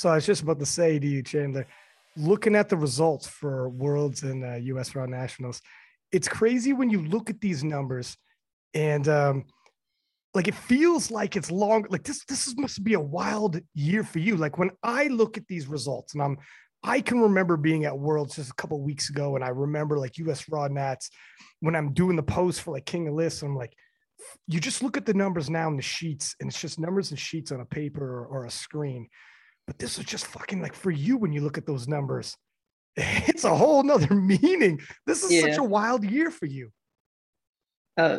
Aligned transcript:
So 0.00 0.08
I 0.08 0.14
was 0.14 0.24
just 0.24 0.40
about 0.40 0.58
to 0.60 0.64
say 0.64 0.98
to 0.98 1.06
you, 1.06 1.22
Chandler, 1.22 1.66
looking 2.16 2.56
at 2.56 2.70
the 2.70 2.76
results 2.78 3.26
for 3.26 3.68
Worlds 3.68 4.22
and 4.22 4.42
uh, 4.42 4.54
U.S. 4.54 4.94
Raw 4.94 5.04
Nationals, 5.04 5.60
it's 6.10 6.26
crazy 6.26 6.72
when 6.72 6.88
you 6.88 7.02
look 7.02 7.28
at 7.28 7.42
these 7.42 7.62
numbers, 7.62 8.16
and 8.72 9.06
um, 9.08 9.44
like 10.32 10.48
it 10.48 10.54
feels 10.54 11.10
like 11.10 11.36
it's 11.36 11.50
long. 11.50 11.84
Like 11.90 12.04
this, 12.04 12.24
this 12.24 12.46
is, 12.46 12.56
must 12.56 12.82
be 12.82 12.94
a 12.94 13.00
wild 13.00 13.60
year 13.74 14.02
for 14.02 14.20
you. 14.20 14.38
Like 14.38 14.56
when 14.56 14.70
I 14.82 15.08
look 15.08 15.36
at 15.36 15.46
these 15.48 15.66
results, 15.66 16.14
and 16.14 16.22
I'm, 16.22 16.38
I 16.82 17.02
can 17.02 17.20
remember 17.20 17.58
being 17.58 17.84
at 17.84 17.98
Worlds 17.98 18.36
just 18.36 18.52
a 18.52 18.54
couple 18.54 18.80
weeks 18.80 19.10
ago, 19.10 19.36
and 19.36 19.44
I 19.44 19.48
remember 19.48 19.98
like 19.98 20.16
U.S. 20.16 20.48
Raw 20.48 20.66
Nats 20.68 21.10
when 21.60 21.76
I'm 21.76 21.92
doing 21.92 22.16
the 22.16 22.22
post 22.22 22.62
for 22.62 22.70
like 22.70 22.86
King 22.86 23.06
of 23.06 23.12
Lifts. 23.12 23.42
I'm 23.42 23.54
like, 23.54 23.74
you 24.48 24.60
just 24.60 24.82
look 24.82 24.96
at 24.96 25.04
the 25.04 25.12
numbers 25.12 25.50
now 25.50 25.68
in 25.68 25.76
the 25.76 25.82
sheets, 25.82 26.36
and 26.40 26.48
it's 26.48 26.58
just 26.58 26.80
numbers 26.80 27.10
and 27.10 27.20
sheets 27.20 27.52
on 27.52 27.60
a 27.60 27.66
paper 27.66 28.02
or, 28.02 28.24
or 28.24 28.44
a 28.46 28.50
screen 28.50 29.06
but 29.70 29.78
this 29.78 29.98
is 29.98 30.04
just 30.04 30.26
fucking 30.26 30.60
like 30.60 30.74
for 30.74 30.90
you 30.90 31.16
when 31.16 31.32
you 31.32 31.42
look 31.42 31.56
at 31.56 31.64
those 31.64 31.86
numbers, 31.86 32.36
it's 32.96 33.44
a 33.44 33.54
whole 33.54 33.84
nother 33.84 34.12
meaning. 34.42 34.80
This 35.06 35.22
is 35.22 35.30
yeah. 35.30 35.42
such 35.42 35.58
a 35.58 35.62
wild 35.62 36.02
year 36.02 36.32
for 36.32 36.46
you. 36.46 36.72
Uh, 37.96 38.18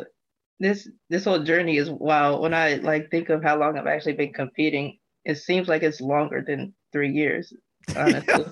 this 0.60 0.88
this 1.10 1.26
whole 1.26 1.40
journey 1.40 1.76
is 1.76 1.90
wild. 1.90 2.40
When 2.40 2.54
I 2.54 2.76
like 2.76 3.10
think 3.10 3.28
of 3.28 3.42
how 3.42 3.58
long 3.58 3.76
I've 3.76 3.86
actually 3.86 4.14
been 4.14 4.32
competing, 4.32 4.98
it 5.26 5.36
seems 5.36 5.68
like 5.68 5.82
it's 5.82 6.00
longer 6.00 6.40
than 6.40 6.72
three 6.90 7.10
years. 7.10 7.52
Honestly, 7.96 8.46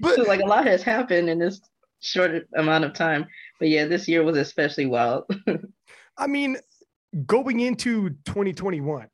but, 0.00 0.16
so 0.16 0.22
like 0.22 0.40
a 0.40 0.46
lot 0.46 0.66
has 0.66 0.82
happened 0.82 1.30
in 1.30 1.38
this 1.38 1.60
short 2.00 2.44
amount 2.56 2.84
of 2.84 2.92
time. 2.92 3.24
But 3.60 3.68
yeah, 3.68 3.84
this 3.84 4.08
year 4.08 4.24
was 4.24 4.36
especially 4.36 4.86
wild. 4.86 5.30
I 6.18 6.26
mean, 6.26 6.56
going 7.24 7.60
into 7.60 8.10
2021, 8.24 9.06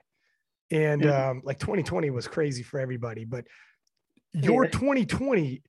and 0.71 1.03
mm-hmm. 1.03 1.31
um, 1.31 1.43
like 1.45 1.59
2020 1.59 2.11
was 2.11 2.27
crazy 2.27 2.63
for 2.63 2.81
everybody 2.81 3.25
but 3.25 3.45
your 4.33 4.65
yeah. 4.65 4.71
2020 4.71 5.63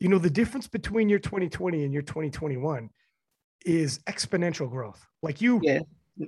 you 0.00 0.08
know 0.08 0.18
the 0.18 0.30
difference 0.30 0.66
between 0.66 1.08
your 1.08 1.18
2020 1.18 1.84
and 1.84 1.92
your 1.92 2.02
2021 2.02 2.88
is 3.64 3.98
exponential 4.08 4.68
growth. 4.68 5.06
Like 5.22 5.40
you 5.40 5.60
yeah 5.62 5.80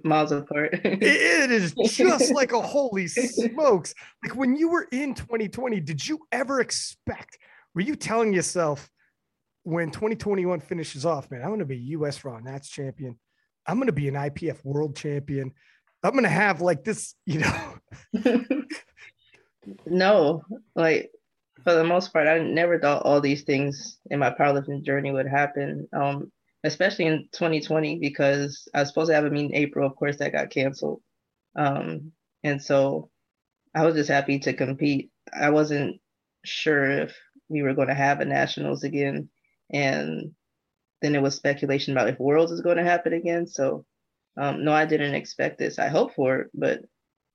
miles 0.05 0.33
apart. 0.33 0.73
It, 0.73 1.03
it 1.03 1.51
is 1.51 1.75
just 1.85 2.33
like 2.33 2.53
a 2.53 2.61
holy 2.61 3.09
smokes. 3.09 3.95
Like 4.25 4.37
when 4.37 4.57
you 4.57 4.69
were 4.69 4.87
in 4.93 5.15
2020 5.15 5.81
did 5.81 6.07
you 6.07 6.21
ever 6.31 6.61
expect 6.61 7.39
were 7.75 7.81
you 7.81 7.97
telling 7.97 8.33
yourself 8.33 8.91
when 9.65 9.91
2021 9.91 10.59
finishes 10.61 11.07
off 11.07 11.31
man 11.31 11.41
i'm 11.41 11.49
going 11.49 11.61
to 11.61 11.65
be 11.65 11.77
us 11.77 12.25
raw 12.25 12.39
nats 12.39 12.69
champion. 12.69 13.17
I'm 13.65 13.77
going 13.77 13.87
to 13.87 13.93
be 13.93 14.09
an 14.09 14.15
ipf 14.15 14.65
world 14.65 14.97
champion 14.97 15.53
I'm 16.03 16.15
gonna 16.15 16.29
have 16.29 16.61
like 16.61 16.85
this, 16.85 17.15
you 17.27 17.41
know. 17.41 17.79
no, 19.87 20.43
like 20.75 21.11
for 21.65 21.75
the 21.75 21.85
most 21.85 22.13
part, 22.13 22.27
I 22.27 22.39
never 22.39 22.79
thought 22.79 23.03
all 23.03 23.21
these 23.21 23.43
things 23.43 23.99
in 24.11 24.19
my 24.19 24.31
powerlifting 24.31 24.85
journey 24.85 25.13
would 25.13 25.29
happen. 25.29 25.89
Um, 25.93 26.33
especially 26.65 27.07
in 27.07 27.29
2020 27.33 27.99
because 27.99 28.69
I 28.75 28.81
was 28.81 28.89
supposed 28.89 29.11
to 29.11 29.15
have 29.15 29.25
a 29.25 29.31
meet 29.31 29.51
in 29.51 29.55
April. 29.55 29.87
Of 29.87 29.97
course, 29.97 30.19
that 30.19 30.33
got 30.33 30.51
canceled. 30.51 31.03
Um, 31.57 32.13
and 32.45 32.63
so 32.63 33.11
I 33.75 33.85
was 33.85 33.95
just 33.95 34.09
happy 34.09 34.39
to 34.41 34.53
compete. 34.53 35.11
I 35.33 35.51
wasn't 35.51 36.01
sure 36.45 36.91
if 36.91 37.17
we 37.49 37.63
were 37.63 37.75
going 37.75 37.89
to 37.89 37.95
have 37.95 38.21
a 38.21 38.25
nationals 38.25 38.85
again, 38.85 39.29
and 39.71 40.33
then 41.01 41.15
it 41.15 41.23
was 41.23 41.35
speculation 41.35 41.93
about 41.93 42.09
if 42.09 42.19
Worlds 42.19 42.53
is 42.53 42.61
going 42.61 42.77
to 42.77 42.85
happen 42.85 43.13
again. 43.13 43.47
So 43.47 43.85
um, 44.37 44.65
no, 44.65 44.73
I 44.73 44.87
didn't 44.87 45.15
expect 45.15 45.59
this. 45.59 45.79
I 45.79 45.89
hoped 45.89 46.15
for 46.15 46.39
it, 46.41 46.51
but 46.55 46.81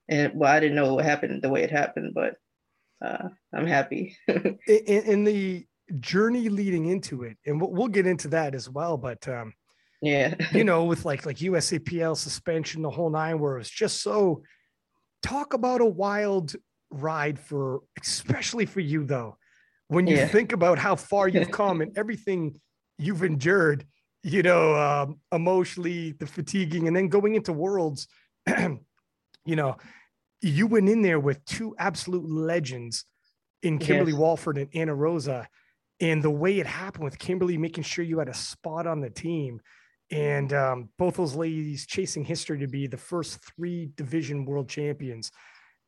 and 0.10 0.32
well, 0.36 0.52
I 0.52 0.60
didn't 0.60 0.76
know 0.76 0.96
what 0.96 1.06
happened 1.06 1.42
the 1.42 1.50
way 1.50 1.64
it 1.64 1.72
happened, 1.72 2.14
but 2.14 2.36
uh, 3.04 3.30
I'm 3.54 3.68
happy. 3.68 4.18
in, 4.28 4.58
in, 4.68 5.24
the 5.24 5.66
journey 6.00 6.50
leading 6.50 6.86
into 6.86 7.24
it, 7.24 7.38
and 7.46 7.62
we'll, 7.62 7.72
we'll 7.72 7.88
get 7.88 8.08
into 8.08 8.30
that 8.30 8.56
as 8.56 8.70
well. 8.70 8.98
But 8.98 9.28
um, 9.28 9.54
yeah, 10.02 10.34
you 10.52 10.64
know, 10.64 10.86
with 10.86 11.06
like 11.06 11.26
like 11.26 11.38
USAPL 11.38 12.18
suspension, 12.18 12.82
the 12.82 12.90
whole 12.90 13.10
nine, 13.10 13.40
where 13.40 13.58
it's 13.58 13.70
just 13.70 14.02
so. 14.02 14.44
Talk 15.24 15.54
about 15.54 15.82
a 15.82 15.86
wild 15.86 16.56
ride 16.92 17.40
for, 17.40 17.82
especially 18.02 18.66
for 18.66 18.80
you 18.80 19.04
though, 19.04 19.38
when 19.88 20.08
you 20.08 20.16
yeah. 20.16 20.28
think 20.28 20.52
about 20.54 20.78
how 20.78 20.96
far 20.96 21.28
you've 21.28 21.52
come 21.52 21.82
and 21.82 21.98
everything 21.98 22.60
you've 22.98 23.24
endured 23.24 23.86
you 24.28 24.44
know, 24.44 24.76
um, 24.76 25.20
emotionally, 25.32 26.12
the 26.12 26.28
fatiguing, 26.28 26.88
and 26.88 26.96
then 26.96 27.08
going 27.08 27.36
into 27.36 27.54
worlds, 27.54 28.10
you 28.48 29.56
know, 29.56 29.78
you 30.42 30.68
went 30.68 30.90
in 30.90 31.02
there 31.02 31.20
with 31.20 31.44
two 31.46 31.74
absolute 31.80 32.30
legends 32.30 33.06
in 33.64 33.80
Kimberly 33.80 34.12
yes. 34.12 34.20
Walford 34.20 34.58
and 34.58 34.70
Anna 34.74 34.94
Rosa. 34.94 35.48
And 36.02 36.22
the 36.22 36.30
way 36.30 36.60
it 36.60 36.68
happened 36.68 37.06
with 37.06 37.18
Kimberly 37.18 37.58
making 37.58 37.86
sure 37.86 38.04
you 38.04 38.20
had 38.20 38.28
a 38.28 38.34
spot 38.34 38.86
on 38.86 39.00
the 39.00 39.10
team, 39.10 39.62
and 40.12 40.52
um, 40.52 40.90
both 40.98 41.16
those 41.16 41.36
ladies 41.36 41.88
chasing 41.88 42.26
history 42.26 42.60
to 42.60 42.68
be 42.68 42.86
the 42.86 42.98
first 42.98 43.40
three 43.56 43.92
division 43.96 44.44
world 44.44 44.68
champions. 44.68 45.32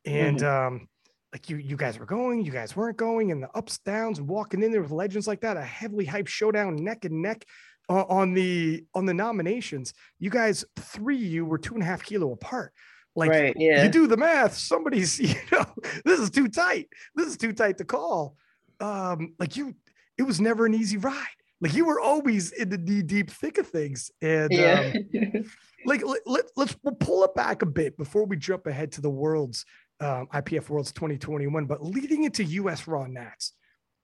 And 0.06 0.38
mm-hmm. 0.38 0.74
um, 0.76 0.88
like 1.34 1.50
you, 1.50 1.58
you 1.58 1.76
guys 1.76 1.98
were 1.98 2.06
going, 2.06 2.42
you 2.42 2.52
guys 2.52 2.74
weren't 2.74 2.96
going, 2.96 3.32
and 3.32 3.42
the 3.42 3.50
ups, 3.54 3.78
downs, 3.84 4.18
and 4.18 4.26
walking 4.26 4.62
in 4.62 4.72
there 4.72 4.82
with 4.82 4.90
legends 4.90 5.28
like 5.28 5.42
that, 5.42 5.58
a 5.58 5.62
heavily 5.62 6.06
hyped 6.06 6.28
showdown, 6.28 6.76
neck 6.76 7.04
and 7.04 7.20
neck 7.20 7.44
uh, 7.90 8.04
on 8.08 8.32
the 8.32 8.84
on 8.94 9.04
the 9.04 9.12
nominations, 9.12 9.92
you 10.20 10.30
guys 10.30 10.64
three 10.78 11.16
you 11.16 11.44
were 11.44 11.58
two 11.58 11.74
and 11.74 11.82
a 11.82 11.86
half 11.86 12.04
kilo 12.04 12.32
apart. 12.32 12.72
Like 13.16 13.30
right, 13.30 13.54
yeah. 13.58 13.82
you 13.82 13.88
do 13.88 14.06
the 14.06 14.16
math, 14.16 14.54
somebody's 14.54 15.18
you 15.20 15.34
know 15.50 15.66
this 16.04 16.20
is 16.20 16.30
too 16.30 16.48
tight. 16.48 16.88
This 17.16 17.26
is 17.26 17.36
too 17.36 17.52
tight 17.52 17.78
to 17.78 17.84
call. 17.84 18.36
Um, 18.78 19.34
like 19.38 19.56
you, 19.56 19.74
it 20.16 20.22
was 20.22 20.40
never 20.40 20.64
an 20.64 20.72
easy 20.72 20.96
ride. 20.96 21.26
Like 21.60 21.74
you 21.74 21.84
were 21.84 22.00
always 22.00 22.52
in 22.52 22.70
the 22.70 22.78
deep, 22.78 23.08
deep 23.08 23.30
thick 23.30 23.58
of 23.58 23.66
things, 23.66 24.10
and 24.22 24.50
yeah. 24.52 24.92
um, 24.94 25.44
like 25.84 26.06
let, 26.06 26.20
let, 26.26 26.44
let's 26.56 26.76
we'll 26.84 26.94
pull 26.94 27.24
it 27.24 27.34
back 27.34 27.62
a 27.62 27.66
bit 27.66 27.98
before 27.98 28.24
we 28.24 28.36
jump 28.36 28.68
ahead 28.68 28.92
to 28.92 29.00
the 29.00 29.10
world's 29.10 29.66
um, 29.98 30.28
IPF 30.32 30.68
Worlds 30.68 30.92
2021. 30.92 31.66
But 31.66 31.84
leading 31.84 32.22
into 32.22 32.44
US 32.44 32.86
Raw 32.86 33.06
Nats, 33.06 33.52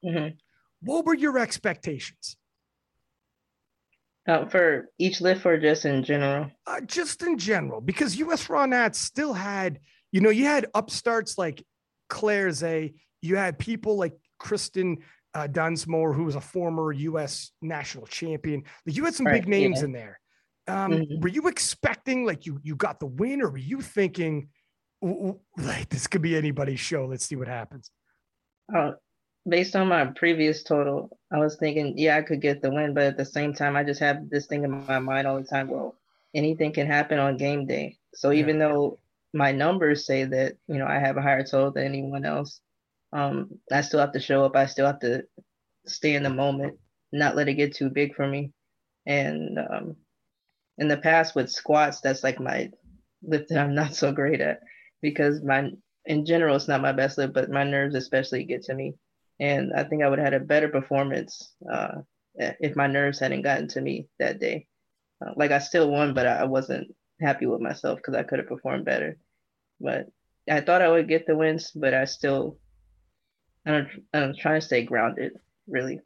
mm-hmm. 0.05 0.35
what 0.83 1.07
were 1.07 1.15
your 1.15 1.39
expectations? 1.39 2.37
Uh, 4.27 4.45
for 4.47 4.89
each 4.99 5.21
lift 5.21 5.47
or 5.47 5.57
just 5.57 5.85
in 5.85 6.03
general? 6.03 6.51
Uh, 6.67 6.81
just 6.81 7.23
in 7.23 7.39
general, 7.39 7.81
because 7.81 8.17
US 8.17 8.49
Raw 8.51 8.67
Nats 8.67 8.99
still 8.99 9.33
had, 9.33 9.79
you 10.11 10.21
know, 10.21 10.31
you 10.31 10.45
had 10.45 10.67
upstarts 10.75 11.39
like 11.39 11.65
Claire 12.09 12.51
Zay, 12.51 12.95
you 13.23 13.37
had 13.37 13.57
people 13.57 13.97
like 13.97 14.15
Kristen 14.39 14.99
uh, 15.35 15.47
Dunsmore, 15.47 16.13
who 16.13 16.25
was 16.25 16.35
a 16.35 16.41
former 16.41 16.93
US 16.93 17.53
national 17.63 18.07
champion. 18.07 18.65
Like 18.85 18.97
you 18.97 19.05
had 19.05 19.15
some 19.15 19.27
right, 19.27 19.35
big 19.35 19.49
names 19.49 19.79
yeah. 19.79 19.85
in 19.85 19.93
there. 19.93 20.21
Um, 20.69 20.93
mm-hmm. 20.93 21.21
Were 21.21 21.29
you 21.29 21.47
expecting 21.47 22.25
like 22.25 22.47
you 22.47 22.59
you 22.63 22.75
got 22.75 22.99
the 22.99 23.07
win, 23.07 23.41
or 23.43 23.51
were 23.51 23.59
you 23.59 23.81
thinking 23.81 24.49
like 25.03 25.89
this 25.89 26.07
could 26.07 26.23
be 26.23 26.37
anybody's 26.37 26.81
show? 26.81 27.07
Let's 27.07 27.27
see 27.27 27.37
what 27.37 27.49
happens. 27.49 27.91
Uh, 28.75 28.93
based 29.49 29.77
on 29.77 29.89
my 29.89 30.07
previous 30.07 30.63
total, 30.63 31.19
I 31.33 31.39
was 31.39 31.57
thinking, 31.57 31.97
yeah, 31.97 32.17
I 32.17 32.23
could 32.23 32.41
get 32.41 32.63
the 32.63 32.71
win, 32.71 32.95
but 32.95 33.05
at 33.05 33.17
the 33.17 33.25
same 33.25 33.55
time, 33.55 33.77
I 33.77 33.85
just 33.85 34.01
have 34.01 34.29
this 34.29 34.47
thing 34.47 34.65
in 34.65 34.87
my 34.87 34.99
mind 34.99 35.27
all 35.27 35.39
the 35.41 35.47
time. 35.47 35.69
Well, 35.69 35.97
anything 36.35 36.73
can 36.73 36.87
happen 36.87 37.19
on 37.19 37.37
game 37.37 37.67
day. 37.67 37.99
So 38.15 38.31
yeah. 38.31 38.41
even 38.41 38.59
though 38.59 38.99
my 39.33 39.53
numbers 39.53 40.07
say 40.07 40.25
that 40.25 40.57
you 40.67 40.79
know 40.79 40.87
I 40.87 40.99
have 40.99 41.17
a 41.17 41.23
higher 41.23 41.45
total 41.45 41.71
than 41.71 41.85
anyone 41.85 42.25
else, 42.25 42.61
um, 43.13 43.59
I 43.71 43.83
still 43.83 44.01
have 44.01 44.13
to 44.13 44.21
show 44.21 44.45
up. 44.45 44.57
I 44.57 44.67
still 44.67 44.87
have 44.87 45.01
to 45.01 45.25
stay 45.87 46.15
in 46.15 46.23
the 46.23 46.31
moment, 46.31 46.79
not 47.13 47.37
let 47.37 47.49
it 47.49 47.55
get 47.55 47.75
too 47.75 47.91
big 47.91 48.15
for 48.15 48.27
me. 48.27 48.53
And 49.07 49.59
um, 49.59 49.97
in 50.79 50.89
the 50.89 50.97
past 50.97 51.35
with 51.35 51.51
squats, 51.51 52.01
that's 52.01 52.25
like 52.25 52.41
my 52.41 52.71
lift 53.23 53.51
that 53.51 53.59
I'm 53.59 53.75
not 53.75 53.95
so 53.95 54.13
great 54.13 54.41
at 54.41 54.61
because 55.03 55.43
my 55.43 55.71
in 56.05 56.25
general 56.25 56.57
it's 56.57 56.69
not 56.69 56.83
my 56.83 56.93
best 56.93 57.19
lift, 57.19 57.35
but 57.35 57.51
my 57.51 57.65
nerves 57.65 57.95
especially 57.95 58.45
get 58.45 58.65
to 58.65 58.75
me 58.75 58.95
and 59.41 59.73
I 59.75 59.85
think 59.85 60.03
I 60.03 60.09
would 60.09 60.19
have 60.19 60.33
had 60.33 60.43
a 60.43 60.45
better 60.45 60.69
performance 60.69 61.55
uh, 61.71 62.03
if 62.35 62.77
my 62.77 62.87
nerves 62.87 63.21
hadn't 63.21 63.43
gotten 63.43 63.69
to 63.69 63.81
me 63.81 64.09
that 64.19 64.41
day. 64.41 64.67
Uh, 65.25 65.33
like 65.37 65.51
I 65.51 65.59
still 65.59 65.91
won, 65.91 66.15
but 66.15 66.27
I 66.27 66.45
wasn't 66.45 66.95
happy 67.21 67.47
with 67.47 67.61
myself 67.61 67.99
because 67.99 68.15
I 68.15 68.23
could 68.23 68.39
have 68.39 68.49
performed 68.49 68.85
better. 68.85 69.19
But 69.81 70.07
I 70.51 70.61
thought 70.61 70.83
I 70.83 70.89
would 70.89 71.09
get 71.09 71.27
the 71.27 71.37
wins, 71.37 71.71
but 71.75 71.95
I 71.95 72.05
still, 72.05 72.59
I'm, 73.67 73.89
I'm 74.13 74.35
trying 74.39 74.61
to 74.61 74.67
stay 74.67 74.85
grounded, 74.85 75.33
really. 75.67 76.01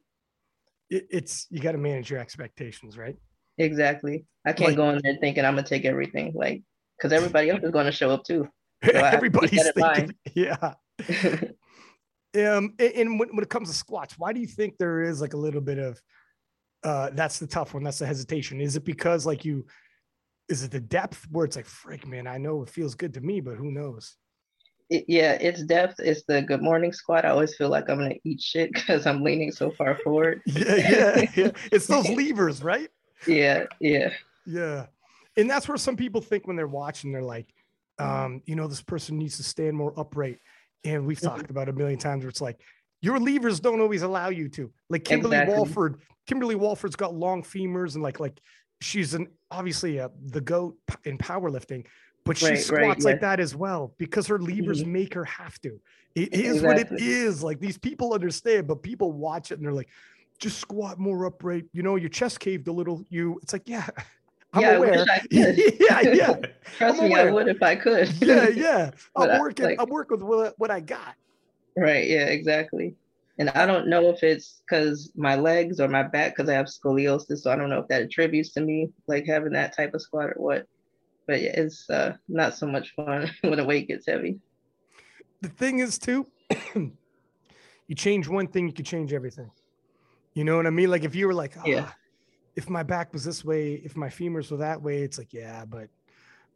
It's 0.89 1.47
you 1.51 1.61
got 1.61 1.73
to 1.73 1.79
manage 1.79 2.11
your 2.11 2.19
expectations, 2.19 2.99
right? 2.99 3.17
Exactly. 3.59 4.27
I 4.45 4.53
can't 4.53 4.71
like, 4.71 4.77
go 4.77 4.91
in 4.91 5.01
there 5.05 5.17
thinking 5.21 5.45
I'm 5.45 5.55
gonna 5.55 5.67
take 5.67 5.85
everything, 5.85 6.33
like 6.35 6.63
because 7.01 7.13
everybody 7.13 7.51
else 7.51 7.63
is 7.63 7.71
going 7.71 7.87
to 7.87 7.93
show 7.93 8.11
up 8.11 8.25
too. 8.25 8.49
So 8.83 8.93
everybody's 8.93 9.71
thinking, 9.73 10.15
yeah. 10.33 10.73
Um, 12.35 12.75
and 12.79 13.19
when, 13.19 13.29
when 13.31 13.43
it 13.43 13.51
comes 13.51 13.69
to 13.69 13.75
squats, 13.75 14.19
why 14.19 14.33
do 14.33 14.41
you 14.41 14.47
think 14.47 14.79
there 14.79 15.03
is 15.03 15.21
like 15.21 15.35
a 15.35 15.39
little 15.39 15.61
bit 15.61 15.79
of 15.79 16.01
uh 16.83 17.11
that's 17.13 17.39
the 17.39 17.47
tough 17.47 17.75
one, 17.75 17.83
that's 17.83 17.99
the 17.99 18.07
hesitation? 18.07 18.61
Is 18.61 18.77
it 18.77 18.85
because 18.85 19.27
like 19.27 19.45
you 19.45 19.67
is 20.49 20.63
it 20.63 20.71
the 20.71 20.81
depth 20.81 21.27
where 21.31 21.45
it's 21.45 21.57
like 21.57 21.67
frick 21.67 22.07
man, 22.07 22.27
I 22.27 22.39
know 22.39 22.63
it 22.63 22.71
feels 22.71 22.95
good 22.95 23.15
to 23.15 23.21
me, 23.21 23.41
but 23.41 23.57
who 23.57 23.71
knows? 23.73 24.17
it, 24.91 25.05
yeah, 25.07 25.39
it's 25.41 25.63
depth. 25.63 26.01
It's 26.01 26.25
the 26.25 26.43
good 26.43 26.61
morning 26.61 26.93
squat. 26.93 27.25
I 27.25 27.31
always 27.31 27.55
feel 27.55 27.69
like 27.69 27.89
I'm 27.89 27.99
gonna 27.99 28.17
eat 28.25 28.41
shit 28.41 28.73
because 28.75 29.07
I'm 29.07 29.23
leaning 29.23 29.53
so 29.53 29.71
far 29.71 29.97
forward. 29.97 30.43
yeah, 30.47 30.77
yeah, 30.77 31.31
yeah. 31.35 31.51
It's 31.73 31.87
those 31.87 32.09
levers, 32.11 32.63
right? 32.63 32.91
Yeah, 33.27 33.67
yeah. 33.81 34.11
Yeah. 34.45 34.87
And 35.37 35.49
that's 35.49 35.69
where 35.69 35.79
some 35.79 35.97
people 35.97 36.21
think 36.21 36.47
when 36.47 36.57
they're 36.57 36.67
watching, 36.67 37.13
they're 37.13 37.23
like, 37.23 37.47
um, 37.99 38.43
you 38.47 38.57
know, 38.57 38.67
this 38.67 38.83
person 38.83 39.19
needs 39.19 39.37
to 39.37 39.43
stand 39.43 39.77
more 39.77 39.93
upright. 39.99 40.39
And 40.85 41.07
we've 41.07 41.21
talked 41.21 41.43
mm-hmm. 41.43 41.51
about 41.51 41.69
a 41.69 41.73
million 41.73 41.99
times 41.99 42.25
where 42.25 42.31
it's 42.31 42.41
like, 42.41 42.61
your 43.03 43.19
levers 43.19 43.61
don't 43.61 43.81
always 43.81 44.03
allow 44.03 44.29
you 44.29 44.49
to. 44.51 44.71
Like 44.89 45.05
Kimberly 45.05 45.37
exactly. 45.37 45.57
Walford, 45.57 46.01
Kimberly 46.27 46.55
Walford's 46.55 46.97
got 46.97 47.15
long 47.15 47.43
femurs 47.43 47.95
and 47.95 48.03
like 48.03 48.21
like 48.21 48.41
she's 48.81 49.15
an 49.15 49.29
obviously 49.51 49.99
a, 49.99 50.11
the 50.27 50.41
goat 50.41 50.77
in 51.05 51.19
powerlifting, 51.19 51.87
but 52.25 52.37
she 52.37 52.47
right, 52.47 52.59
squats 52.59 53.05
right, 53.05 53.13
like 53.13 53.21
that 53.21 53.41
as 53.41 53.57
well 53.57 53.95
because 53.99 54.27
her 54.27 54.39
levers 54.39 54.83
mm-hmm. 54.83 54.93
make 54.93 55.15
her 55.15 55.25
have 55.25 55.59
to. 55.63 55.81
It 56.15 56.35
is 56.35 56.57
exactly. 56.57 56.67
what 56.67 56.79
it 56.79 57.07
is. 57.07 57.43
Like 57.43 57.61
these 57.61 57.79
people 57.79 58.13
understand, 58.13 58.67
but 58.67 58.83
people 58.83 59.13
watch 59.13 59.51
it 59.51 59.55
and 59.55 59.65
they're 59.65 59.73
like, 59.73 59.89
just 60.39 60.59
squat 60.59 60.99
more 60.99 61.27
upright. 61.27 61.65
You 61.73 61.83
know, 61.83 61.97
your 61.97 62.09
chest 62.09 62.41
caved 62.41 62.67
a 62.69 62.73
little. 62.73 63.05
You, 63.11 63.39
it's 63.43 63.53
like, 63.53 63.69
yeah, 63.69 63.87
I'm 64.53 64.63
yeah, 64.63 64.77
aware. 64.77 65.07
yeah, 65.31 66.01
yeah. 66.01 66.37
Trust 66.79 67.03
me, 67.03 67.15
I 67.15 67.31
would 67.31 67.49
if 67.49 67.63
I 67.63 67.77
could. 67.77 68.13
yeah, 68.21 68.49
yeah. 68.49 68.91
I'm 69.15 69.41
working. 69.41 69.67
Like, 69.67 69.81
I'm 69.81 69.89
working 69.89 70.19
with 70.19 70.39
what, 70.39 70.55
what 70.59 70.71
I 70.71 70.81
got. 70.81 71.15
Right. 71.77 72.09
Yeah. 72.09 72.27
Exactly. 72.27 72.97
And 73.39 73.49
I 73.51 73.65
don't 73.65 73.89
know 73.89 74.11
if 74.11 74.23
it's 74.23 74.61
because 74.69 75.13
my 75.15 75.37
legs 75.37 75.81
or 75.81 75.89
my 75.89 76.03
back, 76.03 76.37
because 76.37 76.51
I 76.51 76.55
have 76.55 76.67
scoliosis. 76.67 77.39
So 77.39 77.51
I 77.51 77.57
don't 77.57 77.71
know 77.71 77.79
if 77.79 77.89
that 77.89 78.03
attributes 78.03 78.51
to 78.55 78.61
me 78.61 78.91
like 79.07 79.25
having 79.25 79.53
that 79.53 79.75
type 79.75 79.95
of 79.95 80.03
squat 80.03 80.31
or 80.31 80.43
what. 80.43 80.67
But 81.27 81.41
yeah, 81.41 81.53
it's 81.55 81.89
uh, 81.89 82.17
not 82.29 82.57
so 82.57 82.67
much 82.67 82.93
fun 82.95 83.31
when 83.43 83.57
the 83.57 83.65
weight 83.65 83.89
gets 83.89 84.07
heavy. 84.07 84.41
The 85.43 85.49
thing 85.49 85.79
is, 85.79 85.99
too, 85.99 86.27
you 86.75 87.95
change 87.95 88.29
one 88.29 88.49
thing, 88.49 88.67
you 88.67 88.75
could 88.75 88.85
change 88.85 89.13
everything. 89.13 89.51
You 90.35 90.45
know 90.45 90.57
what 90.57 90.67
I 90.67 90.71
mean? 90.71 90.91
Like 90.91 91.05
if 91.05 91.15
you 91.15 91.27
were 91.27 91.35
like, 91.35 91.57
oh, 91.57 91.63
yeah 91.65 91.91
if 92.57 92.69
my 92.69 92.83
back 92.83 93.13
was 93.13 93.25
this 93.25 93.45
way, 93.45 93.75
if 93.75 93.97
my 93.97 94.09
femurs 94.09 94.51
were 94.51 94.59
that 94.59 94.81
way, 94.83 95.03
it's 95.03 95.19
like, 95.19 95.33
yeah, 95.33 95.65
but 95.65 95.89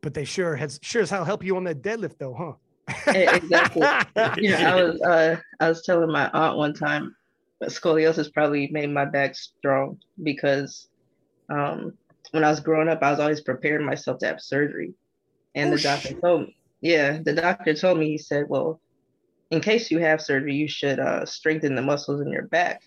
but 0.01 0.15
they 0.15 0.25
sure 0.25 0.55
has 0.55 0.79
sure 0.83 1.03
as 1.03 1.11
hell 1.11 1.25
help 1.25 1.45
you 1.45 1.57
on 1.57 1.65
that 1.65 1.83
deadlift 1.83 2.19
though, 2.19 2.35
huh? 2.35 2.53
exactly. 3.07 3.83
you 4.43 4.51
know, 4.51 4.59
I 4.59 4.83
was 4.83 5.01
uh, 5.03 5.37
I 5.61 5.69
was 5.69 5.83
telling 5.83 6.11
my 6.11 6.31
aunt 6.33 6.59
one 6.59 6.75
time, 6.75 7.15
scoliosis 7.63 8.33
probably 8.33 8.69
made 8.69 8.91
my 8.91 9.05
back 9.05 9.35
strong 9.35 9.99
because 10.23 10.89
um, 11.49 11.95
when 12.33 12.45
I 12.45 12.51
was 12.51 12.61
growing 12.61 12.89
up, 12.89 13.03
I 13.03 13.11
was 13.11 13.21
always 13.21 13.41
preparing 13.41 13.87
myself 13.87 14.19
to 14.19 14.27
have 14.27 14.41
surgery, 14.41 14.95
and 15.55 15.73
oh, 15.73 15.77
the 15.77 15.83
doctor 15.83 16.09
shit. 16.09 16.21
told 16.21 16.43
me, 16.43 16.57
yeah, 16.81 17.19
the 17.23 17.33
doctor 17.33 17.75
told 17.75 17.99
me 17.99 18.09
he 18.09 18.19
said, 18.19 18.47
well, 18.49 18.81
in 19.51 19.61
case 19.61 19.91
you 19.91 19.99
have 20.01 20.21
surgery, 20.21 20.55
you 20.55 20.69
should 20.69 20.99
uh, 20.99 21.25
strengthen 21.25 21.75
the 21.75 21.83
muscles 21.83 22.21
in 22.21 22.29
your 22.29 22.47
back 22.49 22.83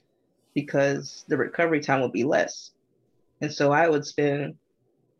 because 0.53 1.23
the 1.27 1.37
recovery 1.37 1.79
time 1.79 2.01
will 2.01 2.09
be 2.09 2.23
less. 2.23 2.71
And 3.41 3.53
so 3.53 3.71
I 3.71 3.87
would 3.87 4.05
spend, 4.05 4.55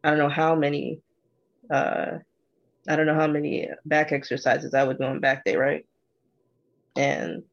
I 0.04 0.10
don't 0.10 0.20
know 0.20 0.30
how 0.30 0.56
many, 0.56 1.02
uh, 1.70 2.18
I 2.88 2.96
don't 2.96 3.06
know 3.06 3.16
how 3.16 3.28
many 3.28 3.70
back 3.86 4.12
exercises 4.12 4.74
I 4.74 4.84
would 4.84 4.98
do 4.98 5.04
on 5.04 5.20
back 5.20 5.46
day, 5.46 5.56
right? 5.56 5.86
And 6.96 7.44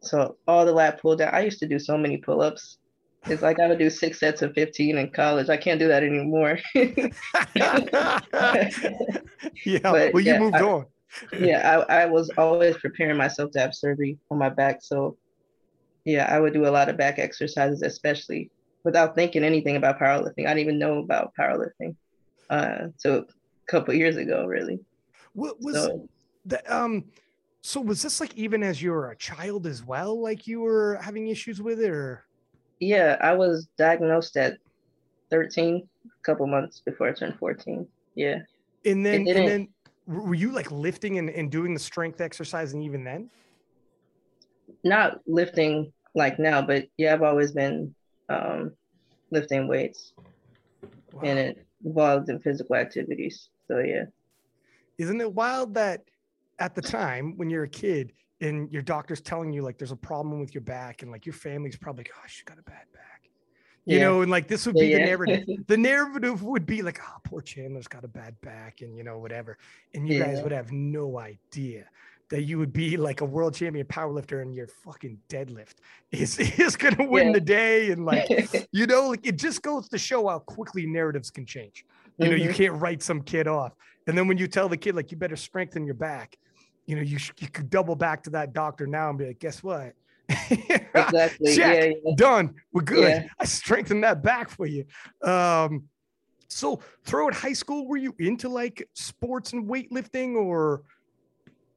so 0.00 0.36
all 0.46 0.64
the 0.64 0.72
lat 0.72 1.00
pull 1.00 1.16
down, 1.16 1.34
I 1.34 1.40
used 1.40 1.58
to 1.60 1.68
do 1.68 1.78
so 1.78 1.96
many 1.96 2.18
pull 2.18 2.42
ups. 2.42 2.78
It's 3.26 3.42
like 3.42 3.60
I 3.60 3.68
would 3.68 3.78
do 3.78 3.88
six 3.88 4.18
sets 4.18 4.42
of 4.42 4.52
15 4.54 4.98
in 4.98 5.10
college. 5.10 5.48
I 5.48 5.56
can't 5.56 5.78
do 5.78 5.88
that 5.88 6.02
anymore. 6.02 6.58
yeah. 6.74 8.18
But, 9.80 10.12
well, 10.12 10.20
you 10.20 10.32
yeah, 10.32 10.38
moved 10.40 10.56
I, 10.56 10.62
on. 10.62 10.86
yeah. 11.38 11.84
I, 11.88 12.02
I 12.02 12.06
was 12.06 12.30
always 12.36 12.76
preparing 12.78 13.16
myself 13.16 13.52
to 13.52 13.60
have 13.60 13.74
surgery 13.74 14.18
on 14.30 14.38
my 14.38 14.48
back. 14.48 14.80
So, 14.82 15.16
yeah, 16.04 16.26
I 16.28 16.40
would 16.40 16.52
do 16.52 16.66
a 16.66 16.70
lot 16.70 16.88
of 16.88 16.96
back 16.96 17.20
exercises, 17.20 17.82
especially 17.82 18.50
without 18.84 19.14
thinking 19.14 19.44
anything 19.44 19.76
about 19.76 19.98
powerlifting. 19.98 20.46
I 20.46 20.54
didn't 20.54 20.58
even 20.58 20.78
know 20.78 20.98
about 20.98 21.32
powerlifting 21.38 21.96
uh, 22.52 22.88
so 22.98 23.18
a 23.18 23.24
couple 23.66 23.94
years 23.94 24.16
ago, 24.16 24.44
really. 24.44 24.78
What 25.32 25.56
was 25.60 25.74
so, 25.74 26.08
the, 26.44 26.74
um? 26.74 27.04
So 27.62 27.80
was 27.80 28.02
this 28.02 28.20
like 28.20 28.34
even 28.34 28.62
as 28.62 28.82
you 28.82 28.90
were 28.90 29.10
a 29.10 29.16
child 29.16 29.66
as 29.66 29.84
well? 29.84 30.20
Like 30.20 30.46
you 30.46 30.60
were 30.60 30.98
having 31.00 31.28
issues 31.28 31.62
with 31.62 31.80
it, 31.80 31.90
or? 31.90 32.24
Yeah, 32.80 33.16
I 33.20 33.32
was 33.32 33.68
diagnosed 33.78 34.36
at 34.36 34.58
13, 35.30 35.88
a 36.04 36.08
couple 36.22 36.46
months 36.46 36.82
before 36.84 37.08
I 37.08 37.12
turned 37.12 37.38
14. 37.38 37.86
Yeah. 38.16 38.40
And 38.84 39.06
then, 39.06 39.28
and 39.28 39.48
then 39.48 39.68
were 40.06 40.34
you 40.34 40.50
like 40.50 40.70
lifting 40.72 41.18
and, 41.18 41.30
and 41.30 41.50
doing 41.50 41.72
the 41.72 41.80
strength 41.80 42.20
exercising 42.20 42.82
even 42.82 43.04
then? 43.04 43.30
Not 44.82 45.20
lifting 45.26 45.92
like 46.14 46.40
now, 46.40 46.60
but 46.60 46.88
yeah, 46.96 47.14
I've 47.14 47.22
always 47.22 47.52
been 47.52 47.94
um, 48.32 48.72
lifting 49.30 49.68
weights, 49.68 50.12
wow. 51.12 51.22
and 51.24 51.38
it 51.38 51.66
involved 51.84 52.28
in 52.28 52.38
physical 52.40 52.76
activities. 52.76 53.48
So 53.68 53.78
yeah. 53.78 54.04
Isn't 54.98 55.20
it 55.20 55.32
wild 55.32 55.74
that 55.74 56.02
at 56.58 56.74
the 56.74 56.82
time 56.82 57.36
when 57.36 57.50
you're 57.50 57.64
a 57.64 57.68
kid 57.68 58.12
and 58.40 58.70
your 58.72 58.82
doctor's 58.82 59.20
telling 59.20 59.52
you 59.52 59.62
like 59.62 59.78
there's 59.78 59.92
a 59.92 59.96
problem 59.96 60.40
with 60.40 60.54
your 60.54 60.62
back 60.62 61.02
and 61.02 61.10
like 61.10 61.24
your 61.24 61.32
family's 61.32 61.76
probably 61.76 62.04
gosh 62.04 62.38
you 62.38 62.44
got 62.44 62.58
a 62.58 62.62
bad 62.62 62.84
back 62.92 63.30
you 63.84 63.98
yeah. 63.98 64.04
know 64.04 64.20
and 64.22 64.30
like 64.30 64.48
this 64.48 64.66
would 64.66 64.74
be 64.74 64.86
yeah, 64.86 64.96
the 64.96 65.00
yeah. 65.00 65.06
narrative 65.06 65.48
the 65.66 65.76
narrative 65.76 66.42
would 66.42 66.66
be 66.66 66.82
like 66.82 67.00
oh 67.02 67.18
poor 67.24 67.40
chandler's 67.40 67.88
got 67.88 68.04
a 68.04 68.08
bad 68.08 68.38
back 68.42 68.80
and 68.80 68.96
you 68.96 69.02
know 69.02 69.18
whatever 69.18 69.58
and 69.94 70.08
you 70.08 70.18
guys 70.18 70.42
would 70.42 70.52
have 70.52 70.70
no 70.72 71.18
idea 71.18 71.84
that 72.32 72.44
you 72.44 72.58
would 72.58 72.72
be 72.72 72.96
like 72.96 73.20
a 73.20 73.26
world 73.26 73.54
champion 73.54 73.86
powerlifter 73.86 74.40
and 74.40 74.54
your 74.54 74.66
fucking 74.66 75.18
deadlift 75.28 75.74
is, 76.12 76.38
is 76.58 76.76
going 76.76 76.96
to 76.96 77.04
win 77.04 77.26
yeah. 77.26 77.32
the 77.34 77.40
day. 77.40 77.90
And 77.90 78.06
like, 78.06 78.26
you 78.72 78.86
know, 78.86 79.10
like 79.10 79.26
it 79.26 79.36
just 79.36 79.60
goes 79.60 79.86
to 79.90 79.98
show 79.98 80.26
how 80.28 80.38
quickly 80.38 80.86
narratives 80.86 81.30
can 81.30 81.44
change. 81.44 81.84
You 82.16 82.28
know, 82.28 82.34
mm-hmm. 82.34 82.48
you 82.48 82.54
can't 82.54 82.72
write 82.80 83.02
some 83.02 83.20
kid 83.20 83.46
off. 83.46 83.74
And 84.06 84.16
then 84.16 84.28
when 84.28 84.38
you 84.38 84.48
tell 84.48 84.66
the 84.66 84.78
kid, 84.78 84.96
like, 84.96 85.12
you 85.12 85.18
better 85.18 85.36
strengthen 85.36 85.84
your 85.84 85.94
back, 85.94 86.38
you 86.86 86.96
know, 86.96 87.02
you, 87.02 87.18
sh- 87.18 87.32
you 87.38 87.48
could 87.48 87.68
double 87.68 87.94
back 87.94 88.22
to 88.22 88.30
that 88.30 88.54
doctor 88.54 88.86
now 88.86 89.10
and 89.10 89.18
be 89.18 89.26
like, 89.26 89.38
guess 89.38 89.62
what? 89.62 89.92
exactly. 90.50 91.54
Check. 91.54 91.84
Yeah, 91.84 91.92
yeah. 92.02 92.14
Done. 92.16 92.54
We're 92.72 92.80
good. 92.80 93.28
I 93.38 93.44
strengthened 93.44 94.04
that 94.04 94.22
back 94.22 94.48
for 94.48 94.64
you. 94.64 94.86
Um, 95.22 95.84
so 96.48 96.80
throughout 97.04 97.34
high 97.34 97.52
school, 97.52 97.86
were 97.86 97.98
you 97.98 98.14
into 98.18 98.48
like 98.48 98.88
sports 98.94 99.52
and 99.52 99.68
weightlifting 99.68 100.34
or 100.34 100.82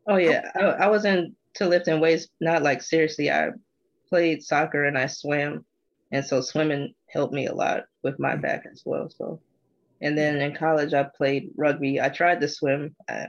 Oh 0.08 0.18
yeah, 0.18 0.52
I, 0.56 0.60
I 0.62 0.88
was 0.88 1.06
into 1.06 1.34
lifting 1.62 2.00
weights, 2.00 2.28
not 2.40 2.64
like 2.64 2.82
seriously. 2.82 3.32
I 3.32 3.50
played 4.10 4.44
soccer 4.44 4.86
and 4.86 4.98
I 4.98 5.08
swam, 5.08 5.66
and 6.12 6.26
so 6.26 6.42
swimming 6.42 6.94
helped 7.08 7.34
me 7.34 7.48
a 7.48 7.54
lot 7.54 7.86
with 8.04 8.20
my 8.20 8.36
back 8.36 8.66
as 8.72 8.84
well. 8.86 9.10
So, 9.10 9.40
and 10.02 10.18
then 10.18 10.42
in 10.42 10.56
college 10.56 10.94
I 10.94 11.04
played 11.04 11.52
rugby. 11.56 12.00
I 12.00 12.10
tried 12.10 12.42
to 12.42 12.48
swim. 12.48 12.96
I, 13.10 13.28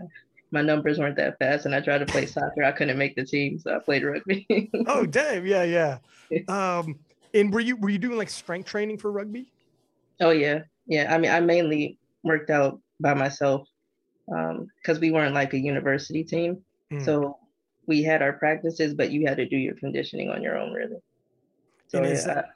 my 0.50 0.62
numbers 0.62 0.98
weren't 0.98 1.16
that 1.16 1.38
fast, 1.38 1.66
and 1.66 1.74
I 1.74 1.80
tried 1.80 1.98
to 1.98 2.06
play 2.06 2.26
soccer. 2.26 2.62
I 2.62 2.72
couldn't 2.72 2.98
make 2.98 3.16
the 3.16 3.24
team, 3.24 3.58
so 3.58 3.74
I 3.74 3.78
played 3.78 4.04
rugby. 4.04 4.46
oh 4.86 5.06
damn! 5.06 5.46
Yeah, 5.46 5.64
yeah. 5.64 5.98
Um, 6.48 6.98
and 7.34 7.54
were 7.54 7.60
you 7.60 7.76
were 7.76 7.88
you 7.88 7.98
doing 7.98 8.18
like 8.18 8.30
strength 8.30 8.68
training 8.68 8.98
for 8.98 9.12
rugby? 9.12 9.52
Oh 10.20 10.30
yeah, 10.30 10.60
yeah. 10.86 11.14
I 11.14 11.18
mean, 11.18 11.30
I 11.30 11.40
mainly 11.40 11.98
worked 12.24 12.50
out 12.50 12.80
by 12.98 13.14
myself 13.14 13.68
because 14.26 14.96
um, 14.96 15.00
we 15.00 15.10
weren't 15.10 15.34
like 15.34 15.52
a 15.54 15.58
university 15.58 16.24
team. 16.24 16.62
Mm. 16.92 17.04
So 17.04 17.38
we 17.86 18.02
had 18.02 18.22
our 18.22 18.32
practices, 18.32 18.94
but 18.94 19.10
you 19.10 19.26
had 19.26 19.36
to 19.36 19.48
do 19.48 19.56
your 19.56 19.74
conditioning 19.74 20.30
on 20.30 20.42
your 20.42 20.58
own, 20.58 20.72
really. 20.72 20.98
So 21.88 21.98
and 21.98 22.06
is 22.06 22.26
yeah, 22.26 22.34
that, 22.34 22.48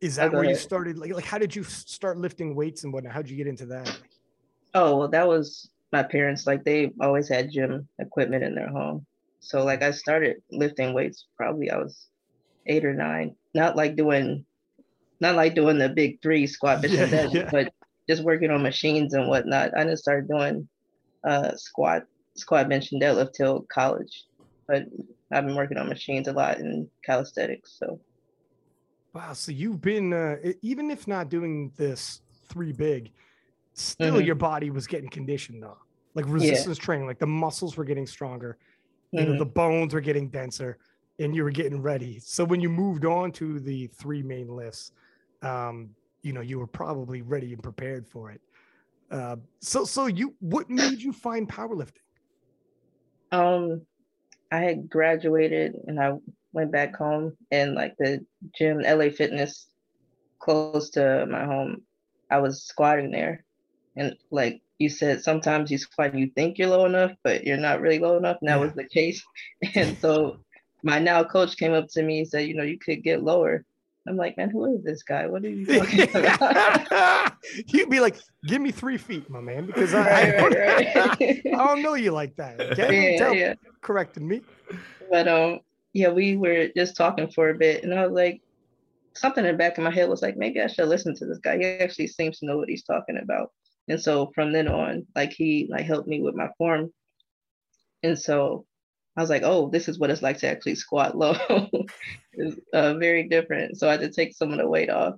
is 0.00 0.16
that 0.16 0.32
where 0.32 0.42
ahead. 0.42 0.56
you 0.56 0.60
started? 0.60 0.98
Like, 0.98 1.14
like, 1.14 1.24
how 1.24 1.38
did 1.38 1.54
you 1.54 1.62
start 1.64 2.18
lifting 2.18 2.54
weights 2.54 2.84
and 2.84 2.92
whatnot? 2.92 3.12
How'd 3.12 3.28
you 3.28 3.36
get 3.36 3.46
into 3.46 3.66
that? 3.66 3.98
Oh, 4.74 4.98
well, 4.98 5.08
that 5.08 5.26
was 5.26 5.70
my 5.92 6.02
parents. 6.02 6.46
Like, 6.46 6.64
they 6.64 6.92
always 7.00 7.28
had 7.28 7.50
gym 7.50 7.88
equipment 7.98 8.42
in 8.42 8.54
their 8.54 8.68
home. 8.68 9.06
So, 9.40 9.64
like, 9.64 9.82
I 9.82 9.92
started 9.92 10.42
lifting 10.50 10.92
weights 10.92 11.26
probably 11.36 11.70
I 11.70 11.78
was 11.78 12.08
eight 12.66 12.84
or 12.84 12.94
nine. 12.94 13.36
Not 13.54 13.76
like 13.76 13.96
doing, 13.96 14.44
not 15.20 15.36
like 15.36 15.54
doing 15.54 15.78
the 15.78 15.88
big 15.88 16.20
three 16.20 16.46
squat, 16.46 16.84
yeah, 16.88 17.28
yeah. 17.30 17.48
but 17.50 17.72
just 18.08 18.22
working 18.22 18.50
on 18.50 18.62
machines 18.62 19.14
and 19.14 19.28
whatnot. 19.28 19.76
I 19.76 19.84
just 19.84 20.02
started 20.02 20.28
doing 20.28 20.68
uh, 21.26 21.54
squat 21.56 22.04
squat 22.34 22.68
bench 22.68 22.92
and 22.92 23.02
deadlift 23.02 23.32
till 23.32 23.62
college, 23.62 24.24
but 24.66 24.84
I've 25.32 25.46
been 25.46 25.56
working 25.56 25.78
on 25.78 25.88
machines 25.88 26.28
a 26.28 26.32
lot 26.32 26.58
in 26.58 26.88
calisthenics. 27.04 27.76
So, 27.78 27.98
wow. 29.12 29.32
So 29.32 29.52
you've 29.52 29.80
been 29.80 30.12
uh, 30.12 30.36
even 30.62 30.90
if 30.90 31.08
not 31.08 31.28
doing 31.28 31.72
this 31.76 32.20
three 32.48 32.72
big, 32.72 33.10
still 33.74 34.14
mm-hmm. 34.14 34.26
your 34.26 34.34
body 34.34 34.70
was 34.70 34.86
getting 34.86 35.10
conditioned 35.10 35.62
though, 35.62 35.78
like 36.14 36.26
resistance 36.28 36.78
yeah. 36.78 36.84
training. 36.84 37.06
Like 37.06 37.18
the 37.18 37.26
muscles 37.26 37.76
were 37.76 37.84
getting 37.84 38.06
stronger, 38.06 38.58
mm-hmm. 39.14 39.26
you 39.26 39.32
know, 39.32 39.38
the 39.38 39.46
bones 39.46 39.94
were 39.94 40.00
getting 40.00 40.28
denser, 40.28 40.78
and 41.18 41.34
you 41.34 41.42
were 41.42 41.50
getting 41.50 41.82
ready. 41.82 42.20
So 42.20 42.44
when 42.44 42.60
you 42.60 42.68
moved 42.68 43.04
on 43.04 43.32
to 43.32 43.58
the 43.58 43.88
three 43.88 44.22
main 44.22 44.48
lifts, 44.48 44.92
um, 45.42 45.90
you 46.22 46.32
know, 46.32 46.40
you 46.40 46.58
were 46.58 46.66
probably 46.66 47.22
ready 47.22 47.52
and 47.52 47.62
prepared 47.62 48.06
for 48.06 48.30
it. 48.30 48.40
Uh, 49.10 49.36
so, 49.60 49.84
so 49.84 50.06
you, 50.06 50.34
what 50.40 50.68
made 50.68 51.00
you 51.00 51.12
find 51.12 51.48
powerlifting? 51.48 52.02
Um, 53.32 53.82
I 54.50 54.60
had 54.60 54.88
graduated 54.88 55.74
and 55.86 56.00
I 56.00 56.14
went 56.52 56.72
back 56.72 56.96
home 56.96 57.36
and 57.50 57.74
like 57.74 57.94
the 57.98 58.24
gym, 58.56 58.80
LA 58.80 59.10
Fitness, 59.10 59.68
close 60.38 60.90
to 60.90 61.26
my 61.26 61.44
home, 61.44 61.82
I 62.30 62.38
was 62.38 62.64
squatting 62.64 63.10
there. 63.10 63.44
And 63.96 64.16
like 64.30 64.62
you 64.78 64.88
said, 64.88 65.22
sometimes 65.22 65.70
you 65.70 65.78
squat 65.78 66.10
and 66.10 66.20
you 66.20 66.30
think 66.34 66.58
you're 66.58 66.68
low 66.68 66.86
enough, 66.86 67.12
but 67.22 67.44
you're 67.44 67.56
not 67.56 67.80
really 67.80 67.98
low 67.98 68.16
enough. 68.16 68.38
And 68.40 68.48
that 68.48 68.56
yeah. 68.56 68.64
was 68.64 68.74
the 68.74 68.84
case. 68.84 69.22
And 69.74 69.96
so 69.98 70.38
my 70.82 70.98
now 70.98 71.24
coach 71.24 71.56
came 71.56 71.72
up 71.72 71.88
to 71.90 72.02
me 72.02 72.20
and 72.20 72.28
said, 72.28 72.46
you 72.46 72.54
know, 72.54 72.62
you 72.62 72.78
could 72.78 73.02
get 73.02 73.22
lower. 73.22 73.64
I'm 74.08 74.16
like, 74.16 74.36
man, 74.36 74.50
who 74.50 74.76
is 74.76 74.84
this 74.84 75.02
guy? 75.02 75.26
What 75.26 75.44
are 75.44 75.50
you 75.50 75.66
talking 75.80 76.08
about? 76.14 77.32
You'd 77.66 77.90
be 77.90 78.00
like, 78.00 78.16
give 78.46 78.62
me 78.62 78.70
three 78.70 78.98
feet, 78.98 79.28
my 79.28 79.40
man, 79.40 79.66
because 79.66 79.94
I, 79.94 80.00
right, 80.00 80.34
I, 80.34 80.36
don't, 80.36 80.54
right, 80.54 80.94
right. 81.20 81.42
I 81.46 81.66
don't 81.66 81.82
know 81.82 81.94
you 81.94 82.12
like 82.12 82.36
that. 82.36 82.60
Okay? 82.60 83.12
Yeah, 83.12 83.18
Tell, 83.18 83.34
yeah. 83.34 83.54
Corrected 83.80 84.22
me. 84.22 84.42
But 85.10 85.28
um, 85.28 85.60
yeah, 85.92 86.10
we 86.10 86.36
were 86.36 86.68
just 86.76 86.96
talking 86.96 87.28
for 87.30 87.50
a 87.50 87.54
bit, 87.54 87.84
and 87.84 87.94
I 87.94 88.06
was 88.06 88.14
like, 88.14 88.42
something 89.14 89.44
in 89.44 89.52
the 89.52 89.58
back 89.58 89.78
of 89.78 89.84
my 89.84 89.90
head 89.90 90.08
was 90.08 90.22
like, 90.22 90.36
maybe 90.36 90.60
I 90.60 90.66
should 90.66 90.88
listen 90.88 91.14
to 91.16 91.26
this 91.26 91.38
guy. 91.38 91.58
He 91.58 91.64
actually 91.64 92.08
seems 92.08 92.38
to 92.38 92.46
know 92.46 92.58
what 92.58 92.68
he's 92.68 92.84
talking 92.84 93.18
about. 93.22 93.50
And 93.88 94.00
so 94.00 94.30
from 94.34 94.52
then 94.52 94.68
on, 94.68 95.06
like 95.14 95.32
he 95.32 95.68
like 95.70 95.86
helped 95.86 96.08
me 96.08 96.20
with 96.20 96.34
my 96.34 96.48
form. 96.58 96.92
And 98.02 98.18
so 98.18 98.66
I 99.16 99.20
was 99.20 99.30
like, 99.30 99.42
oh, 99.44 99.70
this 99.70 99.88
is 99.88 99.98
what 99.98 100.10
it's 100.10 100.22
like 100.22 100.38
to 100.38 100.48
actually 100.48 100.74
squat 100.74 101.16
low. 101.16 101.34
it's 102.32 102.60
uh, 102.72 102.94
very 102.94 103.28
different. 103.28 103.78
So 103.78 103.88
I 103.88 103.92
had 103.92 104.00
to 104.00 104.10
take 104.10 104.34
some 104.34 104.52
of 104.52 104.58
the 104.58 104.68
weight 104.68 104.90
off. 104.90 105.14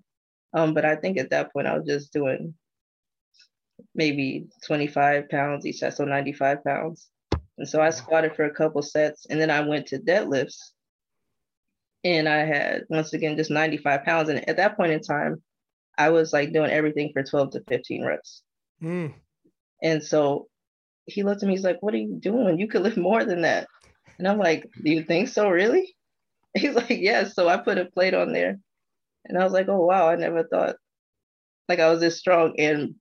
Um, 0.55 0.73
but 0.73 0.85
I 0.85 0.97
think 0.97 1.19
at 1.19 1.31
that 1.31 1.53
point 1.53 1.67
I 1.67 1.77
was 1.77 1.87
just 1.87 2.13
doing 2.13 2.55
maybe 3.95 4.47
25 4.67 5.29
pounds 5.29 5.67
each 5.67 5.79
set, 5.79 5.97
so 5.97 6.05
95 6.05 6.65
pounds. 6.65 7.09
And 7.59 7.69
so 7.69 7.83
I 7.83 7.91
squatted 7.91 8.37
for 8.37 8.45
a 8.45 8.55
couple 8.55 8.83
sets 8.83 9.27
and 9.29 9.41
then 9.41 9.51
I 9.51 9.61
went 9.61 9.89
to 9.89 9.99
deadlifts 9.99 10.59
and 12.05 12.29
I 12.29 12.45
had 12.45 12.85
once 12.89 13.13
again 13.13 13.37
just 13.37 13.51
95 13.51 14.05
pounds. 14.05 14.29
And 14.29 14.49
at 14.49 14.57
that 14.57 14.77
point 14.77 14.93
in 14.93 15.01
time, 15.01 15.43
I 15.99 16.11
was 16.11 16.33
like 16.33 16.53
doing 16.53 16.71
everything 16.71 17.11
for 17.13 17.25
12 17.25 17.51
to 17.51 17.65
15 17.69 18.05
reps. 18.05 18.43
Mm. 18.81 19.15
And 19.83 20.03
so 20.03 20.47
he 21.07 21.25
looked 21.25 21.43
at 21.43 21.49
me, 21.49 21.55
he's 21.55 21.65
like, 21.65 21.79
What 21.81 21.95
are 21.95 21.99
you 21.99 22.17
doing? 22.21 22.61
You 22.61 22.69
could 22.69 22.83
lift 22.83 22.97
more 22.97 23.25
than 23.25 23.43
that. 23.43 23.67
And 24.19 24.27
I'm 24.27 24.39
like, 24.39 24.69
Do 24.83 24.91
you 24.91 25.03
think 25.03 25.29
so, 25.29 25.49
really? 25.49 25.95
He's 26.55 26.75
like, 26.75 26.91
Yes. 26.91 27.01
Yeah. 27.01 27.25
So 27.29 27.49
I 27.49 27.57
put 27.57 27.79
a 27.79 27.87
plate 27.87 28.15
on 28.15 28.33
there. 28.33 28.59
And 29.25 29.39
I 29.39 29.45
was 29.45 29.53
like, 29.53 29.69
Oh 29.69 29.85
wow, 29.85 30.09
I 30.09 30.17
never 30.17 30.45
thought 30.45 30.77
like 31.69 31.81
I 31.81 31.91
was 31.91 32.01
this 32.01 32.19
strong. 32.19 32.55
And 32.59 32.95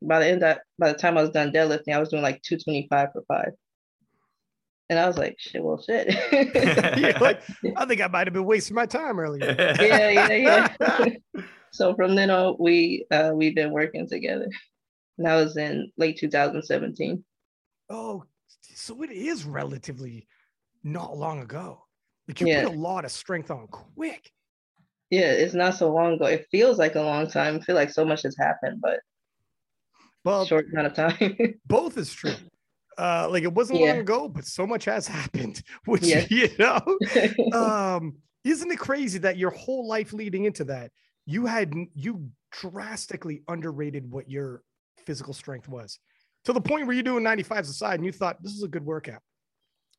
by 0.00 0.20
the 0.20 0.26
end 0.26 0.42
that 0.42 0.62
by 0.78 0.92
the 0.92 0.98
time 0.98 1.18
I 1.18 1.22
was 1.22 1.30
done 1.30 1.52
deadlifting, 1.52 1.94
I 1.94 1.98
was 1.98 2.08
doing 2.08 2.22
like 2.22 2.42
225 2.42 3.08
for 3.12 3.22
five. 3.28 3.52
And 4.90 4.98
I 4.98 5.06
was 5.06 5.16
like, 5.16 5.36
shit, 5.38 5.64
well, 5.64 5.82
shit. 5.82 6.08
yeah, 6.98 7.16
like, 7.18 7.40
I 7.76 7.86
think 7.86 8.02
I 8.02 8.08
might 8.08 8.26
have 8.26 8.34
been 8.34 8.44
wasting 8.44 8.74
my 8.74 8.84
time 8.84 9.18
earlier. 9.18 9.54
yeah, 9.80 10.10
yeah, 10.10 10.76
yeah. 10.78 11.46
so 11.70 11.94
from 11.94 12.14
then 12.14 12.28
on, 12.30 12.56
we 12.58 13.06
uh, 13.10 13.32
we've 13.34 13.54
been 13.54 13.70
working 13.70 14.06
together. 14.06 14.48
And 15.16 15.26
that 15.26 15.36
was 15.36 15.56
in 15.56 15.90
late 15.96 16.18
2017. 16.18 17.24
Oh, 17.88 18.24
so 18.74 19.02
it 19.02 19.10
is 19.10 19.44
relatively 19.44 20.26
not 20.84 21.16
long 21.16 21.40
ago. 21.40 21.84
Like 22.28 22.40
you 22.40 22.48
yeah. 22.48 22.64
put 22.64 22.74
a 22.74 22.78
lot 22.78 23.04
of 23.04 23.10
strength 23.10 23.50
on 23.50 23.66
quick. 23.68 24.30
Yeah, 25.10 25.30
it's 25.30 25.54
not 25.54 25.74
so 25.74 25.92
long 25.92 26.14
ago. 26.14 26.24
It 26.26 26.46
feels 26.50 26.78
like 26.78 26.94
a 26.94 27.02
long 27.02 27.26
time. 27.26 27.56
I 27.56 27.60
feel 27.60 27.74
like 27.74 27.90
so 27.90 28.04
much 28.04 28.22
has 28.22 28.36
happened, 28.38 28.80
but 28.80 29.00
well, 30.24 30.46
short 30.46 30.66
amount 30.72 30.86
of 30.86 30.94
time. 30.94 31.36
both 31.66 31.98
is 31.98 32.12
true. 32.12 32.34
Uh, 32.96 33.26
like 33.30 33.42
it 33.42 33.52
wasn't 33.52 33.78
yeah. 33.80 33.92
long 33.92 33.98
ago, 33.98 34.28
but 34.28 34.44
so 34.44 34.66
much 34.66 34.84
has 34.84 35.06
happened. 35.06 35.62
Which 35.84 36.04
yeah. 36.04 36.26
you 36.30 36.48
know, 36.58 36.80
um, 37.52 38.16
isn't 38.44 38.70
it 38.70 38.78
crazy 38.78 39.18
that 39.18 39.36
your 39.36 39.50
whole 39.50 39.86
life 39.86 40.12
leading 40.12 40.44
into 40.44 40.64
that, 40.64 40.90
you 41.26 41.46
had 41.46 41.74
you 41.94 42.30
drastically 42.52 43.42
underrated 43.48 44.10
what 44.10 44.30
your 44.30 44.62
physical 45.04 45.32
strength 45.32 45.68
was 45.68 45.98
to 46.44 46.52
the 46.52 46.60
point 46.60 46.86
where 46.86 46.94
you're 46.94 47.02
doing 47.02 47.24
95s 47.24 47.70
aside 47.70 47.94
and 47.94 48.04
you 48.04 48.12
thought 48.12 48.42
this 48.42 48.52
is 48.52 48.62
a 48.62 48.68
good 48.68 48.84
workout. 48.84 49.22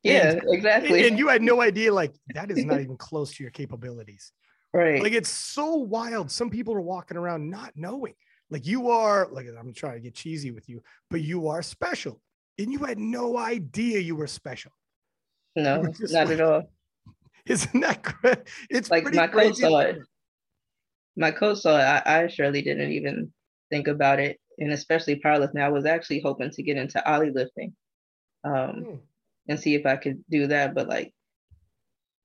Yeah, 0.04 0.32
and, 0.32 0.42
exactly. 0.48 1.08
And 1.08 1.18
you 1.18 1.28
had 1.28 1.42
no 1.42 1.62
idea, 1.62 1.94
like, 1.94 2.14
that 2.34 2.52
is 2.52 2.66
not 2.66 2.82
even 2.82 2.98
close 2.98 3.34
to 3.34 3.44
your 3.44 3.52
capabilities. 3.52 4.32
Right. 4.74 5.02
Like, 5.02 5.14
it's 5.14 5.30
so 5.30 5.76
wild. 5.76 6.30
Some 6.32 6.50
people 6.50 6.74
are 6.74 6.82
walking 6.82 7.18
around 7.18 7.50
not 7.50 7.72
knowing. 7.76 8.14
Like, 8.50 8.66
you 8.66 8.90
are, 8.90 9.28
like, 9.32 9.48
I'm 9.58 9.74
trying 9.74 9.96
to 9.96 10.00
get 10.02 10.16
cheesy 10.16 10.52
with 10.52 10.68
you, 10.68 10.82
but 11.10 11.22
you 11.22 11.48
are 11.48 11.62
special. 11.62 12.22
And 12.60 12.72
you 12.72 12.80
had 12.80 13.00
no 13.00 13.38
idea 13.38 14.00
you 14.00 14.16
were 14.16 14.28
special. 14.28 14.72
No, 15.56 15.82
not 15.82 16.12
like, 16.12 16.30
at 16.30 16.42
all. 16.42 16.64
Isn't 17.46 17.82
that 17.82 18.04
great? 18.04 18.40
It's 18.70 18.92
like 18.92 19.12
my 19.14 19.28
coach 19.28 19.58
saw 19.58 19.80
it. 19.80 20.00
My 21.16 21.32
coach 21.32 21.60
saw 21.60 21.78
it. 21.78 21.84
I, 21.84 22.24
I 22.24 22.28
surely 22.28 22.62
didn't 22.62 22.92
even 22.92 23.32
think 23.70 23.88
about 23.88 24.20
it 24.20 24.40
and 24.60 24.72
especially 24.72 25.20
powerlifting, 25.20 25.62
I 25.62 25.70
was 25.70 25.86
actually 25.86 26.22
hoping 26.22 26.52
to 26.52 26.64
get 26.64 26.78
into 26.78 27.12
Oly 27.12 27.32
lifting 27.32 27.74
um, 28.44 28.72
hmm. 28.72 28.96
And 29.48 29.60
see 29.60 29.76
if 29.76 29.86
I 29.86 29.98
could 29.98 30.24
do 30.30 30.48
that. 30.48 30.74
But 30.74 30.88
like 30.88 31.14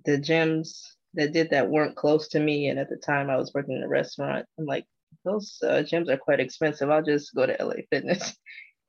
the 0.04 0.18
gyms 0.18 0.80
that 1.14 1.32
did 1.32 1.50
that 1.50 1.68
weren't 1.68 1.96
close 1.96 2.28
to 2.28 2.40
me. 2.40 2.68
And 2.68 2.78
at 2.78 2.88
the 2.88 2.96
time 2.96 3.30
I 3.30 3.37
was 3.37 3.52
working 3.54 3.76
in 3.76 3.82
a 3.82 3.88
restaurant, 3.88 4.46
I'm 4.58 4.66
like, 4.66 4.84
those 5.25 5.58
uh, 5.62 5.82
gyms 5.82 6.08
are 6.08 6.16
quite 6.16 6.40
expensive. 6.40 6.90
I'll 6.90 7.02
just 7.02 7.34
go 7.34 7.46
to 7.46 7.56
LA 7.58 7.82
Fitness. 7.90 8.37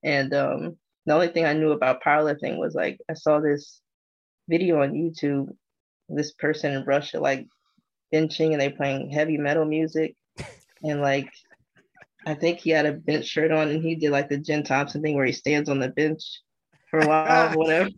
and 0.04 0.34
um, 0.34 0.78
the 1.06 1.14
only 1.14 1.30
thing 1.30 1.46
I 1.46 1.54
knew 1.54 1.72
about 1.72 2.04
powerlifting 2.04 2.58
was 2.58 2.76
like, 2.76 3.00
I 3.10 3.14
saw 3.14 3.40
this 3.40 3.82
video 4.48 4.82
on 4.82 4.94
YouTube, 4.94 5.48
this 6.08 6.34
person 6.34 6.74
in 6.74 6.86
Russia, 6.86 7.20
like 7.20 7.48
benching 8.14 8.52
and 8.52 8.62
they 8.62 8.70
playing 8.70 9.12
heavy 9.12 9.38
metal 9.38 9.66
music. 9.66 10.16
And 10.82 11.02
like 11.02 11.30
I 12.26 12.36
think 12.36 12.60
he 12.60 12.70
had 12.70 12.86
a 12.86 12.94
bench 12.94 13.26
shirt 13.26 13.52
on 13.52 13.68
and 13.68 13.84
he 13.84 13.96
did 13.96 14.12
like 14.12 14.30
the 14.30 14.38
Jen 14.38 14.64
Thompson 14.64 15.02
thing 15.02 15.14
where 15.16 15.26
he 15.26 15.34
stands 15.34 15.68
on 15.68 15.80
the 15.80 15.90
bench 15.90 16.22
for 16.90 17.00
a 17.00 17.08
while, 17.08 17.50
whatever. 17.56 17.90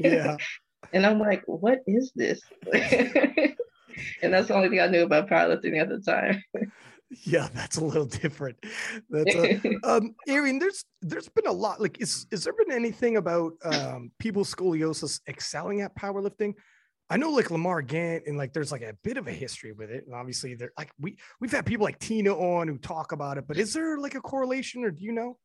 yeah. 0.00 0.36
and 0.92 1.06
I'm 1.06 1.18
like, 1.18 1.42
what 1.46 1.80
is 1.86 2.12
this? 2.14 2.40
and 2.72 4.32
that's 4.32 4.48
the 4.48 4.54
only 4.54 4.68
thing 4.68 4.80
I 4.80 4.86
knew 4.86 5.02
about 5.02 5.28
powerlifting 5.28 5.80
at 5.80 5.88
the 5.88 6.00
time. 6.00 6.42
yeah, 7.24 7.48
that's 7.54 7.76
a 7.76 7.84
little 7.84 8.06
different. 8.06 8.56
That's 9.08 9.34
a, 9.34 9.60
um, 9.84 10.14
Arian. 10.28 10.58
There's 10.58 10.84
there's 11.02 11.28
been 11.28 11.46
a 11.46 11.52
lot. 11.52 11.80
Like, 11.80 12.00
is 12.00 12.26
is 12.30 12.44
there 12.44 12.52
been 12.52 12.72
anything 12.72 13.16
about 13.16 13.52
um, 13.64 14.10
people 14.18 14.44
scoliosis 14.44 15.20
excelling 15.28 15.80
at 15.82 15.96
powerlifting? 15.96 16.54
I 17.12 17.16
know 17.16 17.30
like 17.30 17.50
Lamar 17.50 17.82
Gant 17.82 18.28
and 18.28 18.38
like 18.38 18.52
there's 18.52 18.70
like 18.70 18.82
a 18.82 18.94
bit 19.02 19.16
of 19.16 19.26
a 19.26 19.32
history 19.32 19.72
with 19.72 19.90
it. 19.90 20.06
And 20.06 20.14
obviously 20.14 20.54
they're 20.54 20.70
like 20.78 20.92
we 21.00 21.18
we've 21.40 21.50
had 21.50 21.66
people 21.66 21.84
like 21.84 21.98
Tina 21.98 22.32
on 22.32 22.68
who 22.68 22.78
talk 22.78 23.10
about 23.10 23.36
it, 23.36 23.48
but 23.48 23.58
is 23.58 23.74
there 23.74 23.98
like 23.98 24.14
a 24.14 24.20
correlation 24.20 24.84
or 24.84 24.92
do 24.92 25.02
you 25.02 25.10
know? 25.10 25.36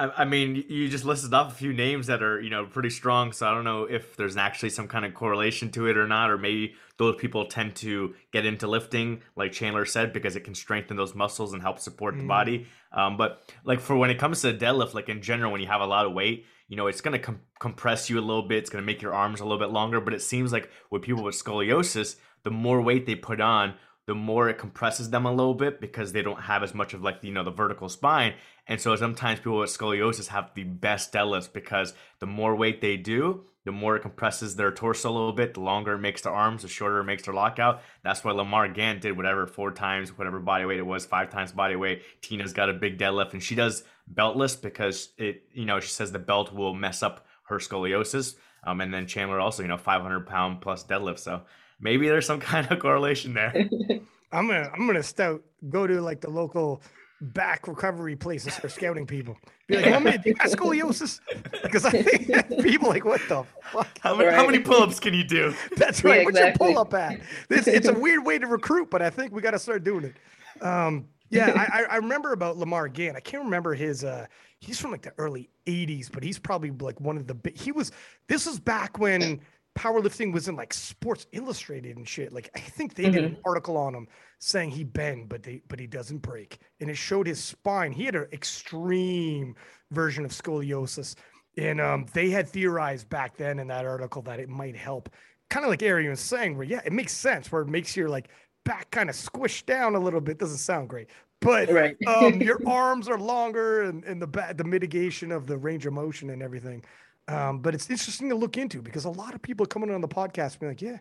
I, 0.00 0.24
mean, 0.24 0.64
you 0.68 0.88
just 0.88 1.04
listed 1.04 1.34
off 1.34 1.52
a 1.52 1.54
few 1.56 1.72
names 1.72 2.06
that 2.06 2.22
are, 2.22 2.40
you 2.40 2.50
know, 2.50 2.66
pretty 2.66 2.90
strong. 2.90 3.32
So 3.32 3.48
I 3.48 3.52
don't 3.52 3.64
know 3.64 3.82
if 3.82 4.16
there's 4.16 4.36
actually 4.36 4.70
some 4.70 4.86
kind 4.86 5.04
of 5.04 5.12
correlation 5.12 5.72
to 5.72 5.88
it 5.88 5.96
or 5.96 6.06
not, 6.06 6.30
or 6.30 6.38
maybe 6.38 6.74
those 6.98 7.16
people 7.16 7.46
tend 7.46 7.74
to 7.76 8.14
get 8.32 8.46
into 8.46 8.68
lifting, 8.68 9.22
like 9.34 9.50
Chandler 9.50 9.84
said, 9.84 10.12
because 10.12 10.36
it 10.36 10.44
can 10.44 10.54
strengthen 10.54 10.96
those 10.96 11.16
muscles 11.16 11.52
and 11.52 11.62
help 11.62 11.80
support 11.80 12.14
mm. 12.14 12.20
the 12.20 12.26
body. 12.26 12.66
Um, 12.92 13.16
but 13.16 13.42
like 13.64 13.80
for 13.80 13.96
when 13.96 14.10
it 14.10 14.18
comes 14.18 14.42
to 14.42 14.54
deadlift, 14.54 14.94
like 14.94 15.08
in 15.08 15.20
general, 15.20 15.50
when 15.50 15.60
you 15.60 15.66
have 15.66 15.80
a 15.80 15.86
lot 15.86 16.06
of 16.06 16.12
weight, 16.12 16.46
you 16.68 16.76
know, 16.76 16.86
it's 16.86 17.00
going 17.00 17.12
to 17.12 17.18
com- 17.18 17.40
compress 17.58 18.08
you 18.08 18.20
a 18.20 18.20
little 18.20 18.46
bit. 18.46 18.58
It's 18.58 18.70
going 18.70 18.82
to 18.82 18.86
make 18.86 19.02
your 19.02 19.14
arms 19.14 19.40
a 19.40 19.44
little 19.44 19.58
bit 19.58 19.70
longer. 19.70 20.00
But 20.00 20.14
it 20.14 20.22
seems 20.22 20.52
like 20.52 20.70
with 20.90 21.02
people 21.02 21.24
with 21.24 21.34
scoliosis, 21.34 22.16
the 22.44 22.50
more 22.52 22.80
weight 22.80 23.04
they 23.04 23.16
put 23.16 23.40
on, 23.40 23.74
the 24.08 24.14
more 24.14 24.48
it 24.48 24.56
compresses 24.56 25.10
them 25.10 25.26
a 25.26 25.30
little 25.30 25.52
bit 25.52 25.82
because 25.82 26.12
they 26.12 26.22
don't 26.22 26.40
have 26.40 26.62
as 26.62 26.74
much 26.74 26.94
of 26.94 27.02
like 27.02 27.18
you 27.20 27.30
know 27.30 27.44
the 27.44 27.50
vertical 27.50 27.90
spine. 27.90 28.32
And 28.66 28.80
so 28.80 28.96
sometimes 28.96 29.38
people 29.38 29.58
with 29.58 29.68
scoliosis 29.68 30.28
have 30.28 30.50
the 30.54 30.64
best 30.64 31.12
deadlifts 31.12 31.52
because 31.52 31.92
the 32.18 32.26
more 32.26 32.56
weight 32.56 32.80
they 32.80 32.96
do 32.96 33.44
the 33.66 33.72
more 33.72 33.96
it 33.96 34.00
compresses 34.00 34.56
their 34.56 34.70
torso 34.70 35.10
a 35.10 35.12
little 35.12 35.32
bit 35.34 35.52
the 35.52 35.60
longer 35.60 35.92
it 35.92 35.98
makes 35.98 36.22
their 36.22 36.32
arms 36.32 36.62
the 36.62 36.68
shorter 36.68 37.00
it 37.00 37.04
makes 37.04 37.24
their 37.24 37.34
lockout. 37.34 37.82
That's 38.02 38.24
why 38.24 38.32
lamar 38.32 38.66
gant 38.68 39.02
did 39.02 39.14
whatever 39.14 39.46
four 39.46 39.72
times 39.72 40.16
whatever 40.16 40.40
body 40.40 40.64
weight 40.64 40.78
it 40.78 40.86
was 40.86 41.04
five 41.04 41.28
times 41.28 41.52
body 41.52 41.76
weight. 41.76 42.02
Tina's 42.22 42.54
got 42.54 42.70
a 42.70 42.72
big 42.72 42.96
deadlift 42.96 43.34
and 43.34 43.42
she 43.42 43.54
does 43.54 43.84
beltless 44.10 44.58
because 44.58 45.10
it 45.18 45.42
you 45.52 45.66
know 45.66 45.80
she 45.80 45.90
says 45.90 46.12
the 46.12 46.18
belt 46.18 46.50
will 46.50 46.72
mess 46.72 47.02
up 47.02 47.26
her 47.42 47.58
scoliosis. 47.58 48.36
Um, 48.64 48.80
and 48.80 48.92
then 48.92 49.06
chandler 49.06 49.38
also 49.38 49.62
you 49.62 49.68
know 49.68 49.76
500 49.76 50.26
pound 50.26 50.62
plus 50.62 50.82
deadlift. 50.82 51.18
So 51.18 51.42
maybe 51.80 52.08
there's 52.08 52.26
some 52.26 52.40
kind 52.52 52.70
of 52.70 52.78
correlation 52.78 53.34
there. 53.34 53.52
I'm 54.32 54.46
gonna 54.46 54.70
I'm 54.72 54.86
gonna 54.86 55.02
stout 55.02 55.42
go 55.70 55.86
to 55.86 56.00
like 56.00 56.20
the 56.20 56.30
local 56.30 56.82
back 57.20 57.66
recovery 57.66 58.14
places 58.14 58.56
for 58.56 58.68
scouting 58.68 59.06
people. 59.06 59.36
Be 59.66 59.76
like, 59.76 59.86
how 59.86 59.98
many 59.98 60.18
do 60.18 60.30
you 60.30 60.34
got 60.34 60.48
scoliosis? 60.48 61.20
Because 61.62 61.84
I 61.84 61.90
think 61.90 62.60
people 62.62 62.88
like, 62.88 63.04
what 63.04 63.20
the 63.28 63.44
fuck? 63.72 63.88
How 64.00 64.14
many, 64.14 64.28
right. 64.28 64.36
how 64.36 64.46
many 64.46 64.60
pull-ups 64.60 65.00
can 65.00 65.14
you 65.14 65.24
do? 65.24 65.52
That's 65.76 66.04
right. 66.04 66.22
Yeah, 66.22 66.28
exactly. 66.28 66.52
What's 66.52 66.60
your 66.60 66.74
pull-up 66.74 66.94
at? 66.94 67.20
This, 67.48 67.66
it's 67.66 67.88
a 67.88 67.92
weird 67.92 68.24
way 68.24 68.38
to 68.38 68.46
recruit, 68.46 68.88
but 68.90 69.02
I 69.02 69.10
think 69.10 69.32
we 69.32 69.42
got 69.42 69.50
to 69.50 69.58
start 69.58 69.82
doing 69.82 70.04
it. 70.04 70.64
Um, 70.64 71.08
yeah, 71.30 71.66
I, 71.70 71.84
I 71.84 71.96
remember 71.96 72.32
about 72.32 72.56
Lamar 72.56 72.88
Gant. 72.88 73.16
I 73.16 73.20
can't 73.20 73.44
remember 73.44 73.74
his. 73.74 74.04
Uh, 74.04 74.26
he's 74.60 74.80
from 74.80 74.92
like 74.92 75.02
the 75.02 75.12
early 75.18 75.50
'80s, 75.66 76.10
but 76.10 76.22
he's 76.22 76.38
probably 76.38 76.70
like 76.70 76.98
one 77.00 77.16
of 77.16 77.26
the. 77.26 77.36
He 77.54 77.72
was. 77.72 77.92
This 78.28 78.46
was 78.46 78.58
back 78.58 78.98
when 78.98 79.40
powerlifting 79.78 80.32
was 80.32 80.48
in 80.48 80.56
like 80.56 80.74
Sports 80.74 81.26
Illustrated 81.32 81.96
and 81.96 82.08
shit. 82.08 82.32
Like 82.32 82.50
I 82.56 82.58
think 82.58 82.94
they 82.94 83.04
mm-hmm. 83.04 83.12
did 83.12 83.24
an 83.24 83.30
mm-hmm. 83.32 83.40
article 83.46 83.76
on 83.76 83.94
him 83.94 84.08
saying 84.40 84.70
he 84.70 84.82
bend, 84.82 85.28
but 85.28 85.44
they 85.44 85.62
but 85.68 85.78
he 85.78 85.86
doesn't 85.86 86.18
break, 86.18 86.58
and 86.80 86.90
it 86.90 86.96
showed 86.96 87.26
his 87.26 87.42
spine. 87.42 87.92
He 87.92 88.04
had 88.04 88.16
an 88.16 88.26
extreme 88.32 89.54
version 89.92 90.24
of 90.24 90.32
scoliosis, 90.32 91.14
and 91.56 91.80
um, 91.80 92.06
they 92.12 92.28
had 92.30 92.48
theorized 92.48 93.08
back 93.08 93.36
then 93.36 93.60
in 93.60 93.68
that 93.68 93.86
article 93.86 94.20
that 94.22 94.40
it 94.40 94.48
might 94.48 94.76
help. 94.76 95.10
Kind 95.48 95.64
of 95.64 95.70
like 95.70 95.82
Arian 95.82 96.10
was 96.10 96.20
saying, 96.20 96.56
where 96.56 96.66
yeah, 96.66 96.80
it 96.84 96.92
makes 96.92 97.12
sense 97.12 97.52
where 97.52 97.62
it 97.62 97.68
makes 97.68 97.96
your 97.96 98.08
like 98.08 98.28
back 98.64 98.90
kind 98.90 99.08
of 99.08 99.14
squished 99.14 99.66
down 99.66 99.94
a 99.94 100.00
little 100.00 100.20
bit. 100.20 100.38
Doesn't 100.38 100.58
sound 100.58 100.88
great, 100.88 101.08
but 101.40 101.70
right. 101.70 101.96
um, 102.08 102.42
your 102.42 102.60
arms 102.66 103.08
are 103.08 103.18
longer 103.18 103.82
and, 103.82 104.04
and 104.04 104.20
the 104.20 104.54
the 104.56 104.64
mitigation 104.64 105.30
of 105.30 105.46
the 105.46 105.56
range 105.56 105.86
of 105.86 105.92
motion 105.92 106.30
and 106.30 106.42
everything. 106.42 106.82
Um, 107.28 107.58
but 107.60 107.74
it's 107.74 107.90
interesting 107.90 108.30
to 108.30 108.34
look 108.34 108.56
into 108.56 108.80
because 108.80 109.04
a 109.04 109.10
lot 109.10 109.34
of 109.34 109.42
people 109.42 109.64
are 109.64 109.68
coming 109.68 109.90
on 109.90 110.00
the 110.00 110.08
podcast 110.08 110.58
being 110.58 110.72
like, 110.72 110.82
yeah, 110.82 110.98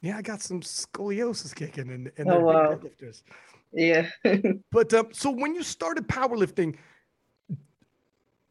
yeah, 0.00 0.16
I 0.16 0.22
got 0.22 0.40
some 0.40 0.60
scoliosis 0.60 1.54
kicking 1.54 1.90
and, 1.90 2.12
and 2.16 2.30
oh, 2.30 2.40
wow. 2.40 2.78
lifters. 2.80 3.24
Yeah. 3.72 4.08
but 4.70 4.94
um, 4.94 5.08
so 5.12 5.30
when 5.30 5.54
you 5.54 5.62
started 5.64 6.06
powerlifting, 6.06 6.76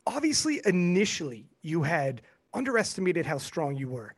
obviously 0.05 0.61
initially 0.65 1.45
you 1.61 1.81
had 1.81 2.21
underestimated 2.53 3.25
how 3.25 3.37
strong 3.37 3.75
you 3.75 3.87
were. 3.89 4.15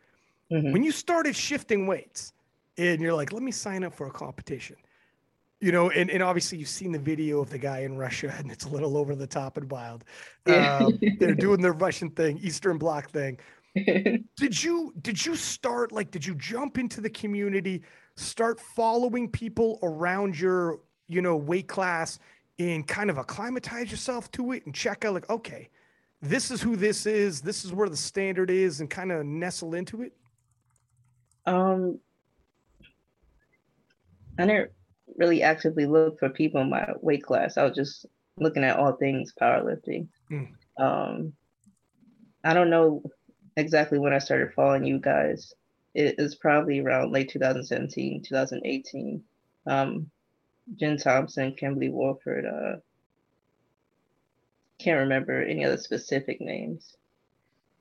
Mm-hmm. 0.51 0.71
When 0.71 0.83
you 0.83 0.91
started 0.91 1.35
shifting 1.35 1.85
weights 1.85 2.33
and 2.77 2.99
you're 3.01 3.13
like, 3.13 3.31
let 3.31 3.43
me 3.43 3.51
sign 3.51 3.83
up 3.83 3.93
for 3.93 4.07
a 4.07 4.11
competition, 4.11 4.77
you 5.61 5.71
know, 5.71 5.89
and, 5.89 6.09
and 6.09 6.21
obviously 6.21 6.57
you've 6.57 6.67
seen 6.67 6.91
the 6.91 6.99
video 6.99 7.39
of 7.39 7.49
the 7.49 7.57
guy 7.57 7.79
in 7.79 7.97
Russia 7.97 8.33
and 8.37 8.51
it's 8.51 8.65
a 8.65 8.69
little 8.69 8.97
over 8.97 9.15
the 9.15 9.27
top 9.27 9.57
and 9.57 9.69
wild. 9.71 10.03
Um, 10.47 10.99
they're 11.19 11.33
doing 11.33 11.61
their 11.61 11.73
Russian 11.73 12.09
thing, 12.11 12.39
Eastern 12.41 12.77
Bloc 12.77 13.09
thing. 13.09 13.39
did 14.37 14.63
you 14.63 14.93
did 15.01 15.25
you 15.25 15.35
start 15.35 15.91
like 15.91 16.09
did 16.09 16.25
you 16.25 16.33
jump 16.35 16.77
into 16.77 17.01
the 17.01 17.09
community, 17.09 17.81
start 18.15 18.59
following 18.59 19.29
people 19.29 19.79
around 19.83 20.39
your 20.39 20.79
you 21.07 21.21
know 21.21 21.35
weight 21.35 21.67
class 21.67 22.19
and 22.57 22.87
kind 22.87 23.09
of 23.09 23.17
acclimatize 23.17 23.91
yourself 23.91 24.31
to 24.31 24.53
it 24.53 24.65
and 24.65 24.73
check 24.73 25.03
out 25.03 25.13
like 25.13 25.29
okay, 25.29 25.69
this 26.21 26.51
is 26.51 26.61
who 26.61 26.75
this 26.75 27.05
is, 27.05 27.41
this 27.41 27.65
is 27.65 27.73
where 27.73 27.89
the 27.89 27.97
standard 27.97 28.49
is, 28.49 28.79
and 28.79 28.89
kind 28.89 29.11
of 29.11 29.25
nestle 29.25 29.73
into 29.73 30.01
it? 30.01 30.13
Um, 31.45 31.99
I 34.39 34.45
never 34.45 34.71
really 35.17 35.41
actively 35.41 35.85
look 35.85 36.19
for 36.19 36.29
people 36.29 36.61
in 36.61 36.69
my 36.69 36.87
weight 37.01 37.23
class. 37.23 37.57
I 37.57 37.63
was 37.63 37.75
just 37.75 38.05
looking 38.37 38.63
at 38.63 38.77
all 38.77 38.93
things 38.93 39.33
powerlifting. 39.39 40.07
Mm. 40.31 40.49
Um, 40.77 41.33
I 42.43 42.53
don't 42.53 42.69
know 42.69 43.03
exactly 43.57 43.97
when 43.97 44.13
I 44.13 44.19
started 44.19 44.53
following 44.53 44.85
you 44.85 44.99
guys. 44.99 45.53
It 45.93 46.15
is 46.17 46.35
probably 46.35 46.79
around 46.79 47.13
late 47.13 47.29
2017, 47.29 48.23
2018. 48.23 49.23
Um, 49.65 50.11
Jen 50.75 50.97
Thompson, 50.97 51.53
Kimberly 51.55 51.89
Walford, 51.89 52.45
uh, 52.45 52.79
can't 54.77 54.99
remember 54.99 55.41
any 55.41 55.63
other 55.63 55.77
specific 55.77 56.41
names. 56.41 56.97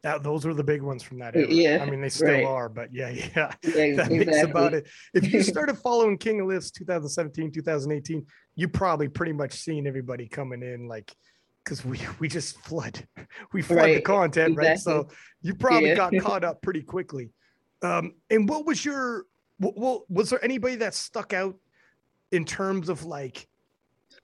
That, 0.05 0.23
those 0.23 0.45
were 0.45 0.53
the 0.53 0.63
big 0.63 0.83
ones 0.83 1.03
from 1.03 1.19
that 1.21 1.35
era. 1.35 1.47
Yeah, 1.49 1.83
I 1.83 1.89
mean 1.89 2.03
they 2.03 2.11
still 2.11 2.29
right. 2.29 2.45
are, 2.45 2.69
but 2.69 2.93
yeah, 2.93 3.09
yeah. 3.09 3.25
yeah 3.35 3.51
that 3.63 3.77
exactly. 3.79 4.19
makes 4.19 4.43
about 4.43 4.75
it. 4.75 4.87
If 5.15 5.33
you 5.33 5.43
started 5.55 5.79
following 5.79 6.19
King 6.19 6.43
of 6.43 6.49
Lifts 6.49 6.71
2017, 6.73 7.51
2018, 7.51 8.27
you 8.55 8.69
probably 8.69 9.09
pretty 9.09 9.33
much 9.33 9.53
seen 9.53 9.87
everybody 9.87 10.29
coming 10.29 10.63
in 10.63 10.89
like 10.89 11.11
because 11.65 11.87
we 11.87 11.99
we 12.19 12.29
just 12.29 12.61
flood 12.61 13.09
we 13.55 13.63
flood 13.63 13.79
right. 13.79 13.95
the 13.95 14.03
content 14.03 14.51
exactly. 14.51 14.69
right 14.69 14.79
so 14.79 15.09
you 15.41 15.55
probably 15.55 15.89
yeah. 15.89 15.95
got 15.95 16.13
caught 16.21 16.45
up 16.45 16.61
pretty 16.61 16.83
quickly 16.83 17.31
um 17.81 18.13
and 18.29 18.47
what 18.47 18.67
was 18.67 18.85
your 18.85 19.25
well 19.59 20.05
was 20.11 20.29
there 20.29 20.45
anybody 20.45 20.77
that 20.77 20.93
stuck 20.93 21.33
out 21.33 21.57
in 22.31 22.45
terms 22.45 22.91
of 22.91 23.07
like 23.07 23.49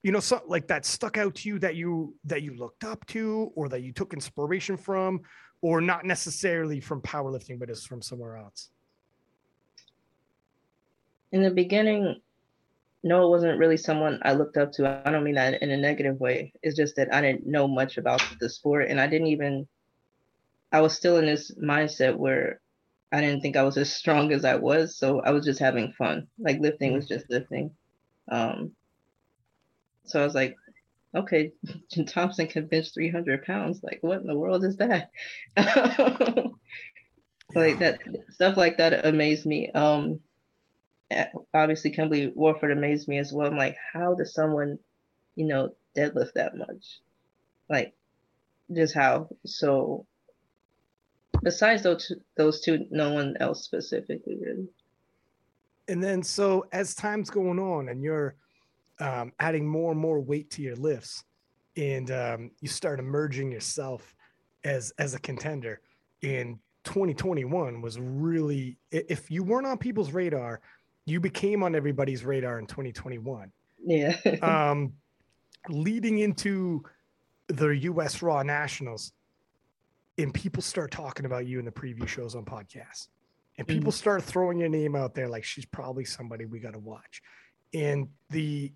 you 0.03 0.11
know, 0.11 0.19
so, 0.19 0.41
like 0.47 0.67
that 0.67 0.85
stuck 0.85 1.17
out 1.17 1.35
to 1.35 1.49
you 1.49 1.59
that 1.59 1.75
you 1.75 2.15
that 2.25 2.41
you 2.41 2.55
looked 2.55 2.83
up 2.83 3.05
to, 3.07 3.51
or 3.55 3.69
that 3.69 3.81
you 3.81 3.91
took 3.91 4.13
inspiration 4.13 4.75
from, 4.75 5.21
or 5.61 5.81
not 5.81 6.05
necessarily 6.05 6.79
from 6.79 7.01
powerlifting, 7.01 7.59
but 7.59 7.69
it's 7.69 7.85
from 7.85 8.01
somewhere 8.01 8.37
else? 8.37 8.69
In 11.31 11.43
the 11.43 11.51
beginning, 11.51 12.19
no, 13.03 13.25
it 13.25 13.29
wasn't 13.29 13.57
really 13.57 13.77
someone 13.77 14.19
I 14.23 14.33
looked 14.33 14.57
up 14.57 14.71
to. 14.73 15.01
I 15.05 15.11
don't 15.11 15.23
mean 15.23 15.35
that 15.35 15.61
in 15.61 15.71
a 15.71 15.77
negative 15.77 16.19
way. 16.19 16.53
It's 16.61 16.75
just 16.75 16.95
that 16.97 17.13
I 17.13 17.21
didn't 17.21 17.47
know 17.47 17.67
much 17.67 17.97
about 17.97 18.21
the 18.39 18.49
sport, 18.49 18.89
and 18.89 18.99
I 18.99 19.07
didn't 19.07 19.27
even. 19.27 19.67
I 20.71 20.81
was 20.81 20.95
still 20.95 21.17
in 21.17 21.25
this 21.25 21.51
mindset 21.55 22.15
where 22.15 22.61
I 23.11 23.19
didn't 23.19 23.41
think 23.41 23.57
I 23.57 23.63
was 23.63 23.77
as 23.77 23.93
strong 23.93 24.31
as 24.31 24.45
I 24.45 24.55
was, 24.55 24.95
so 24.95 25.19
I 25.21 25.31
was 25.31 25.45
just 25.45 25.59
having 25.59 25.93
fun. 25.93 26.27
Like 26.39 26.59
lifting 26.59 26.93
was 26.93 27.05
mm. 27.05 27.09
just 27.09 27.29
lifting. 27.29 27.71
Um, 28.31 28.71
so 30.05 30.21
I 30.21 30.25
was 30.25 30.35
like, 30.35 30.55
okay, 31.15 31.51
Thompson 32.07 32.47
can 32.47 32.67
bench 32.67 32.93
300 32.93 33.45
pounds. 33.45 33.81
Like, 33.83 33.99
what 34.01 34.21
in 34.21 34.27
the 34.27 34.37
world 34.37 34.63
is 34.63 34.77
that? 34.77 35.11
like 37.55 37.79
that 37.79 37.99
stuff 38.29 38.57
like 38.57 38.77
that 38.77 39.05
amazed 39.05 39.45
me. 39.45 39.71
Um, 39.71 40.19
obviously, 41.53 41.91
Kimberly 41.91 42.31
Walford 42.35 42.71
amazed 42.71 43.07
me 43.07 43.17
as 43.17 43.33
well. 43.33 43.47
I'm 43.47 43.57
like, 43.57 43.75
how 43.93 44.13
does 44.13 44.33
someone, 44.33 44.79
you 45.35 45.45
know, 45.45 45.75
deadlift 45.95 46.33
that 46.33 46.55
much? 46.55 46.99
Like, 47.69 47.93
just 48.73 48.93
how? 48.93 49.29
So, 49.45 50.05
besides 51.43 51.83
those 51.83 52.07
two, 52.07 52.21
those 52.37 52.61
two, 52.61 52.85
no 52.89 53.13
one 53.13 53.35
else 53.39 53.63
specifically 53.63 54.37
really. 54.41 54.67
And 55.87 56.01
then, 56.01 56.23
so 56.23 56.65
as 56.71 56.95
time's 56.95 57.29
going 57.29 57.59
on, 57.59 57.89
and 57.89 58.01
you're 58.01 58.35
um, 59.01 59.33
adding 59.39 59.67
more 59.67 59.91
and 59.91 59.99
more 59.99 60.19
weight 60.19 60.49
to 60.51 60.61
your 60.61 60.75
lifts, 60.75 61.23
and 61.75 62.11
um, 62.11 62.51
you 62.61 62.69
start 62.69 62.99
emerging 62.99 63.51
yourself 63.51 64.15
as 64.63 64.93
as 64.97 65.13
a 65.13 65.19
contender. 65.19 65.81
In 66.21 66.59
2021 66.83 67.81
was 67.81 67.99
really 67.99 68.77
if 68.91 69.31
you 69.31 69.43
weren't 69.43 69.65
on 69.65 69.77
people's 69.77 70.11
radar, 70.11 70.61
you 71.05 71.19
became 71.19 71.63
on 71.63 71.75
everybody's 71.75 72.23
radar 72.23 72.59
in 72.59 72.67
2021. 72.67 73.51
Yeah. 73.83 74.15
um, 74.41 74.93
leading 75.69 76.19
into 76.19 76.83
the 77.47 77.69
U.S. 77.69 78.21
Raw 78.21 78.43
Nationals, 78.43 79.13
and 80.17 80.33
people 80.33 80.61
start 80.61 80.91
talking 80.91 81.25
about 81.25 81.47
you 81.47 81.59
in 81.59 81.65
the 81.65 81.71
preview 81.71 82.07
shows 82.07 82.35
on 82.35 82.45
podcasts, 82.45 83.07
and 83.57 83.67
people 83.67 83.91
mm-hmm. 83.91 83.97
start 83.97 84.23
throwing 84.23 84.59
your 84.59 84.69
name 84.69 84.95
out 84.95 85.15
there 85.15 85.27
like 85.27 85.43
she's 85.43 85.65
probably 85.65 86.05
somebody 86.05 86.45
we 86.45 86.59
got 86.59 86.73
to 86.73 86.79
watch. 86.79 87.21
And 87.73 88.09
the 88.29 88.71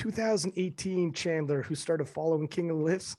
2018 0.00 1.12
Chandler, 1.12 1.62
who 1.62 1.74
started 1.74 2.08
following 2.08 2.48
King 2.48 2.70
of 2.70 2.78
Lifts, 2.78 3.16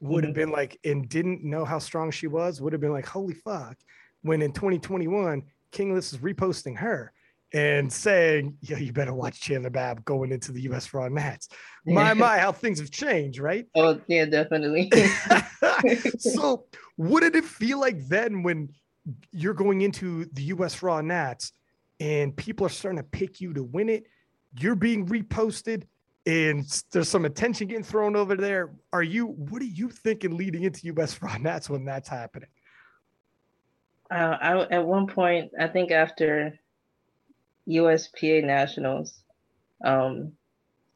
would 0.00 0.24
have 0.24 0.32
mm-hmm. 0.32 0.40
been 0.40 0.50
like, 0.50 0.78
and 0.84 1.08
didn't 1.08 1.44
know 1.44 1.64
how 1.64 1.78
strong 1.78 2.10
she 2.10 2.26
was, 2.26 2.60
would 2.60 2.72
have 2.72 2.80
been 2.80 2.92
like, 2.92 3.06
holy 3.06 3.34
fuck. 3.34 3.76
When 4.22 4.42
in 4.42 4.52
2021, 4.52 5.44
King 5.70 5.90
of 5.90 5.94
Lifts 5.94 6.12
is 6.12 6.18
reposting 6.18 6.76
her 6.76 7.12
and 7.52 7.90
saying, 7.90 8.56
yeah, 8.62 8.78
you 8.78 8.92
better 8.92 9.14
watch 9.14 9.40
Chandler 9.40 9.70
Babb 9.70 10.04
going 10.04 10.32
into 10.32 10.50
the 10.50 10.62
US 10.62 10.92
Raw 10.92 11.06
Nats. 11.06 11.48
My, 11.86 12.14
my, 12.14 12.38
how 12.38 12.50
things 12.50 12.80
have 12.80 12.90
changed, 12.90 13.38
right? 13.38 13.66
Oh, 13.76 14.00
yeah, 14.08 14.24
definitely. 14.24 14.90
so, 16.18 16.64
what 16.96 17.20
did 17.20 17.36
it 17.36 17.44
feel 17.44 17.78
like 17.78 18.08
then 18.08 18.42
when 18.42 18.70
you're 19.30 19.54
going 19.54 19.82
into 19.82 20.24
the 20.32 20.42
US 20.54 20.82
Raw 20.82 21.00
Nats 21.00 21.52
and 22.00 22.36
people 22.36 22.66
are 22.66 22.70
starting 22.70 22.98
to 22.98 23.04
pick 23.04 23.40
you 23.40 23.54
to 23.54 23.62
win 23.62 23.88
it? 23.88 24.08
You're 24.58 24.74
being 24.74 25.06
reposted 25.06 25.84
and 26.26 26.84
there's 26.90 27.08
some 27.08 27.24
attention 27.24 27.68
getting 27.68 27.84
thrown 27.84 28.16
over 28.16 28.36
there. 28.36 28.70
Are 28.92 29.02
you? 29.02 29.26
What 29.26 29.60
are 29.60 29.66
you 29.66 29.90
thinking 29.90 30.36
leading 30.36 30.62
into 30.62 30.86
US 30.94 31.20
Raw 31.22 31.36
Nats 31.36 31.68
when 31.68 31.84
that's 31.84 32.08
happening? 32.08 32.48
Uh, 34.10 34.36
I, 34.40 34.60
at 34.70 34.86
one 34.86 35.06
point, 35.06 35.52
I 35.58 35.66
think 35.66 35.90
after 35.90 36.58
USPA 37.68 38.44
Nationals, 38.44 39.22
um, 39.84 40.32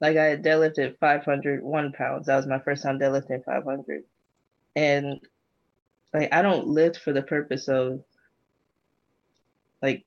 like 0.00 0.16
I 0.16 0.36
deadlifted 0.36 0.98
501 0.98 1.92
pounds. 1.92 2.26
That 2.26 2.36
was 2.36 2.46
my 2.46 2.60
first 2.60 2.82
time 2.82 2.98
deadlifting 2.98 3.44
500, 3.44 4.04
and 4.76 5.20
like 6.14 6.32
I 6.32 6.40
don't 6.42 6.68
lift 6.68 6.98
for 6.98 7.12
the 7.12 7.22
purpose 7.22 7.68
of 7.68 8.02
like 9.82 10.04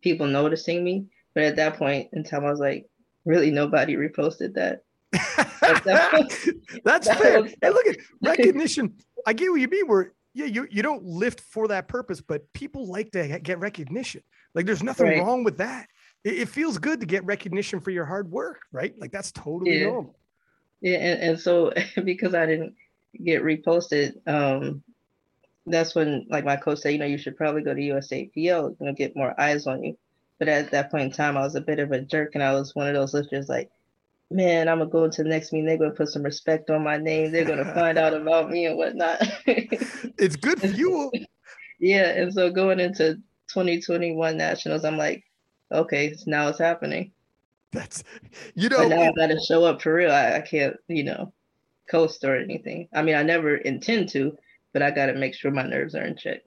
people 0.00 0.26
noticing 0.26 0.82
me. 0.82 1.06
But 1.34 1.42
at 1.42 1.56
that 1.56 1.76
point 1.76 2.10
in 2.12 2.24
time, 2.24 2.44
I 2.44 2.50
was 2.50 2.60
like, 2.60 2.86
really 3.24 3.50
nobody 3.50 3.96
reposted 3.96 4.54
that. 4.54 4.82
That's 6.84 7.08
fair. 7.08 7.42
Was, 7.42 7.54
hey, 7.62 7.70
look 7.70 7.86
at 7.86 7.96
recognition. 8.22 8.94
I 9.26 9.32
get 9.32 9.50
what 9.50 9.60
you 9.60 9.68
mean. 9.68 9.86
Where 9.86 10.12
yeah, 10.34 10.46
you 10.46 10.66
you 10.70 10.82
don't 10.82 11.04
lift 11.04 11.40
for 11.40 11.68
that 11.68 11.88
purpose, 11.88 12.20
but 12.20 12.52
people 12.52 12.88
like 12.88 13.12
to 13.12 13.38
get 13.40 13.58
recognition. 13.60 14.22
Like 14.54 14.66
there's 14.66 14.82
nothing 14.82 15.06
right. 15.06 15.18
wrong 15.20 15.44
with 15.44 15.58
that. 15.58 15.88
It, 16.24 16.38
it, 16.40 16.48
feels 16.48 16.78
good 16.78 17.00
to 17.00 17.06
get 17.06 17.24
recognition 17.24 17.80
for 17.80 17.90
your 17.90 18.04
hard 18.04 18.30
work, 18.30 18.60
right? 18.72 18.94
Like 18.98 19.12
that's 19.12 19.32
totally 19.32 19.78
yeah. 19.78 19.86
normal. 19.86 20.16
Yeah, 20.80 20.98
and, 20.98 21.22
and 21.22 21.40
so 21.40 21.72
because 22.04 22.34
I 22.34 22.46
didn't 22.46 22.74
get 23.24 23.42
reposted, 23.42 24.14
um, 24.26 24.82
that's 25.66 25.94
when 25.94 26.26
like 26.28 26.44
my 26.44 26.56
coach 26.56 26.80
said, 26.80 26.92
you 26.92 26.98
know, 26.98 27.06
you 27.06 27.18
should 27.18 27.36
probably 27.36 27.62
go 27.62 27.74
to 27.74 27.80
USAPL, 27.80 28.34
you 28.36 28.76
know, 28.80 28.92
get 28.92 29.16
more 29.16 29.38
eyes 29.40 29.66
on 29.66 29.82
you. 29.82 29.96
But 30.38 30.48
at 30.48 30.70
that 30.72 30.90
point 30.90 31.04
in 31.04 31.10
time, 31.12 31.36
I 31.36 31.42
was 31.42 31.54
a 31.54 31.60
bit 31.60 31.78
of 31.78 31.92
a 31.92 32.00
jerk, 32.00 32.34
and 32.34 32.42
I 32.42 32.52
was 32.52 32.74
one 32.74 32.88
of 32.88 32.94
those 32.94 33.14
lifters 33.14 33.48
like, 33.48 33.70
man, 34.30 34.68
I'm 34.68 34.78
gonna 34.78 34.90
go 34.90 35.04
into 35.04 35.22
the 35.22 35.28
next 35.28 35.52
meeting. 35.52 35.66
They're 35.66 35.78
gonna 35.78 35.92
put 35.92 36.08
some 36.08 36.22
respect 36.22 36.70
on 36.70 36.82
my 36.82 36.96
name. 36.96 37.30
They're 37.30 37.44
gonna 37.44 37.72
find 37.74 37.98
out 37.98 38.14
about 38.14 38.50
me 38.50 38.66
and 38.66 38.76
whatnot. 38.76 39.22
it's 39.46 40.36
good 40.36 40.60
fuel. 40.60 41.10
yeah, 41.78 42.08
and 42.10 42.32
so 42.32 42.50
going 42.50 42.80
into 42.80 43.14
2021 43.48 44.36
nationals, 44.36 44.84
I'm 44.84 44.96
like, 44.96 45.24
okay, 45.70 46.14
now 46.26 46.48
it's 46.48 46.58
happening. 46.58 47.12
That's 47.72 48.04
you 48.54 48.68
know. 48.68 48.78
But 48.78 48.88
now 48.88 49.02
I 49.02 49.12
gotta 49.16 49.40
show 49.40 49.64
up 49.64 49.82
for 49.82 49.94
real. 49.94 50.10
I, 50.10 50.36
I 50.36 50.40
can't, 50.40 50.76
you 50.88 51.04
know, 51.04 51.32
coast 51.90 52.24
or 52.24 52.36
anything. 52.36 52.88
I 52.92 53.02
mean, 53.02 53.14
I 53.14 53.22
never 53.22 53.56
intend 53.56 54.08
to, 54.10 54.36
but 54.72 54.82
I 54.82 54.90
gotta 54.90 55.14
make 55.14 55.34
sure 55.34 55.50
my 55.50 55.66
nerves 55.66 55.94
are 55.94 56.04
in 56.04 56.16
check. 56.16 56.42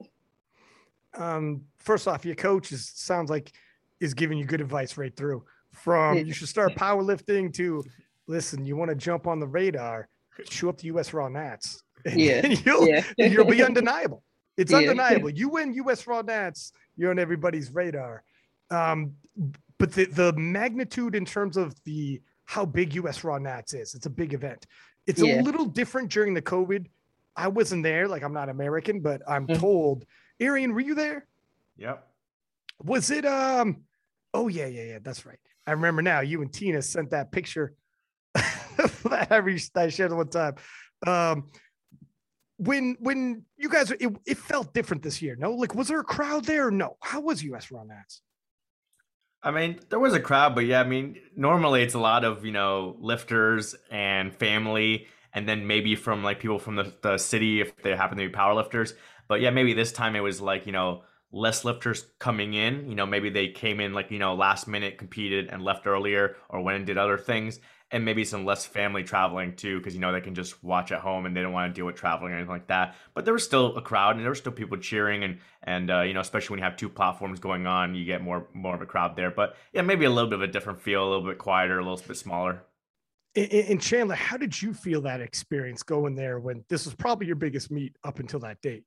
Um, 1.14 1.64
first 1.78 2.06
off, 2.08 2.24
your 2.24 2.34
coach 2.34 2.72
is 2.72 2.86
sounds 2.94 3.30
like 3.30 3.52
is 4.00 4.14
giving 4.14 4.38
you 4.38 4.44
good 4.44 4.60
advice 4.60 4.96
right 4.96 5.14
through. 5.14 5.44
From 5.72 6.18
you 6.18 6.32
should 6.32 6.48
start 6.48 6.74
powerlifting 6.74 7.52
to 7.54 7.84
listen, 8.26 8.64
you 8.64 8.76
want 8.76 8.90
to 8.90 8.94
jump 8.94 9.26
on 9.26 9.38
the 9.38 9.46
radar, 9.46 10.08
show 10.48 10.68
up 10.68 10.78
to 10.78 10.86
US 10.86 11.12
Raw 11.12 11.28
Nats. 11.28 11.82
And, 12.04 12.20
yeah. 12.20 12.46
You'll, 12.46 12.86
yeah. 12.86 13.02
you'll 13.18 13.44
be 13.44 13.62
undeniable. 13.62 14.22
It's 14.56 14.70
yeah. 14.70 14.78
undeniable. 14.78 15.30
You 15.34 15.48
win 15.48 15.74
US 15.74 16.06
Raw 16.06 16.22
Nats, 16.22 16.72
you're 16.96 17.10
on 17.10 17.18
everybody's 17.18 17.74
radar. 17.74 18.22
Um, 18.70 19.14
but 19.78 19.92
the, 19.92 20.04
the 20.04 20.32
magnitude 20.34 21.16
in 21.16 21.24
terms 21.24 21.56
of 21.56 21.74
the 21.84 22.22
how 22.44 22.64
big 22.64 22.94
US 22.94 23.24
Raw 23.24 23.38
Nats 23.38 23.74
is, 23.74 23.94
it's 23.94 24.06
a 24.06 24.10
big 24.10 24.32
event. 24.32 24.64
It's 25.08 25.20
yeah. 25.20 25.40
a 25.40 25.42
little 25.42 25.64
different 25.64 26.10
during 26.10 26.34
the 26.34 26.42
COVID. 26.42 26.86
I 27.34 27.48
wasn't 27.48 27.82
there, 27.82 28.06
like 28.06 28.22
I'm 28.22 28.32
not 28.32 28.48
American, 28.48 29.00
but 29.00 29.22
I'm 29.28 29.46
mm-hmm. 29.46 29.60
told. 29.60 30.04
Arian, 30.40 30.72
were 30.72 30.80
you 30.80 30.94
there? 30.94 31.26
Yep. 31.78 32.06
Was 32.84 33.10
it 33.10 33.26
um 33.26 33.78
oh 34.38 34.48
yeah, 34.48 34.66
yeah, 34.66 34.84
yeah, 34.84 34.98
that's 35.02 35.26
right. 35.26 35.38
I 35.66 35.72
remember 35.72 36.02
now 36.02 36.20
you 36.20 36.40
and 36.42 36.52
Tina 36.52 36.80
sent 36.80 37.10
that 37.10 37.30
picture 37.32 37.74
that 38.34 39.70
I 39.74 39.88
shared 39.88 40.12
one 40.12 40.28
time. 40.28 40.54
Um 41.06 41.48
when 42.58 42.96
when 42.98 43.44
you 43.56 43.68
guys 43.68 43.90
it, 43.90 44.16
it 44.26 44.36
felt 44.36 44.74
different 44.74 45.00
this 45.00 45.22
year 45.22 45.36
no 45.38 45.52
like 45.52 45.76
was 45.76 45.86
there 45.86 46.00
a 46.00 46.04
crowd 46.04 46.44
there 46.44 46.72
no 46.72 46.96
how 47.00 47.20
was 47.20 47.40
us 47.44 47.70
raw 47.70 47.84
nats 47.84 48.20
I 49.42 49.52
mean, 49.52 49.78
there 49.88 50.00
was 50.00 50.14
a 50.14 50.20
crowd, 50.20 50.54
but 50.54 50.64
yeah, 50.64 50.80
I 50.80 50.84
mean, 50.84 51.16
normally 51.36 51.82
it's 51.82 51.94
a 51.94 51.98
lot 51.98 52.24
of, 52.24 52.44
you 52.44 52.50
know, 52.50 52.96
lifters 52.98 53.76
and 53.90 54.34
family, 54.34 55.06
and 55.32 55.48
then 55.48 55.66
maybe 55.66 55.94
from 55.94 56.24
like 56.24 56.40
people 56.40 56.58
from 56.58 56.74
the, 56.74 56.92
the 57.02 57.18
city 57.18 57.60
if 57.60 57.76
they 57.76 57.94
happen 57.94 58.18
to 58.18 58.24
be 58.26 58.30
power 58.30 58.54
lifters. 58.54 58.94
But 59.28 59.40
yeah, 59.40 59.50
maybe 59.50 59.74
this 59.74 59.92
time 59.92 60.16
it 60.16 60.20
was 60.20 60.40
like, 60.40 60.66
you 60.66 60.72
know, 60.72 61.02
less 61.32 61.64
lifters 61.64 62.06
coming 62.18 62.54
in. 62.54 62.88
You 62.88 62.94
know, 62.94 63.06
maybe 63.06 63.30
they 63.30 63.48
came 63.48 63.80
in 63.80 63.92
like, 63.92 64.10
you 64.10 64.18
know, 64.18 64.34
last 64.34 64.66
minute, 64.68 64.98
competed 64.98 65.48
and 65.48 65.62
left 65.62 65.86
earlier 65.86 66.36
or 66.48 66.60
went 66.60 66.76
and 66.76 66.86
did 66.86 66.98
other 66.98 67.18
things 67.18 67.60
and 67.90 68.04
maybe 68.04 68.24
some 68.24 68.44
less 68.44 68.66
family 68.66 69.02
traveling 69.02 69.56
too, 69.56 69.78
because 69.78 69.94
you 69.94 70.00
know 70.00 70.12
they 70.12 70.20
can 70.20 70.34
just 70.34 70.62
watch 70.62 70.92
at 70.92 71.00
home 71.00 71.26
and 71.26 71.36
they 71.36 71.40
don't 71.40 71.52
want 71.52 71.72
to 71.72 71.78
deal 71.78 71.86
with 71.86 71.96
traveling 71.96 72.32
or 72.32 72.36
anything 72.36 72.52
like 72.52 72.66
that. 72.66 72.94
But 73.14 73.24
there 73.24 73.32
was 73.32 73.44
still 73.44 73.76
a 73.76 73.82
crowd 73.82 74.16
and 74.16 74.24
there 74.24 74.30
were 74.30 74.34
still 74.34 74.52
people 74.52 74.76
cheering 74.76 75.24
and 75.24 75.38
and 75.62 75.90
uh, 75.90 76.02
you 76.02 76.14
know 76.14 76.20
especially 76.20 76.54
when 76.54 76.58
you 76.58 76.64
have 76.64 76.76
two 76.76 76.88
platforms 76.88 77.40
going 77.40 77.66
on, 77.66 77.94
you 77.94 78.04
get 78.04 78.22
more 78.22 78.46
more 78.52 78.74
of 78.74 78.82
a 78.82 78.86
crowd 78.86 79.16
there. 79.16 79.30
But 79.30 79.56
yeah, 79.72 79.82
maybe 79.82 80.04
a 80.04 80.10
little 80.10 80.28
bit 80.28 80.36
of 80.36 80.42
a 80.42 80.52
different 80.52 80.80
feel, 80.80 81.02
a 81.02 81.08
little 81.08 81.26
bit 81.26 81.38
quieter, 81.38 81.78
a 81.78 81.82
little 81.82 82.04
bit 82.06 82.16
smaller. 82.16 82.62
And 83.34 83.80
Chandler, 83.80 84.16
how 84.16 84.36
did 84.36 84.60
you 84.60 84.74
feel 84.74 85.02
that 85.02 85.20
experience 85.20 85.82
going 85.82 86.16
there 86.16 86.40
when 86.40 86.64
this 86.68 86.86
was 86.86 86.94
probably 86.94 87.26
your 87.26 87.36
biggest 87.36 87.70
meet 87.70 87.94
up 88.02 88.18
until 88.18 88.40
that 88.40 88.60
date? 88.62 88.84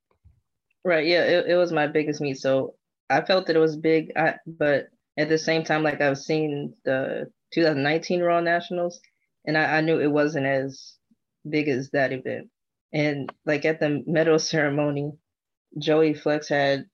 Right. 0.84 1.06
Yeah, 1.08 1.24
it, 1.24 1.48
it 1.50 1.56
was 1.56 1.72
my 1.72 1.88
biggest 1.88 2.22
meet. 2.22 2.40
So 2.40 2.76
I 3.10 3.22
felt 3.22 3.48
that 3.48 3.56
it 3.56 3.60
was 3.60 3.76
big, 3.78 4.14
I, 4.18 4.36
but 4.48 4.88
at 5.18 5.30
the 5.30 5.38
same 5.38 5.64
time, 5.64 5.84
like 5.84 6.02
I've 6.02 6.18
seen 6.18 6.74
the 6.86 7.28
2019 7.54 8.22
Raw 8.22 8.40
Nationals, 8.42 9.00
and 9.46 9.58
I, 9.58 9.78
I 9.78 9.82
knew 9.82 10.00
it 10.00 10.12
wasn't 10.12 10.48
as 10.48 10.96
big 11.48 11.70
as 11.70 11.92
that 11.92 12.14
event. 12.14 12.50
And 12.94 13.32
like 13.46 13.66
at 13.66 13.80
the 13.80 14.04
medal 14.08 14.40
ceremony, 14.40 15.12
Joey 15.80 16.14
Flex 16.16 16.50
had 16.50 16.86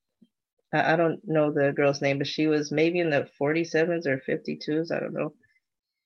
I, 0.73 0.93
I 0.93 0.95
don't 0.95 1.19
know 1.25 1.51
the 1.51 1.73
girl's 1.75 2.01
name, 2.01 2.17
but 2.19 2.27
she 2.27 2.47
was 2.47 2.71
maybe 2.71 2.99
in 2.99 3.09
the 3.09 3.29
47s 3.41 4.05
or 4.07 4.21
52s, 4.27 4.91
I 4.91 4.99
don't 4.99 5.13
know. 5.13 5.33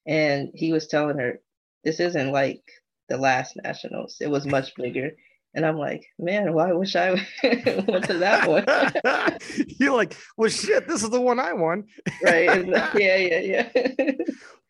And 0.07 0.51
he 0.55 0.73
was 0.73 0.87
telling 0.87 1.19
her, 1.19 1.41
This 1.83 1.99
isn't 1.99 2.31
like 2.31 2.63
the 3.09 3.17
last 3.17 3.57
nationals. 3.63 4.17
It 4.21 4.29
was 4.29 4.45
much 4.47 4.75
bigger. 4.75 5.11
And 5.53 5.65
I'm 5.65 5.77
like, 5.77 6.07
man, 6.17 6.53
why 6.53 6.71
wish 6.71 6.95
I 6.95 7.11
went 7.43 8.05
to 8.05 8.17
that 8.19 8.47
one? 8.47 9.37
You're 9.79 9.95
like, 9.95 10.15
well, 10.37 10.49
shit, 10.49 10.87
this 10.87 11.03
is 11.03 11.09
the 11.09 11.19
one 11.19 11.39
I 11.39 11.53
won. 11.53 11.85
right. 12.23 12.65
Yeah, 12.95 13.17
yeah, 13.17 13.39
yeah. 13.39 13.69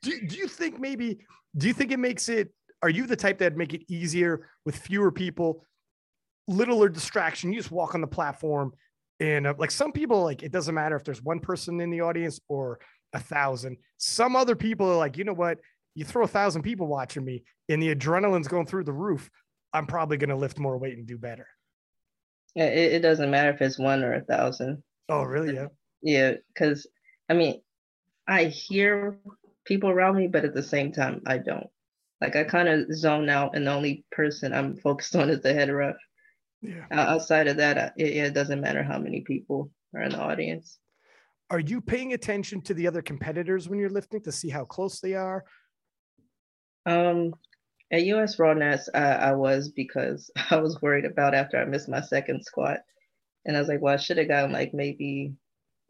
do, 0.02 0.22
do 0.28 0.36
you 0.36 0.48
think 0.48 0.80
maybe, 0.80 1.20
do 1.56 1.68
you 1.68 1.74
think 1.74 1.92
it 1.92 2.00
makes 2.00 2.30
it, 2.30 2.52
are 2.82 2.90
you 2.90 3.06
the 3.06 3.16
type 3.16 3.38
that 3.40 3.56
make 3.56 3.74
it 3.74 3.84
easier 3.92 4.50
with 4.66 4.76
fewer 4.76 5.12
people, 5.12 5.66
littler 6.48 6.90
distraction? 6.90 7.54
You 7.54 7.60
just 7.60 7.72
walk 7.72 7.94
on 7.94 8.02
the 8.02 8.08
platform 8.08 8.74
and 9.20 9.46
uh, 9.46 9.54
like 9.60 9.70
some 9.70 9.92
people, 9.92 10.24
like 10.24 10.42
it 10.42 10.52
doesn't 10.52 10.74
matter 10.74 10.96
if 10.96 11.04
there's 11.04 11.22
one 11.22 11.40
person 11.40 11.80
in 11.80 11.92
the 11.92 12.02
audience 12.02 12.40
or 12.50 12.80
a 13.14 13.20
thousand. 13.20 13.78
Some 13.98 14.36
other 14.36 14.56
people 14.56 14.90
are 14.90 14.98
like, 14.98 15.16
you 15.18 15.24
know 15.24 15.34
what? 15.34 15.60
You 15.94 16.06
throw 16.06 16.24
a 16.24 16.28
thousand 16.28 16.64
people 16.64 16.88
watching 16.88 17.24
me 17.24 17.44
and 17.70 17.82
the 17.82 17.94
adrenaline's 17.94 18.48
going 18.48 18.66
through 18.66 18.86
the 18.86 18.94
roof. 18.94 19.30
I'm 19.74 19.88
probably 19.88 20.18
going 20.18 20.30
to 20.30 20.36
lift 20.36 20.60
more 20.60 20.78
weight 20.78 20.98
and 20.98 21.08
do 21.08 21.18
better. 21.18 21.48
Yeah, 22.56 22.66
it, 22.66 22.94
it 22.94 23.00
doesn't 23.00 23.32
matter 23.32 23.52
if 23.52 23.62
it's 23.62 23.80
one 23.80 24.04
or 24.04 24.14
a 24.14 24.22
thousand. 24.22 24.84
Oh, 25.10 25.24
really? 25.24 25.56
Yeah. 25.56 25.68
Yeah, 26.02 26.34
because 26.54 26.88
I 27.30 27.34
mean, 27.34 27.62
I 28.28 28.46
hear 28.46 29.20
people 29.66 29.90
around 29.90 30.18
me, 30.18 30.28
but 30.28 30.46
at 30.46 30.54
the 30.54 30.64
same 30.64 30.92
time, 30.92 31.22
I 31.26 31.38
don't. 31.38 31.68
Like 32.20 32.36
I 32.36 32.44
kind 32.44 32.68
of 32.68 32.94
zone 32.94 33.30
out, 33.30 33.56
and 33.56 33.66
the 33.66 33.72
only 33.72 34.06
person 34.12 34.54
I'm 34.54 34.78
focused 34.78 35.16
on 35.18 35.30
is 35.30 35.42
the 35.42 35.54
head 35.54 35.70
ref. 35.70 35.96
Yeah. 36.62 36.86
Outside 36.92 37.48
of 37.48 37.58
that, 37.58 37.94
it, 37.98 38.08
it 38.08 38.34
doesn't 38.34 38.62
matter 38.62 38.84
how 38.84 39.00
many 39.00 39.22
people 39.22 39.72
are 39.96 40.04
in 40.04 40.12
the 40.12 40.20
audience. 40.20 40.78
Are 41.50 41.60
you 41.60 41.82
paying 41.82 42.14
attention 42.14 42.62
to 42.62 42.74
the 42.74 42.88
other 42.88 43.02
competitors 43.02 43.68
when 43.68 43.80
you're 43.80 43.90
lifting 43.90 44.22
to 44.22 44.32
see 44.32 44.50
how 44.50 44.64
close 44.64 45.00
they 45.00 45.16
are? 45.16 45.44
Um, 46.86 47.34
at 47.92 48.06
US 48.06 48.40
Raw 48.40 48.54
Nats, 48.54 48.90
I, 48.94 49.14
I 49.14 49.32
was 49.34 49.70
because 49.70 50.32
I 50.50 50.58
was 50.58 50.82
worried 50.82 51.06
about 51.06 51.36
after 51.36 51.58
I 51.58 51.66
missed 51.66 51.90
my 51.90 52.02
second 52.02 52.44
squat. 52.44 52.80
And 53.46 53.56
I 53.56 53.60
was 53.60 53.68
like, 53.68 53.82
well, 53.82 53.94
I 53.94 53.98
should 53.98 54.18
have 54.18 54.28
gotten 54.28 54.52
like 54.52 54.74
maybe 54.74 55.34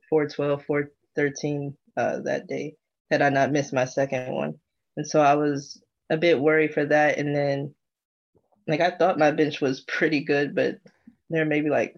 412, 0.09 0.65
413 0.65 1.77
uh, 1.97 2.19
that 2.21 2.47
day 2.47 2.75
had 3.09 3.21
I 3.21 3.29
not 3.29 3.51
missed 3.51 3.73
my 3.73 3.85
second 3.85 4.33
one. 4.33 4.55
And 4.97 5.07
so 5.07 5.21
I 5.21 5.35
was 5.35 5.81
a 6.09 6.17
bit 6.17 6.39
worried 6.39 6.73
for 6.73 6.85
that. 6.85 7.17
And 7.17 7.35
then, 7.35 7.75
like, 8.67 8.79
I 8.79 8.91
thought 8.91 9.19
my 9.19 9.31
bench 9.31 9.59
was 9.59 9.81
pretty 9.81 10.23
good, 10.23 10.55
but 10.55 10.77
there 11.29 11.45
may 11.45 11.61
be 11.61 11.69
like 11.69 11.95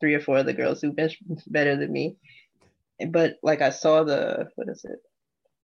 three 0.00 0.14
or 0.14 0.20
four 0.20 0.38
other 0.38 0.52
girls 0.52 0.80
who 0.80 0.92
bench 0.92 1.18
better 1.46 1.76
than 1.76 1.92
me. 1.92 2.16
But 3.08 3.36
like, 3.42 3.62
I 3.62 3.70
saw 3.70 4.04
the, 4.04 4.48
what 4.56 4.68
is 4.68 4.84
it? 4.84 4.98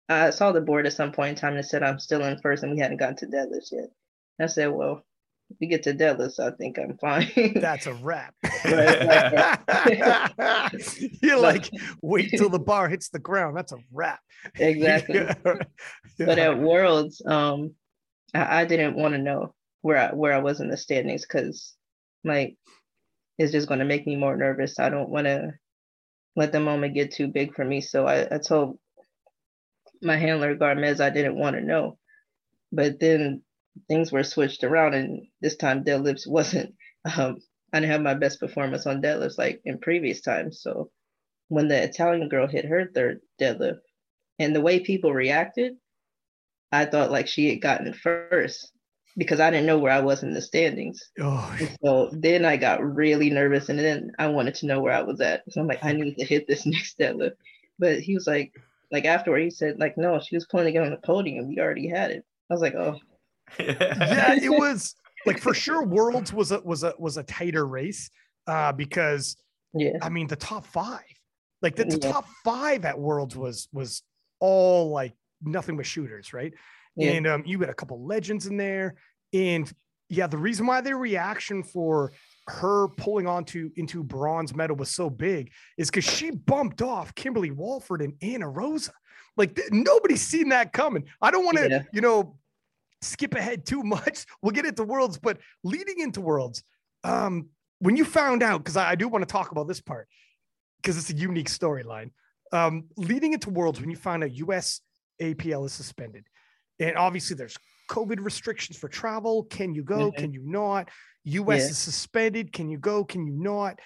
I 0.08 0.30
saw 0.30 0.52
the 0.52 0.60
board 0.60 0.86
at 0.86 0.94
some 0.94 1.12
point 1.12 1.30
in 1.30 1.36
time 1.36 1.56
and 1.56 1.64
said 1.64 1.82
I'm 1.82 1.98
still 1.98 2.24
in 2.24 2.38
first 2.38 2.62
and 2.62 2.72
we 2.72 2.78
hadn't 2.78 2.98
gotten 2.98 3.16
to 3.16 3.26
deadlifts 3.26 3.72
yet. 3.72 3.90
I 4.40 4.46
said, 4.46 4.68
well, 4.68 5.04
if 5.50 5.56
we 5.60 5.66
get 5.66 5.82
to 5.84 5.94
deadlifts, 5.94 6.38
I 6.38 6.54
think 6.56 6.78
I'm 6.78 6.96
fine. 6.98 7.54
That's 7.60 7.86
a 7.86 7.94
wrap. 7.94 8.34
You're 11.22 11.40
like, 11.40 11.70
wait 12.02 12.30
till 12.30 12.50
the 12.50 12.58
bar 12.64 12.88
hits 12.88 13.08
the 13.08 13.18
ground. 13.18 13.56
That's 13.56 13.72
a 13.72 13.78
wrap. 13.92 14.20
Exactly. 14.56 15.16
yeah. 15.16 15.34
But 16.18 16.38
at 16.38 16.58
Worlds, 16.58 17.22
um, 17.26 17.74
I, 18.34 18.60
I 18.60 18.64
didn't 18.64 18.96
want 18.96 19.14
to 19.14 19.18
know 19.18 19.54
where 19.82 19.96
I 19.96 20.14
where 20.14 20.34
I 20.34 20.38
was 20.38 20.60
in 20.60 20.68
the 20.68 20.76
standings 20.76 21.22
because 21.22 21.74
like 22.24 22.56
it's 23.38 23.52
just 23.52 23.68
going 23.68 23.80
to 23.80 23.86
make 23.86 24.06
me 24.06 24.16
more 24.16 24.36
nervous. 24.36 24.78
I 24.78 24.90
don't 24.90 25.08
want 25.08 25.26
to 25.26 25.52
let 26.36 26.52
the 26.52 26.60
moment 26.60 26.94
get 26.94 27.12
too 27.12 27.28
big 27.28 27.54
for 27.54 27.64
me. 27.64 27.80
So 27.80 28.06
I, 28.06 28.34
I 28.34 28.38
told 28.38 28.78
my 30.02 30.16
handler 30.16 30.56
Garmez, 30.56 31.00
I 31.00 31.10
didn't 31.10 31.38
want 31.38 31.56
to 31.56 31.62
know. 31.62 31.98
But 32.72 33.00
then 33.00 33.42
things 33.88 34.12
were 34.12 34.24
switched 34.24 34.64
around, 34.64 34.94
and 34.94 35.26
this 35.40 35.56
time 35.56 35.84
deadlifts 35.84 36.26
wasn't. 36.26 36.74
Um, 37.16 37.38
I 37.72 37.80
didn't 37.80 37.92
have 37.92 38.02
my 38.02 38.14
best 38.14 38.40
performance 38.40 38.84
on 38.84 39.00
deadlifts 39.00 39.38
like 39.38 39.62
in 39.64 39.78
previous 39.78 40.20
times. 40.20 40.60
So 40.60 40.90
when 41.46 41.68
the 41.68 41.82
Italian 41.82 42.28
girl 42.28 42.46
hit 42.46 42.66
her 42.66 42.90
third 42.92 43.20
deadlift, 43.40 43.78
and 44.38 44.54
the 44.54 44.60
way 44.60 44.80
people 44.80 45.14
reacted, 45.14 45.74
I 46.72 46.84
thought 46.86 47.12
like 47.12 47.28
she 47.28 47.48
had 47.48 47.62
gotten 47.62 47.94
first 47.94 48.72
because 49.16 49.40
I 49.40 49.50
didn't 49.50 49.66
know 49.66 49.78
where 49.78 49.92
I 49.92 50.00
was 50.00 50.22
in 50.22 50.32
the 50.32 50.40
standings. 50.40 51.10
Oh. 51.20 51.58
So 51.82 52.10
then 52.12 52.44
I 52.44 52.56
got 52.56 52.82
really 52.82 53.30
nervous, 53.30 53.68
and 53.68 53.78
then 53.78 54.12
I 54.18 54.28
wanted 54.28 54.54
to 54.56 54.66
know 54.66 54.80
where 54.80 54.92
I 54.92 55.02
was 55.02 55.20
at. 55.20 55.42
So 55.50 55.60
I'm 55.60 55.66
like, 55.66 55.84
I 55.84 55.92
need 55.94 56.16
to 56.18 56.24
hit 56.24 56.46
this 56.46 56.66
next 56.66 56.98
deadlift. 56.98 57.36
But 57.78 58.00
he 58.00 58.14
was 58.14 58.26
like, 58.26 58.52
like 58.90 59.04
afterward, 59.04 59.40
he 59.40 59.50
said, 59.50 59.78
like, 59.78 59.96
no, 59.98 60.18
she 60.20 60.36
was 60.36 60.46
planning 60.46 60.72
to 60.72 60.78
get 60.78 60.84
on 60.84 60.90
the 60.90 60.98
podium. 60.98 61.48
We 61.48 61.60
already 61.60 61.88
had 61.88 62.10
it. 62.10 62.24
I 62.50 62.54
was 62.54 62.62
like, 62.62 62.74
oh. 62.74 62.98
yeah, 63.58 64.34
it 64.34 64.50
was 64.58 64.94
like 65.26 65.40
for 65.40 65.54
sure. 65.54 65.84
Worlds 65.84 66.32
was 66.32 66.52
a 66.52 66.60
was 66.60 66.82
a 66.82 66.94
was 66.98 67.16
a 67.16 67.22
tighter 67.22 67.66
race. 67.66 68.10
uh, 68.46 68.72
because 68.72 69.36
yeah, 69.74 69.98
I 70.02 70.08
mean 70.08 70.26
the 70.26 70.36
top 70.36 70.66
five, 70.66 71.00
like 71.62 71.76
the, 71.76 71.84
the 71.84 71.98
yeah. 72.02 72.12
top 72.12 72.26
five 72.44 72.84
at 72.84 72.98
Worlds 72.98 73.36
was 73.36 73.68
was 73.72 74.02
all 74.40 74.90
like 74.90 75.14
nothing 75.42 75.76
but 75.76 75.86
shooters, 75.86 76.32
right? 76.32 76.52
Yeah. 76.96 77.12
And 77.12 77.26
um, 77.26 77.42
you 77.46 77.60
had 77.60 77.68
a 77.68 77.74
couple 77.74 78.04
legends 78.04 78.46
in 78.46 78.56
there, 78.56 78.96
and 79.32 79.70
yeah, 80.08 80.26
the 80.26 80.38
reason 80.38 80.66
why 80.66 80.80
their 80.80 80.96
reaction 80.96 81.62
for 81.62 82.12
her 82.48 82.88
pulling 82.88 83.26
onto 83.26 83.70
into 83.76 84.02
bronze 84.02 84.54
medal 84.54 84.76
was 84.76 84.90
so 84.90 85.10
big 85.10 85.52
is 85.76 85.90
because 85.90 86.04
she 86.04 86.30
bumped 86.30 86.82
off 86.82 87.14
Kimberly 87.14 87.50
Walford 87.50 88.02
and 88.02 88.14
Anna 88.22 88.48
Rosa. 88.48 88.92
Like 89.36 89.54
th- 89.54 89.70
nobody's 89.70 90.22
seen 90.22 90.48
that 90.50 90.72
coming. 90.72 91.04
I 91.20 91.30
don't 91.30 91.44
want 91.44 91.58
to, 91.58 91.68
yeah. 91.68 91.82
you 91.92 92.00
know, 92.00 92.36
skip 93.02 93.34
ahead 93.34 93.66
too 93.66 93.82
much. 93.82 94.26
We'll 94.42 94.52
get 94.52 94.66
into 94.66 94.84
worlds, 94.84 95.18
but 95.18 95.38
leading 95.62 96.00
into 96.00 96.20
worlds, 96.20 96.62
um, 97.04 97.48
when 97.80 97.96
you 97.96 98.04
found 98.04 98.42
out, 98.42 98.58
because 98.58 98.76
I, 98.76 98.90
I, 98.90 98.94
do 98.94 99.08
want 99.08 99.22
to 99.22 99.32
talk 99.32 99.50
about 99.50 99.68
this 99.68 99.80
part 99.80 100.08
because 100.80 100.96
it's 100.96 101.10
a 101.10 101.14
unique 101.14 101.48
storyline. 101.48 102.10
Um, 102.52 102.84
leading 102.96 103.32
into 103.32 103.50
worlds, 103.50 103.80
when 103.80 103.90
you 103.90 103.96
find 103.96 104.24
out 104.24 104.32
US 104.32 104.80
APL 105.20 105.66
is 105.66 105.72
suspended, 105.72 106.24
and 106.80 106.96
obviously 106.96 107.36
there's 107.36 107.56
COVID 107.88 108.24
restrictions 108.24 108.78
for 108.78 108.88
travel. 108.88 109.44
Can 109.44 109.74
you 109.74 109.82
go? 109.82 110.10
Mm-hmm. 110.10 110.20
Can 110.20 110.32
you 110.32 110.42
not? 110.44 110.88
US 111.28 111.60
yeah. 111.60 111.70
is 111.70 111.78
suspended. 111.78 112.52
Can 112.52 112.68
you 112.68 112.78
go? 112.78 113.04
Can 113.04 113.26
you 113.26 113.32
not? 113.32 113.78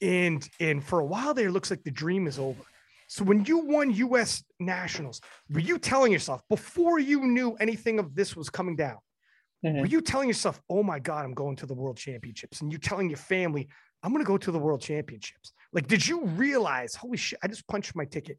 And 0.00 0.48
and 0.60 0.82
for 0.82 1.00
a 1.00 1.04
while 1.04 1.34
there, 1.34 1.48
it 1.48 1.52
looks 1.52 1.70
like 1.70 1.82
the 1.82 1.90
dream 1.90 2.26
is 2.26 2.38
over. 2.38 2.62
So 3.08 3.24
when 3.24 3.44
you 3.46 3.58
won 3.58 3.90
US 3.90 4.44
Nationals, 4.60 5.20
were 5.50 5.60
you 5.60 5.78
telling 5.78 6.12
yourself 6.12 6.42
before 6.48 6.98
you 6.98 7.24
knew 7.24 7.54
anything 7.54 7.98
of 7.98 8.14
this 8.14 8.36
was 8.36 8.50
coming 8.50 8.76
down? 8.76 8.98
Mm-hmm. 9.64 9.80
Were 9.80 9.86
you 9.86 10.00
telling 10.00 10.28
yourself, 10.28 10.60
"Oh 10.68 10.82
my 10.82 10.98
God, 10.98 11.24
I'm 11.24 11.34
going 11.34 11.56
to 11.56 11.66
the 11.66 11.74
World 11.74 11.96
Championships," 11.96 12.60
and 12.60 12.70
you 12.70 12.78
telling 12.78 13.08
your 13.08 13.18
family, 13.18 13.68
"I'm 14.02 14.12
going 14.12 14.24
to 14.24 14.28
go 14.28 14.38
to 14.38 14.52
the 14.52 14.58
World 14.58 14.80
Championships"? 14.80 15.52
Like, 15.72 15.86
did 15.88 16.06
you 16.06 16.24
realize, 16.24 16.94
holy 16.94 17.16
shit, 17.16 17.38
I 17.42 17.48
just 17.48 17.66
punched 17.66 17.94
my 17.96 18.04
ticket. 18.04 18.38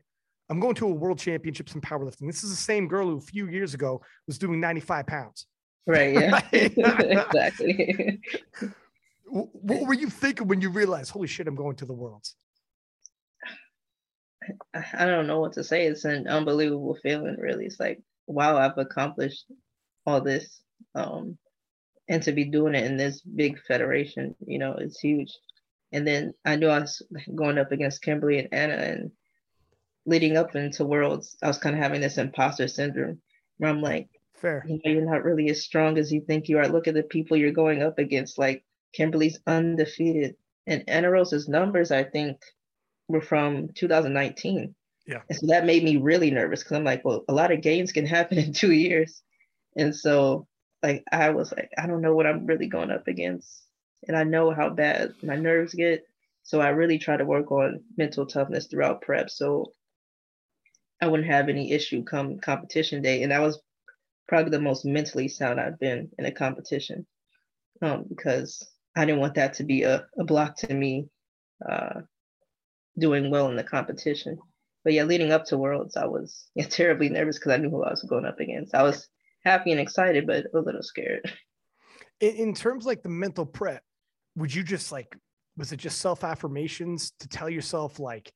I'm 0.49 0.59
going 0.59 0.75
to 0.75 0.87
a 0.87 0.91
World 0.91 1.19
Championships 1.19 1.75
in 1.75 1.81
powerlifting. 1.81 2.25
This 2.25 2.43
is 2.43 2.49
the 2.49 2.55
same 2.55 2.87
girl 2.87 3.07
who 3.07 3.17
a 3.17 3.21
few 3.21 3.47
years 3.47 3.73
ago 3.73 4.01
was 4.25 4.39
doing 4.39 4.59
95 4.59 5.05
pounds. 5.05 5.45
Right. 5.87 6.13
Yeah. 6.13 6.41
exactly. 6.51 8.19
what 9.25 9.87
were 9.87 9.93
you 9.93 10.09
thinking 10.09 10.47
when 10.47 10.61
you 10.61 10.69
realized, 10.69 11.11
holy 11.11 11.27
shit, 11.27 11.47
I'm 11.47 11.55
going 11.55 11.75
to 11.77 11.85
the 11.85 11.93
Worlds? 11.93 12.35
I 14.73 15.05
don't 15.05 15.27
know 15.27 15.39
what 15.39 15.53
to 15.53 15.63
say. 15.63 15.85
It's 15.85 16.05
an 16.05 16.27
unbelievable 16.27 16.97
feeling, 17.03 17.37
really. 17.39 17.65
It's 17.65 17.79
like, 17.79 18.01
wow, 18.27 18.57
I've 18.57 18.77
accomplished 18.77 19.45
all 20.05 20.21
this. 20.21 20.61
Um, 20.95 21.37
and 22.07 22.23
to 22.23 22.31
be 22.31 22.45
doing 22.45 22.75
it 22.75 22.85
in 22.85 22.97
this 22.97 23.21
big 23.21 23.59
federation, 23.67 24.35
you 24.45 24.57
know, 24.57 24.73
it's 24.73 24.99
huge. 24.99 25.31
And 25.91 26.07
then 26.07 26.33
I 26.45 26.55
knew 26.55 26.67
I 26.67 26.79
was 26.79 27.01
going 27.35 27.57
up 27.57 27.71
against 27.71 28.01
Kimberly 28.01 28.39
and 28.39 28.49
Anna, 28.51 28.73
and 28.73 29.11
leading 30.05 30.37
up 30.37 30.55
into 30.55 30.85
Worlds, 30.85 31.35
I 31.41 31.47
was 31.47 31.57
kind 31.57 31.75
of 31.75 31.81
having 31.81 32.01
this 32.01 32.17
imposter 32.17 32.67
syndrome 32.67 33.21
where 33.57 33.69
I'm 33.69 33.81
like, 33.81 34.07
fair, 34.39 34.63
you 34.67 34.75
know, 34.83 34.91
you're 34.91 35.09
not 35.09 35.23
really 35.23 35.49
as 35.49 35.63
strong 35.63 35.97
as 35.97 36.11
you 36.11 36.21
think 36.21 36.49
you 36.49 36.59
are. 36.59 36.67
Look 36.67 36.87
at 36.87 36.93
the 36.93 37.03
people 37.03 37.37
you're 37.37 37.51
going 37.51 37.83
up 37.83 37.99
against. 37.99 38.37
Like 38.37 38.63
Kimberly's 38.93 39.39
undefeated, 39.47 40.35
and 40.67 40.83
Anna 40.87 41.09
Rosa's 41.09 41.47
numbers, 41.47 41.91
I 41.91 42.03
think, 42.03 42.41
were 43.07 43.21
from 43.21 43.69
2019. 43.75 44.75
Yeah. 45.07 45.21
And 45.27 45.37
so 45.37 45.47
that 45.47 45.65
made 45.65 45.83
me 45.83 45.97
really 45.97 46.29
nervous 46.29 46.63
because 46.63 46.77
I'm 46.77 46.83
like, 46.83 47.03
well, 47.03 47.25
a 47.27 47.33
lot 47.33 47.51
of 47.51 47.61
gains 47.61 47.91
can 47.91 48.05
happen 48.07 48.37
in 48.37 48.53
two 48.53 48.71
years. 48.71 49.21
And 49.75 49.95
so 49.95 50.47
like 50.83 51.03
I 51.11 51.31
was 51.31 51.51
like, 51.51 51.71
I 51.77 51.87
don't 51.87 52.01
know 52.01 52.15
what 52.15 52.27
I'm 52.27 52.45
really 52.45 52.67
going 52.67 52.91
up 52.91 53.07
against. 53.07 53.63
And 54.07 54.15
I 54.15 54.23
know 54.23 54.51
how 54.51 54.69
bad 54.69 55.13
my 55.23 55.35
nerves 55.35 55.73
get. 55.73 56.05
So 56.43 56.61
I 56.61 56.69
really 56.69 56.97
try 56.97 57.17
to 57.17 57.25
work 57.25 57.51
on 57.51 57.83
mental 57.97 58.25
toughness 58.25 58.67
throughout 58.67 59.01
prep. 59.01 59.29
So 59.29 59.73
I 61.01 61.07
wouldn't 61.07 61.29
have 61.29 61.49
any 61.49 61.71
issue 61.71 62.03
come 62.03 62.39
competition 62.39 63.01
day. 63.01 63.23
And 63.23 63.31
that 63.31 63.41
was 63.41 63.59
probably 64.29 64.51
the 64.51 64.61
most 64.61 64.85
mentally 64.85 65.27
sound 65.27 65.59
I've 65.59 65.79
been 65.79 66.09
in 66.19 66.25
a 66.25 66.31
competition. 66.31 67.05
Um, 67.81 68.05
because 68.07 68.65
I 68.95 69.05
didn't 69.05 69.21
want 69.21 69.35
that 69.35 69.55
to 69.55 69.63
be 69.63 69.83
a, 69.83 70.05
a 70.17 70.23
block 70.23 70.57
to 70.57 70.73
me 70.73 71.07
uh, 71.67 72.01
doing 72.97 73.31
well 73.31 73.49
in 73.49 73.55
the 73.55 73.63
competition. 73.63 74.37
But 74.83 74.93
yeah, 74.93 75.03
leading 75.03 75.31
up 75.31 75.45
to 75.45 75.57
Worlds, 75.57 75.97
I 75.97 76.05
was 76.05 76.45
yeah, 76.55 76.67
terribly 76.67 77.09
nervous 77.09 77.39
because 77.39 77.53
I 77.53 77.57
knew 77.57 77.69
who 77.69 77.83
I 77.83 77.89
was 77.89 78.03
going 78.03 78.25
up 78.25 78.39
against. 78.39 78.75
I 78.75 78.83
was 78.83 79.07
happy 79.43 79.71
and 79.71 79.79
excited, 79.79 80.27
but 80.27 80.45
a 80.53 80.59
little 80.59 80.83
scared. 80.83 81.31
In, 82.21 82.35
in 82.35 82.53
terms 82.53 82.85
like 82.85 83.01
the 83.01 83.07
mental 83.07 83.45
prep, 83.45 83.81
would 84.35 84.53
you 84.53 84.61
just 84.61 84.91
like 84.91 85.15
was 85.55 85.71
it 85.71 85.77
just 85.77 85.99
self 85.99 86.25
affirmations 86.25 87.13
to 87.21 87.29
tell 87.29 87.49
yourself 87.49 87.97
like, 87.97 88.29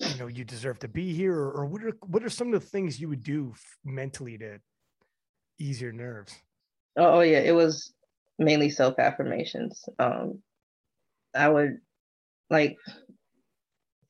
you 0.00 0.18
know, 0.18 0.26
you 0.26 0.44
deserve 0.44 0.78
to 0.80 0.88
be 0.88 1.14
here, 1.14 1.34
or, 1.34 1.50
or 1.50 1.64
what 1.64 1.82
are 1.82 1.96
what 2.02 2.22
are 2.22 2.28
some 2.28 2.52
of 2.52 2.60
the 2.60 2.68
things 2.68 3.00
you 3.00 3.08
would 3.08 3.22
do 3.22 3.54
mentally 3.86 4.36
to 4.36 4.58
ease 5.60 5.80
your 5.80 5.92
nerves? 5.92 6.34
Oh, 6.96 7.18
oh 7.18 7.20
yeah, 7.20 7.38
it 7.38 7.54
was 7.54 7.92
mainly 8.38 8.70
self 8.70 8.98
affirmations. 8.98 9.84
Um, 9.98 10.42
I 11.34 11.48
would 11.48 11.78
like 12.48 12.76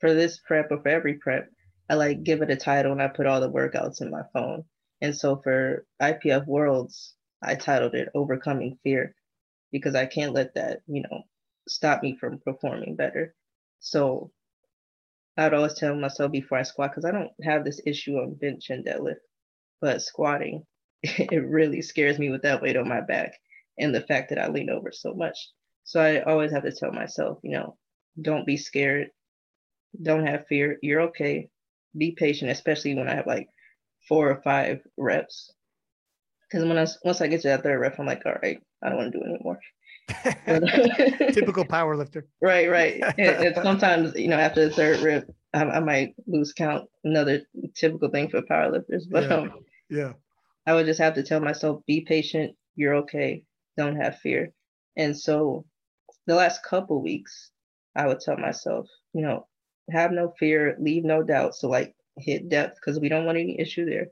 for 0.01 0.15
this 0.15 0.41
prep 0.47 0.71
or 0.71 0.81
for 0.81 0.89
every 0.89 1.15
prep, 1.15 1.51
I 1.91 1.95
like 1.95 2.23
give 2.23 2.41
it 2.41 2.51
a 2.51 2.57
title 2.57 2.93
and 2.93 3.03
I 3.03 3.09
put 3.09 3.27
all 3.27 3.41
the 3.41 3.51
workouts 3.51 4.01
in 4.01 4.11
my 4.11 4.23
phone. 4.33 4.65
And 5.03 5.17
so 5.17 5.41
for 5.43 5.85
IPF 6.01 6.47
Worlds, 6.47 7.15
I 7.43 7.55
titled 7.55 7.95
it 7.95 8.09
Overcoming 8.15 8.79
Fear 8.83 9.15
because 9.73 9.95
I 9.95 10.07
can't 10.07 10.33
let 10.33 10.55
that, 10.55 10.81
you 10.87 11.03
know, 11.03 11.23
stop 11.69 12.03
me 12.03 12.17
from 12.19 12.39
performing 12.39 12.97
better. 12.97 13.35
So 13.81 14.31
I'd 15.37 15.55
always 15.55 15.75
tell 15.75 15.95
myself 15.95 16.33
before 16.33 16.59
I 16.59 16.63
squat, 16.63 16.91
because 16.91 17.05
I 17.05 17.13
don't 17.13 17.33
have 17.43 17.65
this 17.65 17.81
issue 17.87 18.17
on 18.17 18.35
bench 18.35 18.69
and 18.71 18.85
deadlift, 18.85 19.21
but 19.81 20.03
squatting, 20.03 20.67
it 21.03 21.45
really 21.47 21.83
scares 21.83 22.19
me 22.19 22.31
with 22.31 22.43
that 22.43 22.63
weight 22.63 22.77
on 22.77 22.89
my 22.89 23.01
back 23.01 23.33
and 23.79 23.95
the 23.95 24.03
fact 24.03 24.31
that 24.31 24.39
I 24.39 24.49
lean 24.49 24.71
over 24.71 24.93
so 24.93 25.15
much. 25.15 25.37
So 25.85 26.01
I 26.01 26.21
always 26.23 26.53
have 26.53 26.63
to 26.65 26.73
tell 26.73 26.93
myself, 26.93 27.39
you 27.43 27.53
know, 27.53 27.77
don't 28.21 28.47
be 28.47 28.57
scared. 28.57 29.09
Don't 30.01 30.27
have 30.27 30.47
fear. 30.47 30.79
You're 30.83 31.03
okay. 31.03 31.49
Be 31.97 32.13
patient, 32.13 32.51
especially 32.51 32.95
when 32.95 33.09
I 33.09 33.15
have 33.15 33.27
like 33.27 33.49
four 34.09 34.31
or 34.31 34.41
five 34.43 34.81
reps. 34.97 35.53
Because 36.49 36.67
when 36.67 36.79
I 36.79 36.87
once 37.05 37.21
I 37.21 37.29
get 37.29 37.43
to 37.43 37.49
that 37.49 37.63
third 37.63 37.81
rep, 37.81 37.99
I'm 37.99 38.07
like, 38.07 38.23
all 38.27 38.35
right, 38.43 38.61
I 38.83 38.89
don't 38.89 38.99
want 38.99 39.13
to 39.13 39.19
do 39.19 39.25
it 39.25 39.35
anymore. 39.35 39.59
Typical 41.33 41.65
power 41.65 41.97
lifter. 41.97 42.27
Right, 42.43 42.71
right. 42.71 43.01
And, 43.19 43.47
and, 43.47 43.55
sometimes, 43.57 44.15
you 44.17 44.29
know, 44.29 44.39
after 44.39 44.69
the 44.69 44.75
third 44.75 45.01
rep, 45.01 45.31
I, 45.55 45.63
I, 45.65 45.81
might 45.81 46.15
lose 46.27 46.53
count. 46.53 46.89
Another 47.05 47.43
typical 47.75 48.11
thing 48.11 48.29
for 48.29 48.43
powerlifters. 48.43 49.05
But 49.09 49.25
yeah. 49.25 49.35
um, 49.37 49.53
yeah, 49.89 50.13
I 50.67 50.75
would 50.75 50.87
just 50.87 51.01
have 51.01 51.15
to 51.15 51.23
tell 51.23 51.41
myself, 51.41 51.83
be 51.87 52.03
patient. 52.03 52.57
You're 52.77 52.97
okay. 52.97 53.45
Don't 53.77 53.97
have 53.97 54.19
fear. 54.19 54.53
And 54.97 55.19
so, 55.19 55.65
the 56.27 56.35
last 56.35 56.63
couple 56.63 57.03
weeks, 57.03 57.51
I 57.97 58.07
would 58.07 58.21
tell 58.21 58.37
myself, 58.37 58.89
you 59.13 59.23
know, 59.23 59.47
have 59.91 60.13
no 60.13 60.33
fear, 60.39 60.77
leave 60.79 61.05
no 61.05 61.23
doubt. 61.23 61.55
So 61.55 61.69
like 61.69 61.95
hit 62.19 62.49
depth 62.49 62.77
because 62.77 63.01
we 63.01 63.09
don't 63.09 63.25
want 63.25 63.39
any 63.39 63.59
issue 63.59 63.85
there. 63.85 64.09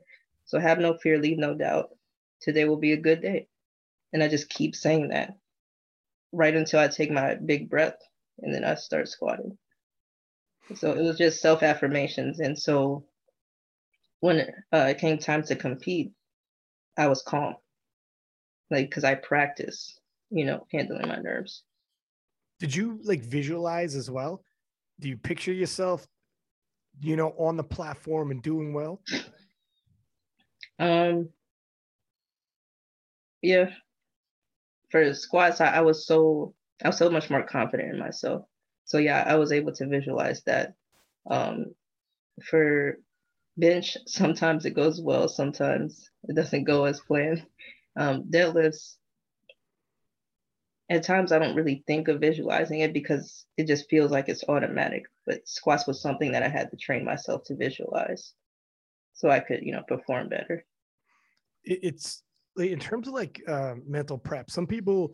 So 0.47 0.59
have 0.59 0.79
no 0.79 0.95
fear, 0.95 1.19
leave 1.19 1.39
no 1.39 1.55
doubt. 1.55 1.91
Today 2.41 2.65
will 2.65 2.79
be 2.79 2.93
a 2.93 2.97
good 2.97 3.21
day. 3.21 3.49
And 4.13 4.23
I 4.23 4.29
just 4.29 4.49
keep 4.49 4.75
saying 4.75 5.09
that 5.09 5.35
right 6.33 6.55
until 6.55 6.81
I 6.81 6.89
take 6.89 7.11
my 7.11 7.35
big 7.35 7.71
breath 7.71 7.99
and 8.39 8.55
then 8.55 8.65
I 8.65 8.75
start 8.75 9.09
squatting. 9.09 9.59
So 10.75 10.93
it 10.93 11.03
was 11.03 11.19
just 11.19 11.41
self 11.41 11.63
affirmations. 11.63 12.41
And 12.41 12.59
so 12.59 13.05
when 14.21 14.41
uh, 14.73 14.87
it 14.91 14.99
came 14.99 15.19
time 15.19 15.43
to 15.45 15.57
compete, 15.57 16.13
I 16.99 17.07
was 17.07 17.23
calm, 17.23 17.55
like, 18.71 18.91
because 18.91 19.05
I 19.05 19.15
practice, 19.15 19.99
you 20.31 20.45
know, 20.45 20.67
handling 20.73 21.09
my 21.09 21.17
nerves. 21.17 21.63
Did 22.59 22.75
you 22.75 23.01
like 23.05 23.23
visualize 23.23 23.95
as 23.95 24.11
well? 24.11 24.43
Do 25.01 25.09
you 25.09 25.17
picture 25.17 25.53
yourself, 25.53 26.07
you 27.01 27.15
know, 27.15 27.31
on 27.39 27.57
the 27.57 27.63
platform 27.63 28.33
and 28.33 28.43
doing 28.43 28.75
well? 28.75 29.01
Um, 30.81 31.29
yeah. 33.43 33.71
For 34.91 35.15
squats, 35.15 35.61
I, 35.61 35.69
I 35.69 35.81
was 35.83 36.07
so 36.07 36.55
I 36.85 36.89
was 36.89 36.99
so 36.99 37.11
much 37.11 37.31
more 37.31 37.43
confident 37.43 37.95
in 37.95 37.99
myself. 38.01 38.43
So 38.87 38.99
yeah, 38.99 39.23
I 39.27 39.37
was 39.37 39.53
able 39.53 39.73
to 39.75 39.87
visualize 39.87 40.43
that. 40.47 40.75
Um, 41.31 41.75
for 42.45 42.99
bench, 43.59 43.97
sometimes 44.07 44.65
it 44.65 44.75
goes 44.75 45.01
well, 45.01 45.29
sometimes 45.29 46.11
it 46.25 46.37
doesn't 46.37 46.65
go 46.65 46.85
as 46.85 47.01
planned. 47.01 47.45
Um, 47.97 48.25
deadlifts, 48.31 48.97
at 50.91 51.03
times 51.03 51.33
I 51.33 51.39
don't 51.39 51.57
really 51.57 51.85
think 51.87 52.09
of 52.09 52.21
visualizing 52.21 52.81
it 52.81 52.95
because 52.95 53.45
it 53.57 53.67
just 53.67 53.91
feels 53.91 54.11
like 54.11 54.29
it's 54.29 54.45
automatic. 54.49 55.03
But 55.27 55.47
squats 55.47 55.87
was 55.87 56.01
something 56.01 56.33
that 56.33 56.43
I 56.43 56.49
had 56.49 56.71
to 56.71 56.77
train 56.77 57.05
myself 57.05 57.45
to 57.45 57.57
visualize 57.57 58.33
so 59.13 59.29
I 59.29 59.41
could, 59.41 59.61
you 59.63 59.73
know, 59.73 59.83
perform 59.87 60.29
better. 60.29 60.65
It's 61.65 62.23
in 62.57 62.79
terms 62.79 63.09
of 63.09 63.15
like 63.15 63.43
uh, 63.47 63.75
mental 63.87 64.17
prep, 64.17 64.51
some 64.51 64.67
people, 64.67 65.13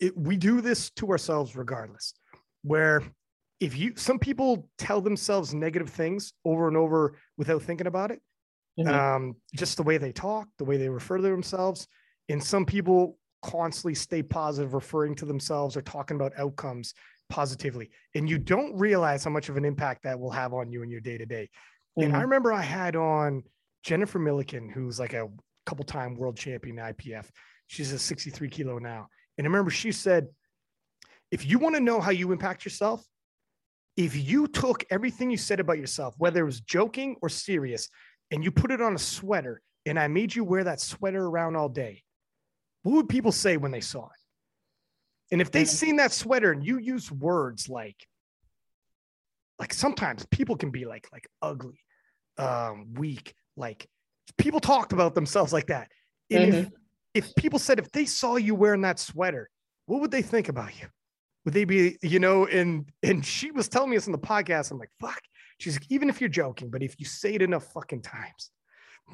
it, 0.00 0.16
we 0.16 0.36
do 0.36 0.60
this 0.60 0.90
to 0.90 1.10
ourselves 1.10 1.54
regardless. 1.54 2.14
where 2.62 3.02
if 3.60 3.76
you 3.76 3.92
some 3.96 4.18
people 4.18 4.68
tell 4.78 5.00
themselves 5.00 5.54
negative 5.54 5.90
things 5.90 6.32
over 6.44 6.68
and 6.68 6.76
over 6.76 7.16
without 7.36 7.62
thinking 7.62 7.86
about 7.86 8.10
it 8.10 8.20
mm-hmm. 8.78 8.88
um, 8.88 9.36
just 9.54 9.76
the 9.76 9.82
way 9.82 9.98
they 9.98 10.12
talk 10.12 10.48
the 10.58 10.64
way 10.64 10.76
they 10.76 10.88
refer 10.88 11.16
to 11.16 11.22
themselves. 11.22 11.86
And 12.30 12.42
some 12.42 12.66
people 12.66 13.16
constantly 13.42 13.94
stay 13.94 14.22
positive 14.22 14.74
referring 14.74 15.14
to 15.16 15.24
themselves 15.24 15.76
or 15.76 15.82
talking 15.82 16.16
about 16.16 16.32
outcomes 16.36 16.92
positively. 17.30 17.90
And 18.14 18.28
you 18.28 18.36
don't 18.36 18.76
realize 18.76 19.24
how 19.24 19.30
much 19.30 19.48
of 19.48 19.56
an 19.56 19.64
impact 19.64 20.02
that 20.02 20.18
will 20.18 20.30
have 20.30 20.52
on 20.52 20.70
you 20.70 20.82
in 20.82 20.90
your 20.90 21.00
day 21.00 21.18
to 21.18 21.26
day 21.26 21.48
and 21.96 22.14
i 22.14 22.20
remember 22.20 22.52
i 22.52 22.62
had 22.62 22.94
on 22.94 23.42
jennifer 23.82 24.20
millican 24.20 24.70
who's 24.70 25.00
like 25.00 25.14
a 25.14 25.28
couple 25.66 25.84
time 25.84 26.14
world 26.14 26.36
champion 26.36 26.76
ipf 26.76 27.24
she's 27.68 27.92
a 27.92 27.98
63 27.98 28.48
kilo 28.48 28.78
now. 28.78 29.08
And 29.36 29.46
I 29.46 29.48
remember 29.48 29.70
she 29.70 29.92
said 29.92 30.26
if 31.30 31.46
you 31.46 31.58
want 31.58 31.76
to 31.76 31.80
know 31.80 32.00
how 32.00 32.10
you 32.10 32.32
impact 32.32 32.64
yourself 32.64 33.04
if 33.98 34.14
you 34.14 34.46
took 34.46 34.84
everything 34.90 35.28
you 35.28 35.36
said 35.36 35.58
about 35.58 35.76
yourself, 35.76 36.14
whether 36.18 36.40
it 36.40 36.46
was 36.46 36.60
joking 36.60 37.16
or 37.20 37.28
serious, 37.28 37.88
and 38.30 38.44
you 38.44 38.52
put 38.52 38.70
it 38.70 38.80
on 38.80 38.94
a 38.94 38.98
sweater, 38.98 39.60
and 39.86 39.98
I 39.98 40.06
made 40.06 40.36
you 40.36 40.44
wear 40.44 40.62
that 40.62 40.80
sweater 40.80 41.26
around 41.26 41.56
all 41.56 41.68
day, 41.68 42.04
what 42.84 42.92
would 42.92 43.08
people 43.08 43.32
say 43.32 43.56
when 43.56 43.72
they 43.72 43.80
saw 43.80 44.04
it? 44.04 45.32
And 45.32 45.40
if 45.40 45.50
they 45.50 45.64
seen 45.64 45.96
that 45.96 46.12
sweater 46.12 46.52
and 46.52 46.64
you 46.64 46.78
use 46.78 47.10
words 47.10 47.68
like, 47.68 47.96
like 49.58 49.74
sometimes 49.74 50.24
people 50.30 50.54
can 50.54 50.70
be 50.70 50.84
like, 50.84 51.08
like 51.12 51.26
ugly, 51.42 51.80
um, 52.38 52.94
weak, 52.94 53.34
like 53.56 53.88
people 54.36 54.60
talked 54.60 54.92
about 54.92 55.16
themselves 55.16 55.52
like 55.52 55.66
that. 55.66 55.90
And 56.30 56.52
mm-hmm. 56.52 56.72
if, 57.14 57.26
if 57.26 57.34
people 57.34 57.58
said 57.58 57.80
if 57.80 57.90
they 57.90 58.04
saw 58.04 58.36
you 58.36 58.54
wearing 58.54 58.82
that 58.82 59.00
sweater, 59.00 59.50
what 59.86 60.00
would 60.00 60.12
they 60.12 60.22
think 60.22 60.48
about 60.48 60.80
you? 60.80 60.86
Would 61.44 61.54
they 61.54 61.64
be, 61.64 61.96
you 62.02 62.18
know, 62.18 62.46
and 62.46 62.90
and 63.02 63.24
she 63.24 63.50
was 63.50 63.68
telling 63.68 63.90
me 63.90 63.96
this 63.96 64.06
in 64.06 64.12
the 64.12 64.18
podcast. 64.18 64.70
I'm 64.70 64.78
like, 64.78 64.90
fuck. 65.00 65.20
She's 65.58 65.74
like, 65.74 65.90
even 65.90 66.08
if 66.08 66.20
you're 66.20 66.28
joking, 66.28 66.70
but 66.70 66.82
if 66.82 66.98
you 67.00 67.06
say 67.06 67.34
it 67.34 67.42
enough 67.42 67.72
fucking 67.72 68.02
times, 68.02 68.50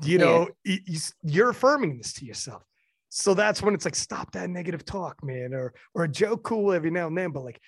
you 0.03 0.19
know, 0.19 0.49
yeah. 0.65 0.77
you, 1.23 1.45
are 1.45 1.51
affirming 1.51 1.97
this 1.97 2.13
to 2.15 2.27
yourself. 2.27 2.63
So 3.09 3.33
that's 3.33 3.63
when 3.63 3.75
it's 3.75 3.85
like, 3.85 3.95
stop 3.95 4.33
that 4.33 4.51
negative 4.51 4.85
talk, 4.85 5.23
man, 5.23 5.55
or 5.55 5.73
or 5.95 6.05
a 6.05 6.09
joke 6.09 6.43
cool 6.43 6.73
every 6.73 6.91
now 6.91 7.07
and 7.07 7.17
then, 7.17 7.31
but 7.31 7.45
like 7.45 7.61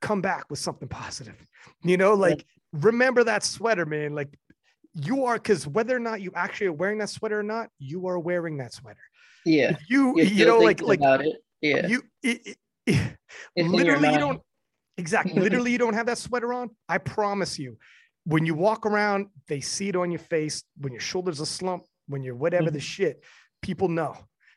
come 0.00 0.20
back 0.20 0.44
with 0.50 0.58
something 0.58 0.88
positive. 0.88 1.36
You 1.84 1.96
know, 1.96 2.14
like 2.14 2.38
yeah. 2.38 2.80
remember 2.80 3.24
that 3.24 3.44
sweater, 3.44 3.86
man. 3.86 4.14
Like 4.14 4.36
you 4.94 5.26
are 5.26 5.34
because 5.34 5.66
whether 5.66 5.94
or 5.94 6.00
not 6.00 6.20
you 6.20 6.32
actually 6.34 6.68
are 6.68 6.72
wearing 6.72 6.98
that 6.98 7.10
sweater 7.10 7.38
or 7.38 7.44
not, 7.44 7.68
you 7.78 8.06
are 8.08 8.18
wearing 8.18 8.56
that 8.58 8.72
sweater. 8.72 8.98
Yeah. 9.44 9.70
If 9.70 9.90
you 9.90 10.20
you 10.20 10.46
know, 10.46 10.58
like 10.58 10.80
like 10.80 11.00
yeah. 11.60 11.86
You 11.86 12.02
it, 12.22 12.56
literally 13.56 14.12
you 14.12 14.18
don't 14.18 14.40
exactly 14.96 15.32
literally 15.40 15.70
you 15.72 15.78
don't 15.78 15.94
have 15.94 16.06
that 16.06 16.18
sweater 16.18 16.52
on 16.52 16.70
i 16.88 16.98
promise 16.98 17.58
you 17.58 17.76
when 18.24 18.44
you 18.44 18.54
walk 18.54 18.86
around 18.86 19.26
they 19.48 19.60
see 19.60 19.88
it 19.88 19.96
on 19.96 20.10
your 20.10 20.20
face 20.20 20.62
when 20.78 20.92
your 20.92 21.00
shoulders 21.00 21.40
are 21.40 21.46
slumped 21.46 21.88
when 22.08 22.22
you're 22.22 22.34
whatever 22.34 22.64
mm-hmm. 22.64 22.74
the 22.74 22.80
shit 22.80 23.22
people 23.62 23.88
know 23.88 24.14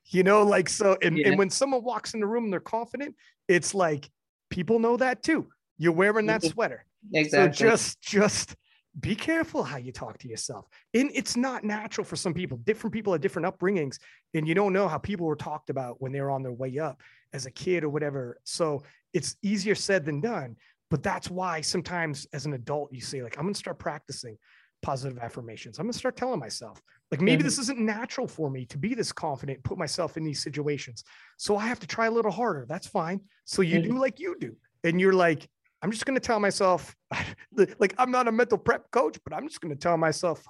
you 0.07 0.23
know 0.23 0.43
like 0.43 0.69
so 0.69 0.97
and, 1.01 1.17
yeah. 1.17 1.29
and 1.29 1.37
when 1.37 1.49
someone 1.49 1.83
walks 1.83 2.13
in 2.13 2.19
the 2.19 2.27
room 2.27 2.45
and 2.45 2.53
they're 2.53 2.59
confident 2.59 3.15
it's 3.47 3.73
like 3.73 4.09
people 4.49 4.79
know 4.79 4.97
that 4.97 5.23
too 5.23 5.47
you're 5.77 5.91
wearing 5.91 6.25
that 6.25 6.41
mm-hmm. 6.41 6.51
sweater 6.51 6.85
exactly 7.13 7.55
so 7.55 7.69
just 7.69 8.01
just 8.01 8.55
be 8.99 9.15
careful 9.15 9.63
how 9.63 9.77
you 9.77 9.91
talk 9.91 10.19
to 10.19 10.27
yourself. 10.27 10.67
And 10.93 11.09
it's 11.13 11.35
not 11.35 11.63
natural 11.63 12.05
for 12.05 12.15
some 12.15 12.33
people. 12.33 12.57
Different 12.57 12.93
people 12.93 13.13
have 13.13 13.21
different 13.21 13.47
upbringings, 13.47 13.97
and 14.33 14.47
you 14.47 14.53
don't 14.53 14.73
know 14.73 14.87
how 14.87 14.97
people 14.97 15.25
were 15.25 15.35
talked 15.35 15.69
about 15.69 16.01
when 16.01 16.11
they 16.11 16.21
were 16.21 16.31
on 16.31 16.43
their 16.43 16.51
way 16.51 16.77
up 16.77 17.01
as 17.33 17.45
a 17.45 17.51
kid 17.51 17.83
or 17.83 17.89
whatever. 17.89 18.37
So 18.43 18.83
it's 19.13 19.35
easier 19.41 19.75
said 19.75 20.05
than 20.05 20.21
done. 20.21 20.55
But 20.89 21.01
that's 21.01 21.29
why 21.29 21.61
sometimes 21.61 22.27
as 22.33 22.45
an 22.45 22.53
adult, 22.53 22.93
you 22.93 23.01
say, 23.01 23.23
like, 23.23 23.37
I'm 23.37 23.45
going 23.45 23.53
to 23.53 23.59
start 23.59 23.79
practicing 23.79 24.37
positive 24.83 25.17
affirmations. 25.17 25.79
I'm 25.79 25.85
going 25.85 25.93
to 25.93 25.97
start 25.97 26.15
telling 26.15 26.39
myself, 26.39 26.81
like, 27.09 27.19
maybe 27.19 27.37
mm-hmm. 27.39 27.45
this 27.45 27.57
isn't 27.57 27.79
natural 27.79 28.27
for 28.27 28.49
me 28.49 28.65
to 28.67 28.77
be 28.77 28.93
this 28.93 29.11
confident, 29.11 29.63
put 29.63 29.77
myself 29.77 30.17
in 30.17 30.23
these 30.23 30.43
situations. 30.43 31.03
So 31.37 31.57
I 31.57 31.65
have 31.65 31.79
to 31.79 31.87
try 31.87 32.05
a 32.05 32.11
little 32.11 32.31
harder. 32.31 32.65
That's 32.69 32.85
fine. 32.85 33.21
So 33.45 33.63
you 33.63 33.79
mm-hmm. 33.79 33.93
do 33.93 33.99
like 33.99 34.19
you 34.19 34.35
do. 34.39 34.55
And 34.83 35.01
you're 35.01 35.13
like, 35.13 35.49
I'm 35.81 35.91
just 35.91 36.05
going 36.05 36.15
to 36.15 36.25
tell 36.25 36.39
myself, 36.39 36.95
like, 37.79 37.95
I'm 37.97 38.11
not 38.11 38.27
a 38.27 38.31
mental 38.31 38.57
prep 38.57 38.91
coach, 38.91 39.17
but 39.23 39.33
I'm 39.33 39.47
just 39.47 39.61
going 39.61 39.73
to 39.73 39.79
tell 39.79 39.97
myself, 39.97 40.43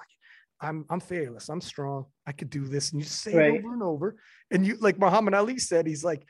I'm 0.64 0.86
I'm 0.90 1.00
fearless. 1.00 1.50
I'm 1.50 1.62
strong. 1.62 2.06
I 2.26 2.32
could 2.32 2.50
do 2.50 2.66
this. 2.66 2.92
And 2.92 3.02
you 3.02 3.06
say 3.06 3.36
right. 3.36 3.54
it 3.54 3.60
over 3.60 3.74
and 3.74 3.84
over. 3.84 4.16
And 4.50 4.66
you 4.66 4.78
like 4.80 4.98
Muhammad 4.98 5.34
Ali 5.34 5.60
said, 5.60 5.86
he's 5.86 6.04
like, 6.04 6.26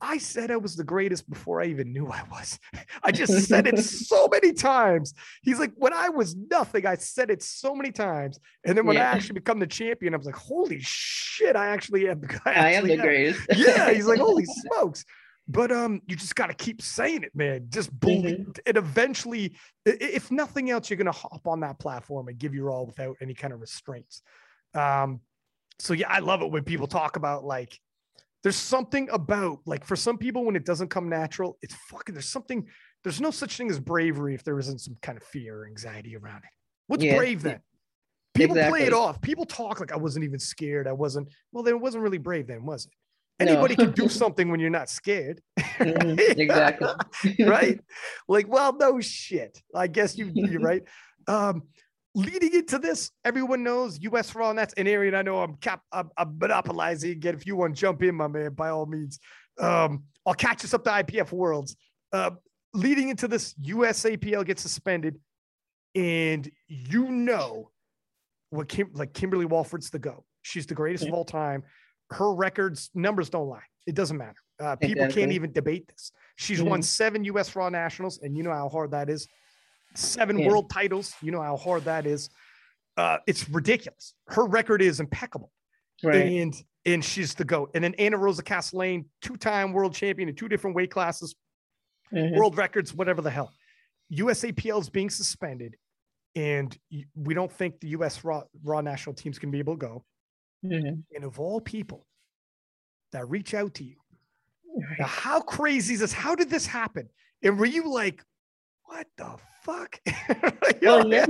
I 0.00 0.18
said 0.18 0.50
I 0.50 0.56
was 0.56 0.76
the 0.76 0.84
greatest 0.84 1.28
before 1.28 1.62
I 1.62 1.66
even 1.66 1.92
knew 1.92 2.08
I 2.08 2.22
was. 2.30 2.58
I 3.02 3.12
just 3.12 3.48
said 3.48 3.66
it 3.66 3.78
so 3.80 4.28
many 4.28 4.52
times. 4.52 5.14
He's 5.42 5.58
like, 5.58 5.72
when 5.76 5.92
I 5.92 6.08
was 6.08 6.36
nothing, 6.36 6.86
I 6.86 6.96
said 6.96 7.30
it 7.30 7.42
so 7.42 7.74
many 7.74 7.92
times. 7.92 8.38
And 8.64 8.76
then 8.76 8.86
when 8.86 8.96
yeah. 8.96 9.10
I 9.10 9.14
actually 9.14 9.34
become 9.34 9.58
the 9.58 9.66
champion, 9.66 10.14
I 10.14 10.16
was 10.16 10.26
like, 10.26 10.36
holy 10.36 10.80
shit, 10.80 11.56
I 11.56 11.68
actually 11.68 12.08
am 12.08 12.20
the 12.20 12.26
guy. 12.26 12.40
I, 12.46 12.52
I 12.52 12.70
am 12.72 12.86
the 12.86 12.94
am. 12.94 13.00
greatest. 13.00 13.40
yeah. 13.54 13.90
He's 13.90 14.06
like, 14.06 14.20
holy 14.20 14.44
smokes. 14.44 15.04
But 15.46 15.70
um, 15.70 16.00
you 16.06 16.16
just 16.16 16.34
got 16.34 16.46
to 16.46 16.54
keep 16.54 16.80
saying 16.80 17.22
it, 17.22 17.34
man. 17.34 17.66
Just 17.68 17.98
believe 18.00 18.38
mm-hmm. 18.38 18.50
it. 18.64 18.76
Eventually, 18.76 19.56
if 19.84 20.30
nothing 20.30 20.70
else, 20.70 20.88
you're 20.88 20.96
gonna 20.96 21.12
hop 21.12 21.46
on 21.46 21.60
that 21.60 21.78
platform 21.78 22.28
and 22.28 22.38
give 22.38 22.54
your 22.54 22.70
all 22.70 22.86
without 22.86 23.16
any 23.20 23.34
kind 23.34 23.52
of 23.52 23.60
restraints. 23.60 24.22
Um, 24.72 25.20
so 25.78 25.92
yeah, 25.92 26.08
I 26.08 26.20
love 26.20 26.40
it 26.40 26.50
when 26.50 26.64
people 26.64 26.86
talk 26.86 27.16
about 27.16 27.44
like 27.44 27.78
there's 28.44 28.56
something 28.56 29.08
about 29.10 29.58
like 29.64 29.84
for 29.84 29.96
some 29.96 30.18
people 30.18 30.44
when 30.44 30.54
it 30.54 30.64
doesn't 30.64 30.88
come 30.88 31.08
natural, 31.08 31.58
it's 31.62 31.74
fucking 31.88 32.14
there's 32.14 32.28
something 32.28 32.68
there's 33.02 33.20
no 33.20 33.30
such 33.30 33.56
thing 33.56 33.70
as 33.70 33.80
bravery 33.80 34.34
if 34.34 34.44
there 34.44 34.58
isn't 34.58 34.80
some 34.80 34.96
kind 35.02 35.18
of 35.18 35.24
fear 35.24 35.62
or 35.62 35.66
anxiety 35.66 36.14
around 36.14 36.38
it. 36.38 36.50
What's 36.86 37.02
yeah. 37.02 37.16
brave 37.16 37.42
then? 37.42 37.60
People 38.34 38.56
exactly. 38.56 38.80
play 38.80 38.86
it 38.86 38.92
off. 38.92 39.20
People 39.22 39.46
talk 39.46 39.80
like 39.80 39.92
I 39.92 39.96
wasn't 39.96 40.26
even 40.26 40.38
scared. 40.38 40.86
I 40.86 40.92
wasn't. 40.92 41.28
Well, 41.52 41.64
then 41.64 41.74
it 41.74 41.80
wasn't 41.80 42.02
really 42.04 42.18
brave 42.18 42.46
then, 42.46 42.66
was 42.66 42.86
it? 42.86 42.92
Anybody 43.40 43.76
no. 43.78 43.86
can 43.86 43.94
do 43.94 44.08
something 44.20 44.50
when 44.50 44.60
you're 44.60 44.70
not 44.70 44.88
scared. 44.88 45.40
Mm-hmm. 45.74 46.40
Exactly. 46.40 47.44
right? 47.46 47.80
Like, 48.28 48.46
well, 48.46 48.76
no 48.76 49.00
shit. 49.00 49.60
I 49.74 49.88
guess 49.88 50.16
you 50.16 50.30
you're 50.32 50.60
right. 50.60 50.84
Um, 51.26 51.64
leading 52.14 52.54
into 52.54 52.78
this, 52.78 53.10
everyone 53.24 53.62
knows 53.62 53.98
US 54.00 54.34
Raw, 54.34 54.50
and 54.50 54.58
that's 54.58 54.74
an 54.74 54.86
area 54.86 55.16
I 55.16 55.22
know 55.22 55.40
I'm 55.40 55.56
cap 55.56 55.80
I'm, 55.92 56.10
I'm 56.16 56.38
monopolizing 56.38 57.10
again. 57.10 57.34
If 57.34 57.46
you 57.46 57.56
want 57.56 57.74
to 57.74 57.80
jump 57.80 58.02
in, 58.02 58.14
my 58.14 58.28
man, 58.28 58.52
by 58.52 58.70
all 58.70 58.86
means. 58.86 59.18
Um, 59.60 60.04
I'll 60.26 60.34
catch 60.34 60.64
us 60.64 60.74
up 60.74 60.84
to 60.84 60.90
IPF 60.90 61.32
Worlds. 61.32 61.76
Uh, 62.12 62.30
leading 62.72 63.08
into 63.08 63.28
this, 63.28 63.54
USAPL 63.54 64.44
gets 64.46 64.62
suspended, 64.62 65.20
and 65.94 66.50
you 66.68 67.10
know 67.10 67.70
what 68.50 68.68
Kim, 68.68 68.90
like 68.94 69.12
Kimberly 69.12 69.44
Walford's 69.44 69.90
the 69.90 69.98
go. 69.98 70.24
She's 70.42 70.66
the 70.66 70.74
greatest 70.74 71.04
yeah. 71.04 71.10
of 71.10 71.14
all 71.14 71.24
time. 71.24 71.62
Her 72.10 72.34
records, 72.34 72.90
numbers 72.94 73.30
don't 73.30 73.48
lie. 73.48 73.62
It 73.86 73.94
doesn't 73.94 74.16
matter. 74.16 74.36
Uh, 74.60 74.76
people 74.76 75.02
exactly. 75.02 75.22
can't 75.22 75.32
even 75.32 75.52
debate 75.52 75.88
this. 75.88 76.12
She's 76.36 76.60
mm-hmm. 76.60 76.70
won 76.70 76.82
seven 76.82 77.24
US 77.24 77.54
Raw 77.56 77.68
Nationals, 77.68 78.20
and 78.22 78.36
you 78.36 78.42
know 78.42 78.52
how 78.52 78.68
hard 78.68 78.92
that 78.92 79.10
is 79.10 79.28
seven 79.94 80.38
yeah. 80.38 80.48
world 80.48 80.70
titles. 80.70 81.14
You 81.22 81.32
know 81.32 81.42
how 81.42 81.56
hard 81.56 81.84
that 81.84 82.06
is. 82.06 82.30
Uh, 82.96 83.18
it's 83.26 83.48
ridiculous. 83.48 84.14
Her 84.28 84.46
record 84.46 84.82
is 84.82 85.00
impeccable. 85.00 85.50
Right. 86.02 86.26
And 86.26 86.54
and 86.86 87.04
she's 87.04 87.34
the 87.34 87.44
GOAT. 87.44 87.70
And 87.74 87.82
then 87.82 87.94
Anna 87.94 88.18
Rosa 88.18 88.42
Castellain, 88.42 89.06
two-time 89.22 89.72
world 89.72 89.94
champion 89.94 90.28
in 90.28 90.34
two 90.34 90.48
different 90.48 90.76
weight 90.76 90.90
classes, 90.90 91.34
mm-hmm. 92.12 92.36
world 92.36 92.58
records, 92.58 92.92
whatever 92.94 93.22
the 93.22 93.30
hell. 93.30 93.52
USAPL 94.12 94.80
is 94.80 94.90
being 94.90 95.08
suspended, 95.08 95.76
and 96.36 96.76
we 97.14 97.32
don't 97.32 97.50
think 97.50 97.80
the 97.80 97.88
US 97.88 98.22
Raw, 98.22 98.42
Raw 98.62 98.82
national 98.82 99.14
teams 99.14 99.38
can 99.38 99.50
be 99.50 99.60
able 99.60 99.74
to 99.74 99.78
go. 99.78 100.04
Mm-hmm. 100.64 101.00
And 101.14 101.24
of 101.24 101.40
all 101.40 101.60
people 101.60 102.06
that 103.12 103.28
reach 103.28 103.54
out 103.54 103.74
to 103.74 103.84
you, 103.84 103.96
now, 104.98 105.06
how 105.06 105.40
crazy 105.40 105.94
is 105.94 106.00
this? 106.00 106.12
How 106.12 106.34
did 106.34 106.50
this 106.50 106.66
happen? 106.66 107.08
And 107.42 107.58
were 107.58 107.66
you 107.66 107.90
like, 107.90 108.22
what 108.84 109.06
the 109.16 109.36
fuck? 109.62 110.00
well, 110.82 111.08
yes. 111.08 111.28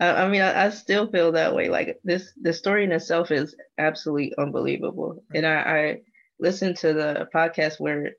I, 0.00 0.24
I 0.24 0.28
mean, 0.28 0.42
I, 0.42 0.66
I, 0.66 0.70
still 0.70 1.10
feel 1.10 1.32
that 1.32 1.54
way. 1.54 1.68
Like 1.68 1.98
this, 2.04 2.32
the 2.40 2.52
story 2.52 2.84
in 2.84 2.92
itself 2.92 3.30
is 3.30 3.54
absolutely 3.78 4.34
unbelievable. 4.38 5.22
Right. 5.30 5.38
And 5.38 5.46
I, 5.46 5.54
I 5.54 6.00
listened 6.38 6.76
to 6.78 6.92
the 6.92 7.28
podcast 7.34 7.78
where 7.78 8.12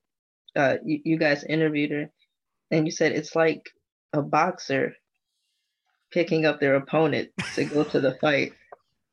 uh, 0.56 0.76
you, 0.86 1.02
you 1.04 1.18
guys 1.18 1.44
interviewed 1.44 1.92
her, 1.92 2.10
and 2.72 2.86
you 2.86 2.92
said 2.92 3.12
it's 3.12 3.36
like 3.36 3.70
a 4.14 4.22
boxer 4.22 4.96
picking 6.12 6.46
up 6.46 6.60
their 6.60 6.76
opponent 6.76 7.30
to 7.56 7.66
go 7.66 7.84
to 7.84 8.00
the 8.00 8.16
fight. 8.22 8.54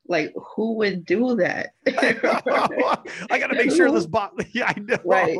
Like, 0.07 0.33
who 0.55 0.75
would 0.77 1.05
do 1.05 1.35
that? 1.35 1.71
I 1.87 3.39
got 3.39 3.47
to 3.47 3.55
make 3.57 3.71
sure 3.71 3.91
this 3.91 4.05
bot. 4.05 4.33
Yeah, 4.53 4.73
I 4.75 4.79
know. 4.79 4.97
Right. 5.03 5.37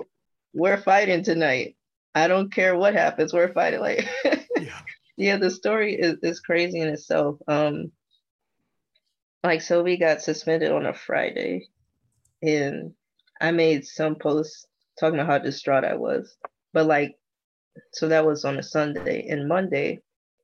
We're 0.53 0.77
fighting 0.77 1.23
tonight. 1.23 1.75
I 2.16 2.28
don't 2.28 2.53
care 2.53 2.78
what 2.78 2.93
happens. 2.93 3.34
We're 3.34 3.53
fighting. 3.53 3.80
Like, 3.80 4.07
yeah. 4.57 4.80
yeah, 5.18 5.38
the 5.38 5.49
story 5.49 5.95
is, 5.95 6.18
is 6.22 6.39
crazy 6.39 6.80
in 6.80 6.89
itself. 6.89 7.38
Um, 7.47 7.91
like 9.43 9.61
so 9.61 9.84
we 9.84 9.97
got 9.97 10.22
suspended 10.22 10.72
on 10.72 10.86
a 10.86 10.93
Friday, 10.93 11.68
and 12.41 12.93
I 13.41 13.51
made 13.51 13.86
some 13.86 14.16
posts 14.16 14.66
talking 14.99 15.20
about 15.20 15.32
how 15.32 15.38
distraught 15.39 15.84
I 15.84 15.95
was. 15.95 16.38
But 16.72 16.86
like 16.86 17.16
so 17.91 18.07
that 18.09 18.26
was 18.26 18.45
on 18.45 18.57
a 18.57 18.64
Sunday. 18.64 19.28
And 19.30 19.47
Monday, 19.47 20.01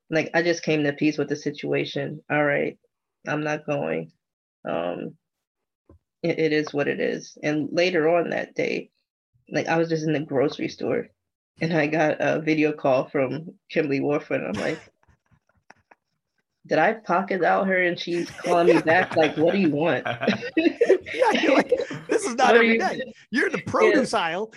like 0.09 0.32
I 0.34 0.41
just 0.41 0.63
came 0.63 0.84
to 0.84 0.93
peace 0.93 1.17
with 1.17 1.30
the 1.30 1.36
situation. 1.36 2.22
All 2.30 2.43
right, 2.43 2.78
I'm 3.28 3.43
not 3.43 3.65
going. 3.65 4.11
Um, 4.67 5.15
it, 6.24 6.39
it 6.39 6.53
is 6.53 6.74
what 6.74 6.88
it 6.88 6.99
is. 6.99 7.38
And 7.43 7.70
later 7.72 8.09
on 8.09 8.32
that 8.32 8.55
day, 8.55 8.89
like 9.51 9.67
I 9.67 9.78
was 9.78 9.89
just 9.89 10.05
in 10.05 10.13
the 10.13 10.20
grocery 10.20 10.67
store 10.67 11.07
and 11.62 11.74
I 11.74 11.88
got 11.88 12.18
a 12.20 12.39
video 12.39 12.72
call 12.72 13.10
from 13.10 13.53
Kimberly 13.70 13.99
Walford. 13.99 14.41
I'm 14.43 14.62
like, 14.62 14.80
did 16.68 16.78
I 16.78 16.93
pocket 16.93 17.43
out 17.43 17.68
her 17.68 17.82
and 17.82 17.99
she's 17.99 18.30
calling 18.30 18.68
me 18.68 18.82
back? 18.82 19.16
Like, 19.16 19.36
what 19.38 19.53
do 19.53 19.60
you 19.60 19.72
want? 19.72 20.05
yeah, 20.55 21.51
like, 21.51 21.74
this 22.07 22.24
is 22.26 22.36
not 22.36 22.55
every 22.55 22.74
you, 22.74 22.80
day. 22.80 23.14
You're 23.32 23.47
in 23.47 23.53
the 23.53 23.62
produce 23.62 24.14
yeah. 24.14 24.20
aisle. 24.20 24.53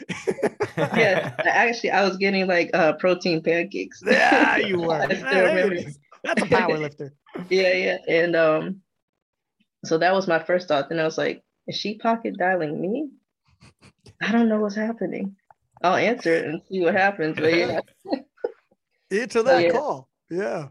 yeah, 0.76 1.34
actually, 1.38 1.90
I 1.90 2.04
was 2.06 2.16
getting 2.16 2.46
like 2.46 2.70
uh, 2.74 2.92
protein 2.94 3.42
pancakes. 3.42 4.02
Yeah, 4.06 4.58
you 4.58 4.80
were. 4.80 4.94
I 4.94 5.14
still 5.14 5.44
remember. 5.44 5.90
That's 6.24 6.42
a 6.42 6.46
power 6.46 6.78
lifter. 6.78 7.12
yeah, 7.48 7.72
yeah. 7.72 7.96
And 8.08 8.36
um, 8.36 8.82
so 9.84 9.98
that 9.98 10.14
was 10.14 10.28
my 10.28 10.38
first 10.38 10.68
thought. 10.68 10.88
Then 10.88 11.00
I 11.00 11.04
was 11.04 11.18
like, 11.18 11.42
is 11.66 11.76
she 11.76 11.98
pocket 11.98 12.36
dialing 12.38 12.80
me? 12.80 13.08
I 14.20 14.30
don't 14.30 14.48
know 14.48 14.60
what's 14.60 14.76
happening. 14.76 15.36
I'll 15.82 15.96
answer 15.96 16.32
it 16.32 16.44
and 16.44 16.60
see 16.68 16.80
what 16.80 16.94
happens. 16.94 17.36
But 17.36 17.54
yeah. 17.54 17.80
Answer 19.10 19.42
that 19.42 19.62
yeah. 19.64 19.70
call. 19.70 20.08
Yeah. 20.30 20.68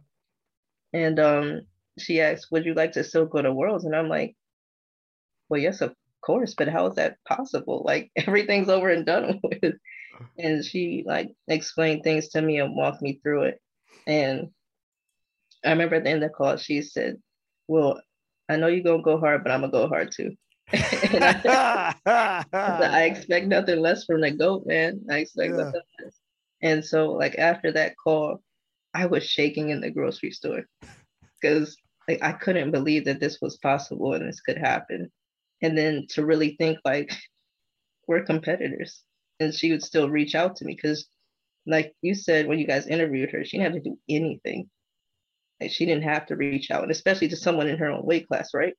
And 0.93 1.19
um, 1.19 1.61
she 1.99 2.21
asked, 2.21 2.47
Would 2.51 2.65
you 2.65 2.73
like 2.73 2.93
to 2.93 3.03
still 3.03 3.25
go 3.25 3.41
to 3.41 3.53
Worlds? 3.53 3.85
And 3.85 3.95
I'm 3.95 4.09
like, 4.09 4.35
Well, 5.49 5.59
yes, 5.59 5.81
of 5.81 5.93
course, 6.21 6.53
but 6.55 6.67
how 6.67 6.87
is 6.87 6.95
that 6.95 7.17
possible? 7.27 7.83
Like 7.85 8.11
everything's 8.15 8.69
over 8.69 8.89
and 8.89 9.05
done 9.05 9.39
with. 9.43 9.75
And 10.37 10.63
she 10.63 11.03
like 11.05 11.31
explained 11.47 12.03
things 12.03 12.29
to 12.29 12.41
me 12.41 12.59
and 12.59 12.75
walked 12.75 13.01
me 13.01 13.19
through 13.21 13.43
it. 13.43 13.61
And 14.07 14.49
I 15.65 15.71
remember 15.71 15.95
at 15.95 16.03
the 16.03 16.09
end 16.09 16.23
of 16.23 16.29
the 16.29 16.33
call, 16.33 16.57
she 16.57 16.81
said, 16.81 17.17
Well, 17.67 18.01
I 18.49 18.57
know 18.57 18.67
you're 18.67 18.83
gonna 18.83 19.03
go 19.03 19.19
hard, 19.19 19.43
but 19.43 19.51
I'm 19.51 19.61
gonna 19.61 19.71
go 19.71 19.87
hard 19.87 20.11
too. 20.11 20.35
I, 20.73 22.43
I, 22.53 23.03
expect 23.11 23.47
nothing 23.47 23.79
less 23.79 24.05
from 24.05 24.21
the 24.21 24.31
goat, 24.31 24.65
man. 24.65 25.01
I 25.09 25.19
expect 25.19 25.51
yeah. 25.51 25.63
nothing 25.63 25.81
less. 26.03 26.19
And 26.61 26.85
so, 26.85 27.11
like 27.11 27.37
after 27.37 27.71
that 27.71 27.95
call, 28.01 28.41
I 28.93 29.05
was 29.05 29.23
shaking 29.23 29.69
in 29.69 29.81
the 29.81 29.91
grocery 29.91 30.31
store 30.31 30.65
because 31.41 31.75
like 32.07 32.21
I 32.21 32.33
couldn't 32.33 32.71
believe 32.71 33.05
that 33.05 33.19
this 33.19 33.39
was 33.41 33.57
possible 33.57 34.13
and 34.13 34.27
this 34.27 34.41
could 34.41 34.57
happen. 34.57 35.11
And 35.61 35.77
then 35.77 36.07
to 36.11 36.25
really 36.25 36.55
think 36.57 36.79
like 36.83 37.11
we're 38.07 38.23
competitors, 38.23 39.03
and 39.39 39.53
she 39.53 39.71
would 39.71 39.83
still 39.83 40.09
reach 40.09 40.35
out 40.35 40.55
to 40.57 40.65
me 40.65 40.75
because, 40.75 41.07
like 41.65 41.93
you 42.01 42.15
said 42.15 42.47
when 42.47 42.59
you 42.59 42.67
guys 42.67 42.87
interviewed 42.87 43.31
her, 43.31 43.45
she 43.45 43.57
didn't 43.57 43.73
have 43.73 43.83
to 43.83 43.89
do 43.89 43.97
anything. 44.09 44.69
Like 45.59 45.71
she 45.71 45.85
didn't 45.85 46.03
have 46.03 46.25
to 46.27 46.35
reach 46.35 46.71
out, 46.71 46.83
and 46.83 46.91
especially 46.91 47.27
to 47.29 47.35
someone 47.35 47.67
in 47.67 47.77
her 47.77 47.89
own 47.89 48.05
weight 48.05 48.27
class, 48.27 48.49
right? 48.53 48.73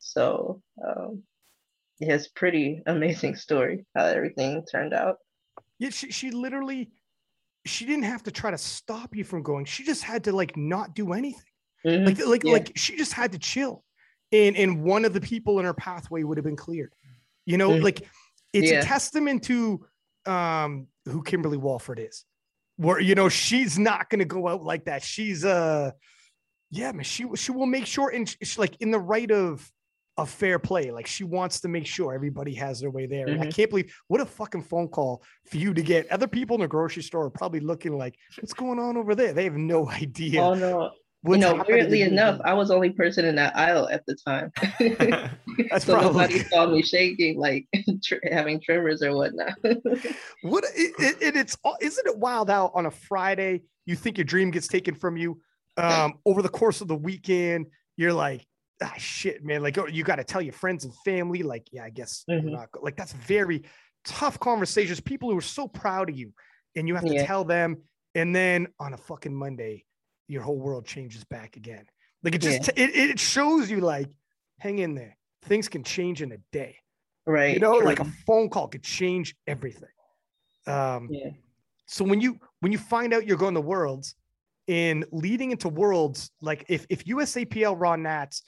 So 0.00 0.62
um, 0.84 1.22
it's 2.00 2.28
pretty 2.28 2.82
amazing 2.86 3.36
story 3.36 3.86
how 3.94 4.06
everything 4.06 4.64
turned 4.64 4.92
out. 4.92 5.18
Yeah, 5.78 5.90
she, 5.90 6.10
she 6.10 6.30
literally 6.30 6.90
she 7.66 7.84
didn't 7.84 8.04
have 8.04 8.22
to 8.24 8.30
try 8.30 8.50
to 8.50 8.58
stop 8.58 9.14
you 9.14 9.24
from 9.24 9.42
going. 9.42 9.66
She 9.66 9.84
just 9.84 10.02
had 10.02 10.24
to 10.24 10.32
like 10.32 10.56
not 10.56 10.94
do 10.94 11.12
anything. 11.12 11.42
Mm-hmm. 11.86 12.06
Like 12.06 12.26
like 12.26 12.44
yeah. 12.44 12.52
like 12.52 12.72
she 12.76 12.96
just 12.96 13.12
had 13.12 13.32
to 13.32 13.38
chill. 13.38 13.84
And 14.32 14.56
and 14.56 14.82
one 14.82 15.04
of 15.04 15.12
the 15.12 15.20
people 15.20 15.58
in 15.58 15.64
her 15.64 15.74
pathway 15.74 16.22
would 16.22 16.38
have 16.38 16.44
been 16.44 16.56
cleared. 16.56 16.94
You 17.46 17.58
know, 17.58 17.70
mm-hmm. 17.70 17.84
like 17.84 18.06
it's 18.52 18.70
yeah. 18.70 18.80
a 18.80 18.82
testament 18.82 19.44
to 19.44 19.86
um 20.26 20.86
who 21.06 21.22
Kimberly 21.22 21.58
Walford 21.58 21.98
is. 21.98 22.24
Where 22.76 23.00
you 23.00 23.14
know 23.14 23.28
she's 23.28 23.78
not 23.78 24.08
going 24.08 24.20
to 24.20 24.24
go 24.24 24.48
out 24.48 24.62
like 24.62 24.86
that. 24.86 25.02
She's 25.02 25.44
uh 25.44 25.90
yeah, 26.70 26.92
man, 26.92 27.04
she 27.04 27.26
she 27.34 27.52
will 27.52 27.66
make 27.66 27.86
sure 27.86 28.08
and 28.10 28.28
she's 28.28 28.58
like 28.58 28.76
in 28.80 28.90
the 28.90 28.98
right 28.98 29.30
of 29.30 29.70
a 30.16 30.26
fair 30.26 30.58
play. 30.58 30.90
Like 30.90 31.06
she 31.06 31.24
wants 31.24 31.60
to 31.60 31.68
make 31.68 31.86
sure 31.86 32.12
everybody 32.12 32.54
has 32.54 32.80
their 32.80 32.90
way 32.90 33.06
there. 33.06 33.26
Mm-hmm. 33.26 33.42
I 33.42 33.46
can't 33.46 33.70
believe 33.70 33.94
what 34.08 34.20
a 34.20 34.26
fucking 34.26 34.62
phone 34.62 34.88
call 34.88 35.22
for 35.46 35.56
you 35.56 35.72
to 35.74 35.82
get. 35.82 36.10
Other 36.10 36.26
people 36.26 36.54
in 36.56 36.60
the 36.62 36.68
grocery 36.68 37.02
store 37.02 37.24
are 37.24 37.30
probably 37.30 37.60
looking 37.60 37.96
like, 37.96 38.16
what's 38.38 38.52
going 38.52 38.78
on 38.78 38.96
over 38.96 39.14
there? 39.14 39.32
They 39.32 39.44
have 39.44 39.56
no 39.56 39.88
idea. 39.90 40.42
Oh 40.42 40.54
no. 40.54 40.90
you 41.26 41.36
know, 41.36 41.64
weirdly 41.68 42.02
enough, 42.02 42.40
I 42.44 42.54
was 42.54 42.68
the 42.68 42.74
only 42.74 42.90
person 42.90 43.24
in 43.24 43.34
that 43.36 43.56
aisle 43.56 43.88
at 43.90 44.04
the 44.06 44.14
time. 44.14 44.52
That's 45.70 45.84
so 45.84 45.94
probably 45.94 46.22
nobody 46.22 46.44
saw 46.44 46.66
me 46.66 46.82
shaking, 46.82 47.38
like 47.38 47.66
having 48.30 48.60
tremors 48.60 49.02
or 49.02 49.14
whatnot. 49.14 49.52
what 50.42 50.64
it, 50.74 51.18
it, 51.20 51.36
it's 51.36 51.56
isn't 51.80 52.06
it 52.06 52.18
wild 52.18 52.50
how 52.50 52.70
on 52.74 52.86
a 52.86 52.90
Friday 52.90 53.62
you 53.86 53.96
think 53.96 54.18
your 54.18 54.24
dream 54.24 54.50
gets 54.50 54.68
taken 54.68 54.94
from 54.94 55.16
you 55.16 55.40
um, 55.76 56.14
over 56.26 56.42
the 56.42 56.48
course 56.48 56.80
of 56.80 56.88
the 56.88 56.96
weekend 56.96 57.66
you're 57.96 58.12
like 58.12 58.46
ah, 58.82 58.94
shit, 58.96 59.44
man, 59.44 59.62
like 59.62 59.78
oh, 59.78 59.86
you 59.86 60.04
got 60.04 60.16
to 60.16 60.24
tell 60.24 60.42
your 60.42 60.52
friends 60.52 60.84
and 60.84 60.94
family, 61.04 61.42
like, 61.42 61.68
yeah, 61.72 61.84
I 61.84 61.90
guess 61.90 62.24
mm-hmm. 62.28 62.50
not, 62.50 62.68
like 62.80 62.96
that's 62.96 63.12
very 63.12 63.62
tough 64.04 64.38
conversations. 64.40 65.00
People 65.00 65.30
who 65.30 65.38
are 65.38 65.42
so 65.42 65.68
proud 65.68 66.10
of 66.10 66.16
you, 66.16 66.32
and 66.76 66.88
you 66.88 66.94
have 66.94 67.04
to 67.04 67.14
yeah. 67.14 67.26
tell 67.26 67.44
them, 67.44 67.78
and 68.14 68.34
then 68.34 68.68
on 68.78 68.94
a 68.94 68.96
fucking 68.96 69.34
Monday, 69.34 69.84
your 70.28 70.42
whole 70.42 70.58
world 70.58 70.86
changes 70.86 71.24
back 71.24 71.56
again. 71.56 71.84
Like 72.22 72.34
it 72.34 72.40
just 72.40 72.70
yeah. 72.76 72.84
it, 72.84 73.10
it 73.10 73.20
shows 73.20 73.70
you 73.70 73.80
like, 73.80 74.08
hang 74.58 74.78
in 74.78 74.94
there. 74.94 75.16
Things 75.42 75.68
can 75.68 75.82
change 75.82 76.22
in 76.22 76.32
a 76.32 76.38
day. 76.52 76.76
Right. 77.26 77.54
You 77.54 77.60
know, 77.60 77.74
like 77.74 78.00
a 78.00 78.06
phone 78.26 78.48
call 78.48 78.68
could 78.68 78.82
change 78.82 79.34
everything. 79.46 79.88
Um 80.66 81.08
yeah. 81.10 81.30
so 81.86 82.04
when 82.04 82.20
you 82.20 82.38
when 82.60 82.72
you 82.72 82.78
find 82.78 83.14
out 83.14 83.26
you're 83.26 83.38
going 83.38 83.54
to 83.54 83.60
worlds 83.60 84.14
in 84.66 85.04
leading 85.10 85.50
into 85.50 85.68
worlds, 85.68 86.30
like 86.40 86.64
if 86.68 86.86
if 86.90 87.04
USAPL 87.04 87.74
Raw 87.78 87.96
Nats 87.96 88.42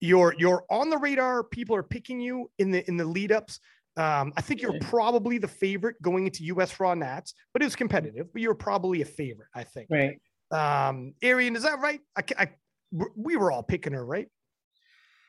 you're 0.00 0.34
you're 0.38 0.64
on 0.70 0.90
the 0.90 0.98
radar. 0.98 1.44
People 1.44 1.76
are 1.76 1.82
picking 1.82 2.20
you 2.20 2.50
in 2.58 2.70
the 2.70 2.86
in 2.88 2.96
the 2.96 3.04
lead 3.04 3.32
ups. 3.32 3.60
Um, 3.96 4.32
I 4.36 4.42
think 4.42 4.62
you're 4.62 4.78
probably 4.80 5.38
the 5.38 5.48
favorite 5.48 6.00
going 6.02 6.26
into 6.26 6.44
US 6.44 6.78
Raw 6.78 6.94
Nats, 6.94 7.34
but 7.52 7.62
it 7.62 7.64
was 7.64 7.74
competitive. 7.74 8.32
But 8.32 8.42
you're 8.42 8.54
probably 8.54 9.02
a 9.02 9.04
favorite, 9.04 9.48
I 9.54 9.64
think. 9.64 9.88
Right. 9.90 10.20
Um, 10.50 11.14
Arian, 11.20 11.56
is 11.56 11.64
that 11.64 11.80
right? 11.80 12.00
I, 12.16 12.22
I 12.38 12.48
we 13.16 13.36
were 13.36 13.50
all 13.50 13.62
picking 13.62 13.92
her, 13.92 14.04
right? 14.04 14.28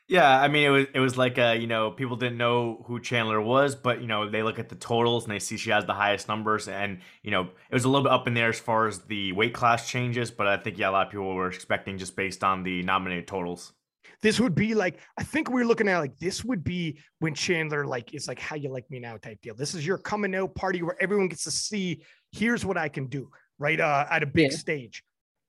Yeah, 0.10 0.42
I 0.42 0.48
mean 0.48 0.66
it 0.66 0.70
was 0.70 0.86
it 0.96 1.00
was 1.00 1.18
like 1.18 1.38
uh, 1.38 1.56
you 1.60 1.68
know 1.68 1.92
people 1.92 2.16
didn't 2.16 2.38
know 2.38 2.84
who 2.88 3.00
Chandler 3.00 3.40
was, 3.40 3.76
but 3.76 4.02
you 4.02 4.08
know 4.08 4.28
they 4.28 4.42
look 4.42 4.58
at 4.58 4.68
the 4.68 4.76
totals 4.76 5.26
and 5.26 5.32
they 5.32 5.38
see 5.38 5.56
she 5.56 5.70
has 5.70 5.86
the 5.86 5.94
highest 5.94 6.28
numbers, 6.28 6.68
and 6.68 7.00
you 7.22 7.30
know 7.30 7.44
it 7.44 7.74
was 7.74 7.86
a 7.86 7.90
little 7.90 8.04
bit 8.04 8.12
up 8.12 8.28
in 8.28 8.34
there 8.34 8.50
as 8.50 8.60
far 8.60 8.88
as 8.88 9.00
the 9.02 9.34
weight 9.34 9.54
class 9.54 9.88
changes, 9.88 10.32
but 10.32 10.48
I 10.48 10.58
think 10.58 10.80
yeah 10.80 10.90
a 10.90 10.92
lot 10.92 11.08
of 11.08 11.12
people 11.12 11.34
were 11.36 11.50
expecting 11.50 12.00
just 12.00 12.16
based 12.16 12.44
on 12.44 12.64
the 12.64 12.82
nominated 12.82 13.28
totals. 13.28 13.74
This 14.22 14.40
would 14.40 14.54
be 14.54 14.76
like, 14.76 15.00
I 15.18 15.24
think 15.24 15.50
we 15.50 15.62
are 15.62 15.66
looking 15.66 15.88
at 15.88 16.00
like 16.00 16.18
this 16.18 16.44
would 16.44 16.64
be 16.64 17.00
when 17.20 17.34
Chandler 17.34 17.86
like 17.86 18.14
is 18.14 18.28
like 18.28 18.40
how 18.40 18.56
you 18.56 18.70
like 18.70 18.90
me 18.92 19.00
now 19.00 19.18
type 19.18 19.42
deal. 19.42 19.56
This 19.56 19.74
is 19.74 19.86
your 19.86 19.98
coming 19.98 20.36
out 20.36 20.56
party 20.56 20.82
where 20.82 21.02
everyone 21.02 21.30
gets 21.30 21.46
to 21.46 21.52
see 21.52 22.04
here's 22.32 22.66
what 22.66 22.78
I 22.78 22.90
can 22.90 23.08
do, 23.08 23.30
right? 23.58 23.80
Uh 23.80 24.06
at 24.10 24.24
a 24.24 24.26
big 24.26 24.52
yeah. 24.52 24.58
stage. 24.58 25.04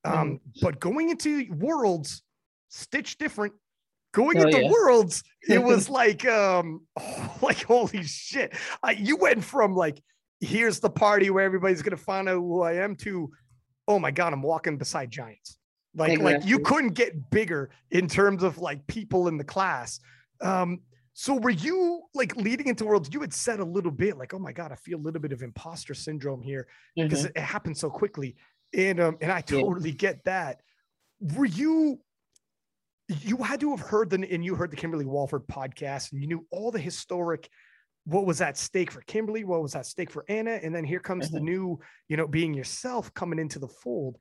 Um, 0.04 0.14
mm-hmm. 0.14 0.36
but 0.62 0.80
going 0.80 1.10
into 1.10 1.46
worlds, 1.52 2.22
stitch 2.68 3.18
different. 3.18 3.54
Going 4.12 4.38
oh, 4.38 4.42
into 4.42 4.62
yeah. 4.62 4.70
worlds, 4.70 5.22
it 5.48 5.58
was 5.62 5.90
like 5.90 6.26
um 6.26 6.86
oh, 6.98 7.38
like 7.42 7.62
holy 7.64 8.04
shit. 8.04 8.54
Uh, 8.82 8.94
you 8.96 9.16
went 9.16 9.42
from 9.42 9.74
like 9.74 10.00
here's 10.40 10.80
the 10.80 10.90
party 10.90 11.28
where 11.30 11.44
everybody's 11.44 11.82
gonna 11.82 11.96
find 11.96 12.28
out 12.28 12.36
who 12.36 12.62
I 12.62 12.74
am 12.74 12.94
to 12.96 13.30
oh 13.88 13.98
my 13.98 14.12
god, 14.12 14.32
I'm 14.32 14.42
walking 14.42 14.78
beside 14.78 15.10
giants. 15.10 15.58
Like, 15.94 16.12
exactly. 16.12 16.34
like 16.34 16.46
you 16.46 16.58
couldn't 16.60 16.94
get 16.94 17.30
bigger 17.30 17.70
in 17.90 18.06
terms 18.06 18.42
of 18.42 18.58
like 18.58 18.86
people 18.86 19.28
in 19.28 19.36
the 19.36 19.44
class. 19.44 20.00
Um, 20.40 20.80
so 21.14 21.34
were 21.34 21.50
you 21.50 22.02
like 22.14 22.36
leading 22.36 22.68
into 22.68 22.84
worlds? 22.84 23.10
You 23.12 23.20
had 23.20 23.34
said 23.34 23.60
a 23.60 23.64
little 23.64 23.90
bit 23.90 24.16
like, 24.16 24.32
"Oh 24.32 24.38
my 24.38 24.52
god, 24.52 24.72
I 24.72 24.76
feel 24.76 24.98
a 24.98 25.02
little 25.02 25.20
bit 25.20 25.32
of 25.32 25.42
imposter 25.42 25.92
syndrome 25.92 26.40
here 26.40 26.68
because 26.96 27.26
mm-hmm. 27.26 27.38
it, 27.38 27.42
happened 27.42 27.76
so 27.76 27.90
quickly," 27.90 28.36
and 28.72 29.00
um, 29.00 29.18
and 29.20 29.30
I 29.32 29.40
totally 29.40 29.90
yeah. 29.90 29.96
get 29.96 30.24
that. 30.24 30.60
Were 31.20 31.44
you? 31.44 32.00
You 33.08 33.38
had 33.38 33.58
to 33.60 33.70
have 33.70 33.80
heard 33.80 34.08
the 34.08 34.26
and 34.32 34.44
you 34.44 34.54
heard 34.54 34.70
the 34.70 34.76
Kimberly 34.76 35.04
Walford 35.04 35.46
podcast, 35.48 36.12
and 36.12 36.22
you 36.22 36.28
knew 36.28 36.46
all 36.50 36.70
the 36.70 36.78
historic. 36.78 37.48
What 38.04 38.24
was 38.24 38.40
at 38.40 38.56
stake 38.56 38.90
for 38.90 39.02
Kimberly? 39.02 39.44
What 39.44 39.60
was 39.60 39.74
at 39.74 39.84
stake 39.84 40.10
for 40.10 40.24
Anna? 40.28 40.52
And 40.52 40.74
then 40.74 40.84
here 40.84 41.00
comes 41.00 41.26
mm-hmm. 41.26 41.34
the 41.34 41.40
new, 41.42 41.78
you 42.08 42.16
know, 42.16 42.26
being 42.26 42.54
yourself 42.54 43.12
coming 43.12 43.38
into 43.38 43.58
the 43.58 43.68
fold 43.68 44.16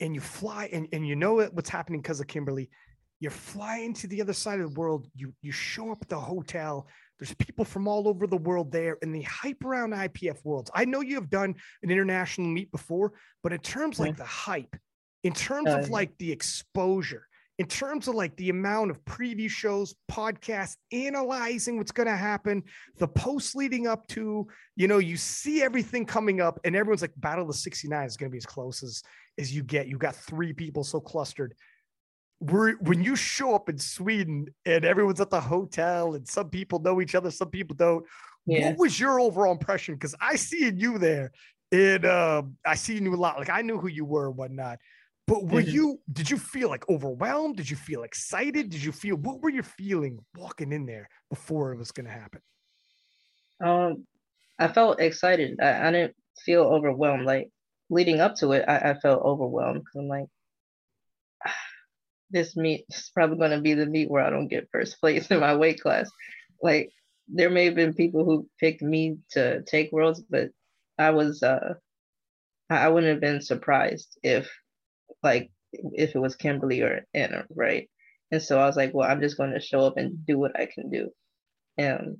and 0.00 0.14
you 0.14 0.20
fly 0.20 0.68
and, 0.72 0.88
and 0.92 1.06
you 1.06 1.16
know 1.16 1.42
what's 1.52 1.70
happening 1.70 2.00
because 2.00 2.20
of 2.20 2.26
Kimberly. 2.26 2.70
You're 3.20 3.30
flying 3.30 3.94
to 3.94 4.06
the 4.06 4.20
other 4.20 4.32
side 4.32 4.60
of 4.60 4.72
the 4.72 4.80
world. 4.80 5.08
You 5.14 5.32
you 5.42 5.50
show 5.50 5.90
up 5.90 5.98
at 6.02 6.08
the 6.08 6.20
hotel. 6.20 6.86
There's 7.18 7.34
people 7.34 7.64
from 7.64 7.88
all 7.88 8.06
over 8.06 8.28
the 8.28 8.36
world 8.36 8.70
there, 8.70 8.96
and 9.02 9.12
the 9.12 9.22
hype 9.22 9.64
around 9.64 9.92
IPF 9.92 10.44
worlds. 10.44 10.70
I 10.72 10.84
know 10.84 11.00
you 11.00 11.16
have 11.16 11.30
done 11.30 11.56
an 11.82 11.90
international 11.90 12.46
meet 12.46 12.70
before, 12.70 13.14
but 13.42 13.52
in 13.52 13.58
terms 13.58 13.98
yeah. 13.98 14.06
like 14.06 14.16
the 14.16 14.24
hype, 14.24 14.76
in 15.24 15.32
terms 15.32 15.68
uh, 15.68 15.78
of 15.78 15.90
like 15.90 16.16
the 16.18 16.30
exposure, 16.30 17.26
in 17.58 17.66
terms 17.66 18.06
of 18.06 18.14
like 18.14 18.36
the 18.36 18.50
amount 18.50 18.90
of 18.90 19.04
preview 19.04 19.50
shows, 19.50 19.94
podcasts, 20.10 20.76
analyzing 20.92 21.76
what's 21.76 21.90
going 21.90 22.06
to 22.06 22.16
happen, 22.16 22.62
the 22.98 23.08
posts 23.08 23.56
leading 23.56 23.88
up 23.88 24.06
to, 24.08 24.46
you 24.76 24.86
know, 24.86 24.98
you 24.98 25.16
see 25.16 25.60
everything 25.60 26.06
coming 26.06 26.40
up, 26.40 26.60
and 26.64 26.76
everyone's 26.76 27.02
like, 27.02 27.12
Battle 27.16 27.42
of 27.42 27.48
the 27.48 27.54
69 27.54 28.06
is 28.06 28.16
going 28.16 28.30
to 28.30 28.32
be 28.32 28.38
as 28.38 28.46
close 28.46 28.84
as, 28.84 29.02
as 29.38 29.52
you 29.52 29.64
get. 29.64 29.88
You 29.88 29.98
got 29.98 30.14
three 30.14 30.52
people 30.52 30.84
so 30.84 31.00
clustered. 31.00 31.54
We're, 32.40 32.76
when 32.76 33.02
you 33.02 33.16
show 33.16 33.56
up 33.56 33.68
in 33.68 33.78
Sweden 33.78 34.46
and 34.64 34.84
everyone's 34.84 35.20
at 35.20 35.30
the 35.30 35.40
hotel 35.40 36.14
and 36.14 36.28
some 36.28 36.50
people 36.50 36.78
know 36.78 37.00
each 37.00 37.16
other, 37.16 37.32
some 37.32 37.50
people 37.50 37.74
don't. 37.74 38.06
Yeah. 38.46 38.68
What 38.68 38.78
was 38.78 39.00
your 39.00 39.18
overall 39.18 39.50
impression? 39.50 39.94
Because 39.94 40.14
I 40.20 40.36
see 40.36 40.70
you 40.72 40.98
there, 40.98 41.32
and 41.72 42.04
uh, 42.04 42.42
I 42.64 42.76
see 42.76 42.94
you 42.94 43.12
a 43.12 43.16
lot. 43.16 43.38
Like 43.38 43.50
I 43.50 43.62
knew 43.62 43.78
who 43.78 43.88
you 43.88 44.04
were, 44.04 44.28
and 44.28 44.36
whatnot. 44.36 44.78
But 45.28 45.44
were 45.44 45.60
mm-hmm. 45.60 45.70
you? 45.70 46.00
Did 46.10 46.30
you 46.30 46.38
feel 46.38 46.70
like 46.70 46.88
overwhelmed? 46.88 47.58
Did 47.58 47.68
you 47.68 47.76
feel 47.76 48.02
excited? 48.02 48.70
Did 48.70 48.82
you 48.82 48.92
feel 48.92 49.16
what 49.16 49.42
were 49.42 49.50
you 49.50 49.62
feeling 49.62 50.24
walking 50.34 50.72
in 50.72 50.86
there 50.86 51.10
before 51.28 51.74
it 51.74 51.76
was 51.76 51.92
going 51.92 52.06
to 52.06 52.12
happen? 52.12 52.40
Um, 53.62 54.06
I 54.58 54.68
felt 54.68 55.00
excited. 55.00 55.60
I, 55.60 55.88
I, 55.88 55.90
didn't 55.90 56.16
feel 56.46 56.62
overwhelmed. 56.62 57.26
Like 57.26 57.50
leading 57.90 58.20
up 58.20 58.36
to 58.36 58.52
it, 58.52 58.64
I, 58.66 58.78
I 58.78 58.94
felt 58.94 59.22
overwhelmed 59.22 59.80
because 59.80 59.96
I'm 59.96 60.08
like, 60.08 60.28
this 62.30 62.56
meet 62.56 62.86
is 62.88 63.10
probably 63.12 63.36
going 63.36 63.50
to 63.50 63.60
be 63.60 63.74
the 63.74 63.84
meet 63.84 64.10
where 64.10 64.24
I 64.24 64.30
don't 64.30 64.48
get 64.48 64.70
first 64.72 64.98
place 64.98 65.30
in 65.30 65.40
my 65.40 65.56
weight 65.56 65.82
class. 65.82 66.10
Like 66.62 66.90
there 67.28 67.50
may 67.50 67.66
have 67.66 67.74
been 67.74 67.92
people 67.92 68.24
who 68.24 68.48
picked 68.58 68.80
me 68.80 69.18
to 69.32 69.60
take 69.64 69.92
worlds, 69.92 70.22
but 70.22 70.48
I 70.96 71.10
was 71.10 71.42
uh 71.42 71.74
I 72.70 72.88
wouldn't 72.88 73.12
have 73.12 73.20
been 73.20 73.42
surprised 73.42 74.18
if 74.22 74.50
like 75.22 75.50
if 75.72 76.14
it 76.14 76.18
was 76.18 76.36
Kimberly 76.36 76.82
or 76.82 77.06
Anna, 77.14 77.44
right? 77.54 77.88
And 78.30 78.42
so 78.42 78.58
I 78.58 78.66
was 78.66 78.76
like, 78.76 78.92
well, 78.94 79.08
I'm 79.08 79.20
just 79.20 79.36
going 79.36 79.52
to 79.52 79.60
show 79.60 79.80
up 79.80 79.96
and 79.96 80.24
do 80.26 80.38
what 80.38 80.58
I 80.58 80.66
can 80.66 80.90
do. 80.90 81.10
And 81.76 82.18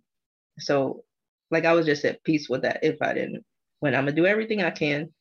so, 0.58 1.04
like, 1.50 1.64
I 1.64 1.72
was 1.72 1.86
just 1.86 2.04
at 2.04 2.24
peace 2.24 2.48
with 2.48 2.62
that 2.62 2.80
if 2.82 2.96
I 3.02 3.14
didn't, 3.14 3.44
when 3.80 3.94
I'm 3.94 4.04
going 4.04 4.14
to 4.14 4.20
do 4.20 4.26
everything 4.26 4.62
I 4.62 4.70
can, 4.70 5.12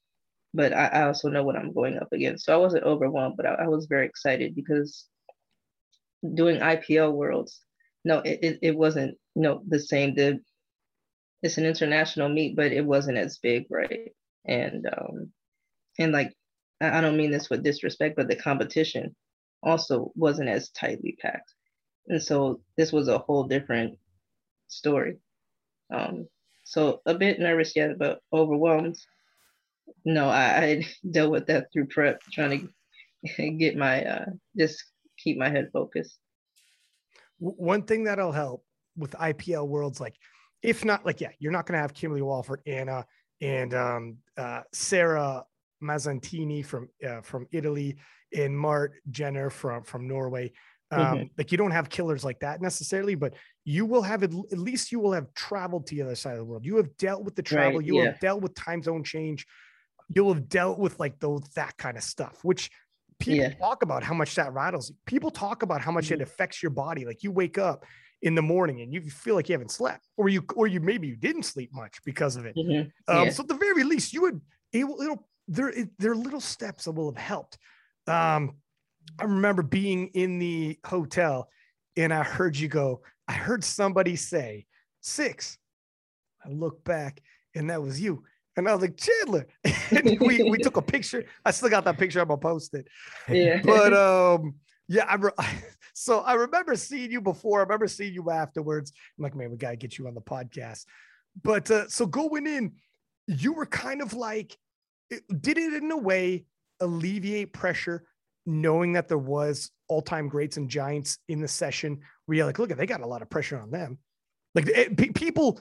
but 0.53 0.73
I, 0.73 0.87
I, 0.87 1.07
also 1.07 1.29
know 1.29 1.43
what 1.43 1.55
I'm 1.55 1.73
going 1.73 1.97
up 1.97 2.09
against. 2.11 2.45
So 2.45 2.53
I 2.53 2.57
wasn't 2.57 2.85
overwhelmed, 2.85 3.35
but 3.37 3.45
I, 3.45 3.53
I 3.53 3.67
was 3.67 3.87
very 3.87 4.05
excited 4.05 4.55
because 4.55 5.05
doing 6.33 6.59
IPL 6.59 7.13
Worlds, 7.13 7.61
no, 8.05 8.19
it, 8.19 8.39
it, 8.41 8.59
it 8.61 8.77
wasn't, 8.77 9.17
you 9.35 9.41
know, 9.41 9.61
the 9.67 9.79
same. 9.79 10.15
The, 10.15 10.39
it's 11.43 11.57
an 11.57 11.65
international 11.65 12.29
meet, 12.29 12.55
but 12.55 12.71
it 12.71 12.85
wasn't 12.85 13.17
as 13.17 13.37
big, 13.37 13.65
right? 13.69 14.11
And, 14.45 14.87
um, 14.87 15.31
and 15.99 16.11
like 16.13 16.33
I 16.79 17.01
don't 17.01 17.17
mean 17.17 17.31
this 17.31 17.49
with 17.49 17.63
disrespect, 17.63 18.15
but 18.15 18.27
the 18.27 18.35
competition 18.35 19.15
also 19.63 20.11
wasn't 20.15 20.49
as 20.49 20.69
tightly 20.69 21.17
packed. 21.19 21.53
And 22.07 22.21
so 22.21 22.61
this 22.77 22.91
was 22.91 23.07
a 23.07 23.17
whole 23.17 23.43
different 23.45 23.97
story. 24.67 25.17
Um, 25.93 26.27
so 26.63 27.01
a 27.05 27.15
bit 27.15 27.39
nervous 27.39 27.75
yet, 27.75 27.97
but 27.97 28.19
overwhelmed. 28.31 28.97
No, 30.05 30.29
I, 30.29 30.61
I 30.61 30.85
dealt 31.11 31.31
with 31.31 31.47
that 31.47 31.67
through 31.71 31.87
prep, 31.87 32.21
trying 32.31 32.69
to 33.37 33.49
get 33.57 33.75
my 33.75 34.05
uh, 34.05 34.25
just 34.57 34.83
keep 35.17 35.37
my 35.37 35.49
head 35.49 35.69
focused. 35.73 36.17
One 37.39 37.83
thing 37.83 38.03
that'll 38.03 38.31
help 38.31 38.63
with 38.95 39.11
IPL 39.11 39.67
Worlds, 39.67 39.99
like 39.99 40.15
if 40.63 40.83
not, 40.83 41.05
like 41.05 41.21
yeah, 41.21 41.29
you're 41.39 41.51
not 41.51 41.65
going 41.65 41.77
to 41.77 41.81
have 41.81 41.93
Kimberly 41.93 42.21
Walford, 42.21 42.61
Anna, 42.65 43.05
and 43.41 43.73
um, 43.73 44.17
uh, 44.37 44.61
Sarah 44.73 45.45
Mazzantini 45.81 46.65
from 46.65 46.89
uh, 47.07 47.21
from 47.21 47.47
Italy 47.51 47.97
and 48.35 48.57
Mart 48.57 48.93
Jenner 49.09 49.49
from 49.49 49.83
from 49.83 50.07
Norway. 50.07 50.51
Um, 50.89 51.01
mm-hmm. 51.01 51.23
Like 51.37 51.51
you 51.51 51.57
don't 51.57 51.71
have 51.71 51.89
killers 51.89 52.23
like 52.23 52.39
that 52.39 52.61
necessarily, 52.61 53.15
but 53.15 53.33
you 53.65 53.85
will 53.85 54.01
have 54.01 54.23
at, 54.23 54.31
least 54.51 54.91
you 54.91 54.99
will 54.99 55.11
have 55.11 55.33
traveled 55.33 55.85
to 55.87 55.95
the 55.95 56.01
other 56.01 56.15
side 56.15 56.33
of 56.33 56.37
the 56.37 56.45
world. 56.45 56.65
You 56.65 56.77
have 56.77 56.95
dealt 56.97 57.23
with 57.23 57.35
the 57.35 57.43
travel. 57.43 57.79
Right, 57.79 57.85
you 57.85 57.97
yeah. 57.97 58.05
have 58.05 58.19
dealt 58.19 58.41
with 58.41 58.55
time 58.55 58.81
zone 58.81 59.03
change. 59.03 59.45
You'll 60.15 60.33
have 60.33 60.47
dealt 60.47 60.79
with 60.79 60.97
like 60.99 61.19
those 61.19 61.41
that 61.55 61.75
kind 61.77 61.97
of 61.97 62.03
stuff, 62.03 62.39
which 62.43 62.71
people 63.19 63.39
yeah. 63.39 63.53
talk 63.55 63.83
about 63.83 64.03
how 64.03 64.13
much 64.13 64.35
that 64.35 64.53
rattles. 64.53 64.93
People 65.05 65.29
talk 65.29 65.63
about 65.63 65.81
how 65.81 65.91
much 65.91 66.05
mm-hmm. 66.05 66.15
it 66.15 66.21
affects 66.21 66.63
your 66.63 66.69
body. 66.69 67.05
Like 67.05 67.23
you 67.23 67.31
wake 67.31 67.57
up 67.57 67.83
in 68.21 68.33
the 68.33 68.41
morning 68.41 68.81
and 68.81 68.93
you 68.93 69.01
feel 69.01 69.35
like 69.35 69.49
you 69.49 69.53
haven't 69.53 69.71
slept, 69.71 70.07
or 70.15 70.29
you 70.29 70.43
or 70.55 70.67
you 70.67 70.79
maybe 70.79 71.07
you 71.07 71.17
didn't 71.17 71.43
sleep 71.43 71.71
much 71.73 71.97
because 72.05 72.37
of 72.37 72.45
it. 72.45 72.55
Mm-hmm. 72.55 73.13
Um, 73.13 73.25
yeah. 73.25 73.29
So 73.31 73.43
at 73.43 73.49
the 73.49 73.55
very 73.55 73.83
least, 73.83 74.13
you 74.13 74.21
would 74.21 74.39
it 74.71 74.85
will 74.87 75.01
it'll 75.01 75.27
there, 75.47 75.73
there 75.99 76.11
are 76.11 76.15
little 76.15 76.41
steps 76.41 76.85
that 76.85 76.91
will 76.91 77.11
have 77.11 77.21
helped. 77.21 77.57
Um, 78.07 78.55
I 79.19 79.23
remember 79.23 79.63
being 79.63 80.07
in 80.13 80.39
the 80.39 80.79
hotel 80.85 81.49
and 81.95 82.13
I 82.13 82.23
heard 82.23 82.57
you 82.57 82.67
go, 82.67 83.01
I 83.27 83.33
heard 83.33 83.63
somebody 83.63 84.15
say 84.15 84.65
six. 85.01 85.57
I 86.45 86.49
look 86.49 86.83
back 86.83 87.21
and 87.55 87.69
that 87.69 87.81
was 87.81 87.99
you. 87.99 88.23
And 88.55 88.67
I 88.67 88.73
was 88.73 88.81
like, 88.81 88.97
Chandler. 88.97 89.47
and 89.91 90.19
we, 90.19 90.49
we 90.49 90.57
took 90.57 90.77
a 90.77 90.81
picture. 90.81 91.25
I 91.45 91.51
still 91.51 91.69
got 91.69 91.85
that 91.85 91.97
picture. 91.97 92.19
I'm 92.19 92.27
gonna 92.27 92.39
post 92.39 92.73
it. 92.73 92.87
Yeah. 93.29 93.61
But 93.63 93.93
um, 93.93 94.55
yeah, 94.87 95.05
I 95.05 95.15
re- 95.15 95.31
so 95.93 96.19
I 96.21 96.33
remember 96.33 96.75
seeing 96.75 97.11
you 97.11 97.21
before. 97.21 97.59
I 97.59 97.63
remember 97.63 97.87
seeing 97.87 98.13
you 98.13 98.31
afterwards. 98.31 98.91
I'm 99.17 99.23
like, 99.23 99.35
man, 99.35 99.51
we 99.51 99.57
gotta 99.57 99.75
get 99.75 99.97
you 99.97 100.07
on 100.07 100.15
the 100.15 100.21
podcast. 100.21 100.85
But 101.43 101.69
uh, 101.69 101.87
so 101.87 102.07
going 102.07 102.47
in, 102.47 102.73
you 103.27 103.53
were 103.53 103.65
kind 103.67 104.01
of 104.01 104.13
like 104.13 104.57
did 105.09 105.57
it 105.57 105.73
in 105.73 105.91
a 105.91 105.97
way 105.97 106.45
alleviate 106.79 107.53
pressure 107.53 108.03
knowing 108.45 108.93
that 108.93 109.07
there 109.07 109.17
was 109.17 109.71
all-time 109.89 110.27
greats 110.27 110.57
and 110.57 110.69
giants 110.69 111.19
in 111.27 111.41
the 111.41 111.47
session 111.47 111.99
where 112.25 112.37
you're 112.37 112.45
like 112.45 112.59
look 112.59 112.71
at 112.71 112.77
they 112.77 112.85
got 112.85 113.01
a 113.01 113.07
lot 113.07 113.21
of 113.21 113.29
pressure 113.29 113.59
on 113.59 113.71
them 113.71 113.97
like 114.55 114.67
it, 114.67 114.97
p- 114.97 115.11
people 115.11 115.59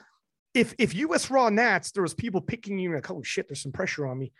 if 0.53 0.73
if 0.77 0.95
us 0.95 1.29
raw 1.29 1.49
nats 1.49 1.91
there 1.91 2.03
was 2.03 2.13
people 2.13 2.41
picking 2.41 2.77
you 2.77 2.93
like 2.93 3.09
oh 3.11 3.21
shit 3.23 3.47
there's 3.47 3.61
some 3.61 3.71
pressure 3.71 4.07
on 4.07 4.17
me 4.17 4.31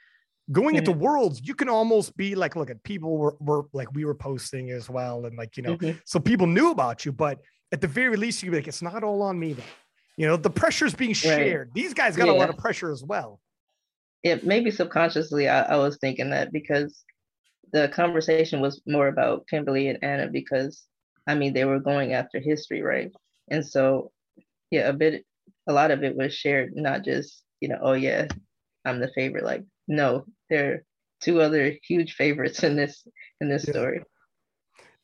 going 0.51 0.69
mm-hmm. 0.69 0.77
into 0.77 0.91
worlds 0.91 1.41
you 1.43 1.53
can 1.53 1.69
almost 1.69 2.15
be 2.15 2.35
like 2.35 2.55
look 2.55 2.69
at 2.69 2.81
people 2.83 3.17
were, 3.17 3.35
were 3.39 3.65
like 3.73 3.91
we 3.93 4.05
were 4.05 4.15
posting 4.15 4.71
as 4.71 4.89
well 4.89 5.25
and 5.25 5.37
like 5.37 5.57
you 5.57 5.63
know 5.63 5.77
mm-hmm. 5.77 5.97
so 6.05 6.19
people 6.19 6.47
knew 6.47 6.71
about 6.71 7.05
you 7.05 7.11
but 7.11 7.39
at 7.71 7.81
the 7.81 7.87
very 7.87 8.15
least 8.15 8.41
you'd 8.43 8.51
be 8.51 8.57
like 8.57 8.67
it's 8.67 8.81
not 8.81 9.03
all 9.03 9.21
on 9.21 9.37
me 9.37 9.53
though 9.53 9.63
you 10.15 10.25
know 10.25 10.37
the 10.37 10.49
pressure's 10.49 10.95
being 10.95 11.13
shared 11.13 11.67
right. 11.67 11.73
these 11.73 11.93
guys 11.93 12.15
got 12.15 12.27
yeah. 12.27 12.33
a 12.33 12.37
lot 12.37 12.49
of 12.49 12.57
pressure 12.57 12.91
as 12.91 13.03
well 13.03 13.39
it 14.27 14.45
maybe 14.45 14.71
subconsciously 14.71 15.49
I, 15.49 15.61
I 15.61 15.77
was 15.77 15.97
thinking 15.97 16.29
that 16.31 16.51
because 16.51 17.03
the 17.73 17.89
conversation 17.89 18.61
was 18.61 18.81
more 18.87 19.07
about 19.07 19.47
Kimberly 19.47 19.89
and 19.89 20.03
Anna 20.03 20.27
because 20.27 20.83
I 21.27 21.35
mean 21.35 21.53
they 21.53 21.65
were 21.65 21.79
going 21.79 22.13
after 22.13 22.39
history, 22.39 22.81
right? 22.81 23.11
And 23.49 23.65
so 23.65 24.11
yeah, 24.71 24.87
a 24.87 24.93
bit 24.93 25.25
a 25.67 25.73
lot 25.73 25.91
of 25.91 26.03
it 26.03 26.15
was 26.15 26.33
shared, 26.33 26.75
not 26.75 27.03
just, 27.03 27.43
you 27.59 27.69
know, 27.69 27.79
oh 27.81 27.93
yeah, 27.93 28.27
I'm 28.85 28.99
the 28.99 29.11
favorite. 29.13 29.43
Like, 29.43 29.63
no, 29.87 30.25
there 30.49 30.71
are 30.71 30.83
two 31.21 31.41
other 31.41 31.73
huge 31.83 32.13
favorites 32.13 32.63
in 32.63 32.75
this 32.75 33.05
in 33.41 33.49
this 33.49 33.65
yeah. 33.67 33.73
story. 33.73 34.03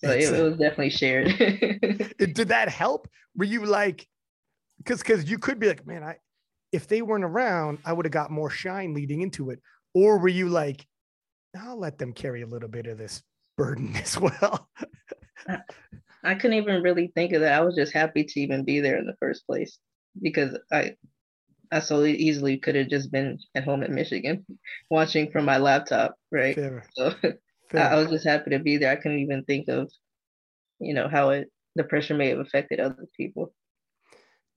So 0.03 0.11
it, 0.11 0.24
it, 0.24 0.43
was 0.43 0.57
definitely 0.57 0.89
shared. 0.89 1.28
Did 2.17 2.49
that 2.49 2.67
help? 2.69 3.07
Were 3.36 3.45
you 3.45 3.65
like 3.65 4.07
because 4.78 4.99
because 4.99 5.30
you 5.30 5.38
could 5.38 5.59
be 5.59 5.67
like, 5.67 5.86
man, 5.86 6.03
I 6.03 6.17
if 6.74 6.88
they 6.88 7.01
weren't 7.01 7.24
around, 7.24 7.78
I 7.86 7.93
would 7.93 8.05
have 8.05 8.11
got 8.11 8.32
more 8.32 8.49
shine 8.49 8.93
leading 8.93 9.21
into 9.21 9.51
it. 9.51 9.59
Or 9.93 10.17
were 10.17 10.28
you 10.28 10.49
like, 10.49 10.86
I'll 11.57 11.80
let 11.80 11.99
them 11.99 12.11
carry 12.11 12.41
a 12.41 12.47
little 12.47 12.67
bit 12.67 12.88
of 12.88 12.97
this 12.97 13.21
burden 13.55 13.95
as 14.03 14.19
well? 14.19 14.67
I, 15.47 15.59
I 16.24 16.36
couldn't 16.36 16.57
even 16.57 16.82
really 16.82 17.11
think 17.15 17.32
of 17.34 17.41
that. 17.41 17.53
I 17.53 17.63
was 17.63 17.76
just 17.76 17.93
happy 17.93 18.24
to 18.24 18.39
even 18.39 18.65
be 18.65 18.80
there 18.80 18.97
in 18.97 19.05
the 19.05 19.15
first 19.19 19.45
place 19.45 19.78
because 20.21 20.57
I 20.71 20.95
I 21.71 21.80
so 21.80 22.03
easily 22.05 22.57
could 22.57 22.76
have 22.76 22.88
just 22.88 23.11
been 23.11 23.39
at 23.55 23.63
home 23.63 23.82
in 23.82 23.95
Michigan 23.95 24.45
watching 24.91 25.32
from 25.32 25.45
my 25.45 25.57
laptop, 25.57 26.15
right? 26.32 26.55
Fair. 26.55 26.86
So 26.93 27.13
Fair. 27.71 27.89
I 27.89 27.95
was 27.95 28.09
just 28.09 28.26
happy 28.26 28.51
to 28.51 28.59
be 28.59 28.78
there. 28.78 28.91
I 28.91 28.95
couldn't 28.95 29.19
even 29.19 29.43
think 29.43 29.67
of, 29.67 29.91
you 30.80 30.93
know, 30.93 31.07
how 31.07 31.30
it 31.30 31.51
the 31.76 31.84
pressure 31.84 32.13
may 32.13 32.30
have 32.30 32.39
affected 32.39 32.80
other 32.80 33.07
people. 33.17 33.53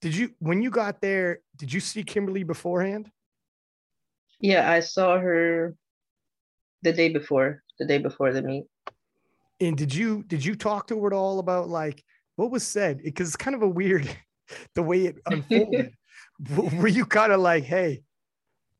Did 0.00 0.14
you 0.14 0.30
when 0.38 0.62
you 0.62 0.70
got 0.70 1.00
there? 1.00 1.40
Did 1.56 1.72
you 1.72 1.80
see 1.80 2.02
Kimberly 2.02 2.42
beforehand? 2.42 3.10
Yeah, 4.40 4.70
I 4.70 4.80
saw 4.80 5.18
her 5.18 5.74
the 6.82 6.92
day 6.92 7.08
before, 7.08 7.62
the 7.78 7.86
day 7.86 7.98
before 7.98 8.32
the 8.32 8.42
meet. 8.42 8.66
And 9.60 9.76
did 9.76 9.94
you 9.94 10.22
did 10.24 10.44
you 10.44 10.54
talk 10.54 10.86
to 10.88 11.00
her 11.00 11.06
at 11.06 11.12
all 11.12 11.38
about 11.38 11.68
like 11.68 12.04
what 12.36 12.50
was 12.50 12.66
said? 12.66 13.00
Because 13.02 13.28
it's 13.28 13.36
kind 13.36 13.56
of 13.56 13.62
a 13.62 13.68
weird 13.68 14.08
the 14.74 14.82
way 14.82 15.06
it 15.06 15.16
unfolded. 15.26 15.92
Were 16.50 16.88
you 16.88 17.06
kind 17.06 17.32
of 17.32 17.40
like, 17.40 17.64
hey, 17.64 18.02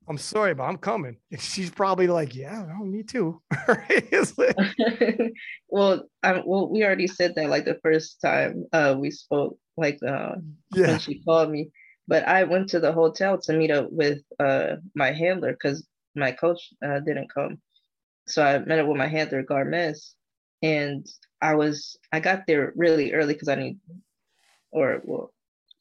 I'm 0.08 0.18
sorry, 0.18 0.54
but 0.54 0.64
I'm 0.64 0.78
coming. 0.78 1.16
And 1.30 1.40
she's 1.40 1.70
probably 1.70 2.06
like, 2.06 2.34
yeah, 2.34 2.64
well, 2.64 2.84
me 2.84 3.02
too. 3.02 3.40
well, 5.68 6.08
I, 6.22 6.42
well, 6.44 6.68
we 6.70 6.84
already 6.84 7.06
said 7.06 7.34
that 7.34 7.48
like 7.48 7.64
the 7.64 7.80
first 7.82 8.20
time 8.20 8.66
uh, 8.72 8.94
we 8.98 9.10
spoke, 9.10 9.58
like 9.76 9.98
uh, 10.06 10.36
yeah. 10.74 10.88
when 10.88 10.98
she 10.98 11.22
called 11.22 11.50
me. 11.50 11.70
But 12.08 12.26
I 12.28 12.44
went 12.44 12.68
to 12.70 12.80
the 12.80 12.92
hotel 12.92 13.38
to 13.38 13.52
meet 13.52 13.72
up 13.72 13.90
with 13.90 14.20
uh, 14.38 14.76
my 14.94 15.10
handler 15.10 15.52
because 15.52 15.84
my 16.14 16.30
coach 16.30 16.72
uh, 16.84 17.00
didn't 17.00 17.32
come. 17.32 17.60
So 18.28 18.44
I 18.44 18.58
met 18.58 18.78
up 18.78 18.86
with 18.86 18.96
my 18.96 19.08
handler, 19.08 19.42
Garmes. 19.42 20.14
and 20.62 21.06
I 21.40 21.54
was 21.54 21.96
I 22.12 22.20
got 22.20 22.46
there 22.46 22.72
really 22.76 23.12
early 23.12 23.34
because 23.34 23.48
I 23.48 23.56
need, 23.56 23.78
or 24.70 25.00
well, 25.04 25.32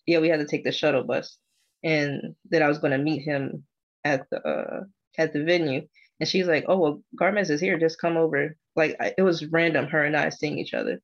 yeah, 0.05 0.19
we 0.19 0.29
had 0.29 0.39
to 0.39 0.47
take 0.47 0.63
the 0.63 0.71
shuttle 0.71 1.03
bus, 1.03 1.37
and 1.83 2.35
then 2.49 2.63
I 2.63 2.67
was 2.67 2.79
going 2.79 2.91
to 2.91 2.97
meet 2.97 3.21
him 3.21 3.63
at 4.05 4.29
the 4.29 4.41
uh, 4.47 4.83
at 5.17 5.33
the 5.33 5.43
venue, 5.43 5.81
and 6.19 6.29
she's 6.29 6.47
like, 6.47 6.65
"Oh 6.67 6.77
well, 6.77 7.03
Garmez 7.19 7.49
is 7.49 7.59
here. 7.59 7.77
Just 7.77 7.99
come 7.99 8.15
over." 8.15 8.55
Like 8.75 8.95
I, 8.99 9.13
it 9.17 9.23
was 9.23 9.45
random, 9.47 9.87
her 9.87 10.05
and 10.05 10.15
I 10.15 10.29
seeing 10.29 10.59
each 10.59 10.73
other, 10.73 11.01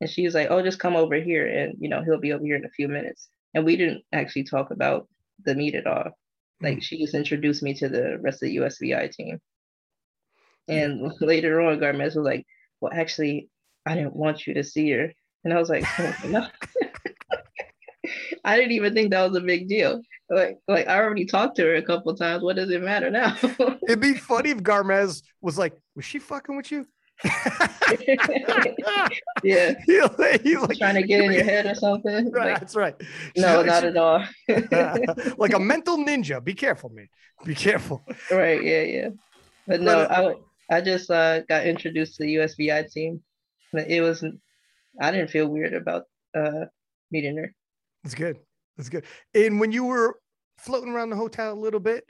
and 0.00 0.08
she 0.08 0.24
was 0.24 0.34
like, 0.34 0.48
"Oh, 0.50 0.62
just 0.62 0.78
come 0.78 0.94
over 0.94 1.16
here, 1.16 1.46
and 1.46 1.74
you 1.80 1.88
know 1.88 2.02
he'll 2.04 2.20
be 2.20 2.32
over 2.32 2.44
here 2.44 2.56
in 2.56 2.64
a 2.64 2.70
few 2.70 2.86
minutes." 2.86 3.28
And 3.54 3.64
we 3.64 3.76
didn't 3.76 4.02
actually 4.12 4.44
talk 4.44 4.70
about 4.70 5.08
the 5.44 5.54
meet 5.54 5.74
at 5.74 5.86
all. 5.86 6.10
Like 6.60 6.78
mm. 6.78 6.82
she 6.82 6.98
just 6.98 7.14
introduced 7.14 7.62
me 7.62 7.74
to 7.74 7.88
the 7.88 8.18
rest 8.20 8.42
of 8.42 8.48
the 8.48 8.56
USVI 8.56 9.10
team. 9.10 9.40
And 10.68 11.12
later 11.20 11.60
on, 11.60 11.78
Garmez 11.78 12.16
was 12.16 12.16
like, 12.16 12.46
"Well, 12.80 12.92
actually, 12.94 13.48
I 13.86 13.94
didn't 13.94 14.16
want 14.16 14.46
you 14.46 14.54
to 14.54 14.64
see 14.64 14.90
her," 14.92 15.12
and 15.44 15.52
I 15.52 15.58
was 15.58 15.70
like, 15.70 15.84
oh, 15.98 16.14
"No." 16.26 16.46
I 18.44 18.56
didn't 18.56 18.72
even 18.72 18.94
think 18.94 19.10
that 19.10 19.28
was 19.28 19.36
a 19.36 19.44
big 19.44 19.68
deal. 19.68 20.02
Like, 20.30 20.58
like 20.68 20.86
I 20.88 20.98
already 20.98 21.26
talked 21.26 21.56
to 21.56 21.62
her 21.62 21.76
a 21.76 21.82
couple 21.82 22.14
times. 22.14 22.42
What 22.42 22.56
does 22.56 22.70
it 22.70 22.82
matter 22.82 23.10
now? 23.10 23.36
It'd 23.88 24.00
be 24.00 24.14
funny 24.14 24.50
if 24.50 24.58
Garmez 24.58 25.22
was 25.40 25.58
like, 25.58 25.74
"Was 25.94 26.04
she 26.04 26.18
fucking 26.18 26.56
with 26.56 26.70
you?" 26.70 26.86
yeah. 29.42 29.74
he, 29.84 30.00
He's 30.42 30.60
like, 30.60 30.78
trying 30.78 30.94
to 30.94 31.02
get 31.02 31.20
in 31.22 31.32
your 31.32 31.44
head 31.44 31.66
or 31.66 31.74
something. 31.74 32.30
Right, 32.30 32.52
like, 32.52 32.60
that's 32.60 32.74
right. 32.74 32.94
No, 33.36 33.62
she, 33.62 33.68
not 33.68 33.82
she, 33.82 33.88
at 33.88 33.96
all. 33.96 34.24
like 35.38 35.54
a 35.54 35.60
mental 35.60 35.98
ninja. 35.98 36.42
Be 36.42 36.54
careful, 36.54 36.90
man. 36.90 37.08
Be 37.44 37.54
careful. 37.54 38.04
Right. 38.30 38.62
Yeah. 38.62 38.82
Yeah. 38.82 39.08
But 39.66 39.80
no, 39.80 40.00
I 40.00 40.34
I 40.74 40.80
just 40.80 41.10
uh, 41.10 41.40
got 41.42 41.66
introduced 41.66 42.16
to 42.16 42.24
the 42.24 42.36
USVI 42.36 42.90
team. 42.90 43.22
It 43.72 44.00
was 44.00 44.24
I 45.00 45.10
didn't 45.10 45.30
feel 45.30 45.48
weird 45.48 45.74
about 45.74 46.04
uh, 46.34 46.66
meeting 47.10 47.36
her. 47.36 47.54
That's 48.04 48.14
good. 48.14 48.38
That's 48.76 48.88
good. 48.88 49.04
And 49.34 49.58
when 49.58 49.72
you 49.72 49.84
were 49.84 50.16
floating 50.58 50.92
around 50.92 51.10
the 51.10 51.16
hotel 51.16 51.52
a 51.52 51.58
little 51.58 51.80
bit 51.80 52.04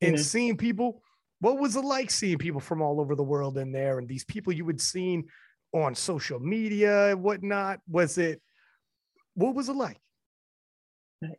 and 0.00 0.14
mm-hmm. 0.14 0.22
seeing 0.22 0.56
people, 0.56 1.02
what 1.40 1.58
was 1.58 1.74
it 1.74 1.84
like 1.84 2.10
seeing 2.10 2.38
people 2.38 2.60
from 2.60 2.82
all 2.82 3.00
over 3.00 3.16
the 3.16 3.22
world 3.22 3.58
in 3.58 3.72
there 3.72 3.98
and 3.98 4.06
these 4.06 4.24
people 4.24 4.52
you 4.52 4.66
had 4.66 4.80
seen 4.80 5.24
on 5.72 5.94
social 5.94 6.38
media 6.38 7.12
and 7.12 7.22
whatnot? 7.22 7.80
Was 7.88 8.18
it 8.18 8.40
what 9.34 9.54
was 9.54 9.68
it 9.68 9.76
like? 9.76 9.98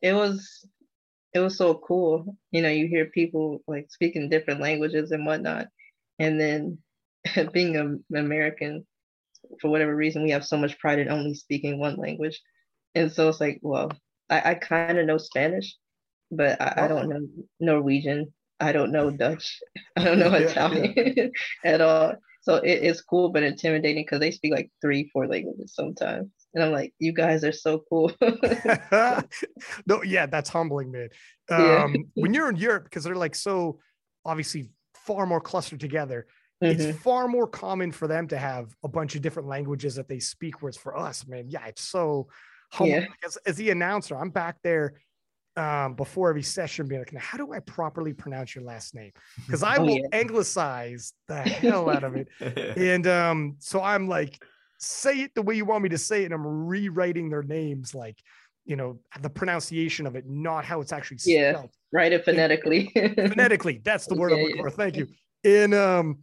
It 0.01 0.14
was 0.14 0.66
it 1.34 1.39
was 1.39 1.57
so 1.57 1.76
cool. 1.76 2.38
You 2.51 2.62
know, 2.62 2.70
you 2.70 2.88
hear 2.88 3.05
people 3.05 3.62
like 3.68 3.91
speaking 3.91 4.30
different 4.30 4.62
languages 4.62 5.12
and 5.12 5.26
whatnot. 5.26 5.68
And 6.18 6.39
then 6.39 6.80
being 7.53 7.76
an 7.76 8.03
American, 8.16 8.86
for 9.62 9.70
whatever 9.70 9.95
reason, 9.95 10.24
we 10.24 10.32
have 10.32 10.45
so 10.45 10.57
much 10.57 10.80
pride 10.80 10.99
in 10.99 11.10
only 11.10 11.34
speaking 11.34 11.80
one 11.80 11.97
language. 11.97 12.39
And 12.96 13.12
so 13.12 13.30
it's 13.30 13.40
like, 13.40 13.60
well, 13.62 13.92
I, 14.30 14.52
I 14.52 14.54
kind 14.56 14.98
of 14.98 15.06
know 15.06 15.18
Spanish, 15.18 15.76
but 16.32 16.62
I, 16.62 16.86
I, 16.86 16.88
don't 16.88 17.10
know 17.10 17.28
Norwegian. 17.60 18.34
I 18.60 18.72
don't 18.72 18.92
know 18.92 19.10
Dutch. 19.10 19.60
I 19.96 20.04
don't 20.04 20.20
know 20.20 20.34
Italian 20.34 20.94
yeah. 20.96 21.28
at 21.64 21.82
all. 21.82 22.14
So 22.42 22.56
it, 22.56 22.84
it's 22.84 23.02
cool 23.02 23.30
but 23.30 23.44
intimidating 23.44 24.04
because 24.04 24.20
they 24.20 24.32
speak 24.32 24.54
like 24.54 24.72
three, 24.82 25.10
four 25.12 25.28
languages 25.28 25.74
sometimes. 25.76 26.30
And 26.54 26.64
I'm 26.64 26.72
like, 26.72 26.94
you 26.98 27.14
guys 27.14 27.44
are 27.44 27.52
so 27.52 27.84
cool. 27.90 28.12
no, 29.86 30.04
yeah, 30.04 30.26
that's 30.26 30.50
humbling, 30.50 30.92
man. 30.92 31.10
Um, 31.50 31.94
yeah. 31.94 32.02
when 32.16 32.34
you're 32.34 32.50
in 32.50 32.56
Europe, 32.56 32.86
because 32.86 33.04
they're 33.04 33.16
like 33.16 33.36
so 33.36 33.80
obviously 34.26 34.72
far 34.96 35.28
more 35.28 35.42
clustered 35.42 35.80
together, 35.80 36.26
mm-hmm. 36.64 36.80
it's 36.80 37.00
far 37.02 37.28
more 37.28 37.48
common 37.48 37.92
for 37.92 38.08
them 38.08 38.28
to 38.30 38.38
have 38.38 38.76
a 38.84 38.88
bunch 38.88 39.16
of 39.16 39.22
different 39.22 39.48
languages 39.48 39.96
that 39.96 40.08
they 40.08 40.20
speak. 40.20 40.62
Whereas 40.62 40.78
for 40.78 40.98
us, 40.98 41.28
man, 41.28 41.50
yeah, 41.50 41.68
it's 41.68 41.84
so 41.84 42.30
humbling. 42.70 43.01
Yeah. 43.01 43.07
As, 43.26 43.38
as 43.45 43.55
the 43.57 43.70
announcer, 43.70 44.15
I'm 44.15 44.30
back 44.30 44.57
there 44.63 44.93
um, 45.55 45.93
before 45.95 46.30
every 46.30 46.43
session 46.43 46.88
being 46.88 47.01
like, 47.01 47.13
how 47.15 47.38
do 47.38 47.51
I 47.53 47.59
properly 47.59 48.13
pronounce 48.13 48.55
your 48.55 48.63
last 48.63 48.95
name? 48.95 49.11
Because 49.45 49.63
I 49.63 49.78
oh, 49.78 49.82
will 49.82 49.97
yeah. 49.97 50.07
anglicize 50.13 51.13
the 51.28 51.41
hell 51.41 51.89
out 51.89 52.03
of 52.03 52.15
it. 52.15 52.30
and 52.78 53.07
um, 53.07 53.55
so 53.59 53.82
I'm 53.82 54.07
like, 54.07 54.41
say 54.78 55.22
it 55.22 55.36
the 55.36 55.41
way 55.41 55.55
you 55.55 55.65
want 55.65 55.84
me 55.84 55.89
to 55.89 55.97
say 55.97 56.22
it. 56.22 56.26
And 56.26 56.34
I'm 56.34 56.45
rewriting 56.45 57.30
their 57.30 57.43
names 57.43 57.93
like, 57.93 58.17
you 58.65 58.76
know, 58.76 58.99
the 59.22 59.30
pronunciation 59.30 60.05
of 60.05 60.15
it, 60.15 60.26
not 60.28 60.63
how 60.63 60.82
it's 60.82 60.93
actually 60.93 61.17
spelled. 61.17 61.36
Yeah, 61.36 61.63
write 61.91 62.13
it 62.13 62.24
phonetically. 62.24 62.91
phonetically, 62.93 63.82
that's 63.84 64.05
the 64.05 64.15
word 64.15 64.30
yeah, 64.30 64.38
I'm 64.38 64.43
looking 64.43 64.57
yeah. 64.57 64.63
for. 64.63 64.70
Thank 64.70 64.97
you. 64.97 65.07
And 65.43 65.74
um, 65.74 66.20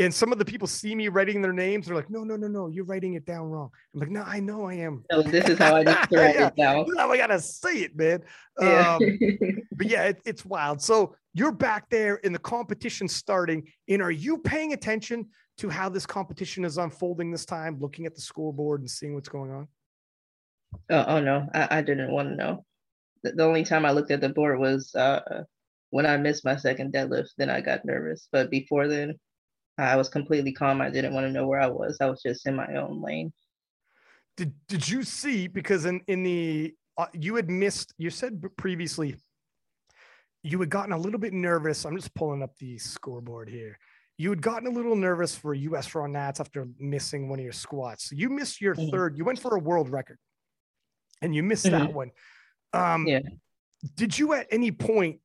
and 0.00 0.14
some 0.14 0.32
of 0.32 0.38
the 0.38 0.44
people 0.44 0.66
see 0.66 0.94
me 0.94 1.08
writing 1.08 1.42
their 1.42 1.52
names. 1.52 1.86
They're 1.86 1.94
like, 1.94 2.08
no, 2.08 2.24
no, 2.24 2.34
no, 2.34 2.48
no, 2.48 2.68
you're 2.68 2.86
writing 2.86 3.14
it 3.14 3.26
down 3.26 3.50
wrong. 3.50 3.68
I'm 3.92 4.00
like, 4.00 4.10
no, 4.10 4.22
I 4.22 4.40
know 4.40 4.64
I 4.64 4.74
am. 4.74 5.04
This 5.26 5.46
is 5.46 5.58
how 5.58 5.76
I 5.76 5.82
need 5.82 5.94
to 5.94 6.08
write 6.16 6.36
it 6.36 6.56
down. 6.56 6.86
Now 6.88 7.10
I 7.10 7.18
gotta 7.18 7.38
say 7.38 7.82
it, 7.82 7.96
man. 7.96 8.22
Yeah. 8.60 8.96
Um, 8.96 9.18
but 9.72 9.86
yeah, 9.86 10.02
it, 10.04 10.20
it's 10.26 10.44
wild. 10.44 10.82
So 10.82 11.14
you're 11.32 11.52
back 11.52 11.88
there 11.88 12.16
in 12.16 12.34
the 12.34 12.38
competition 12.38 13.08
starting, 13.08 13.66
and 13.88 14.02
are 14.02 14.10
you 14.10 14.36
paying 14.36 14.74
attention 14.74 15.28
to 15.58 15.70
how 15.70 15.88
this 15.88 16.04
competition 16.04 16.66
is 16.66 16.76
unfolding 16.76 17.30
this 17.30 17.46
time, 17.46 17.78
looking 17.80 18.04
at 18.04 18.14
the 18.14 18.20
scoreboard 18.20 18.80
and 18.80 18.90
seeing 18.90 19.14
what's 19.14 19.30
going 19.30 19.50
on? 19.50 19.68
Uh, 20.90 21.04
oh 21.08 21.20
no, 21.20 21.48
I, 21.54 21.78
I 21.78 21.82
didn't 21.82 22.10
want 22.10 22.28
to 22.28 22.36
know. 22.36 22.66
The, 23.22 23.32
the, 23.32 23.44
only 23.44 23.64
time 23.64 23.86
I 23.86 23.92
looked 23.92 24.10
at 24.10 24.20
the 24.20 24.28
board 24.28 24.58
was 24.58 24.94
uh, 24.94 25.44
when 25.88 26.04
I 26.04 26.18
missed 26.18 26.44
my 26.44 26.56
second 26.56 26.92
deadlift. 26.92 27.30
Then 27.38 27.48
I 27.48 27.62
got 27.62 27.86
nervous, 27.86 28.28
but 28.30 28.50
before 28.50 28.88
then, 28.88 29.14
I 29.82 29.96
was 29.96 30.08
completely 30.08 30.52
calm. 30.52 30.80
I 30.80 30.90
didn't 30.90 31.14
want 31.14 31.26
to 31.26 31.32
know 31.32 31.46
where 31.46 31.60
I 31.60 31.66
was. 31.66 31.98
I 32.00 32.06
was 32.06 32.22
just 32.22 32.46
in 32.46 32.54
my 32.54 32.74
own 32.74 33.02
lane. 33.02 33.32
Did 34.36 34.52
Did 34.68 34.88
you 34.88 35.02
see? 35.02 35.48
Because 35.48 35.84
in 35.84 36.00
in 36.06 36.22
the 36.22 36.74
uh, 36.96 37.06
you 37.12 37.36
had 37.36 37.48
missed. 37.50 37.94
You 37.98 38.10
said 38.10 38.42
previously 38.56 39.16
you 40.42 40.58
had 40.60 40.70
gotten 40.70 40.92
a 40.92 40.98
little 40.98 41.20
bit 41.20 41.32
nervous. 41.32 41.84
I'm 41.84 41.96
just 41.96 42.14
pulling 42.14 42.42
up 42.42 42.56
the 42.58 42.78
scoreboard 42.78 43.48
here. 43.48 43.78
You 44.16 44.30
had 44.30 44.42
gotten 44.42 44.68
a 44.68 44.70
little 44.70 44.96
nervous 44.96 45.34
for 45.34 45.54
US 45.54 45.94
Raw 45.94 46.06
Nats 46.06 46.40
after 46.40 46.68
missing 46.78 47.28
one 47.28 47.38
of 47.38 47.44
your 47.44 47.52
squats. 47.52 48.10
So 48.10 48.16
you 48.16 48.28
missed 48.28 48.60
your 48.60 48.74
mm-hmm. 48.74 48.90
third. 48.90 49.16
You 49.16 49.24
went 49.24 49.38
for 49.38 49.56
a 49.56 49.60
world 49.60 49.88
record, 49.88 50.18
and 51.22 51.34
you 51.34 51.42
missed 51.42 51.66
mm-hmm. 51.66 51.78
that 51.78 51.92
one. 51.92 52.10
Um, 52.72 53.06
yeah. 53.06 53.20
Did 53.96 54.18
you 54.18 54.34
at 54.34 54.46
any 54.50 54.72
point 54.72 55.20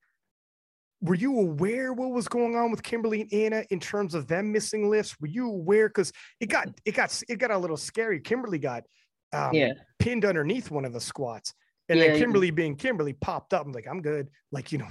were 1.06 1.16
you 1.16 1.40
aware 1.40 1.94
what 1.94 2.12
was 2.12 2.28
going 2.28 2.56
on 2.56 2.72
with 2.72 2.82
Kimberly 2.82 3.22
and 3.22 3.34
Anna 3.34 3.64
in 3.70 3.80
terms 3.80 4.16
of 4.16 4.28
them 4.28 4.52
missing 4.52 4.90
lifts? 4.90 5.16
Were 5.20 5.28
you 5.28 5.48
aware? 5.50 5.88
Because 5.88 6.12
it 6.40 6.48
got 6.48 6.70
it 6.84 6.94
got 6.94 7.22
it 7.30 7.38
got 7.38 7.52
a 7.52 7.58
little 7.58 7.78
scary. 7.78 8.20
Kimberly 8.20 8.60
got 8.60 8.84
um, 9.32 9.54
yeah. 9.54 9.74
pinned 10.00 10.26
underneath 10.26 10.72
one 10.72 10.86
of 10.86 10.94
the 10.94 11.00
squats, 11.00 11.54
and 11.90 12.00
yeah, 12.00 12.08
then 12.08 12.20
Kimberly, 12.20 12.48
yeah. 12.48 12.54
being 12.54 12.76
Kimberly, 12.76 13.14
popped 13.14 13.54
up. 13.54 13.66
I'm 13.66 13.72
like, 13.72 13.88
I'm 13.88 14.02
good. 14.02 14.30
Like 14.52 14.72
you 14.72 14.80
know, 14.80 14.88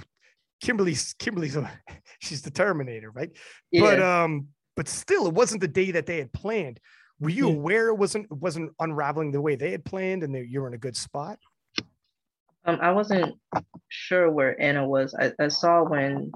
Kimberly's 0.61 1.13
Kimberly's 1.19 1.55
a, 1.55 1.69
she's 2.19 2.41
the 2.41 2.51
Terminator, 2.51 3.11
right? 3.11 3.31
But 3.73 4.01
um, 4.01 4.47
but 4.75 4.87
still, 4.87 5.27
it 5.27 5.33
wasn't 5.33 5.61
the 5.61 5.67
day 5.67 5.91
that 5.91 6.05
they 6.05 6.17
had 6.17 6.31
planned. 6.31 6.79
Were 7.19 7.29
you 7.29 7.47
aware 7.47 7.87
it 7.89 7.95
wasn't 7.95 8.25
it 8.25 8.37
wasn't 8.37 8.71
unraveling 8.79 9.31
the 9.31 9.41
way 9.41 9.55
they 9.55 9.71
had 9.71 9.83
planned, 9.85 10.23
and 10.23 10.35
you 10.49 10.61
were 10.61 10.67
in 10.67 10.73
a 10.73 10.79
good 10.79 10.95
spot? 10.95 11.39
Um, 12.65 12.79
I 12.81 12.91
wasn't 12.91 13.35
sure 13.89 14.31
where 14.31 14.59
Anna 14.59 14.87
was. 14.87 15.13
I, 15.13 15.31
I 15.39 15.49
saw 15.49 15.83
when 15.83 16.31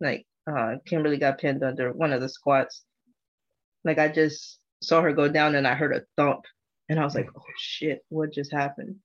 like 0.00 0.26
uh 0.50 0.76
Kimberly 0.86 1.18
got 1.18 1.38
pinned 1.38 1.62
under 1.64 1.92
one 1.92 2.12
of 2.12 2.20
the 2.20 2.28
squats. 2.28 2.84
Like 3.84 3.98
I 3.98 4.08
just 4.08 4.58
saw 4.82 5.02
her 5.02 5.12
go 5.12 5.28
down 5.28 5.56
and 5.56 5.66
I 5.66 5.74
heard 5.74 5.94
a 5.94 6.04
thump 6.16 6.44
and 6.88 7.00
I 7.00 7.04
was 7.04 7.14
like, 7.14 7.28
oh 7.36 7.42
shit, 7.58 8.04
what 8.08 8.32
just 8.32 8.52
happened? 8.52 8.96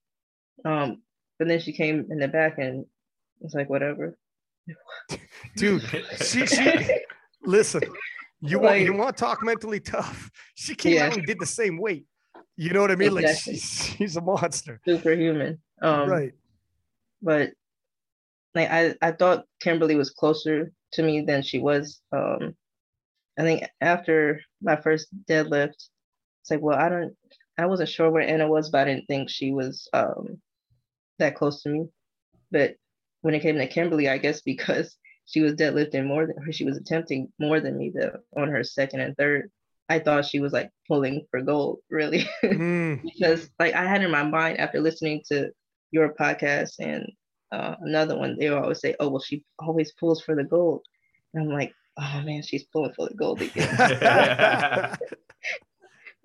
Um, 0.64 1.02
but 1.38 1.48
then 1.48 1.58
she 1.58 1.72
came 1.72 2.06
in 2.10 2.18
the 2.18 2.28
back 2.28 2.58
and 2.58 2.86
it's 3.40 3.54
like 3.54 3.68
whatever. 3.68 4.16
Dude, 5.56 5.82
she 6.24 6.46
she 6.46 7.00
listen, 7.44 7.82
you 8.40 8.58
like, 8.58 8.64
want 8.64 8.80
you 8.80 8.92
want 8.94 9.16
to 9.16 9.20
talk 9.20 9.42
mentally 9.42 9.80
tough. 9.80 10.30
She 10.56 10.76
came 10.76 10.94
yeah. 10.94 11.06
out 11.06 11.16
and 11.16 11.26
did 11.26 11.40
the 11.40 11.46
same 11.46 11.78
weight. 11.78 12.06
You 12.56 12.70
know 12.70 12.80
what 12.80 12.92
I 12.92 12.94
mean? 12.94 13.18
Exactly. 13.18 13.54
Like 13.54 13.60
she's, 13.60 13.94
she's 13.96 14.16
a 14.16 14.20
monster. 14.20 14.80
Superhuman. 14.86 15.58
Um, 15.82 16.08
right 16.08 16.32
but 17.24 17.50
like 18.54 18.70
I, 18.70 18.94
I 19.02 19.12
thought 19.12 19.46
Kimberly 19.60 19.96
was 19.96 20.10
closer 20.10 20.70
to 20.92 21.02
me 21.02 21.22
than 21.22 21.42
she 21.42 21.58
was. 21.58 22.00
Um, 22.12 22.54
I 23.38 23.42
think 23.42 23.64
after 23.80 24.40
my 24.62 24.76
first 24.76 25.08
deadlift, 25.28 25.74
it's 26.42 26.50
like, 26.50 26.60
well, 26.60 26.78
I 26.78 26.88
don't, 26.88 27.16
I 27.58 27.66
wasn't 27.66 27.88
sure 27.88 28.10
where 28.10 28.22
Anna 28.22 28.46
was, 28.46 28.70
but 28.70 28.82
I 28.82 28.84
didn't 28.84 29.06
think 29.06 29.28
she 29.30 29.52
was 29.52 29.88
um, 29.92 30.40
that 31.18 31.34
close 31.34 31.62
to 31.62 31.68
me. 31.68 31.86
But 32.50 32.76
when 33.22 33.34
it 33.34 33.40
came 33.40 33.56
to 33.56 33.66
Kimberly, 33.66 34.08
I 34.08 34.18
guess 34.18 34.40
because 34.42 34.96
she 35.26 35.40
was 35.40 35.54
deadlifting 35.54 36.06
more 36.06 36.26
than, 36.26 36.52
she 36.52 36.64
was 36.64 36.76
attempting 36.76 37.32
more 37.40 37.60
than 37.60 37.76
me 37.76 37.90
the, 37.94 38.20
on 38.36 38.48
her 38.48 38.62
second 38.62 39.00
and 39.00 39.16
third. 39.16 39.50
I 39.88 39.98
thought 39.98 40.24
she 40.24 40.40
was 40.40 40.52
like 40.52 40.70
pulling 40.88 41.26
for 41.30 41.42
gold, 41.42 41.80
really, 41.90 42.26
mm. 42.44 43.02
because 43.02 43.50
like 43.58 43.74
I 43.74 43.84
had 43.84 44.02
in 44.02 44.10
my 44.10 44.22
mind 44.22 44.58
after 44.58 44.80
listening 44.80 45.22
to 45.30 45.50
your 45.94 46.12
podcast 46.14 46.72
and 46.80 47.06
uh, 47.52 47.76
another 47.82 48.18
one, 48.18 48.36
they 48.36 48.48
always 48.48 48.80
say, 48.80 48.96
"Oh, 48.98 49.08
well, 49.08 49.22
she 49.22 49.44
always 49.60 49.92
pulls 49.92 50.20
for 50.20 50.34
the 50.34 50.42
gold." 50.42 50.82
And 51.32 51.44
I'm 51.44 51.48
like, 51.56 51.72
"Oh 51.96 52.20
man, 52.24 52.42
she's 52.42 52.64
pulling 52.64 52.92
for 52.94 53.08
the 53.08 53.14
gold 53.14 53.40
again." 53.40 53.68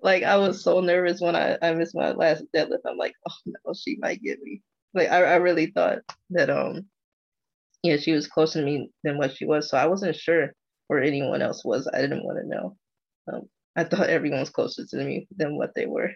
like 0.02 0.24
I 0.24 0.36
was 0.36 0.64
so 0.64 0.80
nervous 0.80 1.20
when 1.20 1.36
I, 1.36 1.56
I 1.62 1.72
missed 1.74 1.94
my 1.94 2.10
last 2.10 2.44
deadlift. 2.54 2.80
I'm 2.84 2.96
like, 2.96 3.14
oh 3.28 3.34
no, 3.46 3.72
she 3.74 3.96
might 4.00 4.22
get 4.22 4.42
me. 4.42 4.60
Like 4.92 5.08
I, 5.08 5.22
I 5.22 5.34
really 5.36 5.66
thought 5.66 5.98
that 6.30 6.50
um 6.50 6.86
yeah, 7.84 7.96
she 7.96 8.12
was 8.12 8.26
closer 8.26 8.60
to 8.60 8.66
me 8.66 8.90
than 9.04 9.16
what 9.16 9.36
she 9.36 9.46
was. 9.46 9.70
So 9.70 9.78
I 9.78 9.86
wasn't 9.86 10.16
sure 10.16 10.52
where 10.88 11.02
anyone 11.02 11.42
else 11.42 11.64
was. 11.64 11.88
I 11.92 12.00
didn't 12.00 12.24
want 12.24 12.38
to 12.40 12.48
know. 12.48 12.76
Um, 13.32 13.42
I 13.76 13.84
thought 13.84 14.10
everyone 14.10 14.40
was 14.40 14.50
closer 14.50 14.84
to 14.84 14.96
me 14.96 15.28
than 15.36 15.56
what 15.56 15.74
they 15.74 15.86
were. 15.86 16.10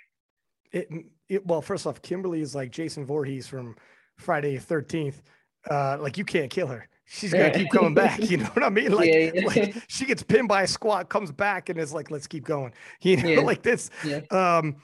It, 0.74 0.88
it 1.28 1.46
well, 1.46 1.62
first 1.62 1.86
off, 1.86 2.02
Kimberly 2.02 2.40
is 2.40 2.54
like 2.54 2.70
Jason 2.70 3.06
Voorhees 3.06 3.46
from 3.46 3.76
Friday 4.16 4.58
Thirteenth. 4.58 5.22
Uh, 5.70 5.96
like 6.00 6.18
you 6.18 6.24
can't 6.24 6.50
kill 6.50 6.66
her. 6.66 6.88
She's 7.06 7.32
gonna 7.32 7.52
keep 7.52 7.70
coming 7.70 7.94
back. 8.04 8.28
You 8.28 8.38
know 8.38 8.46
what 8.46 8.64
I 8.64 8.70
mean? 8.70 8.92
Like, 8.92 9.12
yeah, 9.12 9.30
yeah. 9.34 9.46
like 9.46 9.74
she 9.88 10.04
gets 10.04 10.22
pinned 10.22 10.48
by 10.48 10.62
a 10.62 10.66
squat, 10.66 11.08
comes 11.08 11.30
back, 11.30 11.68
and 11.68 11.78
is 11.78 11.92
like, 11.92 12.10
"Let's 12.10 12.26
keep 12.26 12.44
going." 12.44 12.72
You 13.00 13.16
know, 13.18 13.28
yeah. 13.28 13.40
like 13.40 13.62
this. 13.62 13.90
Um, 14.30 14.76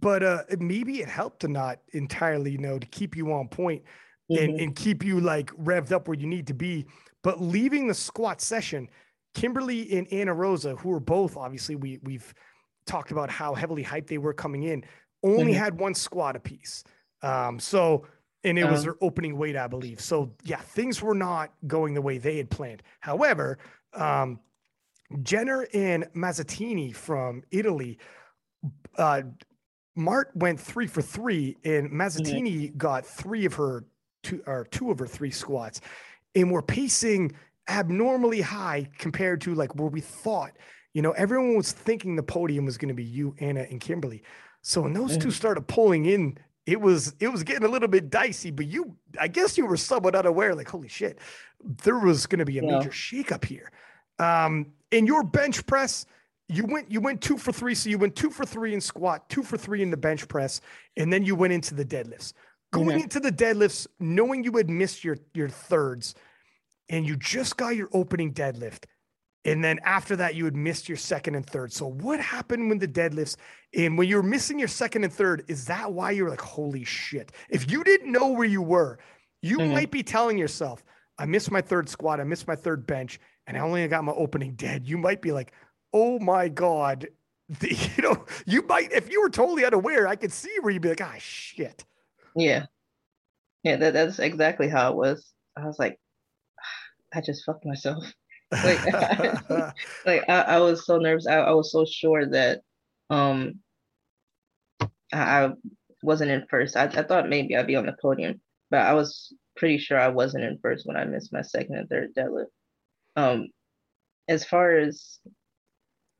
but 0.00 0.22
uh, 0.22 0.42
maybe 0.58 1.00
it 1.00 1.08
helped 1.08 1.40
to 1.40 1.48
not 1.48 1.80
entirely, 1.92 2.52
you 2.52 2.58
know, 2.58 2.78
to 2.78 2.86
keep 2.88 3.16
you 3.16 3.32
on 3.32 3.48
point 3.48 3.82
mm-hmm. 4.30 4.42
and, 4.42 4.60
and 4.60 4.76
keep 4.76 5.04
you 5.04 5.20
like 5.20 5.50
revved 5.56 5.92
up 5.92 6.08
where 6.08 6.16
you 6.16 6.26
need 6.26 6.46
to 6.48 6.54
be. 6.54 6.86
But 7.22 7.40
leaving 7.40 7.86
the 7.86 7.94
squat 7.94 8.40
session, 8.40 8.88
Kimberly 9.34 9.96
and 9.96 10.06
Anna 10.12 10.34
Rosa, 10.34 10.76
who 10.76 10.92
are 10.92 11.00
both 11.00 11.36
obviously 11.36 11.76
we 11.76 11.98
we've 12.02 12.34
talked 12.86 13.12
about 13.12 13.30
how 13.30 13.54
heavily 13.54 13.84
hyped 13.84 14.08
they 14.08 14.18
were 14.18 14.32
coming 14.32 14.64
in, 14.64 14.84
only 15.22 15.52
mm-hmm. 15.52 15.62
had 15.62 15.80
one 15.80 15.94
squat 15.94 16.36
apiece. 16.36 16.84
Um, 17.22 17.58
so 17.58 18.06
and 18.44 18.58
it 18.58 18.64
was 18.64 18.80
uh-huh. 18.80 18.82
their 18.82 18.94
opening 19.00 19.36
weight, 19.36 19.56
I 19.56 19.66
believe. 19.66 20.00
So 20.00 20.32
yeah, 20.44 20.60
things 20.60 21.02
were 21.02 21.14
not 21.14 21.52
going 21.66 21.94
the 21.94 22.02
way 22.02 22.18
they 22.18 22.36
had 22.36 22.50
planned. 22.50 22.82
However, 23.00 23.58
um, 23.94 24.38
Jenner 25.22 25.66
and 25.74 26.06
Mazzottini 26.14 26.94
from 26.94 27.42
Italy, 27.50 27.98
uh, 28.96 29.22
Mart 29.96 30.30
went 30.34 30.60
three 30.60 30.86
for 30.86 31.02
three, 31.02 31.56
and 31.64 31.90
Mazzottini 31.90 32.68
mm-hmm. 32.68 32.76
got 32.76 33.04
three 33.04 33.44
of 33.44 33.54
her 33.54 33.84
two 34.22 34.42
or 34.46 34.66
two 34.70 34.90
of 34.90 34.98
her 34.98 35.06
three 35.06 35.30
squats, 35.30 35.80
and 36.34 36.50
we're 36.50 36.62
pacing 36.62 37.32
abnormally 37.68 38.40
high 38.40 38.88
compared 38.98 39.40
to 39.42 39.54
like 39.54 39.74
where 39.74 39.88
we 39.88 40.00
thought. 40.00 40.52
You 40.94 41.02
know, 41.02 41.12
everyone 41.12 41.56
was 41.56 41.72
thinking 41.72 42.16
the 42.16 42.22
podium 42.22 42.64
was 42.64 42.78
going 42.78 42.88
to 42.88 42.94
be 42.94 43.04
you, 43.04 43.34
Anna, 43.40 43.60
and 43.60 43.80
Kimberly. 43.80 44.22
So 44.62 44.82
when 44.82 44.92
those 44.92 45.16
two 45.16 45.30
started 45.30 45.66
pulling 45.66 46.04
in, 46.06 46.38
it 46.66 46.80
was 46.80 47.14
it 47.20 47.28
was 47.28 47.42
getting 47.42 47.64
a 47.64 47.68
little 47.68 47.88
bit 47.88 48.10
dicey. 48.10 48.50
But 48.50 48.66
you, 48.66 48.94
I 49.18 49.28
guess, 49.28 49.56
you 49.56 49.66
were 49.66 49.76
somewhat 49.76 50.14
unaware. 50.14 50.54
Like, 50.54 50.68
holy 50.68 50.88
shit, 50.88 51.18
there 51.84 51.98
was 51.98 52.26
going 52.26 52.40
to 52.40 52.44
be 52.44 52.58
a 52.58 52.62
yeah. 52.62 52.78
major 52.78 52.90
shakeup 52.90 53.44
here. 53.44 53.72
Um, 54.18 54.72
in 54.90 55.06
your 55.06 55.22
bench 55.22 55.64
press, 55.66 56.04
you 56.48 56.66
went 56.66 56.90
you 56.90 57.00
went 57.00 57.20
two 57.20 57.38
for 57.38 57.52
three. 57.52 57.74
So 57.74 57.88
you 57.88 57.98
went 57.98 58.16
two 58.16 58.30
for 58.30 58.44
three 58.44 58.74
in 58.74 58.80
squat, 58.80 59.28
two 59.28 59.42
for 59.42 59.56
three 59.56 59.82
in 59.82 59.90
the 59.90 59.96
bench 59.96 60.28
press, 60.28 60.60
and 60.96 61.12
then 61.12 61.24
you 61.24 61.34
went 61.34 61.52
into 61.52 61.74
the 61.74 61.84
deadlifts. 61.84 62.32
Going 62.70 62.88
mm-hmm. 62.88 63.00
into 63.04 63.20
the 63.20 63.32
deadlifts, 63.32 63.86
knowing 63.98 64.44
you 64.44 64.52
had 64.56 64.68
missed 64.68 65.04
your 65.04 65.16
your 65.34 65.48
thirds, 65.48 66.14
and 66.88 67.06
you 67.06 67.16
just 67.16 67.56
got 67.56 67.76
your 67.76 67.88
opening 67.92 68.32
deadlift, 68.32 68.84
and 69.44 69.62
then 69.62 69.78
after 69.84 70.16
that 70.16 70.34
you 70.34 70.44
had 70.44 70.56
missed 70.56 70.88
your 70.88 70.98
second 70.98 71.34
and 71.34 71.46
third. 71.46 71.72
So 71.72 71.86
what 71.86 72.20
happened 72.20 72.68
when 72.68 72.78
the 72.78 72.88
deadlifts 72.88 73.36
and 73.74 73.96
when 73.96 74.08
you're 74.08 74.22
missing 74.22 74.58
your 74.58 74.68
second 74.68 75.04
and 75.04 75.12
third? 75.12 75.44
Is 75.48 75.66
that 75.66 75.92
why 75.92 76.10
you're 76.10 76.30
like, 76.30 76.40
holy 76.40 76.84
shit? 76.84 77.32
If 77.48 77.70
you 77.70 77.84
didn't 77.84 78.12
know 78.12 78.28
where 78.28 78.46
you 78.46 78.62
were, 78.62 78.98
you 79.42 79.58
mm-hmm. 79.58 79.72
might 79.72 79.90
be 79.90 80.02
telling 80.02 80.38
yourself, 80.38 80.84
I 81.18 81.26
missed 81.26 81.50
my 81.50 81.60
third 81.60 81.88
squat, 81.88 82.20
I 82.20 82.24
missed 82.24 82.46
my 82.46 82.56
third 82.56 82.86
bench, 82.86 83.20
and 83.46 83.56
I 83.56 83.60
only 83.60 83.86
got 83.88 84.04
my 84.04 84.12
opening 84.12 84.54
dead. 84.54 84.86
You 84.86 84.98
might 84.98 85.22
be 85.22 85.32
like, 85.32 85.52
oh 85.92 86.18
my 86.18 86.48
God. 86.48 87.08
The, 87.60 87.74
you 87.74 88.02
know, 88.02 88.26
you 88.44 88.60
might, 88.66 88.92
if 88.92 89.10
you 89.10 89.22
were 89.22 89.30
totally 89.30 89.64
unaware, 89.64 90.06
I 90.06 90.16
could 90.16 90.32
see 90.32 90.54
where 90.60 90.70
you'd 90.70 90.82
be 90.82 90.90
like, 90.90 91.00
ah, 91.00 91.14
shit. 91.16 91.82
Yeah. 92.36 92.66
Yeah, 93.62 93.76
that, 93.76 93.94
that's 93.94 94.18
exactly 94.18 94.68
how 94.68 94.90
it 94.90 94.96
was. 94.96 95.32
I 95.56 95.64
was 95.64 95.78
like, 95.78 95.98
I 97.14 97.22
just 97.22 97.46
fucked 97.46 97.64
myself. 97.64 98.04
Like, 98.52 98.84
like 100.06 100.28
I, 100.28 100.42
I, 100.46 100.60
was 100.60 100.86
so 100.86 100.98
nervous. 100.98 101.26
I, 101.26 101.36
I 101.36 101.52
was 101.52 101.70
so 101.70 101.84
sure 101.84 102.26
that 102.30 102.62
um 103.10 103.60
I, 105.12 105.44
I 105.44 105.50
wasn't 106.02 106.30
in 106.30 106.46
first. 106.48 106.76
I, 106.76 106.84
I 106.84 107.02
thought 107.02 107.28
maybe 107.28 107.56
I'd 107.56 107.66
be 107.66 107.76
on 107.76 107.86
the 107.86 107.96
podium, 108.00 108.40
but 108.70 108.80
I 108.80 108.94
was 108.94 109.32
pretty 109.56 109.78
sure 109.78 109.98
I 109.98 110.08
wasn't 110.08 110.44
in 110.44 110.58
first 110.62 110.86
when 110.86 110.96
I 110.96 111.04
missed 111.04 111.32
my 111.32 111.42
second 111.42 111.76
and 111.76 111.88
third 111.88 112.14
deadlift. 112.14 112.46
Um, 113.16 113.48
as 114.28 114.44
far 114.44 114.76
as 114.76 115.18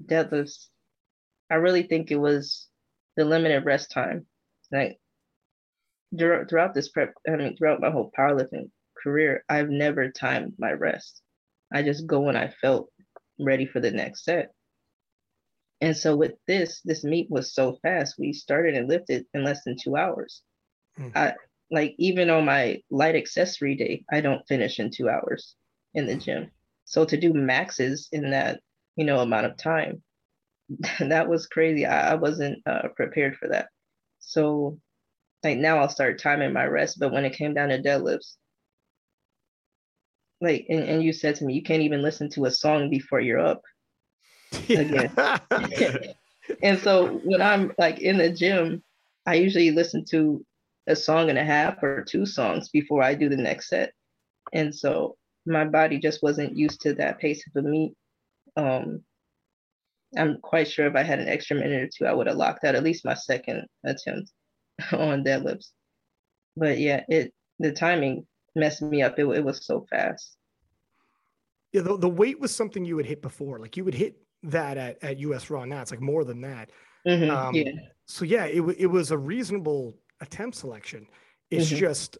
deadlifts, 0.04 0.66
I 1.50 1.56
really 1.56 1.84
think 1.84 2.10
it 2.10 2.16
was 2.16 2.68
the 3.16 3.24
limited 3.24 3.64
rest 3.64 3.90
time. 3.90 4.26
Like 4.72 4.98
throughout 6.16 6.74
this 6.74 6.88
prep, 6.88 7.14
I 7.26 7.36
mean, 7.36 7.56
throughout 7.56 7.80
my 7.80 7.90
whole 7.90 8.10
powerlifting 8.16 8.70
career, 9.02 9.44
I've 9.48 9.70
never 9.70 10.10
timed 10.10 10.54
my 10.58 10.72
rest. 10.72 11.22
I 11.72 11.82
just 11.82 12.06
go 12.06 12.20
when 12.20 12.36
I 12.36 12.48
felt 12.48 12.90
ready 13.38 13.66
for 13.66 13.80
the 13.80 13.90
next 13.90 14.24
set. 14.24 14.52
And 15.80 15.96
so 15.96 16.16
with 16.16 16.32
this, 16.46 16.80
this 16.84 17.04
meet 17.04 17.30
was 17.30 17.54
so 17.54 17.78
fast. 17.82 18.16
We 18.18 18.32
started 18.32 18.74
and 18.74 18.88
lifted 18.88 19.26
in 19.32 19.44
less 19.44 19.62
than 19.64 19.76
two 19.80 19.96
hours. 19.96 20.42
Mm. 20.98 21.12
I 21.14 21.34
like 21.70 21.94
even 21.98 22.30
on 22.30 22.44
my 22.44 22.82
light 22.90 23.14
accessory 23.14 23.76
day, 23.76 24.04
I 24.10 24.20
don't 24.20 24.46
finish 24.48 24.80
in 24.80 24.90
two 24.90 25.08
hours 25.08 25.54
in 25.94 26.06
the 26.06 26.16
gym. 26.16 26.50
So 26.84 27.04
to 27.04 27.16
do 27.16 27.32
maxes 27.32 28.08
in 28.10 28.30
that, 28.30 28.60
you 28.96 29.04
know, 29.04 29.20
amount 29.20 29.46
of 29.46 29.56
time, 29.56 30.02
that 30.98 31.28
was 31.28 31.46
crazy. 31.46 31.86
I, 31.86 32.12
I 32.12 32.14
wasn't 32.14 32.58
uh, 32.66 32.88
prepared 32.96 33.36
for 33.36 33.48
that. 33.48 33.68
So 34.18 34.78
like 35.44 35.58
now 35.58 35.78
I'll 35.78 35.88
start 35.88 36.20
timing 36.20 36.52
my 36.52 36.64
rest. 36.64 36.98
But 36.98 37.12
when 37.12 37.24
it 37.24 37.36
came 37.36 37.54
down 37.54 37.68
to 37.68 37.80
deadlifts, 37.80 38.36
like 40.40 40.66
and, 40.68 40.84
and 40.84 41.02
you 41.02 41.12
said 41.12 41.36
to 41.36 41.44
me, 41.44 41.54
you 41.54 41.62
can't 41.62 41.82
even 41.82 42.02
listen 42.02 42.28
to 42.30 42.46
a 42.46 42.50
song 42.50 42.90
before 42.90 43.20
you're 43.20 43.40
up 43.40 43.62
again. 44.68 45.12
and 46.62 46.78
so 46.78 47.20
when 47.24 47.42
I'm 47.42 47.72
like 47.78 48.00
in 48.00 48.18
the 48.18 48.30
gym, 48.30 48.82
I 49.26 49.34
usually 49.34 49.70
listen 49.70 50.04
to 50.10 50.44
a 50.86 50.96
song 50.96 51.28
and 51.28 51.38
a 51.38 51.44
half 51.44 51.82
or 51.82 52.04
two 52.08 52.24
songs 52.24 52.70
before 52.70 53.02
I 53.02 53.14
do 53.14 53.28
the 53.28 53.36
next 53.36 53.68
set. 53.68 53.92
And 54.52 54.74
so 54.74 55.16
my 55.44 55.64
body 55.64 55.98
just 55.98 56.22
wasn't 56.22 56.56
used 56.56 56.80
to 56.82 56.94
that 56.94 57.18
pace 57.18 57.44
of 57.46 57.64
a 57.64 57.68
meet. 57.68 57.94
Um, 58.56 59.02
I'm 60.16 60.38
quite 60.40 60.68
sure 60.68 60.86
if 60.86 60.96
I 60.96 61.02
had 61.02 61.18
an 61.18 61.28
extra 61.28 61.56
minute 61.56 61.82
or 61.82 61.88
two, 61.88 62.06
I 62.06 62.14
would 62.14 62.26
have 62.26 62.36
locked 62.36 62.64
out 62.64 62.74
at 62.74 62.82
least 62.82 63.04
my 63.04 63.12
second 63.12 63.66
attempt. 63.84 64.30
on 64.92 65.24
deadlifts. 65.24 65.70
But 66.56 66.78
yeah, 66.78 67.04
it 67.08 67.32
the 67.58 67.72
timing 67.72 68.26
messed 68.58 68.82
me 68.82 69.02
up. 69.02 69.18
It, 69.18 69.26
it 69.26 69.44
was 69.44 69.64
so 69.64 69.86
fast. 69.88 70.36
Yeah, 71.72 71.82
the, 71.82 71.96
the 71.96 72.08
weight 72.08 72.40
was 72.40 72.54
something 72.54 72.84
you 72.84 72.96
would 72.96 73.06
hit 73.06 73.22
before. 73.22 73.58
Like 73.58 73.76
you 73.76 73.84
would 73.84 73.94
hit 73.94 74.16
that 74.42 74.76
at, 74.76 75.02
at 75.02 75.18
US 75.18 75.50
Raw. 75.50 75.64
Now 75.64 75.80
it's 75.80 75.90
like 75.90 76.00
more 76.00 76.24
than 76.24 76.40
that. 76.42 76.70
Mm-hmm, 77.06 77.30
um, 77.30 77.54
yeah. 77.54 77.72
So 78.06 78.24
yeah, 78.24 78.44
it, 78.44 78.60
it 78.78 78.86
was 78.86 79.10
a 79.10 79.18
reasonable 79.18 79.94
attempt 80.20 80.56
selection. 80.56 81.06
It's 81.50 81.66
mm-hmm. 81.66 81.78
just, 81.78 82.18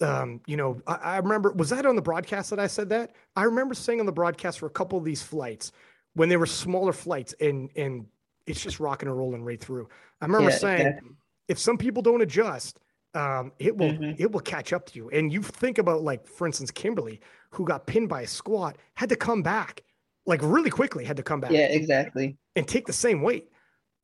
um, 0.00 0.40
you 0.46 0.56
know, 0.56 0.80
I, 0.86 0.94
I, 0.94 1.16
remember, 1.18 1.52
was 1.52 1.70
that 1.70 1.86
on 1.86 1.96
the 1.96 2.02
broadcast 2.02 2.50
that 2.50 2.58
I 2.58 2.66
said 2.66 2.88
that? 2.90 3.12
I 3.36 3.44
remember 3.44 3.74
saying 3.74 4.00
on 4.00 4.06
the 4.06 4.12
broadcast 4.12 4.58
for 4.58 4.66
a 4.66 4.70
couple 4.70 4.98
of 4.98 5.04
these 5.04 5.22
flights 5.22 5.72
when 6.14 6.28
they 6.28 6.36
were 6.36 6.46
smaller 6.46 6.92
flights 6.92 7.34
and, 7.40 7.70
and 7.76 8.06
it's 8.46 8.62
just 8.62 8.80
rocking 8.80 9.08
and 9.08 9.18
rolling 9.18 9.44
right 9.44 9.60
through. 9.60 9.88
I 10.20 10.26
remember 10.26 10.50
yeah, 10.50 10.56
saying, 10.56 10.86
exactly 10.86 11.10
if 11.48 11.58
some 11.58 11.78
people 11.78 12.02
don't 12.02 12.20
adjust, 12.20 12.78
um, 13.18 13.52
it 13.58 13.76
will 13.76 13.90
mm-hmm. 13.90 14.22
it 14.22 14.30
will 14.30 14.40
catch 14.40 14.72
up 14.72 14.86
to 14.86 14.96
you. 14.96 15.10
And 15.10 15.32
you 15.32 15.42
think 15.42 15.78
about 15.78 16.02
like, 16.02 16.26
for 16.26 16.46
instance, 16.46 16.70
Kimberly, 16.70 17.20
who 17.50 17.64
got 17.64 17.86
pinned 17.86 18.08
by 18.08 18.22
a 18.22 18.26
squat, 18.26 18.76
had 18.94 19.08
to 19.08 19.16
come 19.16 19.42
back 19.42 19.82
like 20.24 20.40
really 20.42 20.70
quickly, 20.70 21.04
had 21.04 21.16
to 21.16 21.22
come 21.24 21.40
back. 21.40 21.50
Yeah, 21.50 21.66
exactly. 21.66 22.36
And 22.54 22.66
take 22.66 22.86
the 22.86 22.92
same 22.92 23.22
weight. 23.22 23.50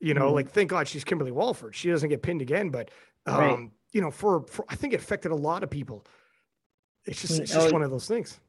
You 0.01 0.13
know, 0.13 0.25
mm-hmm. 0.25 0.35
like 0.35 0.51
thank 0.51 0.69
God 0.69 0.87
she's 0.87 1.05
Kimberly 1.05 1.31
Walford. 1.31 1.75
She 1.75 1.89
doesn't 1.89 2.09
get 2.09 2.21
pinned 2.21 2.41
again. 2.41 2.69
But 2.69 2.91
um, 3.25 3.39
right. 3.39 3.69
you 3.93 4.01
know, 4.01 4.11
for, 4.11 4.45
for 4.47 4.65
I 4.67 4.75
think 4.75 4.93
it 4.93 4.99
affected 4.99 5.31
a 5.31 5.35
lot 5.35 5.63
of 5.63 5.69
people. 5.69 6.05
It's 7.05 7.21
just 7.21 7.39
it's 7.39 7.53
just 7.53 7.69
oh, 7.69 7.71
one 7.71 7.83
of 7.83 7.91
those 7.91 8.07
things. 8.07 8.39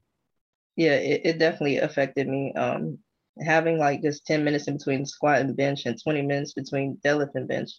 Yeah, 0.74 0.94
it, 0.94 1.20
it 1.24 1.38
definitely 1.38 1.78
affected 1.78 2.26
me. 2.26 2.52
Um, 2.54 2.98
having 3.40 3.78
like 3.78 4.02
just 4.02 4.26
10 4.26 4.42
minutes 4.42 4.66
in 4.66 4.78
between 4.78 5.04
squat 5.04 5.40
and 5.40 5.54
bench 5.54 5.84
and 5.84 6.02
20 6.02 6.22
minutes 6.22 6.54
between 6.54 6.96
deadlift 7.04 7.34
and 7.34 7.46
bench 7.46 7.70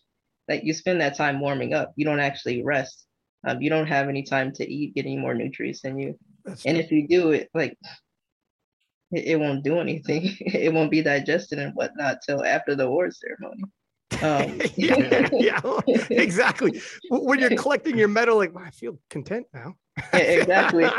like 0.47 0.63
you 0.63 0.73
spend 0.73 1.01
that 1.01 1.17
time 1.17 1.39
warming 1.39 1.73
up. 1.73 1.93
You 1.95 2.05
don't 2.05 2.19
actually 2.19 2.63
rest. 2.63 3.05
Um, 3.45 3.61
you 3.61 3.69
don't 3.69 3.87
have 3.87 4.09
any 4.09 4.23
time 4.23 4.51
to 4.53 4.67
eat, 4.67 4.95
get 4.95 5.05
any 5.05 5.17
more 5.17 5.33
nutrients 5.33 5.83
in 5.83 5.97
you. 5.97 6.17
That's 6.45 6.65
and 6.65 6.75
true. 6.75 6.83
if 6.83 6.91
you 6.91 7.07
do 7.07 7.31
it, 7.31 7.49
like 7.53 7.77
it, 9.11 9.25
it, 9.25 9.39
won't 9.39 9.63
do 9.63 9.79
anything. 9.79 10.35
it 10.39 10.73
won't 10.73 10.91
be 10.91 11.01
digested 11.01 11.59
and 11.59 11.73
whatnot 11.73 12.19
till 12.25 12.43
after 12.43 12.75
the 12.75 12.85
award 12.85 13.13
ceremony. 13.13 13.63
Um, 14.21 14.61
yeah, 14.75 15.29
yeah, 15.33 15.61
exactly. 16.09 16.81
When 17.09 17.39
you're 17.39 17.55
collecting 17.55 17.97
your 17.97 18.07
medal, 18.07 18.37
like 18.37 18.53
I 18.57 18.71
feel 18.71 18.99
content 19.09 19.47
now. 19.53 19.75
yeah, 20.13 20.19
exactly, 20.19 20.89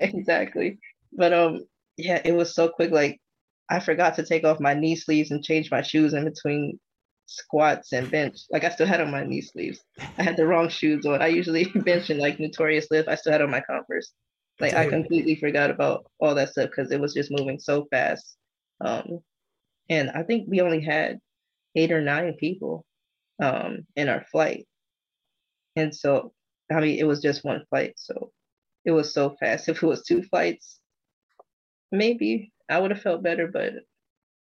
exactly. 0.00 0.78
But 1.12 1.32
um, 1.32 1.64
yeah, 1.96 2.20
it 2.24 2.32
was 2.32 2.54
so 2.54 2.68
quick. 2.68 2.90
Like 2.90 3.20
I 3.68 3.80
forgot 3.80 4.16
to 4.16 4.24
take 4.24 4.44
off 4.44 4.60
my 4.60 4.74
knee 4.74 4.96
sleeves 4.96 5.30
and 5.30 5.44
change 5.44 5.70
my 5.70 5.82
shoes 5.82 6.14
in 6.14 6.24
between 6.24 6.80
squats 7.28 7.92
and 7.92 8.10
bench. 8.10 8.38
Like 8.50 8.64
I 8.64 8.70
still 8.70 8.86
had 8.86 9.00
on 9.00 9.10
my 9.10 9.24
knee 9.24 9.42
sleeves. 9.42 9.80
I 10.16 10.22
had 10.22 10.36
the 10.36 10.46
wrong 10.46 10.68
shoes 10.68 11.06
on. 11.06 11.22
I 11.22 11.28
usually 11.28 11.64
bench 11.74 12.10
in 12.10 12.18
like 12.18 12.40
notorious 12.40 12.88
lift. 12.90 13.08
I 13.08 13.14
still 13.14 13.32
had 13.32 13.42
on 13.42 13.50
my 13.50 13.60
Converse. 13.60 14.12
Like 14.60 14.74
I 14.74 14.88
completely 14.88 15.36
forgot 15.36 15.70
about 15.70 16.10
all 16.18 16.34
that 16.34 16.50
stuff 16.50 16.70
because 16.70 16.90
it 16.90 17.00
was 17.00 17.14
just 17.14 17.30
moving 17.30 17.60
so 17.60 17.86
fast. 17.92 18.36
Um, 18.80 19.20
and 19.88 20.10
I 20.10 20.24
think 20.24 20.48
we 20.48 20.60
only 20.60 20.80
had 20.80 21.20
eight 21.76 21.92
or 21.92 22.00
nine 22.00 22.34
people 22.34 22.84
um, 23.40 23.86
in 23.94 24.08
our 24.08 24.24
flight. 24.32 24.66
And 25.76 25.94
so, 25.94 26.32
I 26.72 26.80
mean, 26.80 26.98
it 26.98 27.06
was 27.06 27.22
just 27.22 27.44
one 27.44 27.64
flight. 27.70 27.92
So 27.96 28.32
it 28.84 28.90
was 28.90 29.14
so 29.14 29.36
fast. 29.38 29.68
If 29.68 29.82
it 29.82 29.86
was 29.86 30.02
two 30.02 30.22
flights, 30.24 30.80
maybe 31.92 32.52
I 32.68 32.80
would 32.80 32.90
have 32.90 33.02
felt 33.02 33.22
better, 33.22 33.46
but 33.46 33.74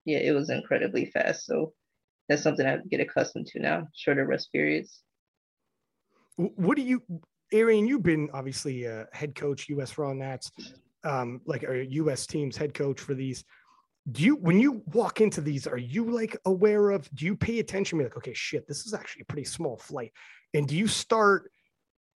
yeah, 0.05 0.19
it 0.19 0.31
was 0.31 0.49
incredibly 0.49 1.07
fast. 1.07 1.45
So 1.45 1.73
that's 2.28 2.43
something 2.43 2.65
I 2.65 2.78
get 2.89 2.99
accustomed 2.99 3.47
to 3.47 3.59
now, 3.59 3.88
shorter 3.95 4.26
rest 4.26 4.51
periods. 4.51 5.01
What 6.38 6.76
do 6.76 6.84
you, 6.84 7.01
Arian, 7.53 7.88
you've 7.88 8.03
been 8.03 8.30
obviously 8.34 8.86
a 8.86 9.07
head 9.13 9.36
coach, 9.36 9.69
US 9.69 9.97
Raw 9.97 10.13
Nats, 10.13 10.51
um, 11.03 11.41
like 11.45 11.63
a 11.63 11.86
US 11.86 12.26
team's 12.26 12.57
head 12.57 12.73
coach 12.73 12.99
for 12.99 13.13
these. 13.13 13.43
Do 14.11 14.23
you, 14.23 14.36
when 14.36 14.59
you 14.59 14.84
walk 14.88 15.21
into 15.21 15.41
these, 15.41 15.65
are 15.65 15.78
you 15.78 16.11
like 16.11 16.38
aware 16.45 16.91
of, 16.91 17.09
do 17.15 17.26
you 17.26 17.36
pay 17.36 17.59
attention? 17.59 17.97
Be 17.97 18.03
like, 18.03 18.17
okay, 18.17 18.34
shit, 18.34 18.67
this 18.67 18.86
is 18.86 18.93
actually 18.93 19.23
a 19.23 19.26
pretty 19.26 19.45
small 19.45 19.78
flight. 19.78 20.11
And 20.53 20.67
do 20.67 20.76
you 20.76 20.88
start 20.88 21.51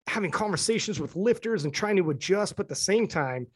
having 0.08 0.32
conversations 0.32 1.00
with 1.00 1.16
lifters 1.16 1.64
and 1.64 1.74
trying 1.74 1.98
to 1.98 2.10
adjust, 2.10 2.56
but 2.56 2.66
at 2.66 2.70
the 2.70 2.76
same 2.76 3.08
time, 3.08 3.48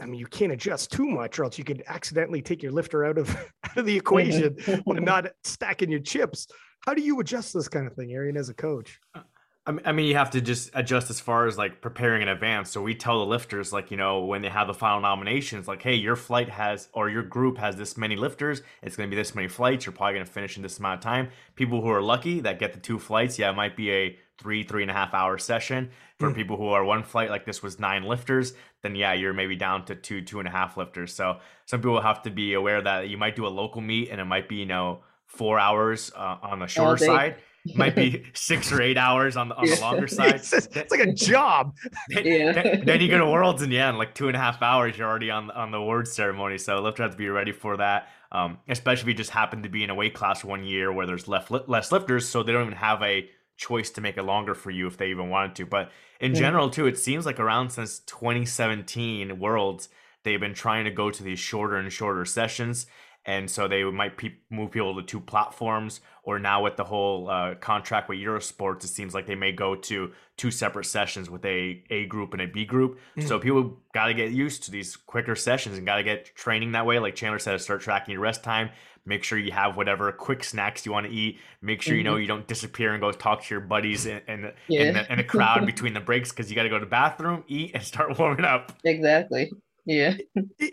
I 0.00 0.06
mean, 0.06 0.18
you 0.18 0.26
can't 0.26 0.52
adjust 0.52 0.90
too 0.90 1.06
much, 1.06 1.38
or 1.38 1.44
else 1.44 1.58
you 1.58 1.64
could 1.64 1.82
accidentally 1.86 2.42
take 2.42 2.62
your 2.62 2.72
lifter 2.72 3.04
out 3.04 3.18
of 3.18 3.30
out 3.64 3.76
of 3.76 3.86
the 3.86 3.96
equation 3.96 4.56
by 4.86 4.98
not 4.98 5.28
stacking 5.44 5.90
your 5.90 6.00
chips. 6.00 6.46
How 6.80 6.94
do 6.94 7.02
you 7.02 7.20
adjust 7.20 7.54
this 7.54 7.68
kind 7.68 7.86
of 7.86 7.94
thing, 7.94 8.12
Arian, 8.12 8.36
as 8.36 8.48
a 8.48 8.54
coach? 8.54 8.98
Uh, 9.14 9.20
I 9.64 9.92
mean, 9.92 10.06
you 10.06 10.16
have 10.16 10.30
to 10.30 10.40
just 10.40 10.70
adjust 10.74 11.08
as 11.08 11.20
far 11.20 11.46
as 11.46 11.56
like 11.56 11.80
preparing 11.80 12.20
in 12.20 12.26
advance. 12.26 12.68
So 12.72 12.82
we 12.82 12.96
tell 12.96 13.20
the 13.20 13.26
lifters, 13.26 13.72
like, 13.72 13.92
you 13.92 13.96
know, 13.96 14.24
when 14.24 14.42
they 14.42 14.48
have 14.48 14.66
the 14.66 14.74
final 14.74 15.00
nominations, 15.00 15.68
like, 15.68 15.80
hey, 15.80 15.94
your 15.94 16.16
flight 16.16 16.48
has, 16.48 16.88
or 16.92 17.08
your 17.08 17.22
group 17.22 17.58
has 17.58 17.76
this 17.76 17.96
many 17.96 18.16
lifters. 18.16 18.62
It's 18.82 18.96
going 18.96 19.08
to 19.08 19.14
be 19.14 19.20
this 19.20 19.36
many 19.36 19.46
flights. 19.46 19.86
You're 19.86 19.92
probably 19.92 20.14
going 20.14 20.26
to 20.26 20.32
finish 20.32 20.56
in 20.56 20.64
this 20.64 20.80
amount 20.80 20.98
of 20.98 21.04
time. 21.04 21.28
People 21.54 21.80
who 21.80 21.90
are 21.90 22.02
lucky 22.02 22.40
that 22.40 22.58
get 22.58 22.72
the 22.72 22.80
two 22.80 22.98
flights, 22.98 23.38
yeah, 23.38 23.50
it 23.50 23.54
might 23.54 23.76
be 23.76 23.92
a 23.92 24.18
three, 24.36 24.64
three 24.64 24.82
and 24.82 24.90
a 24.90 24.94
half 24.94 25.14
hour 25.14 25.38
session. 25.38 25.90
For 26.18 26.30
mm. 26.30 26.34
people 26.34 26.56
who 26.56 26.68
are 26.68 26.84
one 26.84 27.04
flight, 27.04 27.30
like 27.30 27.44
this 27.44 27.62
was 27.62 27.78
nine 27.78 28.02
lifters, 28.02 28.54
then 28.82 28.94
yeah, 28.94 29.12
you're 29.12 29.32
maybe 29.32 29.56
down 29.56 29.84
to 29.86 29.94
two, 29.94 30.22
two 30.22 30.38
and 30.38 30.48
a 30.48 30.50
half 30.50 30.76
lifters. 30.76 31.14
So 31.14 31.38
some 31.66 31.80
people 31.80 32.00
have 32.00 32.22
to 32.22 32.30
be 32.30 32.54
aware 32.54 32.82
that 32.82 33.08
you 33.08 33.16
might 33.16 33.36
do 33.36 33.46
a 33.46 33.48
local 33.48 33.80
meet 33.80 34.10
and 34.10 34.20
it 34.20 34.24
might 34.24 34.48
be, 34.48 34.56
you 34.56 34.66
know, 34.66 35.00
four 35.26 35.58
hours 35.58 36.12
uh, 36.14 36.36
on 36.42 36.58
the 36.58 36.66
shorter 36.66 37.04
side 37.04 37.36
might 37.74 37.94
be 37.94 38.24
six 38.34 38.72
or 38.72 38.82
eight 38.82 38.96
hours 38.96 39.36
on 39.36 39.48
the 39.48 39.54
on 39.56 39.66
the 39.66 39.80
longer 39.80 40.06
side. 40.08 40.36
It's, 40.36 40.52
it's 40.52 40.90
like 40.90 41.00
a 41.00 41.12
job. 41.12 41.74
then, 42.08 42.26
yeah. 42.26 42.52
then, 42.52 42.84
then, 42.84 43.00
you 43.00 43.08
go 43.08 43.18
to 43.18 43.26
Worlds 43.26 43.62
and 43.62 43.72
yeah, 43.72 43.90
in 43.90 43.96
like 43.96 44.14
two 44.14 44.28
and 44.28 44.36
a 44.36 44.40
half 44.40 44.62
hours, 44.62 44.96
you're 44.96 45.08
already 45.08 45.30
on 45.30 45.50
on 45.50 45.70
the 45.70 45.78
award 45.78 46.08
ceremony. 46.08 46.58
So 46.58 46.80
lifter 46.80 47.04
has 47.04 47.12
to 47.12 47.18
be 47.18 47.28
ready 47.28 47.52
for 47.52 47.76
that. 47.76 48.08
Um, 48.30 48.58
especially 48.68 49.02
if 49.02 49.08
you 49.08 49.14
just 49.14 49.30
happen 49.30 49.62
to 49.62 49.68
be 49.68 49.84
in 49.84 49.90
a 49.90 49.94
weight 49.94 50.14
class 50.14 50.42
one 50.42 50.64
year 50.64 50.90
where 50.90 51.06
there's 51.06 51.28
less 51.28 51.92
lifters, 51.92 52.28
so 52.28 52.42
they 52.42 52.52
don't 52.52 52.62
even 52.62 52.78
have 52.78 53.02
a 53.02 53.28
choice 53.62 53.90
to 53.90 54.00
make 54.00 54.16
it 54.16 54.24
longer 54.24 54.54
for 54.54 54.70
you 54.70 54.86
if 54.88 54.96
they 54.96 55.10
even 55.10 55.30
wanted 55.30 55.54
to. 55.56 55.66
But 55.66 55.90
in 56.20 56.34
general, 56.34 56.68
too, 56.68 56.86
it 56.86 56.98
seems 56.98 57.24
like 57.24 57.38
around 57.38 57.70
since 57.70 58.00
2017 58.00 59.38
Worlds, 59.38 59.88
they've 60.24 60.40
been 60.40 60.54
trying 60.54 60.84
to 60.84 60.90
go 60.90 61.10
to 61.10 61.22
these 61.22 61.38
shorter 61.38 61.76
and 61.76 61.92
shorter 61.92 62.24
sessions 62.24 62.86
and 63.24 63.50
so 63.50 63.68
they 63.68 63.84
might 63.84 64.16
pe- 64.16 64.34
move 64.50 64.70
people 64.70 64.94
to 64.94 65.02
two 65.02 65.20
platforms 65.20 66.00
or 66.24 66.38
now 66.38 66.62
with 66.62 66.76
the 66.76 66.84
whole 66.84 67.28
uh, 67.28 67.54
contract 67.56 68.08
with 68.08 68.18
eurosports 68.18 68.84
it 68.84 68.88
seems 68.88 69.14
like 69.14 69.26
they 69.26 69.34
may 69.34 69.52
go 69.52 69.74
to 69.74 70.10
two 70.36 70.50
separate 70.50 70.84
sessions 70.84 71.30
with 71.30 71.44
a 71.44 71.82
a 71.90 72.06
group 72.06 72.32
and 72.32 72.42
a 72.42 72.46
b 72.46 72.64
group 72.64 72.98
mm-hmm. 73.16 73.26
so 73.26 73.38
people 73.38 73.76
got 73.94 74.06
to 74.06 74.14
get 74.14 74.30
used 74.32 74.64
to 74.64 74.70
these 74.70 74.96
quicker 74.96 75.36
sessions 75.36 75.76
and 75.76 75.86
got 75.86 75.96
to 75.96 76.02
get 76.02 76.34
training 76.34 76.72
that 76.72 76.86
way 76.86 76.98
like 76.98 77.14
chandler 77.14 77.38
said 77.38 77.60
start 77.60 77.80
tracking 77.80 78.12
your 78.12 78.20
rest 78.20 78.42
time 78.42 78.70
make 79.04 79.24
sure 79.24 79.38
you 79.38 79.50
have 79.50 79.76
whatever 79.76 80.10
quick 80.12 80.44
snacks 80.44 80.86
you 80.86 80.92
want 80.92 81.06
to 81.06 81.12
eat 81.12 81.38
make 81.60 81.82
sure 81.82 81.92
mm-hmm. 81.92 81.98
you 81.98 82.04
know 82.04 82.12
mm-hmm. 82.12 82.22
you 82.22 82.26
don't 82.26 82.46
disappear 82.46 82.92
and 82.92 83.00
go 83.00 83.10
talk 83.10 83.42
to 83.42 83.54
your 83.54 83.60
buddies 83.60 84.06
in, 84.06 84.20
in, 84.28 84.52
yeah. 84.68 84.82
in, 84.82 84.94
the, 84.94 85.12
in 85.12 85.18
the 85.18 85.24
crowd 85.24 85.64
between 85.66 85.92
the 85.92 86.00
breaks 86.00 86.30
because 86.30 86.50
you 86.50 86.56
got 86.56 86.62
to 86.64 86.68
go 86.68 86.78
to 86.78 86.84
the 86.84 86.90
bathroom 86.90 87.44
eat 87.48 87.72
and 87.74 87.82
start 87.82 88.16
warming 88.18 88.44
up 88.44 88.72
exactly 88.84 89.50
yeah 89.84 90.14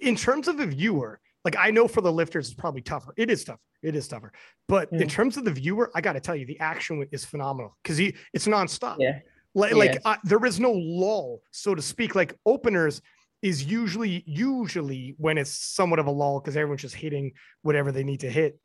in 0.02 0.16
terms 0.16 0.47
of 0.47 0.60
a 0.60 0.66
viewer 0.66 1.20
like 1.46 1.56
I 1.58 1.72
know 1.72 1.88
for 1.88 2.02
the 2.02 2.12
lifters, 2.12 2.48
it's 2.48 2.56
probably 2.56 2.82
tougher. 2.82 3.14
It 3.18 3.30
is 3.30 3.44
tougher. 3.44 3.60
It 3.82 3.96
is 3.96 4.08
tougher. 4.08 4.32
But 4.68 4.92
mm. 4.92 5.02
in 5.02 5.08
terms 5.08 5.38
of 5.38 5.46
the 5.46 5.52
viewer, 5.52 5.90
I 5.96 6.02
got 6.02 6.14
to 6.14 6.20
tell 6.20 6.36
you, 6.36 6.46
the 6.46 6.60
action 6.60 7.06
is 7.12 7.24
phenomenal 7.24 7.78
because 7.84 8.00
it's 8.00 8.48
nonstop. 8.48 8.98
Yeah. 9.00 9.20
Like, 9.56 9.72
yeah. 9.72 9.78
like 9.78 10.02
uh, 10.06 10.18
there 10.24 10.46
is 10.46 10.60
no 10.60 10.72
lull, 10.72 11.42
so 11.52 11.74
to 11.76 11.82
speak. 11.82 12.14
Like 12.16 12.36
openers 12.46 13.02
is 13.42 13.64
usually 13.64 14.24
usually 14.28 15.16
when 15.18 15.38
it's 15.38 15.52
somewhat 15.52 16.00
of 16.00 16.08
a 16.08 16.12
lull 16.12 16.40
because 16.40 16.58
everyone's 16.58 16.82
just 16.82 16.96
hitting 16.96 17.32
whatever 17.62 17.92
they 17.92 18.04
need 18.04 18.20
to 18.20 18.30
hit. 18.30 18.60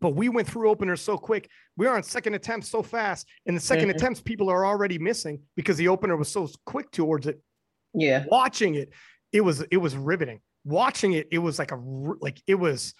But 0.00 0.10
we 0.10 0.28
went 0.28 0.48
through 0.48 0.68
openers 0.68 1.00
so 1.00 1.16
quick. 1.16 1.48
We 1.76 1.86
are 1.86 1.96
on 1.96 2.02
second 2.02 2.34
attempts 2.34 2.68
so 2.68 2.82
fast. 2.82 3.26
And 3.46 3.56
the 3.56 3.60
2nd 3.60 3.80
mm-hmm. 3.80 3.90
attempts, 3.90 4.20
people 4.20 4.50
are 4.50 4.66
already 4.66 4.98
missing 4.98 5.40
because 5.56 5.78
the 5.78 5.88
opener 5.88 6.14
was 6.14 6.28
so 6.28 6.48
quick 6.66 6.90
towards 6.90 7.26
it. 7.26 7.40
Yeah. 7.94 8.24
Watching 8.28 8.74
it, 8.74 8.92
it 9.32 9.40
was 9.40 9.62
it 9.70 9.78
was 9.78 9.96
riveting 9.96 10.40
watching 10.64 11.12
it, 11.12 11.28
it 11.30 11.38
was 11.38 11.58
like 11.58 11.72
a 11.72 11.76
like 12.20 12.40
it 12.46 12.54
was 12.54 12.94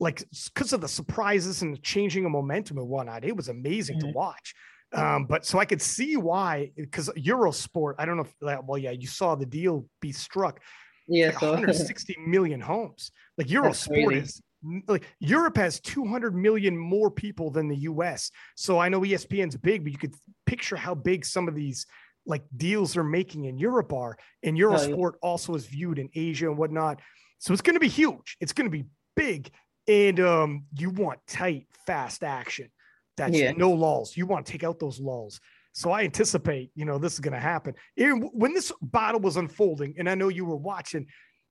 like 0.00 0.24
because 0.52 0.72
of 0.72 0.80
the 0.80 0.88
surprises 0.88 1.62
and 1.62 1.74
the 1.74 1.78
changing 1.78 2.24
of 2.24 2.32
momentum 2.32 2.78
and 2.78 2.88
whatnot. 2.88 3.24
It 3.24 3.36
was 3.36 3.48
amazing 3.48 3.98
mm-hmm. 3.98 4.08
to 4.08 4.14
watch. 4.14 4.54
Um, 4.92 5.24
but 5.24 5.44
so 5.44 5.58
I 5.58 5.64
could 5.64 5.82
see 5.82 6.16
why 6.16 6.70
because 6.76 7.08
Eurosport, 7.16 7.94
I 7.98 8.04
don't 8.04 8.16
know 8.16 8.24
if 8.24 8.34
that 8.42 8.64
well, 8.64 8.78
yeah, 8.78 8.92
you 8.92 9.08
saw 9.08 9.34
the 9.34 9.46
deal 9.46 9.86
be 10.00 10.12
struck. 10.12 10.60
Yeah, 11.08 11.26
like 11.26 11.40
so 11.40 11.50
160 11.50 12.16
million 12.26 12.60
homes. 12.60 13.10
Like 13.36 13.48
Eurosport 13.48 14.22
is 14.22 14.40
like 14.86 15.06
Europe 15.20 15.56
has 15.56 15.80
200 15.80 16.34
million 16.34 16.76
more 16.76 17.10
people 17.10 17.50
than 17.50 17.68
the 17.68 17.76
US. 17.78 18.30
So 18.56 18.78
I 18.78 18.88
know 18.88 19.00
ESPN's 19.00 19.56
big, 19.56 19.82
but 19.82 19.92
you 19.92 19.98
could 19.98 20.14
picture 20.46 20.76
how 20.76 20.94
big 20.94 21.24
some 21.24 21.48
of 21.48 21.54
these 21.54 21.86
like 22.26 22.42
deals 22.56 22.94
they're 22.94 23.04
making 23.04 23.44
in 23.44 23.58
Europe 23.58 23.92
are. 23.92 24.16
And 24.42 24.56
Eurosport 24.56 25.12
oh, 25.12 25.18
yeah. 25.22 25.28
also 25.28 25.54
is 25.54 25.66
viewed 25.66 25.98
in 25.98 26.08
Asia 26.14 26.48
and 26.48 26.58
whatnot. 26.58 27.00
So 27.38 27.52
it's 27.52 27.62
going 27.62 27.74
to 27.74 27.80
be 27.80 27.88
huge. 27.88 28.36
It's 28.40 28.52
going 28.52 28.70
to 28.70 28.76
be 28.76 28.84
big. 29.16 29.50
And 29.86 30.18
um, 30.20 30.64
you 30.76 30.90
want 30.90 31.20
tight, 31.26 31.66
fast 31.86 32.24
action. 32.24 32.70
That's 33.16 33.36
yeah. 33.36 33.52
no 33.52 33.70
lulls. 33.70 34.16
You 34.16 34.26
want 34.26 34.46
to 34.46 34.52
take 34.52 34.64
out 34.64 34.80
those 34.80 34.98
lulls. 34.98 35.40
So 35.72 35.90
I 35.90 36.04
anticipate, 36.04 36.70
you 36.74 36.84
know, 36.84 36.98
this 36.98 37.14
is 37.14 37.20
going 37.20 37.34
to 37.34 37.40
happen. 37.40 37.74
when 37.96 38.54
this 38.54 38.72
battle 38.80 39.20
was 39.20 39.36
unfolding, 39.36 39.96
and 39.98 40.08
I 40.08 40.14
know 40.14 40.28
you 40.28 40.44
were 40.44 40.56
watching, 40.56 41.06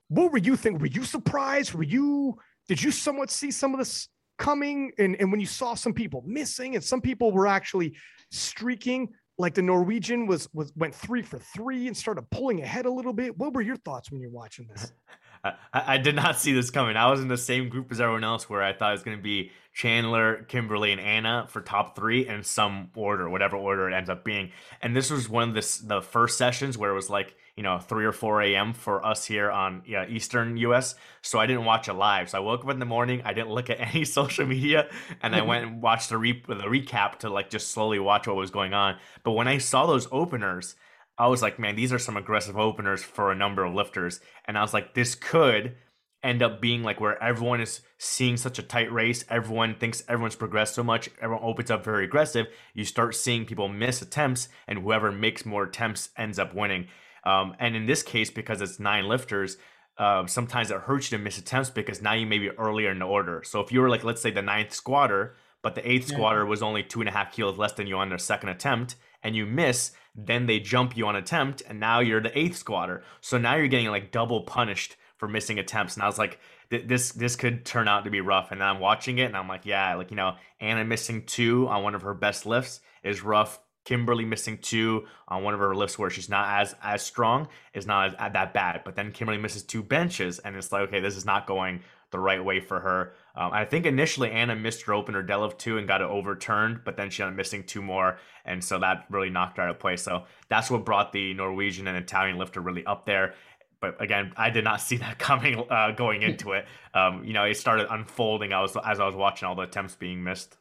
what 0.08 0.32
were 0.32 0.38
you 0.38 0.56
thinking? 0.56 0.80
Were 0.80 0.88
you 0.88 1.04
surprised? 1.04 1.74
Were 1.74 1.84
you, 1.84 2.38
did 2.68 2.82
you 2.82 2.92
somewhat 2.92 3.30
see 3.30 3.52
some 3.52 3.74
of 3.74 3.80
this 3.80 4.08
coming? 4.38 4.94
And, 4.98 5.18
and 5.20 5.30
when 5.30 5.42
you 5.42 5.46
saw 5.46 5.74
some 5.74 5.94
people 5.94 6.24
missing 6.26 6.76
and 6.76 6.84
some 6.84 7.02
people 7.02 7.32
were 7.32 7.48
actually 7.48 7.98
streaking, 8.32 9.10
like 9.38 9.54
the 9.54 9.62
Norwegian 9.62 10.28
was 10.28 10.48
was 10.54 10.72
went 10.76 10.94
three 10.94 11.22
for 11.22 11.40
three 11.40 11.88
and 11.88 11.96
started 11.96 12.30
pulling 12.30 12.62
ahead 12.62 12.86
a 12.86 12.92
little 12.92 13.14
bit. 13.14 13.38
What 13.38 13.54
were 13.54 13.62
your 13.62 13.78
thoughts 13.78 14.12
when 14.12 14.22
you're 14.22 14.30
watching 14.30 14.68
this? 14.68 14.94
I, 15.44 15.56
I, 15.74 15.98
did 15.98 16.16
not 16.16 16.38
see 16.38 16.54
this 16.54 16.70
coming. 16.70 16.96
I 16.96 17.12
was 17.12 17.20
in 17.20 17.28
the 17.28 17.38
same 17.38 17.68
group 17.68 17.92
as 17.92 18.00
everyone 18.00 18.24
else 18.24 18.50
where 18.50 18.64
I 18.64 18.72
thought 18.72 18.92
it 18.92 18.94
was 18.94 19.04
going 19.04 19.18
to 19.18 19.24
be 19.24 19.52
Chandler, 19.74 20.46
Kimberly, 20.48 20.92
and 20.92 21.02
Anna 21.02 21.48
for 21.50 21.60
top 21.60 21.96
three 21.96 22.28
in 22.28 22.44
some 22.44 22.92
order, 22.96 23.30
whatever 23.30 23.58
order 23.58 23.90
it 23.90 23.94
ends 23.94 24.10
up 24.10 24.24
being. 24.24 24.52
And 24.82 24.96
this 24.96 25.10
was 25.10 25.28
one 25.28 25.50
of 25.50 25.56
the, 25.56 25.82
the 25.86 26.02
first 26.02 26.38
sessions 26.38 26.78
where 26.78 26.92
it 26.92 26.96
was 26.96 27.10
like, 27.10 27.36
you 27.58 27.64
know, 27.64 27.78
3 27.78 28.06
or 28.06 28.12
4 28.12 28.42
a.m. 28.44 28.74
for 28.74 29.06
us 29.06 29.26
here 29.26 29.52
on 29.52 29.84
yeah, 29.86 30.08
Eastern 30.08 30.58
US. 30.58 30.96
So 31.22 31.40
I 31.40 31.46
didn't 31.46 31.66
watch 31.66 31.88
it 31.88 31.94
live. 31.94 32.30
So 32.30 32.38
I 32.38 32.42
woke 32.42 32.64
up 32.64 32.72
in 32.72 32.80
the 32.80 32.86
morning. 32.86 33.22
I 33.26 33.34
didn't 33.34 33.52
look 33.52 33.70
at 33.70 33.80
any 33.94 34.06
social 34.06 34.46
media 34.46 34.90
and 35.22 35.36
I 35.36 35.42
went 35.46 35.66
and 35.66 35.82
watched 35.82 36.10
the, 36.10 36.18
re- 36.18 36.44
the 36.48 36.56
recap 36.56 37.20
to 37.20 37.30
like 37.30 37.50
just 37.50 37.72
slowly 37.72 38.00
watch 38.00 38.28
what 38.28 38.36
was 38.36 38.52
going 38.52 38.74
on. 38.74 38.98
But 39.24 39.32
when 39.32 39.48
I 39.48 39.58
saw 39.58 39.88
those 39.88 40.08
openers, 40.12 40.76
I 41.18 41.28
was 41.28 41.42
like, 41.42 41.60
man, 41.60 41.76
these 41.76 41.94
are 41.94 42.00
some 42.00 42.18
aggressive 42.18 42.58
openers 42.58 43.04
for 43.04 43.32
a 43.32 43.36
number 43.36 43.64
of 43.64 43.74
lifters. 43.74 44.20
And 44.46 44.58
I 44.58 44.62
was 44.62 44.74
like, 44.74 44.94
this 44.94 45.16
could 45.16 45.76
end 46.24 46.42
up 46.42 46.62
being 46.62 46.84
like 46.84 47.02
where 47.02 47.22
everyone 47.22 47.60
is 47.62 47.82
seeing 47.98 48.38
such 48.38 48.58
a 48.58 48.64
tight 48.64 48.92
race. 48.92 49.26
Everyone 49.30 49.76
thinks 49.76 50.04
everyone's 50.08 50.36
progressed 50.36 50.74
so 50.74 50.84
much. 50.84 51.10
Everyone 51.22 51.44
opens 51.44 51.70
up 51.70 51.84
very 51.84 52.06
aggressive. 52.06 52.48
You 52.74 52.86
start 52.86 53.14
seeing 53.14 53.46
people 53.46 53.68
miss 53.68 54.02
attempts, 54.02 54.48
and 54.68 54.80
whoever 54.80 55.12
makes 55.12 55.46
more 55.46 55.64
attempts 55.64 56.10
ends 56.18 56.40
up 56.40 56.56
winning. 56.56 56.88
Um, 57.26 57.56
and 57.60 57.76
in 57.76 57.86
this 57.86 58.04
case, 58.04 58.32
because 58.32 58.62
it's 58.62 58.80
nine 58.80 59.08
lifters, 59.08 59.58
uh, 59.98 60.26
sometimes 60.26 60.72
it 60.72 60.78
hurts 60.78 61.12
you 61.12 61.18
to 61.18 61.24
miss 61.24 61.38
attempts 61.38 61.70
because 61.70 62.02
now 62.02 62.14
you 62.14 62.26
may 62.26 62.40
be 62.40 62.50
earlier 62.50 62.90
in 62.90 63.00
the 63.00 63.06
order. 63.06 63.44
So 63.46 63.60
if 63.60 63.72
you 63.72 63.82
were 63.82 63.90
like, 63.90 64.04
let's 64.04 64.22
say 64.22 64.32
the 64.32 64.42
ninth 64.42 64.74
squatter, 64.74 65.36
but 65.62 65.76
the 65.76 65.88
eighth 65.90 66.10
yeah. 66.10 66.18
squatter 66.18 66.46
was 66.46 66.64
only 66.64 66.84
two 66.84 67.02
and 67.02 67.10
a 67.10 67.12
half 67.12 67.34
kilos 67.34 67.58
less 67.58 67.74
than 67.74 67.88
you 67.88 67.98
on 67.98 68.10
their 68.10 68.18
second 68.18 68.50
attempt, 68.50 68.96
and 69.22 69.36
you 69.36 69.46
miss, 69.46 69.92
then 70.16 70.46
they 70.46 70.60
jump 70.60 70.96
you 70.96 71.08
on 71.08 71.16
attempt, 71.16 71.64
and 71.68 71.80
now 71.80 72.00
you're 72.00 72.22
the 72.22 72.38
eighth 72.38 72.58
squatter. 72.58 73.04
So 73.22 73.38
now 73.38 73.56
you're 73.56 73.68
getting 73.68 73.88
like 73.88 74.12
double 74.12 74.42
punished 74.42 74.96
for 75.18 75.28
missing 75.28 75.58
attempts. 75.58 75.96
And 75.96 76.04
I 76.04 76.08
was 76.08 76.18
like, 76.18 76.40
this 76.70 77.12
this 77.12 77.36
could 77.36 77.66
turn 77.66 77.88
out 77.88 78.04
to 78.04 78.12
be 78.12 78.22
rough. 78.22 78.52
And 78.52 78.64
I'm 78.64 78.80
watching 78.80 79.20
it 79.20 79.26
and 79.26 79.38
I'm 79.38 79.48
like, 79.48 79.66
yeah, 79.66 79.96
like 79.96 80.12
you 80.12 80.18
know, 80.18 80.36
Anna 80.60 80.84
missing 80.84 81.26
two 81.26 81.68
on 81.68 81.84
one 81.84 81.96
of 81.96 82.02
her 82.02 82.14
best 82.14 82.46
lifts 82.46 82.82
is 83.04 83.24
rough. 83.24 83.60
Kimberly 83.86 84.24
missing 84.24 84.60
two 84.60 85.06
on 85.28 85.44
one 85.44 85.54
of 85.54 85.60
her 85.60 85.76
lifts 85.76 86.00
where 86.00 86.10
she's 86.10 86.30
not 86.30 86.62
as 86.62 86.76
as 86.82 87.02
strong 87.02 87.50
is 87.74 87.86
not 87.86 88.16
as, 88.20 88.34
that 88.34 88.54
bad. 88.54 88.82
But 88.86 88.96
then 88.96 89.12
Kimberly 89.12 89.38
misses 89.38 89.64
two 89.64 89.84
benches, 89.84 90.40
and 90.40 90.56
it's 90.56 90.72
like, 90.72 90.84
okay, 90.84 91.02
this 91.02 91.18
is 91.18 91.26
not 91.26 91.48
going 91.48 91.82
the 92.14 92.20
right 92.20 92.44
way 92.44 92.62
for 92.62 92.80
her. 92.80 93.14
Um, 93.36 93.52
I 93.52 93.66
think 93.66 93.86
initially 93.86 94.32
Anna 94.32 94.56
missed 94.56 94.84
her 94.84 94.94
opener 94.94 95.22
deadlift 95.22 95.58
two 95.58 95.78
and 95.78 95.86
got 95.86 96.02
it 96.02 96.08
overturned, 96.08 96.82
but 96.86 96.96
then 96.96 97.10
she 97.10 97.22
ended 97.22 97.34
up 97.34 97.38
missing 97.38 97.64
two 97.66 97.82
more, 97.82 98.20
and 98.46 98.64
so 98.64 98.80
that 98.80 99.06
really 99.10 99.30
knocked 99.30 99.58
her 99.58 99.64
out 99.64 99.70
of 99.70 99.80
place. 99.80 100.02
So 100.02 100.24
that's 100.48 100.72
what 100.72 100.86
brought 100.86 101.12
the 101.12 101.34
Norwegian 101.34 101.88
and 101.88 101.98
Italian 101.98 102.38
lifter 102.38 102.62
really 102.62 102.86
up 102.86 103.06
there. 103.06 103.34
But 103.82 104.02
again, 104.02 104.32
I 104.38 104.50
did 104.50 104.64
not 104.64 104.80
see 104.88 104.96
that 104.98 105.20
coming 105.20 105.62
uh, 105.70 105.92
going 105.92 106.22
into 106.30 106.54
it. 106.54 106.66
Um, 106.94 107.26
you 107.26 107.34
know, 107.34 107.44
it 107.44 107.58
started 107.58 107.88
unfolding. 107.92 108.54
I 108.54 108.62
was 108.62 108.78
as 108.86 109.02
I 109.02 109.06
was 109.06 109.16
watching 109.16 109.50
all 109.50 109.56
the 109.56 109.64
attempts 109.64 109.96
being 109.96 110.24
missed 110.24 110.58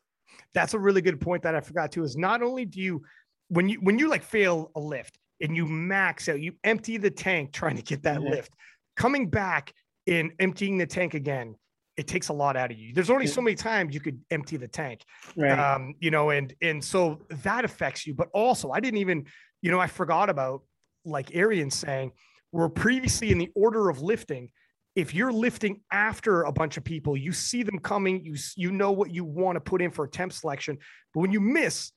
that's 0.54 0.74
a 0.74 0.78
really 0.78 1.00
good 1.00 1.20
point 1.20 1.42
that 1.42 1.54
I 1.54 1.60
forgot 1.60 1.92
to 1.92 2.04
is 2.04 2.16
not 2.16 2.42
only 2.42 2.64
do 2.64 2.80
you 2.80 3.02
when 3.48 3.68
you 3.68 3.78
when 3.80 3.98
you 3.98 4.08
like 4.08 4.22
fail 4.22 4.70
a 4.74 4.80
lift 4.80 5.18
and 5.40 5.56
you 5.56 5.66
max 5.66 6.28
out, 6.28 6.40
you 6.40 6.54
empty 6.64 6.96
the 6.96 7.10
tank 7.10 7.52
trying 7.52 7.76
to 7.76 7.82
get 7.82 8.02
that 8.04 8.18
mm-hmm. 8.18 8.30
lift, 8.30 8.52
coming 8.96 9.28
back 9.28 9.74
and 10.06 10.32
emptying 10.38 10.78
the 10.78 10.86
tank 10.86 11.14
again, 11.14 11.54
it 11.96 12.06
takes 12.06 12.28
a 12.28 12.32
lot 12.32 12.56
out 12.56 12.70
of 12.70 12.78
you. 12.78 12.94
There's 12.94 13.10
only 13.10 13.26
so 13.26 13.40
many 13.40 13.54
times 13.54 13.94
you 13.94 14.00
could 14.00 14.20
empty 14.30 14.56
the 14.56 14.68
tank, 14.68 15.04
right. 15.36 15.58
um, 15.58 15.94
you 16.00 16.10
know, 16.10 16.30
and 16.30 16.52
and 16.62 16.82
so 16.82 17.20
that 17.42 17.64
affects 17.64 18.06
you. 18.06 18.14
But 18.14 18.28
also, 18.32 18.70
I 18.70 18.80
didn't 18.80 18.98
even, 18.98 19.26
you 19.60 19.70
know, 19.70 19.78
I 19.78 19.86
forgot 19.86 20.30
about 20.30 20.62
like 21.04 21.34
Arian 21.34 21.70
saying, 21.70 22.12
we're 22.52 22.68
previously 22.68 23.30
in 23.30 23.38
the 23.38 23.50
order 23.54 23.88
of 23.90 24.00
lifting 24.00 24.50
if 24.94 25.14
you're 25.14 25.32
lifting 25.32 25.80
after 25.90 26.42
a 26.42 26.52
bunch 26.52 26.76
of 26.76 26.84
people, 26.84 27.16
you 27.16 27.32
see 27.32 27.62
them 27.62 27.78
coming, 27.78 28.24
you 28.24 28.36
you 28.56 28.70
know 28.70 28.92
what 28.92 29.10
you 29.10 29.24
want 29.24 29.56
to 29.56 29.60
put 29.60 29.80
in 29.80 29.90
for 29.90 30.04
attempt 30.04 30.34
selection. 30.34 30.78
But 31.14 31.20
when 31.20 31.32
you 31.32 31.40
miss 31.40 31.92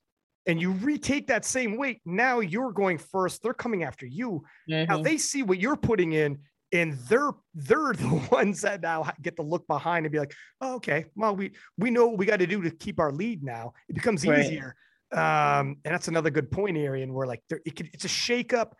and 0.45 0.61
you 0.61 0.71
retake 0.71 1.27
that 1.27 1.43
same 1.43 1.77
weight, 1.77 2.01
now 2.05 2.39
you're 2.39 2.71
going 2.71 2.97
first. 2.97 3.43
They're 3.43 3.53
coming 3.53 3.83
after 3.83 4.05
you. 4.05 4.43
Mm-hmm. 4.69 4.91
Now 4.91 5.01
they 5.01 5.17
see 5.17 5.43
what 5.43 5.59
you're 5.59 5.75
putting 5.75 6.13
in, 6.13 6.39
and 6.71 6.93
they're 7.09 7.31
they're 7.53 7.93
the 7.97 8.27
ones 8.31 8.61
that 8.61 8.81
now 8.81 9.09
get 9.21 9.35
to 9.37 9.41
look 9.41 9.67
behind 9.67 10.05
and 10.05 10.11
be 10.11 10.19
like, 10.19 10.33
oh, 10.61 10.75
okay, 10.75 11.05
well 11.15 11.35
we 11.35 11.51
we 11.77 11.89
know 11.89 12.07
what 12.07 12.17
we 12.17 12.25
got 12.25 12.39
to 12.39 12.47
do 12.47 12.61
to 12.61 12.71
keep 12.71 12.99
our 12.99 13.11
lead 13.11 13.43
now. 13.43 13.73
It 13.89 13.93
becomes 13.93 14.25
right. 14.25 14.39
easier. 14.39 14.75
Um, 15.11 15.77
and 15.85 15.93
that's 15.93 16.07
another 16.07 16.29
good 16.29 16.51
point, 16.51 16.77
Arian, 16.77 17.13
where 17.13 17.27
like 17.27 17.41
it 17.49 17.75
could, 17.75 17.89
it's 17.93 18.05
a 18.05 18.09
shakeup 18.09 18.71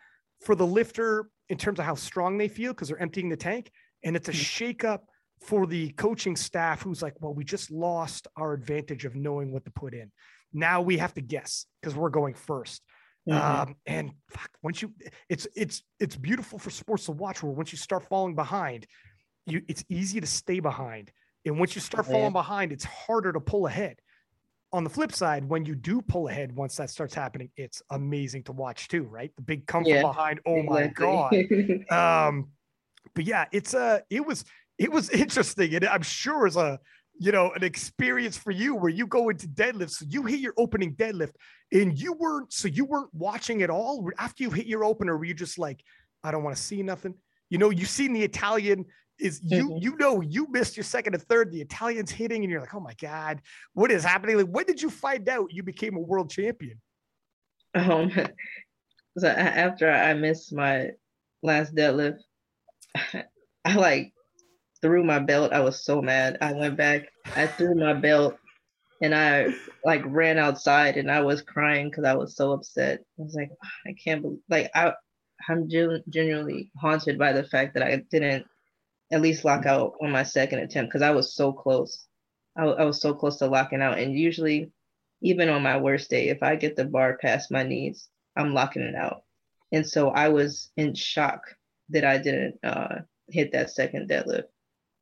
for 0.44 0.54
the 0.54 0.66
lifter 0.66 1.30
in 1.48 1.56
terms 1.56 1.78
of 1.78 1.86
how 1.86 1.94
strong 1.94 2.36
they 2.36 2.48
feel 2.48 2.72
because 2.72 2.88
they're 2.88 3.00
emptying 3.00 3.28
the 3.28 3.36
tank 3.36 3.70
and 4.04 4.16
it's 4.16 4.28
a 4.28 4.32
mm. 4.32 4.76
shakeup 4.76 5.00
for 5.42 5.66
the 5.66 5.90
coaching 5.90 6.36
staff 6.36 6.82
who's 6.82 7.02
like, 7.02 7.14
well, 7.20 7.34
we 7.34 7.44
just 7.44 7.70
lost 7.70 8.26
our 8.36 8.52
advantage 8.52 9.04
of 9.04 9.14
knowing 9.14 9.52
what 9.52 9.64
to 9.64 9.70
put 9.70 9.94
in. 9.94 10.10
Now 10.52 10.80
we 10.80 10.98
have 10.98 11.14
to 11.14 11.20
guess 11.20 11.66
because 11.80 11.94
we're 11.94 12.10
going 12.10 12.34
1st 12.34 12.80
mm-hmm. 13.28 13.60
um, 13.70 13.76
and 13.86 14.10
fuck, 14.30 14.50
once 14.62 14.82
you, 14.82 14.92
it's 15.28 15.46
it's 15.54 15.82
it's 15.98 16.16
beautiful 16.16 16.58
for 16.58 16.70
sports 16.70 17.06
to 17.06 17.12
watch. 17.12 17.42
Where 17.42 17.52
once 17.52 17.72
you 17.72 17.78
start 17.78 18.04
falling 18.08 18.34
behind, 18.34 18.86
you 19.46 19.62
it's 19.68 19.84
easy 19.88 20.20
to 20.20 20.26
stay 20.26 20.60
behind, 20.60 21.12
and 21.44 21.58
once 21.58 21.74
you 21.74 21.80
start 21.80 22.06
falling 22.06 22.32
behind, 22.32 22.72
it's 22.72 22.84
harder 22.84 23.32
to 23.32 23.40
pull 23.40 23.66
ahead. 23.66 23.96
On 24.72 24.84
the 24.84 24.90
flip 24.90 25.12
side, 25.12 25.48
when 25.48 25.64
you 25.64 25.74
do 25.74 26.02
pull 26.02 26.28
ahead, 26.28 26.54
once 26.54 26.76
that 26.76 26.90
starts 26.90 27.14
happening, 27.14 27.50
it's 27.56 27.82
amazing 27.90 28.42
to 28.44 28.52
watch 28.52 28.88
too, 28.88 29.04
right? 29.04 29.30
The 29.36 29.42
big 29.42 29.66
come 29.66 29.84
yeah, 29.84 30.02
behind. 30.02 30.40
Oh 30.44 30.56
exactly. 30.56 31.04
my 31.68 31.84
god. 31.88 32.28
um, 32.28 32.48
but 33.14 33.24
yeah, 33.24 33.46
it's 33.52 33.74
a 33.74 33.80
uh, 33.80 33.98
it 34.10 34.26
was 34.26 34.44
it 34.78 34.90
was 34.90 35.10
interesting, 35.22 35.74
and 35.74 35.84
I'm 35.84 36.02
sure 36.02 36.46
it's 36.46 36.56
a 36.56 36.78
you 37.18 37.32
know 37.32 37.52
an 37.52 37.64
experience 37.64 38.36
for 38.36 38.50
you 38.50 38.74
where 38.74 38.90
you 38.90 39.06
go 39.06 39.28
into 39.28 39.48
deadlifts, 39.48 39.92
so 39.92 40.06
you 40.08 40.24
hit 40.24 40.40
your 40.40 40.54
opening 40.56 40.94
deadlift, 40.94 41.32
and 41.72 41.98
you 41.98 42.12
weren't 42.12 42.52
so 42.52 42.68
you 42.68 42.84
weren't 42.84 43.12
watching 43.12 43.62
at 43.62 43.70
all 43.70 44.08
after 44.18 44.42
you 44.42 44.50
hit 44.50 44.66
your 44.66 44.84
opener. 44.84 45.16
Were 45.16 45.24
you 45.24 45.34
just 45.34 45.58
like, 45.58 45.82
I 46.22 46.30
don't 46.30 46.42
want 46.42 46.56
to 46.56 46.62
see 46.62 46.82
nothing? 46.82 47.14
You 47.50 47.58
know, 47.58 47.70
you've 47.70 47.88
seen 47.88 48.12
the 48.12 48.22
Italian 48.22 48.86
is 49.18 49.40
you 49.42 49.70
mm-hmm. 49.70 49.78
you 49.82 49.96
know 49.96 50.20
you 50.20 50.46
missed 50.50 50.76
your 50.76 50.84
second 50.84 51.14
and 51.14 51.22
third 51.22 51.50
the 51.50 51.62
italians 51.62 52.10
hitting 52.10 52.42
and 52.42 52.50
you're 52.50 52.60
like 52.60 52.74
oh 52.74 52.80
my 52.80 52.92
god 53.00 53.40
what 53.72 53.90
is 53.90 54.04
happening 54.04 54.36
like 54.36 54.46
when 54.48 54.66
did 54.66 54.82
you 54.82 54.90
find 54.90 55.26
out 55.30 55.50
you 55.50 55.62
became 55.62 55.96
a 55.96 56.00
world 56.00 56.28
champion 56.28 56.78
um 57.74 58.12
so 59.16 59.26
after 59.26 59.90
i 59.90 60.12
missed 60.12 60.52
my 60.52 60.90
last 61.42 61.74
deadlift 61.74 62.18
I 63.66 63.74
like 63.74 64.12
threw 64.82 65.04
my 65.04 65.18
belt. 65.18 65.52
I 65.52 65.60
was 65.60 65.84
so 65.84 66.02
mad. 66.02 66.38
I 66.40 66.52
went 66.52 66.76
back, 66.76 67.08
I 67.34 67.46
threw 67.46 67.74
my 67.74 67.92
belt, 67.92 68.38
and 69.02 69.14
I 69.14 69.48
like 69.84 70.02
ran 70.06 70.38
outside 70.38 70.96
and 70.96 71.10
I 71.10 71.20
was 71.20 71.42
crying 71.42 71.90
because 71.90 72.04
I 72.04 72.14
was 72.14 72.36
so 72.36 72.52
upset. 72.52 73.00
I 73.18 73.22
was 73.22 73.34
like, 73.34 73.50
I 73.86 73.94
can't 74.02 74.22
believe, 74.22 74.40
like, 74.48 74.70
I, 74.74 74.92
I'm 75.48 75.68
genuinely 75.68 76.70
haunted 76.80 77.18
by 77.18 77.32
the 77.32 77.44
fact 77.44 77.74
that 77.74 77.82
I 77.82 78.02
didn't 78.10 78.46
at 79.12 79.20
least 79.20 79.44
lock 79.44 79.66
out 79.66 79.94
on 80.02 80.10
my 80.10 80.22
second 80.22 80.60
attempt 80.60 80.90
because 80.90 81.02
I 81.02 81.10
was 81.10 81.34
so 81.34 81.52
close. 81.52 82.06
I, 82.56 82.64
I 82.64 82.84
was 82.84 83.00
so 83.00 83.14
close 83.14 83.36
to 83.38 83.46
locking 83.46 83.82
out. 83.82 83.98
And 83.98 84.14
usually, 84.14 84.72
even 85.20 85.48
on 85.48 85.62
my 85.62 85.76
worst 85.76 86.10
day, 86.10 86.28
if 86.28 86.42
I 86.42 86.56
get 86.56 86.76
the 86.76 86.84
bar 86.84 87.18
past 87.20 87.50
my 87.50 87.62
knees, 87.62 88.08
I'm 88.36 88.54
locking 88.54 88.82
it 88.82 88.94
out. 88.94 89.22
And 89.72 89.86
so 89.86 90.08
I 90.10 90.28
was 90.28 90.70
in 90.76 90.94
shock 90.94 91.42
that 91.90 92.04
I 92.04 92.18
didn't 92.18 92.58
uh, 92.64 93.00
hit 93.28 93.52
that 93.52 93.70
second 93.70 94.08
deadlift. 94.08 94.44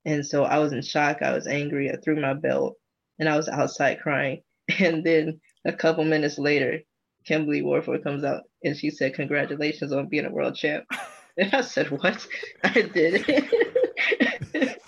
And 0.05 0.25
so 0.25 0.45
I 0.45 0.59
was 0.59 0.73
in 0.73 0.83
shock. 0.83 1.23
I 1.23 1.33
was 1.33 1.47
angry. 1.47 1.91
I 1.91 1.97
threw 1.97 2.21
my 2.21 2.35
belt 2.35 2.77
and 3.19 3.29
I 3.29 3.37
was 3.37 3.49
outside 3.49 4.01
crying. 4.01 4.43
And 4.79 5.05
then 5.05 5.41
a 5.67 5.75
couple 5.75 6.05
minutes 6.05 6.39
later, 6.39 6.81
Kimberly 7.27 7.61
Walford 7.61 8.03
comes 8.03 8.25
out 8.25 8.45
and 8.63 8.75
she 8.75 8.89
said, 8.89 9.13
Congratulations 9.13 9.93
on 9.93 10.09
being 10.09 10.25
a 10.25 10.31
world 10.31 10.55
champ. 10.57 10.85
And 11.37 11.53
I 11.53 11.63
said, 11.63 11.91
What? 11.91 12.27
I 12.65 12.83
did 12.83 13.25
it. 13.27 14.81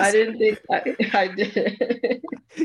I 0.00 0.10
didn't 0.12 0.38
think 0.38 0.60
I, 0.70 1.18
I 1.18 1.28
did. 1.28 2.22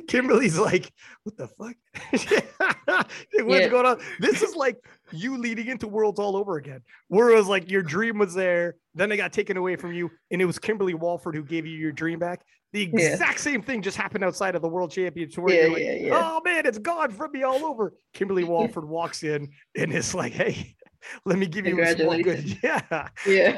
Kimberly's 0.07 0.57
like, 0.57 0.91
what 1.23 1.37
the 1.37 1.47
fuck? 1.47 1.75
What's 2.11 3.61
yeah. 3.61 3.67
going 3.67 3.85
on? 3.85 3.99
This 4.19 4.41
is 4.41 4.55
like 4.55 4.77
you 5.11 5.37
leading 5.37 5.67
into 5.67 5.87
worlds 5.87 6.19
all 6.19 6.35
over 6.35 6.57
again. 6.57 6.81
Whereas 7.07 7.47
like 7.47 7.69
your 7.69 7.81
dream 7.81 8.17
was 8.17 8.33
there, 8.33 8.75
then 8.95 9.11
it 9.11 9.17
got 9.17 9.33
taken 9.33 9.57
away 9.57 9.75
from 9.75 9.93
you, 9.93 10.09
and 10.31 10.41
it 10.41 10.45
was 10.45 10.59
Kimberly 10.59 10.93
Walford 10.93 11.35
who 11.35 11.43
gave 11.43 11.65
you 11.65 11.77
your 11.77 11.91
dream 11.91 12.19
back. 12.19 12.41
The 12.71 12.83
exact 12.83 13.21
yeah. 13.21 13.35
same 13.35 13.61
thing 13.63 13.81
just 13.81 13.97
happened 13.97 14.23
outside 14.23 14.55
of 14.55 14.61
the 14.61 14.67
world 14.67 14.91
championship. 14.91 15.43
Where 15.43 15.55
yeah, 15.55 15.61
you're 15.61 15.71
like, 15.71 15.83
yeah, 15.83 15.93
yeah. 15.93 16.11
oh 16.13 16.41
man, 16.45 16.67
it's 16.67 16.77
gone 16.77 17.09
from 17.09 17.31
me 17.31 17.43
all 17.43 17.65
over. 17.65 17.93
Kimberly 18.13 18.43
Walford 18.45 18.87
walks 18.87 19.23
in 19.23 19.49
and 19.75 19.91
it's 19.91 20.13
like, 20.13 20.33
hey, 20.33 20.75
let 21.25 21.39
me 21.39 21.47
give 21.47 21.65
you 21.65 21.83
some 21.85 22.05
more 22.05 22.21
good. 22.21 22.57
Yeah. 22.63 23.07
Yeah. 23.25 23.57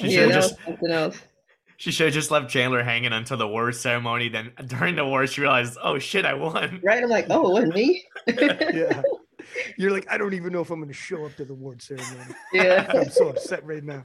she 0.00 0.08
yeah, 0.08 0.26
just 0.28 0.56
something 0.64 0.90
else. 0.90 1.20
She 1.78 1.90
should 1.90 2.06
have 2.06 2.14
just 2.14 2.30
left 2.30 2.48
Chandler 2.48 2.82
hanging 2.82 3.12
until 3.12 3.36
the 3.36 3.46
war 3.46 3.70
ceremony. 3.70 4.30
Then 4.30 4.52
during 4.66 4.96
the 4.96 5.04
war, 5.04 5.26
she 5.26 5.42
realized, 5.42 5.76
oh 5.82 5.98
shit, 5.98 6.24
I 6.24 6.32
won. 6.32 6.80
Right? 6.82 7.02
I'm 7.02 7.10
like, 7.10 7.26
oh, 7.28 7.50
it 7.50 7.52
wasn't 7.52 7.74
me. 7.74 8.04
yeah. 8.28 9.02
You're 9.76 9.90
like, 9.90 10.06
I 10.10 10.18
don't 10.18 10.34
even 10.34 10.52
know 10.52 10.60
if 10.60 10.70
I'm 10.70 10.78
going 10.78 10.88
to 10.88 10.94
show 10.94 11.24
up 11.24 11.36
to 11.36 11.44
the 11.44 11.52
award 11.52 11.82
ceremony. 11.82 12.34
Yeah. 12.52 12.86
I'm 12.94 13.10
so 13.10 13.28
upset 13.28 13.64
right 13.64 13.84
now. 13.84 14.04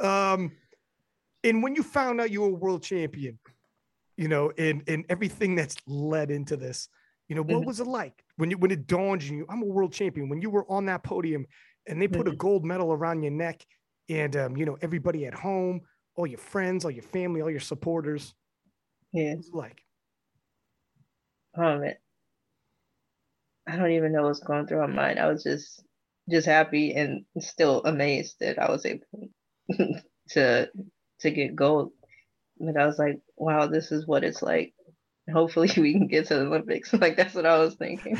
Um, 0.00 0.52
and 1.44 1.62
when 1.62 1.74
you 1.74 1.82
found 1.82 2.20
out 2.20 2.30
you 2.30 2.42
were 2.42 2.48
a 2.48 2.50
world 2.50 2.82
champion, 2.82 3.38
you 4.16 4.28
know, 4.28 4.52
and 4.58 4.82
and 4.88 5.04
everything 5.08 5.54
that's 5.54 5.76
led 5.86 6.30
into 6.30 6.56
this, 6.56 6.88
you 7.28 7.36
know, 7.36 7.42
what 7.42 7.58
mm-hmm. 7.58 7.66
was 7.66 7.80
it 7.80 7.86
like 7.86 8.24
when 8.36 8.50
you 8.50 8.58
when 8.58 8.70
it 8.70 8.86
dawned 8.86 9.22
on 9.22 9.36
you, 9.36 9.46
I'm 9.48 9.62
a 9.62 9.66
world 9.66 9.92
champion? 9.92 10.28
When 10.28 10.40
you 10.40 10.50
were 10.50 10.70
on 10.70 10.86
that 10.86 11.02
podium 11.02 11.46
and 11.86 12.00
they 12.00 12.08
put 12.08 12.26
mm-hmm. 12.26 12.34
a 12.34 12.36
gold 12.36 12.64
medal 12.64 12.92
around 12.92 13.22
your 13.22 13.32
neck, 13.32 13.64
and 14.08 14.36
um, 14.36 14.56
you 14.56 14.64
know, 14.64 14.76
everybody 14.80 15.26
at 15.26 15.34
home 15.34 15.82
all 16.16 16.26
your 16.26 16.38
friends, 16.38 16.84
all 16.84 16.90
your 16.90 17.02
family, 17.02 17.42
all 17.42 17.50
your 17.50 17.60
supporters. 17.60 18.34
Yeah. 19.12 19.34
Like? 19.52 19.82
Oh 21.56 21.78
man. 21.78 21.94
I 23.66 23.76
don't 23.76 23.92
even 23.92 24.12
know 24.12 24.22
what's 24.22 24.40
going 24.40 24.66
through 24.66 24.86
my 24.86 24.86
mind. 24.86 25.18
I 25.18 25.26
was 25.26 25.42
just 25.42 25.82
just 26.28 26.46
happy 26.46 26.94
and 26.94 27.24
still 27.38 27.82
amazed 27.84 28.36
that 28.40 28.58
I 28.58 28.70
was 28.70 28.84
able 28.84 29.06
to 30.30 30.68
to 31.20 31.30
get 31.30 31.56
gold. 31.56 31.92
But 32.58 32.76
I 32.76 32.86
was 32.86 32.98
like, 32.98 33.20
wow, 33.36 33.66
this 33.66 33.92
is 33.92 34.06
what 34.06 34.24
it's 34.24 34.42
like. 34.42 34.72
Hopefully 35.32 35.70
we 35.76 35.92
can 35.92 36.06
get 36.06 36.26
to 36.28 36.34
the 36.34 36.46
Olympics. 36.46 36.92
Like 37.00 37.16
that's 37.16 37.34
what 37.34 37.46
I 37.46 37.58
was 37.58 37.74
thinking. 37.74 38.16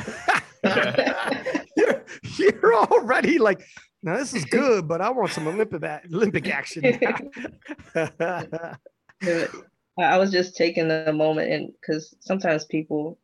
you're, 1.77 2.05
you're 2.39 2.75
already 2.75 3.39
like 3.39 3.65
now 4.03 4.17
this 4.17 4.35
is 4.35 4.45
good, 4.45 4.87
but 4.87 5.01
I 5.01 5.11
want 5.11 5.31
some 5.31 5.47
Olympic 5.49 5.83
Olympic 6.13 6.49
action. 6.49 6.85
I 9.99 10.19
was 10.19 10.31
just 10.31 10.57
taking 10.57 10.89
the 10.89 11.13
moment 11.13 11.51
and 11.51 11.73
because 11.81 12.15
sometimes 12.21 12.65
people, 12.67 13.19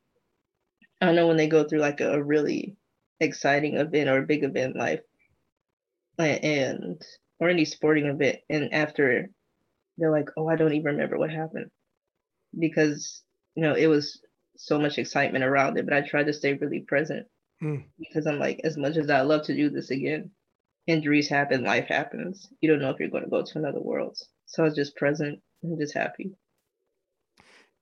I 1.03 1.13
know 1.13 1.27
when 1.27 1.37
they 1.37 1.49
go 1.49 1.65
through 1.65 1.81
like 1.81 2.01
a, 2.01 2.23
really 2.23 2.77
exciting 3.21 3.77
event 3.77 4.09
or 4.09 4.19
a 4.19 4.27
big 4.27 4.45
event 4.45 4.75
in 4.75 4.81
life, 4.81 5.01
and 6.19 7.03
or 7.41 7.49
any 7.49 7.65
sporting 7.65 8.07
event, 8.07 8.39
and 8.49 8.73
after 8.73 9.29
they're 9.99 10.11
like, 10.11 10.29
"Oh, 10.37 10.49
I 10.49 10.57
don't 10.57 10.73
even 10.73 10.93
remember 10.93 11.19
what 11.19 11.31
happened," 11.31 11.71
because 12.59 13.23
you 13.55 13.63
know 13.63 13.75
it 13.75 13.87
was 13.87 14.21
so 14.57 14.79
much 14.79 14.99
excitement 14.99 15.45
around 15.45 15.79
it. 15.79 15.85
But 15.85 15.95
I 15.95 16.03
tried 16.03 16.27
to 16.27 16.33
stay 16.33 16.55
really 16.55 16.81
present 16.81 17.27
mm. 17.63 17.85
because 17.99 18.27
I'm 18.27 18.39
like, 18.39 18.61
as 18.65 18.77
much 18.77 18.97
as 18.97 19.11
I 19.11 19.23
love 19.23 19.43
to 19.47 19.57
do 19.57 19.71
this 19.71 19.91
again, 19.91 20.31
injuries 20.87 21.29
happen, 21.29 21.65
life 21.65 21.89
happens. 21.89 22.49
You 22.61 22.71
don't 22.71 22.81
know 22.81 22.91
if 22.91 23.01
you're 23.01 23.11
going 23.11 23.25
to 23.25 23.31
go 23.31 23.43
to 23.43 23.59
another 23.59 23.81
world. 23.81 24.19
So 24.47 24.63
I 24.63 24.67
was 24.67 24.77
just 24.77 24.97
present 24.97 25.41
and 25.63 25.79
just 25.81 25.95
happy. 25.95 26.33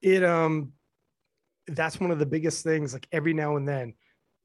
It 0.03 0.25
um, 0.25 0.73
that's 1.75 2.01
one 2.01 2.11
of 2.11 2.19
the 2.19 2.27
biggest 2.27 2.65
things. 2.65 2.93
Like 2.93 3.07
every 3.13 3.35
now 3.35 3.57
and 3.57 3.67
then, 3.67 3.95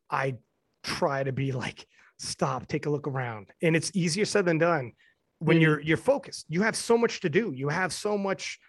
I 0.09 0.35
try 0.83 1.23
to 1.23 1.31
be 1.31 1.51
like, 1.51 1.85
stop, 2.17 2.67
take 2.67 2.85
a 2.85 2.89
look 2.89 3.07
around, 3.07 3.47
and 3.61 3.75
it's 3.75 3.91
easier 3.93 4.25
said 4.25 4.45
than 4.45 4.57
done 4.57 4.93
when 5.39 5.57
mm-hmm. 5.57 5.61
you're 5.63 5.81
you're 5.81 5.97
focused. 5.97 6.45
You 6.49 6.61
have 6.61 6.75
so 6.75 6.97
much 6.97 7.21
to 7.21 7.29
do. 7.29 7.51
You 7.55 7.69
have 7.69 7.91
so 7.93 8.17
much 8.17 8.59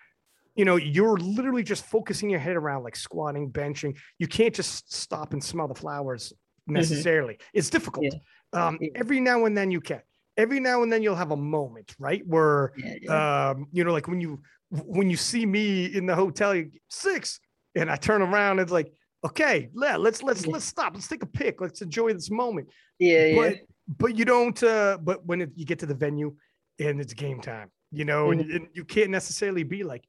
you 0.57 0.65
know, 0.65 0.77
you're 0.77 1.19
literally 1.19 1.63
just 1.63 1.85
focusing 1.85 2.31
your 2.31 2.41
head 2.41 2.57
around 2.57 2.83
like 2.83 2.97
squatting, 2.97 3.51
benching. 3.51 3.97
You 4.19 4.27
can't 4.27 4.55
just 4.55 4.93
stop 4.93 5.35
and 5.35 5.45
smell 5.45 5.69
the 5.69 5.75
flowers 5.75 6.33
mm-hmm. 6.33 6.75
necessarily. 6.75 7.35
Mm-hmm. 7.35 7.59
It's 7.59 7.71
difficult. 7.71 8.07
Yeah. 8.07 8.67
Um, 8.67 8.79
yeah. 8.81 8.89
Every 8.95 9.21
now 9.21 9.45
and 9.45 9.57
then 9.57 9.71
you 9.71 9.81
can. 9.81 10.01
Every 10.39 10.61
now 10.61 10.83
and 10.83 10.93
then 10.93 11.03
you'll 11.03 11.15
have 11.15 11.31
a 11.31 11.37
moment, 11.37 11.95
right? 11.99 12.27
Where, 12.27 12.73
yeah, 12.77 13.51
um, 13.51 13.69
you 13.73 13.85
know, 13.85 13.93
like 13.93 14.09
when 14.09 14.21
you 14.21 14.43
when 14.71 15.09
you 15.09 15.17
see 15.17 15.47
me 15.47 15.87
in 15.87 16.07
the 16.07 16.15
hotel, 16.15 16.63
six, 16.89 17.41
and 17.77 17.91
I 17.91 17.97
turn 17.97 18.23
around, 18.23 18.53
and 18.53 18.61
it's 18.61 18.73
like, 18.73 18.93
okay, 19.25 19.69
yeah, 19.81 19.97
let's 19.97 20.23
let's 20.23 20.47
let's 20.47 20.65
stop. 20.65 20.95
Let's 20.95 21.09
take 21.09 21.23
a 21.23 21.27
pic. 21.27 21.61
Let's 21.61 21.83
enjoy 21.83 22.13
this 22.13 22.31
moment. 22.31 22.69
Yeah, 22.99 23.35
but, 23.35 23.53
yeah. 23.53 23.59
But 23.99 24.17
you 24.17 24.25
don't. 24.25 24.61
Uh, 24.63 24.99
but 25.01 25.25
when 25.27 25.43
it, 25.43 25.51
you 25.55 25.65
get 25.65 25.79
to 25.81 25.87
the 25.87 25.95
venue 25.95 26.35
and 26.81 27.01
it's 27.01 27.13
game 27.13 27.41
time, 27.41 27.71
you 27.93 28.05
know, 28.05 28.29
mm-hmm. 28.29 28.41
and, 28.41 28.51
and 28.51 28.69
you 28.75 28.85
can't 28.85 29.11
necessarily 29.11 29.63
be 29.63 29.85
like, 29.85 30.05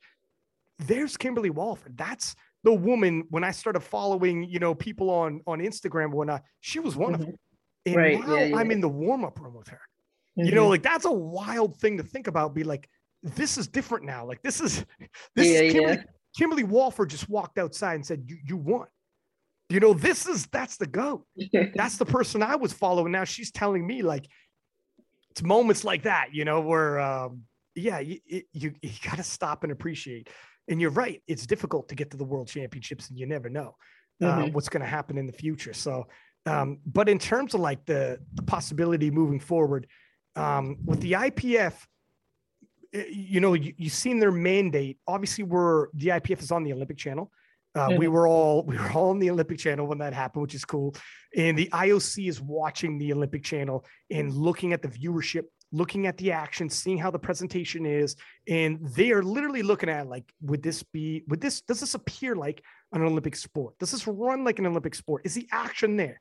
there's 0.79 1.17
Kimberly 1.17 1.49
Walford. 1.49 1.97
That's 1.97 2.35
the 2.63 2.73
woman 2.73 3.25
when 3.29 3.43
I 3.43 3.51
started 3.51 3.81
following, 3.81 4.43
you 4.43 4.59
know, 4.59 4.73
people 4.73 5.09
on 5.09 5.41
on 5.45 5.59
Instagram 5.59 6.13
when 6.13 6.29
I 6.29 6.41
she 6.61 6.79
was 6.79 6.95
one 6.95 7.13
mm-hmm. 7.13 7.21
of 7.21 7.27
them. 7.27 7.35
And 7.85 7.95
right, 7.95 8.19
now 8.19 8.35
yeah, 8.35 8.43
yeah. 8.45 8.57
I'm 8.57 8.71
in 8.71 8.81
the 8.81 8.89
warm-up 8.89 9.39
room 9.39 9.53
with 9.53 9.69
her. 9.69 9.81
Mm-hmm. 10.37 10.49
You 10.49 10.55
know, 10.55 10.63
mm-hmm. 10.63 10.71
like 10.71 10.83
that's 10.83 11.05
a 11.05 11.11
wild 11.11 11.77
thing 11.77 11.97
to 11.97 12.03
think 12.03 12.27
about. 12.27 12.53
Be 12.53 12.63
like, 12.63 12.89
this 13.23 13.57
is 13.57 13.67
different 13.67 14.05
now. 14.05 14.25
Like 14.25 14.41
this 14.41 14.59
is 14.59 14.85
this 15.35 15.47
yeah, 15.47 15.61
is 15.61 15.73
Kimberly, 15.73 16.03
Kimberly 16.37 16.63
Walford 16.63 17.09
just 17.09 17.29
walked 17.29 17.57
outside 17.57 17.95
and 17.95 18.05
said, 18.05 18.23
You 18.27 18.37
you 18.45 18.57
won. 18.57 18.87
You 19.69 19.79
know, 19.79 19.93
this 19.93 20.27
is 20.27 20.45
that's 20.47 20.77
the 20.77 20.87
goat. 20.87 21.25
that's 21.75 21.97
the 21.97 22.05
person 22.05 22.41
I 22.41 22.55
was 22.55 22.73
following. 22.73 23.11
Now 23.11 23.23
she's 23.23 23.51
telling 23.51 23.85
me 23.85 24.01
like 24.01 24.27
it's 25.31 25.43
moments 25.43 25.83
like 25.83 26.03
that, 26.03 26.27
you 26.33 26.45
know, 26.45 26.61
where 26.61 26.99
um 26.99 27.43
yeah, 27.75 27.99
you, 27.99 28.19
you, 28.25 28.73
you 28.81 28.89
got 29.03 29.17
to 29.17 29.23
stop 29.23 29.61
and 29.61 29.71
appreciate 29.71 30.29
and 30.67 30.81
you're 30.81 30.91
right 30.91 31.21
it's 31.27 31.45
difficult 31.45 31.87
to 31.89 31.95
get 31.95 32.11
to 32.11 32.17
the 32.17 32.23
world 32.23 32.47
championships 32.47 33.09
and 33.09 33.17
you 33.17 33.25
never 33.25 33.49
know 33.49 33.75
uh, 34.21 34.25
mm-hmm. 34.25 34.53
what's 34.53 34.69
going 34.69 34.81
to 34.81 34.87
happen 34.87 35.17
in 35.17 35.25
the 35.25 35.33
future 35.33 35.73
so 35.73 36.07
um, 36.45 36.79
but 36.85 37.09
in 37.09 37.19
terms 37.19 37.53
of 37.53 37.59
like 37.59 37.85
the, 37.85 38.19
the 38.35 38.43
possibility 38.43 39.11
moving 39.11 39.39
forward 39.39 39.87
um, 40.35 40.77
with 40.85 40.99
the 41.01 41.13
ipf 41.13 41.73
you 43.09 43.39
know 43.39 43.53
you, 43.53 43.73
you've 43.77 43.93
seen 43.93 44.19
their 44.19 44.31
mandate 44.31 44.97
obviously 45.07 45.43
we're 45.43 45.87
the 45.93 46.07
ipf 46.07 46.41
is 46.41 46.51
on 46.51 46.63
the 46.63 46.73
olympic 46.73 46.97
channel 46.97 47.31
uh, 47.75 47.89
mm-hmm. 47.89 47.99
we 47.99 48.07
were 48.07 48.27
all 48.27 48.63
we 48.67 48.77
were 48.77 48.91
all 48.91 49.11
on 49.11 49.19
the 49.19 49.29
Olympic 49.29 49.59
Channel 49.59 49.85
when 49.85 49.99
that 49.99 50.11
happened, 50.11 50.41
which 50.41 50.55
is 50.55 50.65
cool. 50.65 50.95
And 51.35 51.55
the 51.55 51.69
IOC 51.71 52.27
is 52.27 52.41
watching 52.41 52.97
the 52.97 53.13
Olympic 53.13 53.43
Channel 53.43 53.85
and 54.09 54.33
looking 54.33 54.73
at 54.73 54.81
the 54.81 54.87
viewership 54.87 55.43
looking 55.71 56.07
at 56.07 56.17
the 56.17 56.31
action, 56.31 56.69
seeing 56.69 56.97
how 56.97 57.11
the 57.11 57.19
presentation 57.19 57.85
is, 57.85 58.15
and 58.47 58.85
they 58.95 59.11
are 59.11 59.23
literally 59.23 59.63
looking 59.63 59.89
at 59.89 60.07
like, 60.07 60.23
would 60.41 60.63
this 60.63 60.83
be, 60.83 61.23
would 61.27 61.41
this, 61.41 61.61
does 61.61 61.79
this 61.79 61.93
appear 61.93 62.35
like 62.35 62.63
an 62.93 63.01
Olympic 63.01 63.35
sport? 63.35 63.77
Does 63.79 63.91
this 63.91 64.07
run 64.07 64.43
like 64.43 64.59
an 64.59 64.65
Olympic 64.65 64.95
sport? 64.95 65.23
Is 65.25 65.33
the 65.33 65.47
action 65.51 65.97
there? 65.97 66.19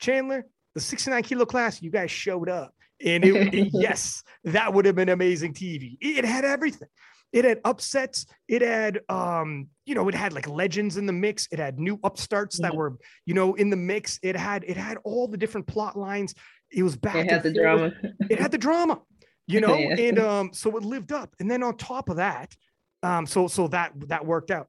Chandler, 0.00 0.46
the 0.74 0.80
69 0.80 1.22
kilo 1.22 1.46
class, 1.46 1.80
you 1.80 1.90
guys 1.90 2.10
showed 2.10 2.48
up. 2.48 2.74
And 3.04 3.24
it, 3.24 3.54
it, 3.54 3.68
yes, 3.72 4.22
that 4.44 4.72
would 4.72 4.84
have 4.86 4.94
been 4.94 5.08
amazing 5.08 5.54
TV. 5.54 5.96
It 6.00 6.24
had 6.24 6.44
everything. 6.44 6.88
It 7.32 7.44
had 7.44 7.60
upsets. 7.64 8.26
It 8.46 8.62
had, 8.62 9.00
um, 9.08 9.66
you 9.86 9.96
know, 9.96 10.08
it 10.08 10.14
had 10.14 10.32
like 10.32 10.48
legends 10.48 10.96
in 10.96 11.06
the 11.06 11.12
mix. 11.12 11.48
It 11.50 11.58
had 11.58 11.80
new 11.80 11.98
upstarts 12.04 12.60
that 12.60 12.74
were, 12.74 12.96
you 13.26 13.34
know, 13.34 13.54
in 13.54 13.70
the 13.70 13.76
mix. 13.76 14.20
It 14.22 14.36
had, 14.36 14.62
it 14.64 14.76
had 14.76 14.98
all 15.02 15.26
the 15.26 15.36
different 15.36 15.66
plot 15.66 15.98
lines. 15.98 16.34
It 16.70 16.84
was 16.84 16.96
back. 16.96 17.16
It 17.16 17.30
had 17.30 17.42
the 17.42 17.52
drama. 17.52 17.92
it 18.30 18.38
had 18.38 18.52
the 18.52 18.58
drama, 18.58 19.00
you 19.48 19.60
know, 19.66 19.76
yeah. 19.76 19.96
and 19.98 20.18
um, 20.20 20.50
so 20.52 20.76
it 20.76 20.84
lived 20.84 21.12
up. 21.12 21.34
And 21.40 21.50
then 21.50 21.64
on 21.64 21.76
top 21.76 22.08
of 22.08 22.16
that, 22.16 22.54
um, 23.02 23.26
so 23.26 23.48
so 23.48 23.68
that 23.68 23.92
that 24.08 24.24
worked 24.24 24.50
out. 24.50 24.68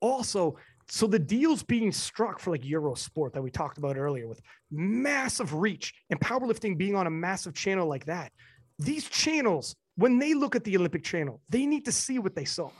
Also, 0.00 0.56
so 0.90 1.06
the 1.06 1.18
deals 1.18 1.62
being 1.62 1.92
struck 1.92 2.40
for 2.40 2.50
like 2.50 2.62
Eurosport 2.62 3.32
that 3.32 3.42
we 3.42 3.50
talked 3.50 3.78
about 3.78 3.96
earlier 3.96 4.26
with 4.26 4.40
massive 4.70 5.54
reach 5.54 5.94
and 6.10 6.20
powerlifting 6.20 6.76
being 6.76 6.96
on 6.96 7.06
a 7.06 7.10
massive 7.10 7.54
channel 7.54 7.88
like 7.88 8.06
that. 8.06 8.32
These 8.78 9.08
channels, 9.08 9.76
when 9.96 10.18
they 10.18 10.34
look 10.34 10.56
at 10.56 10.64
the 10.64 10.76
Olympic 10.76 11.04
channel, 11.04 11.40
they 11.48 11.66
need 11.66 11.84
to 11.84 11.92
see 11.92 12.18
what 12.18 12.34
they 12.34 12.44
saw 12.44 12.70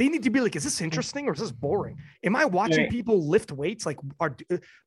they 0.00 0.08
need 0.08 0.22
to 0.22 0.30
be 0.30 0.40
like, 0.40 0.56
is 0.56 0.64
this 0.64 0.80
interesting 0.80 1.28
or 1.28 1.34
is 1.34 1.40
this 1.40 1.52
boring? 1.52 1.98
Am 2.24 2.34
I 2.34 2.46
watching 2.46 2.84
right. 2.84 2.90
people 2.90 3.28
lift 3.28 3.52
weights? 3.52 3.84
Like, 3.84 3.98
are 4.18 4.34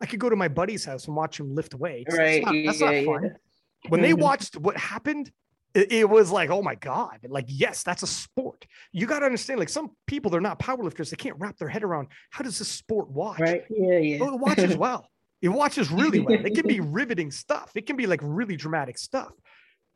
I 0.02 0.08
could 0.08 0.20
go 0.20 0.28
to 0.28 0.36
my 0.36 0.48
buddy's 0.48 0.84
house 0.86 1.06
and 1.06 1.16
watch 1.16 1.40
him 1.40 1.54
lift 1.54 1.76
weights. 1.76 2.18
Right. 2.18 2.44
That's 2.44 2.46
not, 2.46 2.66
that's 2.66 2.82
yeah, 2.82 3.02
not 3.02 3.06
fun. 3.06 3.24
Yeah. 3.26 3.90
When 3.90 4.02
they 4.02 4.14
mm-hmm. 4.14 4.22
watched 4.22 4.58
what 4.58 4.76
happened, 4.76 5.32
it, 5.74 5.92
it, 5.92 6.10
was 6.10 6.32
like, 6.32 6.50
oh 6.50 6.62
my 6.62 6.76
God. 6.76 7.20
Like, 7.28 7.46
yes, 7.48 7.84
that's 7.84 8.04
a 8.04 8.08
sport. 8.08 8.66
You 8.92 9.06
got 9.06 9.20
to 9.20 9.26
understand, 9.26 9.60
like, 9.60 9.70
some 9.70 9.92
people, 10.08 10.30
they're 10.30 10.42
not 10.42 10.60
powerlifters. 10.60 11.10
They 11.10 11.18
can't 11.18 11.36
wrap 11.40 11.58
their 11.58 11.68
head 11.68 11.84
around 11.84 12.10
how 12.30 12.44
does 12.44 12.60
this 12.60 12.68
sport 12.68 13.10
watch? 13.10 13.40
Right. 13.40 13.64
Yeah. 13.70 13.98
Yeah. 13.98 14.20
Oh, 14.22 14.36
it 14.36 14.40
watches 14.40 14.78
well. 14.78 15.10
It 15.42 15.50
watches 15.50 15.92
really 15.92 16.22
well. 16.22 16.46
It 16.46 16.56
can 16.56 16.68
be 16.68 16.80
riveting 16.82 17.32
stuff. 17.32 17.72
It 17.76 17.86
can 17.86 17.98
be 17.98 18.08
like 18.08 18.22
really 18.24 18.56
dramatic 18.56 18.98
stuff. 18.98 19.34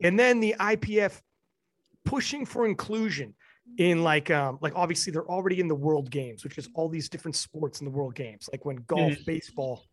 And 0.04 0.20
then 0.20 0.40
the 0.40 0.56
IPF 0.60 1.22
pushing 2.06 2.46
for 2.46 2.66
inclusion 2.66 3.34
in 3.78 4.02
like 4.02 4.32
um 4.32 4.58
like 4.62 4.74
obviously 4.76 5.12
they're 5.12 5.30
already 5.30 5.60
in 5.60 5.68
the 5.68 5.76
world 5.76 6.10
games 6.10 6.44
which 6.44 6.58
is 6.58 6.70
all 6.74 6.88
these 6.88 7.10
different 7.10 7.36
sports 7.36 7.82
in 7.82 7.86
the 7.86 7.92
world 7.92 8.16
games 8.16 8.48
like 8.52 8.64
when 8.64 8.78
golf 8.88 9.12
mm. 9.12 9.26
baseball 9.26 9.84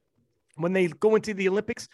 when 0.56 0.72
they 0.72 0.86
go 0.86 1.16
into 1.16 1.34
the 1.34 1.48
olympics 1.48 1.88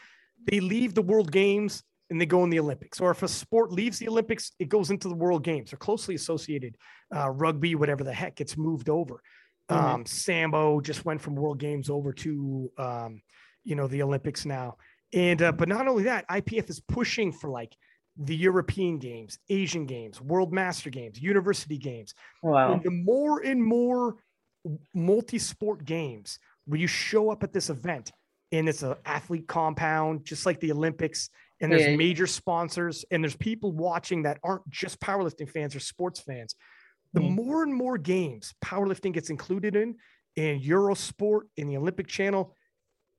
they 0.51 0.61
leave 0.61 0.95
the 0.95 1.01
world 1.01 1.33
games 1.33 1.83
and 2.11 2.21
they 2.21 2.27
go 2.27 2.45
in 2.45 2.51
the 2.51 2.59
olympics 2.59 3.01
or 3.01 3.11
if 3.11 3.23
a 3.23 3.29
sport 3.29 3.73
leaves 3.73 3.99
the 3.99 4.09
olympics 4.09 4.53
it 4.59 4.69
goes 4.69 4.91
into 4.91 5.09
the 5.09 5.15
world 5.15 5.43
games 5.45 5.71
they're 5.71 5.79
closely 5.79 6.15
associated 6.15 6.77
uh, 7.15 7.31
rugby 7.31 7.75
whatever 7.75 8.05
the 8.05 8.13
heck 8.13 8.37
gets 8.37 8.57
moved 8.57 8.89
over 8.89 9.23
mm. 9.71 9.77
um 9.77 10.05
sambo 10.07 10.81
just 10.81 11.05
went 11.05 11.21
from 11.21 11.35
world 11.35 11.59
games 11.59 11.89
over 11.89 12.13
to 12.13 12.71
um 12.79 13.21
you 13.65 13.75
know 13.75 13.87
the 13.87 14.03
olympics 14.03 14.45
now 14.45 14.77
and 15.13 15.43
uh, 15.43 15.53
but 15.53 15.69
not 15.69 15.89
only 15.89 16.05
that 16.05 16.29
ipf 16.29 16.69
is 16.69 16.81
pushing 16.81 17.33
for 17.33 17.51
like 17.51 17.75
the 18.17 18.37
European 18.37 18.99
games, 18.99 19.39
Asian 19.49 19.87
games, 19.87 20.21
World 20.21 20.53
Master 20.53 20.91
games, 20.91 21.21
University 21.21 21.79
games. 21.79 22.15
Wow. 22.43 22.73
And 22.73 22.83
the 22.83 22.91
more 22.91 23.41
and 23.41 23.65
more 23.65 24.17
multi-sport 24.95 25.85
games 25.85 26.39
where 26.67 26.81
you 26.81 26.87
show 26.87 27.31
up 27.31 27.43
at 27.43 27.53
this 27.53 27.71
event 27.71 28.13
and 28.53 28.69
it's 28.69 28.83
an 28.83 28.97
athlete 29.07 29.47
compound, 29.47 30.25
just 30.25 30.45
like 30.45 30.61
the 30.61 30.73
Olympics, 30.73 31.31
and 31.61 31.71
there's 31.71 31.83
yeah. 31.83 31.97
major 31.97 32.27
sponsors 32.27 33.05
and 33.11 33.23
there's 33.23 33.37
people 33.37 33.73
watching 33.73 34.23
that 34.23 34.39
aren't 34.43 34.69
just 34.71 34.99
powerlifting 35.01 35.49
fans 35.49 35.77
or 35.77 35.81
sports 35.81 36.21
fans. 36.21 36.55
The 37.13 37.21
mm. 37.21 37.31
more 37.31 37.63
and 37.63 37.75
more 37.75 37.99
games 37.99 38.55
powerlifting 38.65 39.13
gets 39.13 39.31
included 39.31 39.77
in, 39.77 39.97
in 40.37 40.61
Eurosport, 40.61 41.43
in 41.57 41.69
the 41.69 41.77
Olympic 41.77 42.07
channel, 42.07 42.55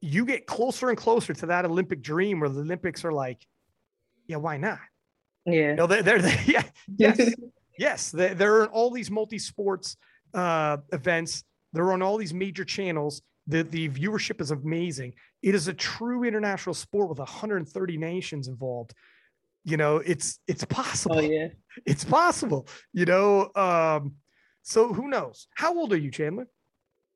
you 0.01 0.25
get 0.25 0.47
closer 0.47 0.89
and 0.89 0.97
closer 0.97 1.33
to 1.33 1.45
that 1.47 1.65
Olympic 1.65 2.01
dream 2.01 2.39
where 2.39 2.49
the 2.49 2.61
Olympics 2.61 3.05
are 3.05 3.11
like, 3.11 3.45
yeah, 4.27 4.37
why 4.37 4.57
not? 4.57 4.79
Yeah. 5.45 5.75
No, 5.75 5.87
they're, 5.87 6.01
they're, 6.01 6.21
they're 6.21 6.41
yeah, 6.45 6.63
yes, 6.97 7.33
yes. 7.77 8.11
They're, 8.11 8.33
they're 8.33 8.63
in 8.63 8.69
all 8.69 8.89
these 8.89 9.11
multi 9.11 9.37
sports 9.37 9.97
uh, 10.33 10.77
events. 10.91 11.43
They're 11.73 11.91
on 11.91 12.01
all 12.01 12.17
these 12.17 12.33
major 12.33 12.65
channels. 12.65 13.21
The, 13.47 13.63
the 13.63 13.89
viewership 13.89 14.41
is 14.41 14.51
amazing. 14.51 15.13
It 15.41 15.55
is 15.55 15.67
a 15.67 15.73
true 15.73 16.23
international 16.23 16.73
sport 16.73 17.09
with 17.09 17.19
130 17.19 17.97
nations 17.97 18.47
involved. 18.47 18.93
You 19.63 19.77
know, 19.77 19.97
it's 19.97 20.39
it's 20.47 20.65
possible. 20.65 21.17
Oh, 21.17 21.21
yeah. 21.21 21.47
It's 21.85 22.03
possible. 22.03 22.67
You 22.91 23.05
know, 23.05 23.49
um, 23.55 24.15
so 24.61 24.93
who 24.93 25.07
knows? 25.07 25.47
How 25.55 25.73
old 25.77 25.93
are 25.93 25.97
you, 25.97 26.11
Chandler? 26.11 26.47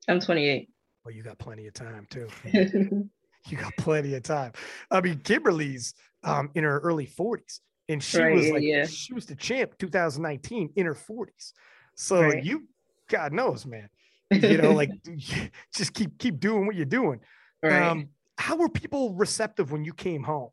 I'm 0.08 0.20
28. 0.20 0.70
Well, 1.04 1.14
you 1.14 1.22
got 1.22 1.38
plenty 1.38 1.66
of 1.66 1.74
time 1.74 2.06
too. 2.10 2.28
you 3.48 3.56
got 3.56 3.76
plenty 3.76 4.14
of 4.14 4.22
time. 4.22 4.52
I 4.90 5.00
mean, 5.00 5.18
Kimberly's 5.18 5.94
um, 6.24 6.50
in 6.54 6.64
her 6.64 6.78
early 6.80 7.06
40s, 7.06 7.60
and 7.88 8.02
she 8.02 8.18
right, 8.18 8.34
was 8.34 8.48
like, 8.50 8.62
yeah. 8.62 8.86
she 8.86 9.14
was 9.14 9.26
the 9.26 9.36
champ 9.36 9.78
2019 9.78 10.70
in 10.74 10.86
her 10.86 10.94
40s. 10.94 11.52
So 11.94 12.22
right. 12.22 12.44
you, 12.44 12.66
God 13.08 13.32
knows, 13.32 13.66
man, 13.66 13.88
you 14.30 14.58
know, 14.58 14.72
like 14.72 14.90
just 15.74 15.94
keep 15.94 16.18
keep 16.18 16.40
doing 16.40 16.66
what 16.66 16.74
you're 16.76 16.84
doing. 16.84 17.20
Right. 17.62 17.82
Um, 17.82 18.08
how 18.38 18.56
were 18.56 18.68
people 18.68 19.14
receptive 19.14 19.72
when 19.72 19.84
you 19.84 19.92
came 19.92 20.22
home? 20.22 20.50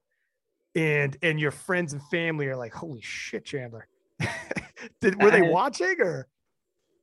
and 0.76 1.18
and 1.22 1.40
your 1.40 1.52
friends 1.52 1.94
and 1.94 2.02
family 2.10 2.48
are 2.48 2.56
like, 2.56 2.74
"Holy 2.74 3.02
shit, 3.02 3.46
Chandler!" 3.46 3.88
Did 5.02 5.22
were 5.22 5.32
they 5.32 5.46
I, 5.46 5.50
watching 5.50 5.96
or? 6.00 6.28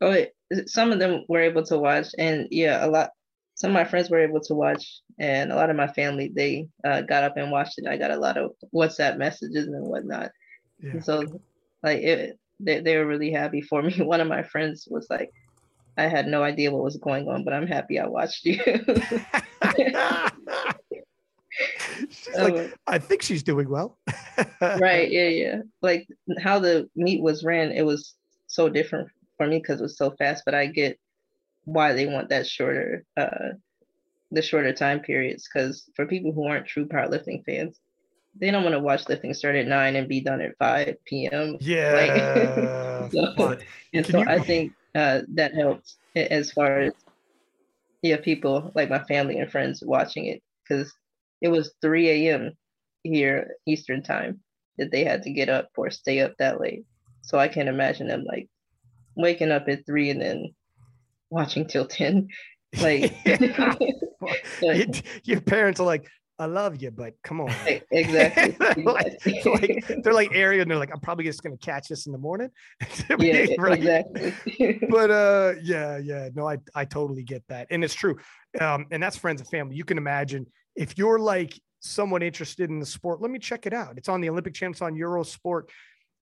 Oh, 0.00 0.24
some 0.66 0.92
of 0.92 0.98
them 0.98 1.24
were 1.28 1.40
able 1.40 1.64
to 1.66 1.78
watch, 1.78 2.08
and 2.18 2.48
yeah, 2.50 2.84
a 2.84 2.88
lot. 2.88 3.10
Some 3.54 3.70
of 3.70 3.74
my 3.74 3.84
friends 3.84 4.08
were 4.08 4.20
able 4.20 4.40
to 4.40 4.54
watch, 4.54 5.00
and 5.18 5.52
a 5.52 5.56
lot 5.56 5.70
of 5.70 5.76
my 5.76 5.88
family 5.88 6.32
they 6.34 6.68
uh, 6.84 7.02
got 7.02 7.24
up 7.24 7.36
and 7.36 7.50
watched 7.50 7.78
it. 7.78 7.86
I 7.86 7.96
got 7.96 8.10
a 8.10 8.16
lot 8.16 8.38
of 8.38 8.52
WhatsApp 8.74 9.18
messages 9.18 9.66
and 9.66 9.86
whatnot. 9.86 10.30
Yeah. 10.82 10.92
And 10.92 11.04
so, 11.04 11.24
like, 11.82 11.98
it, 11.98 12.38
they 12.58 12.80
they 12.80 12.96
were 12.96 13.06
really 13.06 13.30
happy 13.30 13.60
for 13.60 13.82
me. 13.82 13.94
One 13.98 14.20
of 14.20 14.28
my 14.28 14.42
friends 14.42 14.88
was 14.90 15.06
like, 15.10 15.30
"I 15.98 16.04
had 16.04 16.26
no 16.26 16.42
idea 16.42 16.72
what 16.72 16.82
was 16.82 16.96
going 16.96 17.28
on, 17.28 17.44
but 17.44 17.52
I'm 17.52 17.66
happy 17.66 17.98
I 17.98 18.06
watched 18.06 18.46
you." 18.46 18.58
she's 22.10 22.36
like, 22.36 22.54
um, 22.54 22.72
I 22.86 22.98
think 22.98 23.22
she's 23.22 23.42
doing 23.42 23.68
well. 23.68 23.98
right. 24.60 25.10
Yeah. 25.10 25.28
Yeah. 25.28 25.60
Like 25.82 26.08
how 26.40 26.58
the 26.58 26.88
meet 26.96 27.22
was 27.22 27.44
ran, 27.44 27.72
it 27.72 27.82
was 27.82 28.14
so 28.46 28.68
different 28.68 29.08
for 29.36 29.46
me 29.46 29.58
because 29.58 29.80
it 29.80 29.84
was 29.84 29.96
so 29.96 30.10
fast, 30.12 30.44
but 30.44 30.54
I 30.54 30.66
get 30.66 30.98
why 31.64 31.92
they 31.92 32.06
want 32.06 32.28
that 32.30 32.46
shorter, 32.46 33.04
uh, 33.16 33.50
the 34.30 34.42
shorter 34.42 34.72
time 34.72 35.00
periods. 35.00 35.48
Because 35.52 35.88
for 35.94 36.06
people 36.06 36.32
who 36.32 36.46
aren't 36.46 36.66
true 36.66 36.86
powerlifting 36.86 37.44
fans, 37.44 37.78
they 38.38 38.50
don't 38.50 38.62
want 38.62 38.74
to 38.74 38.80
watch 38.80 39.08
lifting 39.08 39.34
start 39.34 39.56
at 39.56 39.66
nine 39.66 39.96
and 39.96 40.08
be 40.08 40.20
done 40.20 40.40
at 40.40 40.56
5 40.58 40.96
p.m. 41.04 41.56
Yeah. 41.60 43.08
Like, 43.10 43.12
so, 43.12 43.58
and 43.92 44.06
so 44.06 44.18
you... 44.18 44.28
I 44.28 44.38
think 44.38 44.72
uh, 44.94 45.20
that 45.34 45.54
helps 45.54 45.96
as 46.14 46.52
far 46.52 46.80
as 46.80 46.92
yeah, 48.02 48.16
people 48.16 48.72
like 48.74 48.88
my 48.88 49.02
family 49.04 49.38
and 49.38 49.50
friends 49.50 49.82
watching 49.84 50.26
it 50.26 50.42
because 50.62 50.92
it 51.40 51.48
was 51.48 51.74
3 51.82 52.28
a.m. 52.28 52.52
here 53.02 53.56
Eastern 53.66 54.02
time 54.02 54.40
that 54.78 54.90
they 54.90 55.04
had 55.04 55.22
to 55.22 55.32
get 55.32 55.48
up 55.48 55.68
or 55.76 55.90
stay 55.90 56.20
up 56.20 56.32
that 56.38 56.60
late. 56.60 56.84
So 57.22 57.38
I 57.38 57.48
can't 57.48 57.68
imagine 57.68 58.08
them 58.08 58.24
like 58.24 58.48
waking 59.16 59.52
up 59.52 59.68
at 59.68 59.86
three 59.86 60.10
and 60.10 60.20
then 60.20 60.54
watching 61.30 61.66
till 61.66 61.86
10. 61.86 62.28
Like 62.80 63.12
your 65.24 65.40
parents 65.40 65.80
are 65.80 65.86
like, 65.86 66.06
I 66.38 66.46
love 66.46 66.80
you, 66.80 66.92
but 66.92 67.14
come 67.24 67.40
on. 67.40 67.52
Exactly. 67.90 68.56
like, 68.84 69.26
like, 69.44 70.02
they're 70.04 70.12
like 70.12 70.32
area 70.32 70.62
and 70.62 70.70
they're 70.70 70.78
like, 70.78 70.92
I'm 70.92 71.00
probably 71.00 71.24
just 71.24 71.42
gonna 71.42 71.56
catch 71.56 71.88
this 71.88 72.06
in 72.06 72.12
the 72.12 72.18
morning. 72.18 72.48
yeah, 73.18 73.46
right. 73.58 73.76
exactly. 73.76 74.78
but 74.88 75.10
uh 75.10 75.54
yeah, 75.64 75.98
yeah. 75.98 76.28
No, 76.32 76.48
I 76.48 76.58
I 76.72 76.84
totally 76.84 77.24
get 77.24 77.42
that. 77.48 77.66
And 77.70 77.82
it's 77.82 77.94
true. 77.94 78.16
Um, 78.60 78.86
and 78.92 79.02
that's 79.02 79.16
friends 79.16 79.40
and 79.40 79.50
family. 79.50 79.74
You 79.74 79.84
can 79.84 79.98
imagine 79.98 80.46
if 80.76 80.96
you're 80.98 81.18
like 81.18 81.58
someone 81.80 82.22
interested 82.22 82.70
in 82.70 82.78
the 82.78 82.86
sport, 82.86 83.20
let 83.20 83.30
me 83.30 83.38
check 83.38 83.66
it 83.66 83.72
out. 83.72 83.96
It's 83.96 84.08
on 84.08 84.20
the 84.20 84.28
Olympic 84.28 84.54
Champs 84.54 84.82
on 84.82 84.94
Eurosport. 84.94 85.64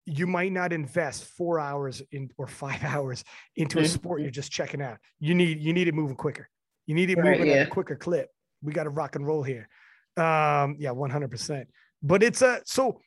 You 0.05 0.25
might 0.27 0.51
not 0.51 0.73
invest 0.73 1.25
four 1.25 1.59
hours 1.59 2.01
in 2.11 2.29
or 2.37 2.47
five 2.47 2.83
hours 2.83 3.23
into 3.55 3.79
a 3.79 3.81
mm-hmm. 3.83 3.93
sport 3.93 4.21
you're 4.21 4.31
just 4.31 4.51
checking 4.51 4.81
out. 4.81 4.97
You 5.19 5.35
need 5.35 5.59
you 5.59 5.73
need 5.73 5.87
it 5.87 5.93
moving 5.93 6.15
quicker. 6.15 6.49
You 6.87 6.95
need 6.95 7.09
it 7.09 7.17
right, 7.17 7.37
moving 7.37 7.47
yeah. 7.47 7.61
at 7.61 7.67
a 7.67 7.69
quicker 7.69 7.95
clip. 7.95 8.29
We 8.61 8.73
got 8.73 8.83
to 8.83 8.89
rock 8.89 9.15
and 9.15 9.25
roll 9.25 9.43
here. 9.43 9.67
Um, 10.17 10.75
yeah, 10.77 10.89
100%. 10.89 11.65
But 12.03 12.23
it's 12.23 12.41
a 12.41 12.61
so 12.65 12.99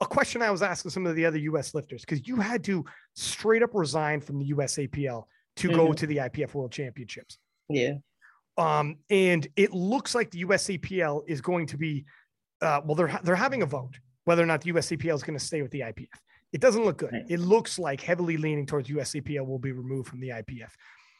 a 0.00 0.06
question 0.06 0.42
I 0.42 0.50
was 0.50 0.62
asking 0.62 0.90
some 0.90 1.06
of 1.06 1.16
the 1.16 1.24
other 1.24 1.38
US 1.38 1.74
lifters 1.74 2.02
because 2.02 2.26
you 2.26 2.36
had 2.36 2.64
to 2.64 2.84
straight 3.14 3.62
up 3.62 3.70
resign 3.74 4.20
from 4.20 4.38
the 4.38 4.52
USAPL 4.52 5.24
to 5.56 5.68
mm-hmm. 5.68 5.76
go 5.76 5.92
to 5.92 6.06
the 6.06 6.16
IPF 6.18 6.54
World 6.54 6.72
Championships. 6.72 7.38
Yeah. 7.68 7.94
Um, 8.56 8.96
and 9.10 9.46
it 9.56 9.72
looks 9.72 10.14
like 10.14 10.30
the 10.30 10.44
USAPL 10.44 11.24
is 11.26 11.40
going 11.40 11.66
to 11.66 11.76
be, 11.76 12.04
uh, 12.62 12.80
well, 12.84 12.94
they're 12.94 13.20
they're 13.24 13.34
having 13.34 13.62
a 13.62 13.66
vote 13.66 13.98
whether 14.24 14.42
or 14.42 14.46
not 14.46 14.62
the 14.62 14.72
USAPL 14.72 15.14
is 15.14 15.22
going 15.22 15.38
to 15.38 15.44
stay 15.44 15.62
with 15.62 15.70
the 15.70 15.80
IPF. 15.80 16.08
It 16.52 16.60
doesn't 16.60 16.84
look 16.84 16.98
good. 16.98 17.12
Right. 17.12 17.24
It 17.28 17.40
looks 17.40 17.78
like 17.78 18.00
heavily 18.00 18.36
leaning 18.36 18.66
towards 18.66 18.88
USAPL 18.88 19.46
will 19.46 19.58
be 19.58 19.72
removed 19.72 20.08
from 20.08 20.20
the 20.20 20.30
IPF. 20.30 20.70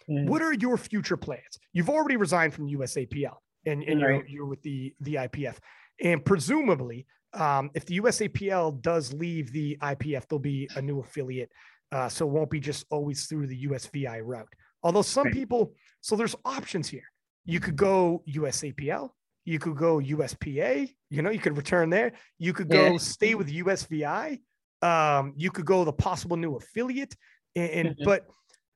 Mm. 0.08 0.26
What 0.26 0.42
are 0.42 0.52
your 0.52 0.76
future 0.76 1.16
plans? 1.16 1.58
You've 1.72 1.90
already 1.90 2.16
resigned 2.16 2.54
from 2.54 2.68
USAPL 2.68 3.36
and, 3.66 3.82
and 3.82 4.02
right. 4.02 4.10
you're, 4.10 4.26
you're 4.26 4.46
with 4.46 4.62
the, 4.62 4.94
the 5.00 5.14
IPF. 5.14 5.56
And 6.02 6.24
presumably, 6.24 7.06
um, 7.32 7.70
if 7.74 7.84
the 7.84 8.00
USAPL 8.00 8.80
does 8.80 9.12
leave 9.12 9.52
the 9.52 9.76
IPF, 9.82 10.28
there'll 10.28 10.38
be 10.38 10.68
a 10.76 10.82
new 10.82 11.00
affiliate. 11.00 11.50
Uh, 11.90 12.08
so 12.08 12.26
it 12.26 12.30
won't 12.30 12.50
be 12.50 12.60
just 12.60 12.86
always 12.90 13.26
through 13.26 13.46
the 13.46 13.66
USVI 13.66 14.20
route. 14.24 14.48
Although 14.82 15.02
some 15.02 15.24
right. 15.24 15.34
people, 15.34 15.72
so 16.00 16.16
there's 16.16 16.36
options 16.44 16.88
here 16.88 17.04
you 17.44 17.60
could 17.60 17.76
go 17.76 18.22
USAPL, 18.28 19.10
you 19.44 19.58
could 19.58 19.76
go 19.76 19.98
USPA, 19.98 20.90
you 21.10 21.22
know, 21.22 21.30
you 21.30 21.38
could 21.38 21.56
return 21.56 21.90
there. 21.90 22.12
You 22.38 22.52
could 22.52 22.68
go 22.68 22.92
yeah. 22.92 22.98
stay 22.98 23.34
with 23.34 23.52
USVI. 23.52 24.40
Um, 24.82 25.34
you 25.36 25.50
could 25.50 25.66
go 25.66 25.84
the 25.84 25.92
possible 25.92 26.36
new 26.36 26.56
affiliate. 26.56 27.14
And, 27.54 27.70
and 27.70 27.88
mm-hmm. 27.90 28.04
but 28.04 28.26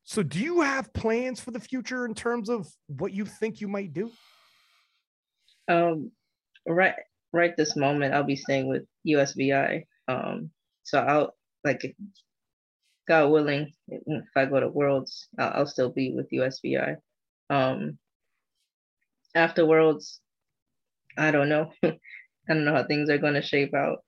so 0.05 0.23
do 0.23 0.39
you 0.39 0.61
have 0.61 0.93
plans 0.93 1.41
for 1.41 1.51
the 1.51 1.61
future 1.61 2.05
in 2.05 2.15
terms 2.15 2.49
of 2.49 2.69
what 2.87 3.13
you 3.13 3.25
think 3.25 3.61
you 3.61 3.69
might 3.69 3.93
do? 3.93 4.11
Um, 5.69 6.13
right, 6.67 6.95
right 7.33 7.57
this 7.57 7.77
moment, 7.77 8.15
I'll 8.15 8.25
be 8.25 8.37
staying 8.37 8.69
with 8.69 8.85
USVI. 9.07 9.85
Um, 10.07 10.51
so 10.83 10.99
I'll 11.01 11.35
like, 11.65 11.97
God 13.07 13.31
willing, 13.31 13.73
if 13.89 14.25
I 14.37 14.45
go 14.45 14.61
to 14.61 14.69
Worlds, 14.69 15.29
I'll, 15.39 15.53
I'll 15.55 15.67
still 15.67 15.91
be 15.91 16.13
with 16.13 16.31
USVI. 16.31 16.97
Um, 17.51 17.99
afterwards, 19.39 20.21
I 21.17 21.31
don't 21.31 21.49
know. 21.49 21.73
I 21.85 21.95
don't 22.49 22.65
know 22.65 22.75
how 22.75 22.85
things 22.85 23.09
are 23.11 23.19
going 23.19 23.35
to 23.35 23.43
shape 23.43 23.75
out. 23.75 23.99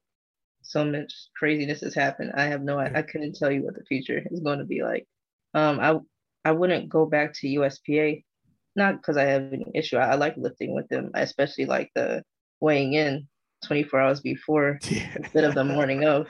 So 0.63 0.85
much 0.85 1.13
craziness 1.37 1.81
has 1.81 1.95
happened. 1.95 2.33
I 2.35 2.45
have 2.45 2.63
no. 2.63 2.79
I, 2.79 2.91
I 2.95 3.03
couldn't 3.03 3.37
tell 3.37 3.51
you 3.51 3.65
what 3.65 3.75
the 3.75 3.85
future 3.85 4.23
is 4.31 4.41
going 4.41 4.59
to 4.59 4.65
be 4.65 4.83
like. 4.83 5.07
Um, 5.55 5.81
I 5.81 5.99
I 6.45 6.53
wouldn't 6.53 6.89
go 6.89 7.07
back 7.07 7.33
to 7.35 7.49
USPA, 7.49 8.25
not 8.77 8.97
because 8.97 9.17
I 9.17 9.25
have 9.25 9.43
an 9.53 9.65
issue. 9.75 9.97
I, 9.97 10.13
I, 10.13 10.15
like 10.15 10.37
lifting 10.37 10.75
with 10.75 10.89
them. 10.89 11.11
I 11.15 11.21
especially 11.23 11.67
like 11.67 11.91
the 11.95 12.23
weighing 12.61 12.95
in 12.95 13.29
24 13.67 14.01
hours 14.01 14.21
before 14.21 14.79
yeah. 14.89 15.13
instead 15.17 15.45
of 15.45 15.55
the 15.55 15.65
morning 15.65 16.05
of. 16.05 16.29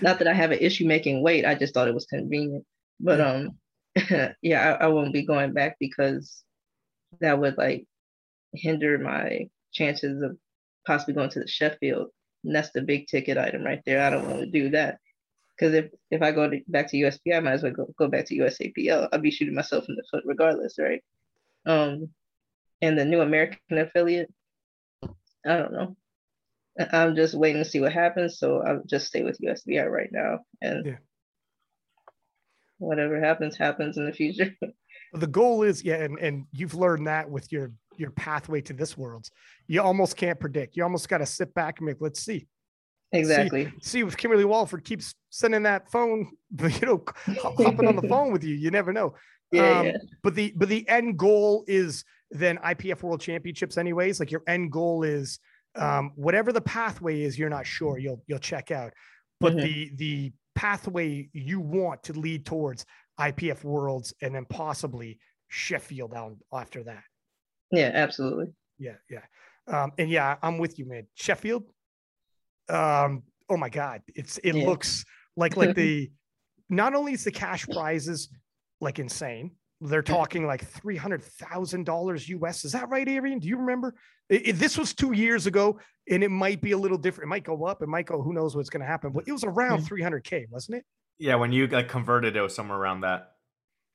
Not 0.00 0.18
that 0.18 0.28
I 0.28 0.32
have 0.32 0.50
an 0.50 0.60
issue 0.60 0.86
making 0.86 1.22
weight. 1.22 1.44
I 1.44 1.54
just 1.54 1.74
thought 1.74 1.88
it 1.88 1.94
was 1.94 2.06
convenient. 2.06 2.64
But 3.00 3.20
um, 3.20 3.58
yeah, 4.42 4.76
I, 4.80 4.84
I 4.84 4.86
won't 4.88 5.12
be 5.12 5.26
going 5.26 5.52
back 5.52 5.76
because 5.78 6.42
that 7.20 7.38
would 7.38 7.58
like 7.58 7.86
hinder 8.54 8.98
my 8.98 9.48
chances 9.72 10.22
of 10.22 10.36
possibly 10.86 11.14
going 11.14 11.30
to 11.30 11.40
the 11.40 11.46
Sheffield. 11.46 12.08
And 12.44 12.54
that's 12.54 12.70
the 12.70 12.82
big 12.82 13.06
ticket 13.06 13.38
item 13.38 13.62
right 13.62 13.82
there. 13.86 14.02
I 14.02 14.10
don't 14.10 14.28
want 14.28 14.40
to 14.40 14.46
do 14.46 14.70
that. 14.70 14.98
Because 15.56 15.74
if, 15.74 15.86
if 16.10 16.20
I 16.20 16.32
go 16.32 16.50
to, 16.50 16.60
back 16.66 16.90
to 16.90 16.96
USP, 16.96 17.34
I 17.34 17.40
might 17.40 17.52
as 17.52 17.62
well 17.62 17.72
go, 17.72 17.94
go 17.96 18.08
back 18.08 18.26
to 18.26 18.36
USAPL. 18.36 19.08
I'll 19.12 19.20
be 19.20 19.30
shooting 19.30 19.54
myself 19.54 19.84
in 19.88 19.94
the 19.94 20.02
foot 20.10 20.24
regardless, 20.26 20.78
right? 20.78 21.02
Um, 21.64 22.10
and 22.82 22.98
the 22.98 23.04
new 23.04 23.20
American 23.20 23.78
affiliate, 23.78 24.32
I 25.02 25.56
don't 25.56 25.72
know. 25.72 25.96
I'm 26.92 27.14
just 27.14 27.34
waiting 27.34 27.62
to 27.62 27.68
see 27.68 27.80
what 27.80 27.92
happens. 27.92 28.38
So 28.38 28.62
I'll 28.62 28.82
just 28.84 29.06
stay 29.06 29.22
with 29.22 29.38
USVI 29.40 29.88
right 29.88 30.10
now. 30.10 30.40
And 30.60 30.86
yeah. 30.86 30.96
whatever 32.78 33.20
happens, 33.20 33.56
happens 33.56 33.96
in 33.96 34.06
the 34.06 34.12
future. 34.12 34.54
the 35.12 35.26
goal 35.28 35.62
is, 35.62 35.84
yeah, 35.84 36.02
and, 36.02 36.18
and 36.18 36.46
you've 36.52 36.74
learned 36.74 37.06
that 37.06 37.30
with 37.30 37.52
your 37.52 37.70
your 37.98 38.10
pathway 38.10 38.60
to 38.62 38.72
this 38.72 38.96
world. 38.96 39.28
You 39.66 39.82
almost 39.82 40.16
can't 40.16 40.38
predict. 40.38 40.76
You 40.76 40.82
almost 40.82 41.08
got 41.08 41.18
to 41.18 41.26
sit 41.26 41.54
back 41.54 41.78
and 41.78 41.86
make, 41.86 41.96
let's 42.00 42.20
see. 42.20 42.46
Exactly. 43.12 43.66
See, 43.66 43.72
see 43.80 44.00
if 44.00 44.16
Kimberly 44.16 44.44
Walford 44.44 44.84
keeps 44.84 45.14
sending 45.30 45.62
that 45.64 45.90
phone, 45.90 46.30
you 46.60 46.86
know, 46.86 47.04
hopping 47.40 47.86
on 47.86 47.96
the 47.96 48.08
phone 48.08 48.32
with 48.32 48.44
you. 48.44 48.54
You 48.54 48.70
never 48.70 48.92
know. 48.92 49.14
Yeah, 49.52 49.78
um, 49.78 49.86
yeah. 49.86 49.96
But 50.22 50.34
the 50.34 50.52
but 50.56 50.68
the 50.68 50.88
end 50.88 51.18
goal 51.18 51.64
is 51.68 52.04
then 52.30 52.58
IPF 52.58 53.02
World 53.02 53.20
Championships, 53.20 53.78
anyways. 53.78 54.18
Like 54.18 54.32
your 54.32 54.42
end 54.48 54.72
goal 54.72 55.04
is 55.04 55.38
um, 55.76 56.12
whatever 56.16 56.52
the 56.52 56.60
pathway 56.60 57.22
is. 57.22 57.38
You're 57.38 57.50
not 57.50 57.66
sure. 57.66 57.98
You'll 57.98 58.22
you'll 58.26 58.38
check 58.40 58.70
out. 58.70 58.92
But 59.40 59.52
mm-hmm. 59.52 59.64
the 59.64 59.90
the 59.96 60.32
pathway 60.54 61.28
you 61.32 61.60
want 61.60 62.02
to 62.04 62.12
lead 62.14 62.46
towards 62.46 62.84
IPF 63.20 63.62
Worlds 63.64 64.12
and 64.22 64.34
then 64.34 64.44
possibly 64.46 65.18
Sheffield 65.48 66.12
down 66.12 66.38
after 66.52 66.82
that. 66.84 67.02
Yeah, 67.74 67.90
absolutely. 67.92 68.46
Yeah, 68.78 68.94
yeah. 69.10 69.20
Um, 69.66 69.92
and 69.98 70.10
yeah, 70.10 70.36
I'm 70.42 70.58
with 70.58 70.78
you, 70.78 70.86
man. 70.86 71.06
Sheffield. 71.14 71.64
Um, 72.68 73.22
oh 73.48 73.56
my 73.56 73.68
God. 73.68 74.02
It's 74.14 74.38
it 74.38 74.54
yeah. 74.54 74.66
looks 74.66 75.04
like 75.36 75.56
like 75.56 75.74
the 75.74 76.10
not 76.68 76.94
only 76.94 77.12
is 77.12 77.24
the 77.24 77.32
cash 77.32 77.66
prizes 77.66 78.28
like 78.80 78.98
insane, 78.98 79.52
they're 79.80 80.02
talking 80.02 80.46
like 80.46 80.66
three 80.66 80.96
hundred 80.96 81.22
thousand 81.22 81.84
dollars 81.84 82.28
US. 82.28 82.64
Is 82.64 82.72
that 82.72 82.88
right, 82.88 83.08
Arian? 83.08 83.38
Do 83.38 83.48
you 83.48 83.58
remember? 83.58 83.94
It, 84.28 84.48
it, 84.48 84.52
this 84.54 84.78
was 84.78 84.94
two 84.94 85.12
years 85.12 85.46
ago, 85.46 85.78
and 86.10 86.24
it 86.24 86.30
might 86.30 86.60
be 86.60 86.72
a 86.72 86.78
little 86.78 86.96
different. 86.96 87.28
It 87.28 87.30
might 87.30 87.44
go 87.44 87.64
up. 87.64 87.82
It 87.82 87.88
might 87.88 88.06
go. 88.06 88.22
Who 88.22 88.32
knows 88.32 88.56
what's 88.56 88.70
going 88.70 88.80
to 88.80 88.86
happen? 88.86 89.12
But 89.12 89.24
it 89.26 89.32
was 89.32 89.44
around 89.44 89.82
three 89.82 90.02
hundred 90.02 90.24
k, 90.24 90.46
wasn't 90.50 90.78
it? 90.78 90.84
Yeah, 91.18 91.36
when 91.36 91.52
you 91.52 91.66
got 91.66 91.88
converted, 91.88 92.36
it 92.36 92.40
was 92.40 92.54
somewhere 92.54 92.78
around 92.78 93.02
that, 93.02 93.32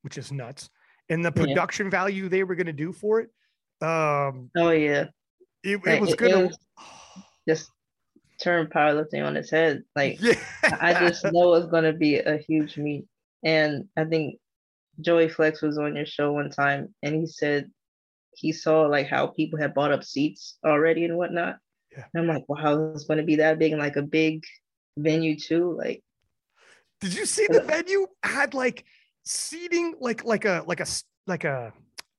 which 0.03 0.18
is 0.18 0.31
nuts. 0.31 0.69
And 1.10 1.26
the 1.26 1.31
production 1.31 1.88
yeah. 1.88 1.91
value 1.91 2.30
they 2.30 2.43
were 2.43 2.56
going 2.56 2.68
to 2.68 2.73
do 2.73 2.93
for 2.93 3.19
it 3.19 3.30
um, 3.81 4.49
oh 4.56 4.72
yeah. 4.72 5.06
It, 5.64 5.81
it 5.85 6.01
was 6.01 6.15
good. 6.15 6.56
just 7.47 7.69
turn 8.41 8.68
powerlifting 8.68 9.26
on 9.26 9.38
its 9.38 9.51
head. 9.51 9.84
Like 9.95 10.22
yeah. 10.22 10.35
I 10.64 10.93
just 10.93 11.26
know 11.31 11.53
it's 11.53 11.68
gonna 11.68 11.93
be 11.93 12.19
a 12.19 12.38
huge 12.38 12.77
meet. 12.77 13.06
And 13.43 13.85
I 13.97 14.06
think 14.06 14.39
Joey 15.01 15.30
Flex 15.30 15.61
was 15.61 15.77
on 15.77 15.95
your 15.95 16.06
show 16.06 16.34
one 16.34 16.49
time 16.49 16.93
and 17.03 17.15
he 17.15 17.26
said 17.26 17.69
he 18.35 18.51
saw 18.51 18.81
like 18.84 19.07
how 19.07 19.27
people 19.27 19.60
had 19.60 19.73
bought 19.73 19.91
up 19.91 20.03
seats 20.03 20.57
already 20.65 21.06
and 21.06 21.18
whatnot. 21.18 21.57
Yeah. 21.91 22.06
And 22.14 22.22
I'm 22.23 22.35
like, 22.35 22.47
wow, 22.47 22.91
it's 22.93 23.06
gonna 23.06 23.23
be 23.23 23.38
that 23.38 23.60
big 23.60 23.72
and 23.72 23.81
like 23.81 23.95
a 23.95 24.01
big 24.01 24.43
venue 24.97 25.38
too. 25.38 25.76
Like 25.77 26.03
did 27.01 27.14
you 27.14 27.26
see 27.26 27.47
the 27.49 27.61
venue 27.61 28.07
had 28.23 28.53
like 28.53 28.85
seating 29.23 29.95
like 29.99 30.26
like 30.26 30.45
a 30.45 30.64
like 30.68 30.80
a 30.80 30.85
like 31.27 31.43
a 31.43 31.73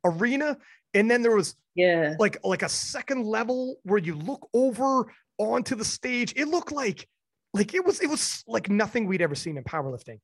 arena 0.04 0.56
and 0.94 1.10
then 1.10 1.22
there 1.22 1.34
was 1.34 1.54
yeah. 1.74 2.14
like 2.18 2.38
like 2.44 2.62
a 2.62 2.68
second 2.68 3.24
level 3.24 3.76
where 3.84 3.98
you 3.98 4.14
look 4.16 4.48
over 4.54 5.12
onto 5.38 5.74
the 5.74 5.84
stage. 5.84 6.32
It 6.36 6.48
looked 6.48 6.72
like 6.72 7.08
like 7.52 7.74
it 7.74 7.84
was 7.84 8.00
it 8.00 8.08
was 8.08 8.44
like 8.46 8.68
nothing 8.68 9.06
we'd 9.06 9.22
ever 9.22 9.34
seen 9.34 9.56
in 9.56 9.64
powerlifting. 9.64 10.20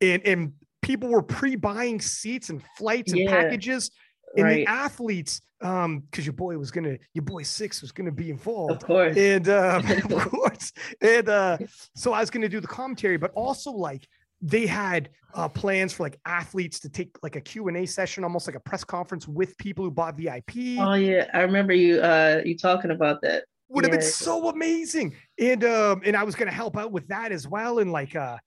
And 0.00 0.22
and 0.24 0.52
people 0.82 1.08
were 1.08 1.22
pre-buying 1.22 2.00
seats 2.00 2.50
and 2.50 2.62
flights 2.76 3.12
and 3.12 3.22
yeah. 3.22 3.30
packages. 3.30 3.90
And 4.36 4.44
right. 4.44 4.56
the 4.56 4.66
athletes 4.66 5.40
um 5.62 6.00
because 6.00 6.26
your 6.26 6.34
boy 6.34 6.58
was 6.58 6.70
gonna 6.70 6.98
your 7.14 7.24
boy 7.24 7.42
six 7.42 7.80
was 7.80 7.92
gonna 7.92 8.12
be 8.12 8.30
involved. 8.30 8.72
Of 8.72 8.86
course. 8.86 9.16
And 9.16 9.48
um 9.48 9.90
of 10.12 10.30
course. 10.30 10.72
And 11.00 11.28
uh 11.28 11.58
so 11.94 12.12
i 12.12 12.20
was 12.20 12.30
gonna 12.30 12.48
do 12.48 12.60
the 12.60 12.66
commentary 12.66 13.16
but 13.16 13.32
also 13.34 13.70
like 13.70 14.06
they 14.42 14.66
had 14.66 15.10
uh, 15.34 15.48
plans 15.48 15.92
for 15.92 16.04
like 16.04 16.18
athletes 16.24 16.80
to 16.80 16.88
take 16.88 17.16
like 17.22 17.36
a 17.36 17.40
Q&A 17.40 17.86
session, 17.86 18.24
almost 18.24 18.46
like 18.46 18.56
a 18.56 18.60
press 18.60 18.84
conference 18.84 19.28
with 19.28 19.56
people 19.58 19.84
who 19.84 19.90
bought 19.90 20.16
VIP. 20.16 20.78
Oh 20.78 20.94
yeah, 20.94 21.28
I 21.34 21.40
remember 21.42 21.74
you 21.74 22.00
uh 22.00 22.40
you 22.44 22.56
talking 22.56 22.90
about 22.90 23.20
that. 23.22 23.44
Would 23.68 23.84
yeah. 23.84 23.90
have 23.90 24.00
been 24.00 24.08
so 24.08 24.48
amazing. 24.48 25.14
And 25.38 25.64
um 25.64 26.02
and 26.04 26.16
I 26.16 26.24
was 26.24 26.34
going 26.34 26.48
to 26.48 26.54
help 26.54 26.76
out 26.76 26.92
with 26.92 27.08
that 27.08 27.32
as 27.32 27.46
well 27.46 27.78
and 27.78 27.92
like 27.92 28.16
uh 28.16 28.38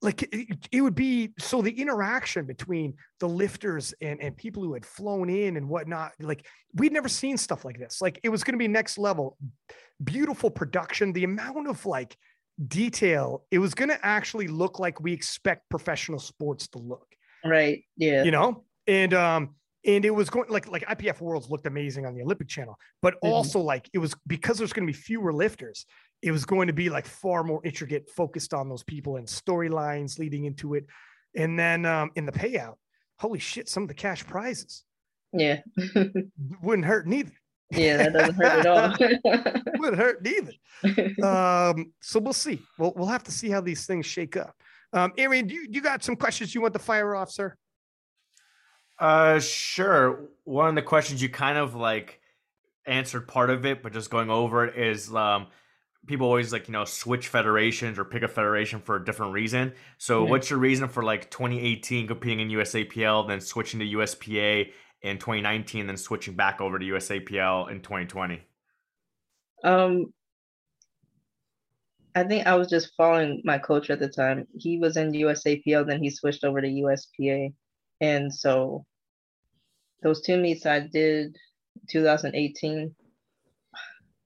like 0.00 0.22
it, 0.22 0.68
it, 0.70 0.80
would 0.80 0.94
be 0.94 1.30
so 1.40 1.60
the 1.60 1.72
interaction 1.72 2.46
between 2.46 2.94
the 3.18 3.28
lifters 3.28 3.92
and, 4.00 4.22
and 4.22 4.36
people 4.36 4.62
who 4.62 4.74
had 4.74 4.86
flown 4.86 5.28
in 5.28 5.56
and 5.56 5.68
whatnot 5.68 6.12
like 6.20 6.46
we'd 6.74 6.92
never 6.92 7.08
seen 7.08 7.36
stuff 7.36 7.64
like 7.64 7.80
this 7.80 8.00
like 8.00 8.20
it 8.22 8.28
was 8.28 8.44
going 8.44 8.54
to 8.54 8.58
be 8.58 8.68
next 8.68 8.96
level 8.96 9.36
beautiful 10.04 10.50
production 10.50 11.12
the 11.12 11.24
amount 11.24 11.66
of 11.66 11.84
like 11.84 12.16
detail, 12.66 13.44
it 13.50 13.58
was 13.58 13.74
going 13.74 13.88
to 13.88 14.04
actually 14.04 14.48
look 14.48 14.78
like 14.78 15.00
we 15.00 15.12
expect 15.12 15.68
professional 15.68 16.18
sports 16.18 16.68
to 16.68 16.78
look. 16.78 17.06
Right. 17.44 17.84
Yeah. 17.96 18.24
You 18.24 18.30
know, 18.30 18.64
and 18.86 19.14
um, 19.14 19.54
and 19.86 20.04
it 20.04 20.10
was 20.10 20.28
going 20.28 20.48
like 20.48 20.68
like 20.68 20.84
IPF 20.86 21.20
Worlds 21.20 21.50
looked 21.50 21.66
amazing 21.66 22.04
on 22.06 22.14
the 22.14 22.22
Olympic 22.22 22.48
Channel, 22.48 22.76
but 23.00 23.14
mm-hmm. 23.14 23.28
also 23.28 23.60
like 23.60 23.88
it 23.92 23.98
was 23.98 24.14
because 24.26 24.58
there's 24.58 24.72
going 24.72 24.86
to 24.86 24.92
be 24.92 24.98
fewer 24.98 25.32
lifters. 25.32 25.86
It 26.20 26.32
was 26.32 26.44
going 26.44 26.66
to 26.66 26.72
be 26.72 26.90
like 26.90 27.06
far 27.06 27.44
more 27.44 27.60
intricate, 27.64 28.10
focused 28.10 28.52
on 28.52 28.68
those 28.68 28.82
people 28.82 29.16
and 29.16 29.26
storylines 29.26 30.18
leading 30.18 30.46
into 30.46 30.74
it, 30.74 30.86
and 31.36 31.58
then 31.58 31.86
um, 31.86 32.10
in 32.16 32.26
the 32.26 32.32
payout, 32.32 32.74
holy 33.18 33.38
shit, 33.38 33.68
some 33.68 33.84
of 33.84 33.88
the 33.88 33.94
cash 33.94 34.26
prizes. 34.26 34.84
Yeah, 35.32 35.60
wouldn't 36.62 36.86
hurt 36.86 37.06
neither. 37.06 37.32
Yeah, 37.70 37.98
that 37.98 38.12
doesn't 38.12 38.34
hurt 38.34 38.66
at 38.66 38.66
all. 38.66 39.62
Wouldn't 39.78 39.98
hurt 39.98 40.22
neither. 40.22 40.52
Um, 41.22 41.92
so 42.00 42.18
we'll 42.18 42.32
see. 42.32 42.60
We'll 42.78 42.92
we'll 42.96 43.08
have 43.08 43.24
to 43.24 43.32
see 43.32 43.50
how 43.50 43.60
these 43.60 43.84
things 43.86 44.06
shake 44.06 44.36
up. 44.36 44.56
Um, 44.92 45.12
Arian, 45.18 45.46
do 45.46 45.54
you, 45.54 45.66
you 45.68 45.82
got 45.82 46.02
some 46.02 46.16
questions 46.16 46.54
you 46.54 46.62
want 46.62 46.72
to 46.72 46.78
fire 46.78 47.14
off, 47.14 47.30
sir? 47.30 47.54
Uh, 48.98 49.38
sure. 49.38 50.30
One 50.44 50.70
of 50.70 50.74
the 50.74 50.82
questions 50.82 51.22
you 51.22 51.28
kind 51.28 51.58
of 51.58 51.74
like 51.74 52.20
answered 52.86 53.28
part 53.28 53.50
of 53.50 53.66
it, 53.66 53.82
but 53.82 53.92
just 53.92 54.10
going 54.10 54.30
over 54.30 54.64
it 54.64 54.76
is 54.76 55.14
um, 55.14 55.48
people 56.06 56.26
always 56.26 56.52
like 56.52 56.68
you 56.68 56.72
know 56.72 56.84
switch 56.84 57.28
federations 57.28 57.98
or 57.98 58.04
pick 58.04 58.22
a 58.22 58.28
federation 58.28 58.80
for 58.80 58.96
a 58.96 59.04
different 59.04 59.32
reason. 59.32 59.72
So, 59.98 60.22
mm-hmm. 60.22 60.30
what's 60.30 60.50
your 60.50 60.58
reason 60.58 60.88
for 60.88 61.02
like 61.02 61.30
2018 61.30 62.08
competing 62.08 62.40
in 62.40 62.48
USAPL, 62.48 63.28
then 63.28 63.40
switching 63.40 63.80
to 63.80 63.86
USPA, 63.86 64.72
in 65.02 65.18
2019, 65.18 65.86
then 65.86 65.96
switching 65.96 66.34
back 66.34 66.60
over 66.60 66.78
to 66.78 66.84
USAPL 66.84 67.70
in 67.70 67.80
2020? 67.80 68.42
Um, 69.64 70.12
I 72.14 72.24
think 72.24 72.46
I 72.46 72.54
was 72.54 72.68
just 72.68 72.94
following 72.96 73.42
my 73.44 73.58
coach 73.58 73.90
at 73.90 74.00
the 74.00 74.08
time. 74.08 74.46
He 74.56 74.78
was 74.78 74.96
in 74.96 75.12
USAPL, 75.12 75.86
then 75.86 76.02
he 76.02 76.10
switched 76.10 76.44
over 76.44 76.60
to 76.60 76.68
USPA, 76.68 77.52
and 78.00 78.32
so 78.32 78.84
those 80.02 80.20
two 80.22 80.36
meets 80.36 80.66
I 80.66 80.80
did 80.80 81.36
2018. 81.88 82.94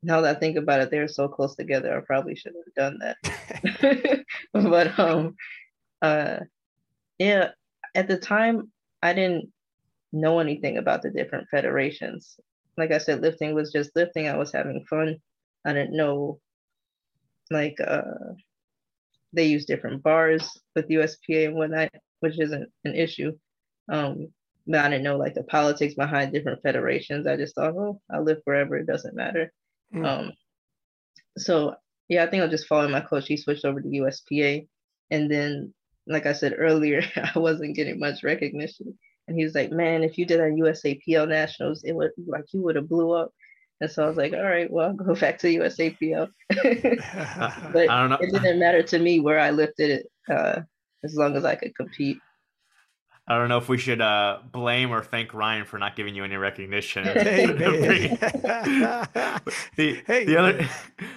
Now 0.03 0.21
that 0.21 0.37
I 0.37 0.41
think 0.41 0.57
about 0.57 0.81
it, 0.81 0.91
they're 0.91 1.09
so 1.09 1.29
close 1.29 1.55
together. 1.55 1.97
I 1.97 2.01
probably 2.05 2.35
should 2.35 2.55
have 2.55 2.75
done 2.75 2.99
that. 3.01 4.25
but 4.53 4.99
um, 4.99 5.37
uh, 6.01 6.41
yeah, 7.19 7.51
at 7.95 8.09
the 8.09 8.19
time 8.19 8.73
I 9.03 9.13
didn't 9.13 9.53
know 10.13 10.39
anything 10.39 10.79
about 10.79 11.03
the 11.03 11.11
different 11.11 11.49
federations. 11.51 12.39
Like 12.77 12.93
I 12.93 12.99
said, 12.99 13.23
lifting 13.23 13.55
was 13.55 13.73
just 13.73 13.95
lifting. 13.95 14.29
I 14.29 14.37
was 14.37 14.53
having 14.53 14.85
fun. 14.89 15.17
I 15.65 15.73
didn't 15.73 15.97
know 15.97 16.41
like 17.51 17.77
uh 17.87 18.35
they 19.33 19.47
use 19.47 19.65
different 19.65 20.03
bars 20.03 20.51
with 20.77 20.89
USPA 20.89 21.47
and 21.47 21.55
whatnot, 21.55 21.91
which 22.21 22.39
isn't 22.39 22.71
an 22.85 22.95
issue. 22.95 23.33
Um, 23.91 24.29
but 24.67 24.85
I 24.85 24.91
didn't 24.91 25.05
know 25.05 25.17
like 25.17 25.35
the 25.35 25.43
politics 25.45 25.95
behind 25.95 26.33
different 26.33 26.63
federations. 26.63 27.27
I 27.27 27.37
just 27.37 27.55
thought, 27.55 27.75
oh, 27.75 28.01
I'll 28.11 28.25
live 28.25 28.41
wherever, 28.45 28.77
it 28.77 28.87
doesn't 28.87 29.17
matter. 29.17 29.53
Mm. 29.95 30.07
Um, 30.07 30.33
so 31.39 31.75
yeah, 32.09 32.25
I 32.25 32.27
think 32.27 32.43
I'll 32.43 32.49
just 32.51 32.67
follow 32.67 32.89
my 32.89 33.01
coach. 33.01 33.27
He 33.27 33.37
switched 33.37 33.65
over 33.65 33.81
to 33.81 33.89
USPA. 33.89 34.67
And 35.11 35.31
then, 35.31 35.73
like 36.07 36.27
I 36.27 36.33
said 36.33 36.55
earlier, 36.59 37.03
I 37.35 37.39
wasn't 37.39 37.77
getting 37.77 37.99
much 37.99 38.23
recognition. 38.23 38.99
And 39.33 39.39
he 39.39 39.45
was 39.45 39.55
like, 39.55 39.73
man, 39.73 40.03
if 40.03 40.19
you 40.19 40.27
did 40.27 40.41
a 40.41 40.51
USAPL 40.51 41.27
nationals, 41.27 41.85
it 41.85 41.95
would 41.95 42.11
like 42.27 42.45
you 42.53 42.61
would 42.61 42.77
have 42.77 42.87
blew 42.87 43.13
up. 43.13 43.33
And 43.81 43.91
so 43.91 44.05
I 44.05 44.09
was 44.09 44.19
like, 44.19 44.35
all 44.35 44.43
right, 44.43 44.71
well, 44.71 44.89
I'll 44.89 44.95
go 44.95 45.15
back 45.21 45.39
to 45.39 45.47
USAPL. 45.47 46.29
but 47.73 47.89
I 47.89 48.01
don't 48.01 48.11
know. 48.11 48.19
it 48.21 48.31
didn't 48.31 48.59
matter 48.59 48.83
to 48.83 48.99
me 48.99 49.21
where 49.21 49.41
I 49.41 49.49
lifted 49.49 49.91
it, 49.91 50.07
uh, 50.31 50.61
as 51.03 51.15
long 51.15 51.35
as 51.35 51.47
I 51.47 51.55
could 51.55 51.75
compete. 51.75 52.19
I 53.27 53.39
don't 53.39 53.49
know 53.49 53.57
if 53.57 53.71
we 53.71 53.79
should 53.79 54.03
uh, 54.03 54.41
blame 54.53 54.91
or 54.91 55.03
thank 55.03 55.33
Ryan 55.33 55.65
for 55.65 55.79
not 55.79 55.97
giving 55.97 56.15
you 56.15 56.25
any 56.25 56.37
recognition. 56.37 57.05
Hey, 57.07 57.47
the, 59.77 60.03
hey, 60.07 60.25
the 60.27 60.37
other 60.37 60.69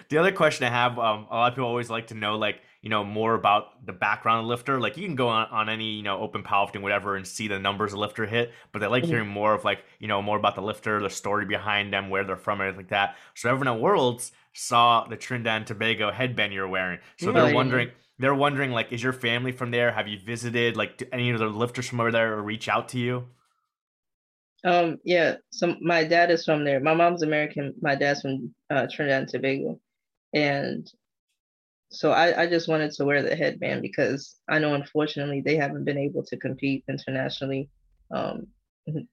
the 0.08 0.18
other 0.20 0.32
question 0.32 0.66
I 0.66 0.70
have, 0.70 0.98
um, 0.98 1.28
a 1.30 1.36
lot 1.36 1.52
of 1.52 1.56
people 1.56 1.68
always 1.68 1.90
like 1.90 2.08
to 2.08 2.14
know, 2.14 2.38
like 2.38 2.62
you 2.86 2.90
know, 2.90 3.04
more 3.04 3.34
about 3.34 3.84
the 3.84 3.92
background 3.92 4.42
of 4.42 4.46
lifter. 4.46 4.80
Like 4.80 4.96
you 4.96 5.08
can 5.08 5.16
go 5.16 5.28
on, 5.28 5.48
on 5.48 5.70
any, 5.70 5.94
you 5.94 6.04
know, 6.04 6.20
open 6.20 6.44
powerlifting, 6.44 6.84
whatever, 6.84 7.16
and 7.16 7.26
see 7.26 7.48
the 7.48 7.58
numbers 7.58 7.94
a 7.94 7.98
lifter 7.98 8.28
hit, 8.28 8.54
but 8.72 8.78
they 8.78 8.86
like 8.86 9.02
mm-hmm. 9.02 9.12
hearing 9.12 9.28
more 9.28 9.56
of 9.56 9.66
like, 9.66 9.84
you 9.98 10.08
know, 10.08 10.22
more 10.22 10.38
about 10.38 10.54
the 10.54 10.62
lifter, 10.62 11.02
the 11.02 11.10
story 11.10 11.46
behind 11.46 11.92
them, 11.92 12.12
where 12.12 12.24
they're 12.24 12.38
from, 12.38 12.62
everything 12.62 12.82
like 12.82 12.90
that. 12.90 13.16
So 13.34 13.50
everyone 13.50 13.76
at 13.76 13.82
Worlds 13.82 14.32
saw 14.54 15.08
the 15.08 15.18
Trinidad 15.18 15.58
and 15.58 15.66
Tobago 15.66 16.12
headband 16.12 16.54
you're 16.54 16.68
wearing. 16.68 17.00
So 17.18 17.32
they're 17.32 17.56
wondering, 17.56 17.90
they're 18.20 18.36
wondering, 18.36 18.70
like, 18.70 18.92
is 18.92 19.02
your 19.02 19.14
family 19.14 19.52
from 19.52 19.72
there? 19.72 19.92
Have 19.92 20.08
you 20.08 20.20
visited, 20.20 20.78
like, 20.78 21.02
any 21.12 21.32
of 21.32 21.40
the 21.40 21.48
lifters 21.48 21.90
from 21.90 22.02
over 22.02 22.12
there 22.12 22.36
or 22.36 22.44
reach 22.44 22.70
out 22.70 22.90
to 22.90 23.00
you? 23.00 23.26
Um, 24.64 25.00
yeah. 25.04 25.38
So 25.50 25.76
my 25.82 26.04
dad 26.04 26.30
is 26.30 26.46
from 26.46 26.64
there. 26.64 26.80
My 26.80 26.94
mom's 26.94 27.24
American. 27.24 27.74
My 27.82 27.96
dad's 27.96 28.22
from 28.22 28.54
uh, 28.70 28.86
Trinidad 28.94 29.24
and 29.24 29.28
Tobago, 29.28 29.80
and 30.34 30.88
so 31.90 32.12
I, 32.12 32.44
I 32.44 32.48
just 32.48 32.68
wanted 32.68 32.92
to 32.94 33.06
wear 33.06 33.22
the 33.22 33.36
headband 33.36 33.82
because 33.82 34.36
I 34.50 34.60
know 34.60 34.74
unfortunately 34.74 35.42
they 35.42 35.56
haven't 35.56 35.86
been 35.86 35.98
able 35.98 36.24
to 36.26 36.38
compete 36.38 36.84
internationally. 36.90 37.70
Um, 38.12 38.48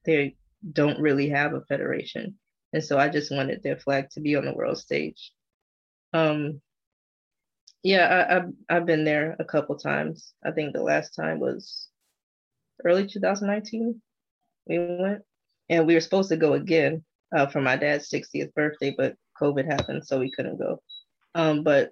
they 0.05 0.35
don't 0.71 0.99
really 0.99 1.29
have 1.29 1.53
a 1.53 1.61
federation, 1.61 2.37
and 2.73 2.83
so 2.83 2.97
I 2.97 3.09
just 3.09 3.31
wanted 3.31 3.63
their 3.63 3.77
flag 3.77 4.09
to 4.11 4.21
be 4.21 4.35
on 4.35 4.45
the 4.45 4.53
world 4.53 4.77
stage. 4.77 5.31
Um, 6.13 6.61
yeah, 7.83 8.07
I, 8.07 8.37
I've 8.37 8.51
I've 8.69 8.85
been 8.85 9.03
there 9.03 9.35
a 9.39 9.45
couple 9.45 9.77
times. 9.77 10.33
I 10.45 10.51
think 10.51 10.73
the 10.73 10.83
last 10.83 11.15
time 11.15 11.39
was 11.39 11.89
early 12.85 13.07
2019. 13.07 14.01
We 14.67 14.79
went, 14.79 15.21
and 15.69 15.85
we 15.87 15.93
were 15.93 15.99
supposed 15.99 16.29
to 16.29 16.37
go 16.37 16.53
again 16.53 17.03
uh, 17.35 17.47
for 17.47 17.61
my 17.61 17.75
dad's 17.75 18.09
60th 18.09 18.53
birthday, 18.53 18.93
but 18.97 19.15
COVID 19.41 19.65
happened, 19.65 20.05
so 20.05 20.19
we 20.19 20.31
couldn't 20.31 20.57
go. 20.57 20.81
Um, 21.35 21.63
but 21.63 21.89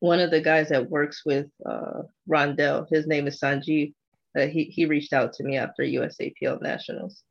one 0.00 0.18
of 0.18 0.30
the 0.30 0.40
guys 0.40 0.70
that 0.70 0.90
works 0.90 1.22
with 1.24 1.46
uh, 1.64 2.02
Rondell, 2.28 2.86
his 2.90 3.06
name 3.06 3.26
is 3.26 3.38
Sanjeev. 3.38 3.92
Uh, 4.36 4.46
he 4.46 4.64
he 4.64 4.86
reached 4.86 5.12
out 5.12 5.32
to 5.34 5.44
me 5.44 5.56
after 5.56 5.82
USAPL 5.82 6.62
Nationals, 6.62 7.22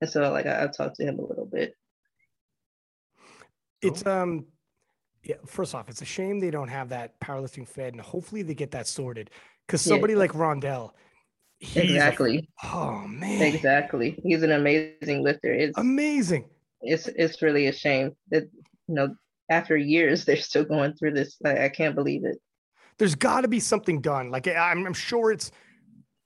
and 0.00 0.08
so 0.08 0.30
like 0.30 0.46
I, 0.46 0.64
I 0.64 0.66
talked 0.68 0.96
to 0.96 1.04
him 1.04 1.18
a 1.18 1.24
little 1.24 1.46
bit. 1.46 1.74
It's 3.82 4.06
um, 4.06 4.46
yeah. 5.24 5.36
First 5.46 5.74
off, 5.74 5.88
it's 5.88 6.02
a 6.02 6.06
shame 6.06 6.38
they 6.38 6.50
don't 6.50 6.68
have 6.68 6.90
that 6.90 7.18
powerlifting 7.20 7.66
fed, 7.66 7.94
and 7.94 8.00
hopefully 8.00 8.42
they 8.42 8.54
get 8.54 8.70
that 8.72 8.86
sorted. 8.86 9.30
Because 9.66 9.80
somebody 9.80 10.12
yeah. 10.12 10.20
like 10.20 10.32
Rondell, 10.32 10.90
exactly. 11.60 12.48
Oh 12.62 13.06
man, 13.08 13.42
exactly. 13.42 14.20
He's 14.22 14.42
an 14.42 14.52
amazing 14.52 15.24
lifter. 15.24 15.52
It's 15.52 15.76
amazing. 15.76 16.44
It's 16.82 17.08
it's 17.08 17.42
really 17.42 17.66
a 17.66 17.72
shame 17.72 18.14
that 18.30 18.44
you 18.88 18.94
know 18.94 19.16
after 19.50 19.76
years 19.76 20.24
they're 20.26 20.36
still 20.36 20.64
going 20.64 20.94
through 20.94 21.12
this. 21.12 21.36
Like, 21.42 21.58
I 21.58 21.68
can't 21.68 21.94
believe 21.94 22.24
it. 22.24 22.38
There's 22.98 23.14
got 23.14 23.42
to 23.42 23.48
be 23.48 23.60
something 23.60 24.00
done. 24.00 24.30
Like 24.30 24.48
I'm, 24.48 24.86
I'm 24.86 24.94
sure 24.94 25.30
it's 25.30 25.50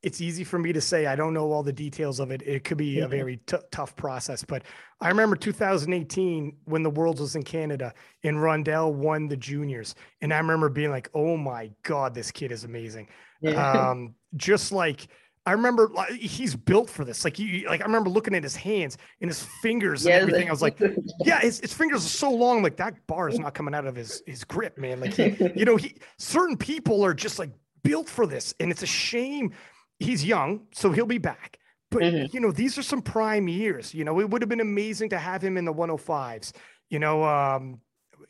it's 0.02 0.20
easy 0.20 0.44
for 0.44 0.58
me 0.58 0.72
to 0.72 0.80
say 0.80 1.06
I 1.06 1.14
don't 1.14 1.34
know 1.34 1.52
all 1.52 1.62
the 1.62 1.72
details 1.72 2.20
of 2.20 2.30
it. 2.30 2.42
It 2.42 2.64
could 2.64 2.78
be 2.78 2.96
mm-hmm. 2.96 3.04
a 3.04 3.08
very 3.08 3.36
t- 3.46 3.56
tough 3.70 3.94
process, 3.96 4.44
but 4.44 4.62
I 5.00 5.08
remember 5.08 5.36
2018 5.36 6.56
when 6.64 6.82
the 6.82 6.90
Worlds 6.90 7.20
was 7.20 7.36
in 7.36 7.42
Canada 7.42 7.92
and 8.24 8.36
Rondell 8.36 8.92
won 8.92 9.28
the 9.28 9.36
juniors, 9.36 9.94
and 10.22 10.32
I 10.32 10.38
remember 10.38 10.68
being 10.68 10.90
like, 10.90 11.10
"Oh 11.14 11.36
my 11.36 11.70
god, 11.82 12.14
this 12.14 12.30
kid 12.30 12.52
is 12.52 12.64
amazing!" 12.64 13.08
Yeah. 13.40 13.90
Um, 13.90 14.14
just 14.36 14.70
like 14.70 15.08
I 15.46 15.52
remember, 15.52 15.88
like, 15.88 16.10
he's 16.12 16.54
built 16.54 16.90
for 16.90 17.04
this. 17.04 17.24
Like 17.24 17.36
he, 17.36 17.66
like 17.66 17.80
I 17.80 17.84
remember 17.84 18.10
looking 18.10 18.34
at 18.34 18.42
his 18.42 18.54
hands 18.54 18.98
and 19.20 19.30
his 19.30 19.42
fingers 19.62 20.04
and 20.04 20.14
everything. 20.14 20.48
I 20.48 20.50
was 20.50 20.62
like, 20.62 20.78
"Yeah, 21.20 21.38
his, 21.40 21.60
his 21.60 21.72
fingers 21.72 22.04
are 22.04 22.08
so 22.08 22.30
long. 22.30 22.62
Like 22.62 22.76
that 22.76 23.06
bar 23.06 23.28
is 23.28 23.38
not 23.38 23.54
coming 23.54 23.74
out 23.74 23.86
of 23.86 23.96
his 23.96 24.22
his 24.26 24.44
grip, 24.44 24.76
man. 24.76 25.00
Like 25.00 25.14
he, 25.14 25.36
you 25.56 25.64
know, 25.64 25.76
he 25.76 25.96
certain 26.18 26.56
people 26.56 27.02
are 27.04 27.14
just 27.14 27.38
like 27.38 27.50
built 27.82 28.08
for 28.08 28.26
this, 28.26 28.54
and 28.60 28.70
it's 28.70 28.82
a 28.82 28.86
shame 28.86 29.52
he's 30.00 30.24
young, 30.24 30.66
so 30.72 30.90
he'll 30.90 31.06
be 31.06 31.18
back. 31.18 31.58
But 31.90 32.02
mm-hmm. 32.02 32.26
you 32.32 32.40
know, 32.40 32.50
these 32.50 32.76
are 32.78 32.82
some 32.82 33.02
prime 33.02 33.46
years. 33.46 33.94
You 33.94 34.04
know, 34.04 34.20
it 34.20 34.28
would 34.28 34.42
have 34.42 34.48
been 34.48 34.60
amazing 34.60 35.10
to 35.10 35.18
have 35.18 35.42
him 35.42 35.56
in 35.56 35.64
the 35.64 35.72
105s. 35.72 36.52
You 36.88 36.98
know, 36.98 37.22
um, 37.24 37.80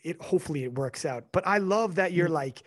it 0.03 0.21
hopefully 0.21 0.65
it 0.65 0.75
works 0.75 1.05
out. 1.05 1.25
But 1.33 1.47
I 1.47 1.59
love 1.59 1.95
that 1.95 2.13
you're 2.13 2.27
mm-hmm. 2.27 2.35
like 2.35 2.63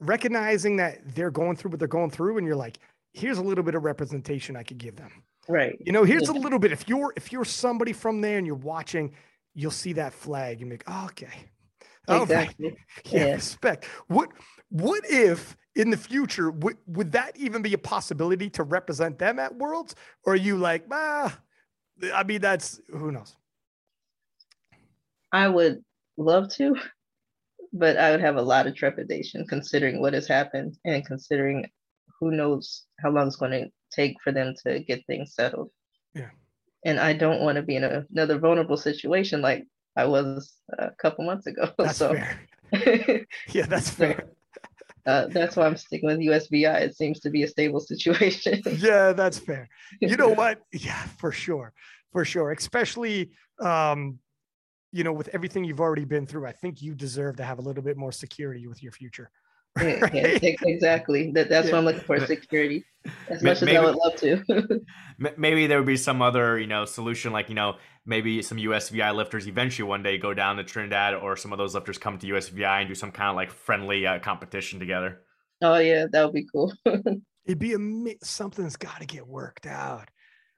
recognizing 0.00 0.76
that 0.76 1.14
they're 1.14 1.30
going 1.30 1.56
through 1.56 1.72
what 1.72 1.78
they're 1.78 1.88
going 1.88 2.10
through, 2.10 2.38
and 2.38 2.46
you're 2.46 2.56
like, 2.56 2.78
here's 3.16 3.38
a 3.38 3.42
little 3.42 3.64
bit 3.64 3.74
of 3.74 3.82
representation 3.82 4.56
I 4.56 4.62
could 4.62 4.78
give 4.78 4.96
them. 4.96 5.10
Right. 5.48 5.76
You 5.80 5.92
know, 5.92 6.04
here's 6.04 6.28
yeah. 6.28 6.36
a 6.36 6.38
little 6.38 6.58
bit. 6.58 6.72
If 6.72 6.88
you're 6.88 7.12
if 7.16 7.32
you're 7.32 7.44
somebody 7.44 7.92
from 7.92 8.20
there 8.20 8.38
and 8.38 8.46
you're 8.46 8.56
watching, 8.56 9.14
you'll 9.54 9.70
see 9.70 9.94
that 9.94 10.12
flag 10.12 10.60
and 10.60 10.70
be 10.70 10.74
like, 10.74 10.84
oh, 10.86 11.06
okay. 11.06 11.48
Exactly. 12.08 12.68
Right. 12.68 12.76
Yeah, 13.12 13.26
yeah, 13.26 13.34
respect. 13.34 13.86
What 14.06 14.30
what 14.68 15.04
if 15.08 15.56
in 15.74 15.90
the 15.90 15.96
future, 15.96 16.50
would, 16.50 16.78
would 16.86 17.12
that 17.12 17.36
even 17.36 17.62
be 17.62 17.74
a 17.74 17.78
possibility 17.78 18.48
to 18.50 18.62
represent 18.62 19.18
them 19.18 19.38
at 19.38 19.54
Worlds? 19.54 19.94
Or 20.24 20.32
are 20.32 20.36
you 20.36 20.56
like, 20.56 20.84
ah, 20.90 21.38
I 22.14 22.24
mean, 22.24 22.40
that's 22.40 22.80
who 22.88 23.12
knows? 23.12 23.36
I 25.32 25.48
would 25.48 25.84
love 26.16 26.48
to, 26.54 26.76
but 27.72 27.98
I 27.98 28.10
would 28.10 28.20
have 28.20 28.36
a 28.36 28.42
lot 28.42 28.66
of 28.66 28.74
trepidation 28.74 29.46
considering 29.46 30.00
what 30.00 30.14
has 30.14 30.26
happened 30.26 30.78
and 30.84 31.04
considering 31.04 31.66
who 32.20 32.30
knows 32.30 32.84
how 33.00 33.10
long 33.10 33.26
it's 33.26 33.36
going 33.36 33.52
to 33.52 33.70
take 33.90 34.16
for 34.22 34.32
them 34.32 34.54
to 34.64 34.80
get 34.80 35.06
things 35.06 35.34
settled. 35.34 35.70
Yeah. 36.14 36.30
And 36.84 37.00
I 37.00 37.12
don't 37.12 37.40
want 37.40 37.56
to 37.56 37.62
be 37.62 37.76
in 37.76 37.84
a, 37.84 38.04
another 38.10 38.38
vulnerable 38.38 38.76
situation 38.76 39.40
like 39.40 39.66
I 39.96 40.04
was 40.04 40.52
a 40.78 40.90
couple 40.90 41.24
months 41.24 41.46
ago. 41.46 41.70
That's 41.78 41.98
so. 41.98 42.14
fair. 42.14 42.40
yeah, 43.52 43.66
that's 43.66 43.88
fair. 43.88 44.28
Uh, 45.06 45.28
that's 45.28 45.54
why 45.54 45.66
I'm 45.66 45.76
sticking 45.76 46.08
with 46.08 46.18
USVI. 46.18 46.80
It 46.80 46.96
seems 46.96 47.20
to 47.20 47.30
be 47.30 47.44
a 47.44 47.48
stable 47.48 47.78
situation. 47.78 48.60
yeah, 48.78 49.12
that's 49.12 49.38
fair. 49.38 49.68
You 50.00 50.16
know 50.16 50.30
what? 50.30 50.62
Yeah, 50.72 51.00
for 51.18 51.30
sure, 51.30 51.72
for 52.10 52.24
sure. 52.24 52.50
Especially, 52.50 53.30
um, 53.60 54.18
you 54.90 55.04
know, 55.04 55.12
with 55.12 55.28
everything 55.28 55.62
you've 55.62 55.80
already 55.80 56.04
been 56.04 56.26
through, 56.26 56.46
I 56.46 56.52
think 56.52 56.82
you 56.82 56.96
deserve 56.96 57.36
to 57.36 57.44
have 57.44 57.60
a 57.60 57.62
little 57.62 57.84
bit 57.84 57.96
more 57.96 58.10
security 58.10 58.66
with 58.66 58.82
your 58.82 58.90
future. 58.90 59.30
Right? 59.82 60.14
yeah, 60.14 60.38
exactly. 60.42 61.32
That, 61.32 61.50
that's 61.50 61.66
yeah. 61.66 61.72
what 61.72 61.78
I'm 61.78 61.84
looking 61.84 62.00
for 62.00 62.18
security. 62.24 62.84
As 63.28 63.42
much 63.42 63.60
maybe, 63.60 63.76
as 63.76 63.82
I 63.82 63.84
would 63.84 63.96
love 63.96 64.16
to. 64.16 64.80
maybe 65.36 65.66
there 65.66 65.78
would 65.78 65.86
be 65.86 65.98
some 65.98 66.22
other, 66.22 66.58
you 66.58 66.66
know, 66.66 66.86
solution 66.86 67.32
like, 67.32 67.50
you 67.50 67.54
know, 67.54 67.76
maybe 68.06 68.40
some 68.40 68.56
USVI 68.58 69.14
lifters 69.14 69.46
eventually 69.46 69.86
one 69.86 70.02
day 70.02 70.16
go 70.16 70.32
down 70.32 70.56
to 70.56 70.64
Trinidad 70.64 71.14
or 71.14 71.36
some 71.36 71.52
of 71.52 71.58
those 71.58 71.74
lifters 71.74 71.98
come 71.98 72.18
to 72.18 72.26
USVI 72.26 72.80
and 72.80 72.88
do 72.88 72.94
some 72.94 73.12
kind 73.12 73.30
of 73.30 73.36
like 73.36 73.50
friendly 73.50 74.06
uh, 74.06 74.18
competition 74.20 74.78
together. 74.78 75.20
Oh 75.62 75.78
yeah, 75.78 76.06
that 76.10 76.24
would 76.24 76.34
be 76.34 76.46
cool. 76.50 76.72
It'd 77.46 77.58
be 77.58 77.74
a 77.74 77.78
something's 78.24 78.76
got 78.76 79.00
to 79.00 79.06
get 79.06 79.26
worked 79.26 79.66
out. 79.66 80.08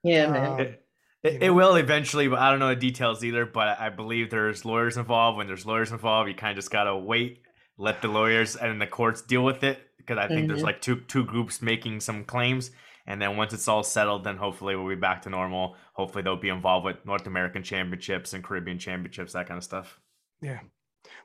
Yeah, 0.03 0.31
man. 0.31 0.47
Um, 0.47 0.61
it, 0.61 0.83
it, 1.23 1.43
it, 1.45 1.51
will 1.51 1.77
eventually, 1.77 2.29
but 2.29 2.39
I 2.39 2.51
don't 2.51 2.61
know 2.61 2.69
the 2.69 2.77
details 2.77 3.23
either. 3.23 3.45
But 3.45 3.79
I 3.81 3.91
believe 3.91 4.31
there's 4.31 4.65
lawyers 4.65 4.97
involved. 4.97 5.37
When 5.37 5.47
there's 5.47 5.67
lawyers 5.67 5.93
involved, 5.93 6.29
you 6.29 6.35
kind 6.35 6.53
of 6.53 6.57
just 6.57 6.71
gotta 6.71 6.97
wait, 6.97 7.43
let 7.79 8.03
the 8.03 8.09
lawyers 8.09 8.57
and 8.57 8.81
the 8.81 8.87
courts 8.87 9.23
deal 9.23 9.45
with 9.45 9.65
it. 9.65 9.81
Because 9.97 10.19
I 10.19 10.27
think 10.29 10.41
mm-hmm. 10.41 10.49
there's 10.49 10.63
like 10.63 10.81
two 10.81 10.97
two 11.03 11.25
groups 11.25 11.63
making 11.63 12.01
some 12.01 12.25
claims, 12.25 12.71
and 13.07 13.21
then 13.21 13.37
once 13.37 13.53
it's 13.53 13.69
all 13.69 13.83
settled, 13.83 14.25
then 14.25 14.37
hopefully 14.37 14.75
we'll 14.75 14.89
be 14.89 14.95
back 15.01 15.23
to 15.23 15.31
normal. 15.31 15.77
Hopefully 15.93 16.23
they'll 16.23 16.37
be 16.37 16.49
involved 16.49 16.85
with 16.85 17.05
North 17.05 17.27
American 17.27 17.63
championships 17.63 18.33
and 18.33 18.43
Caribbean 18.43 18.79
championships, 18.79 19.33
that 19.33 19.47
kind 19.47 19.59
of 19.59 19.65
stuff. 19.65 20.01
Yeah. 20.41 20.61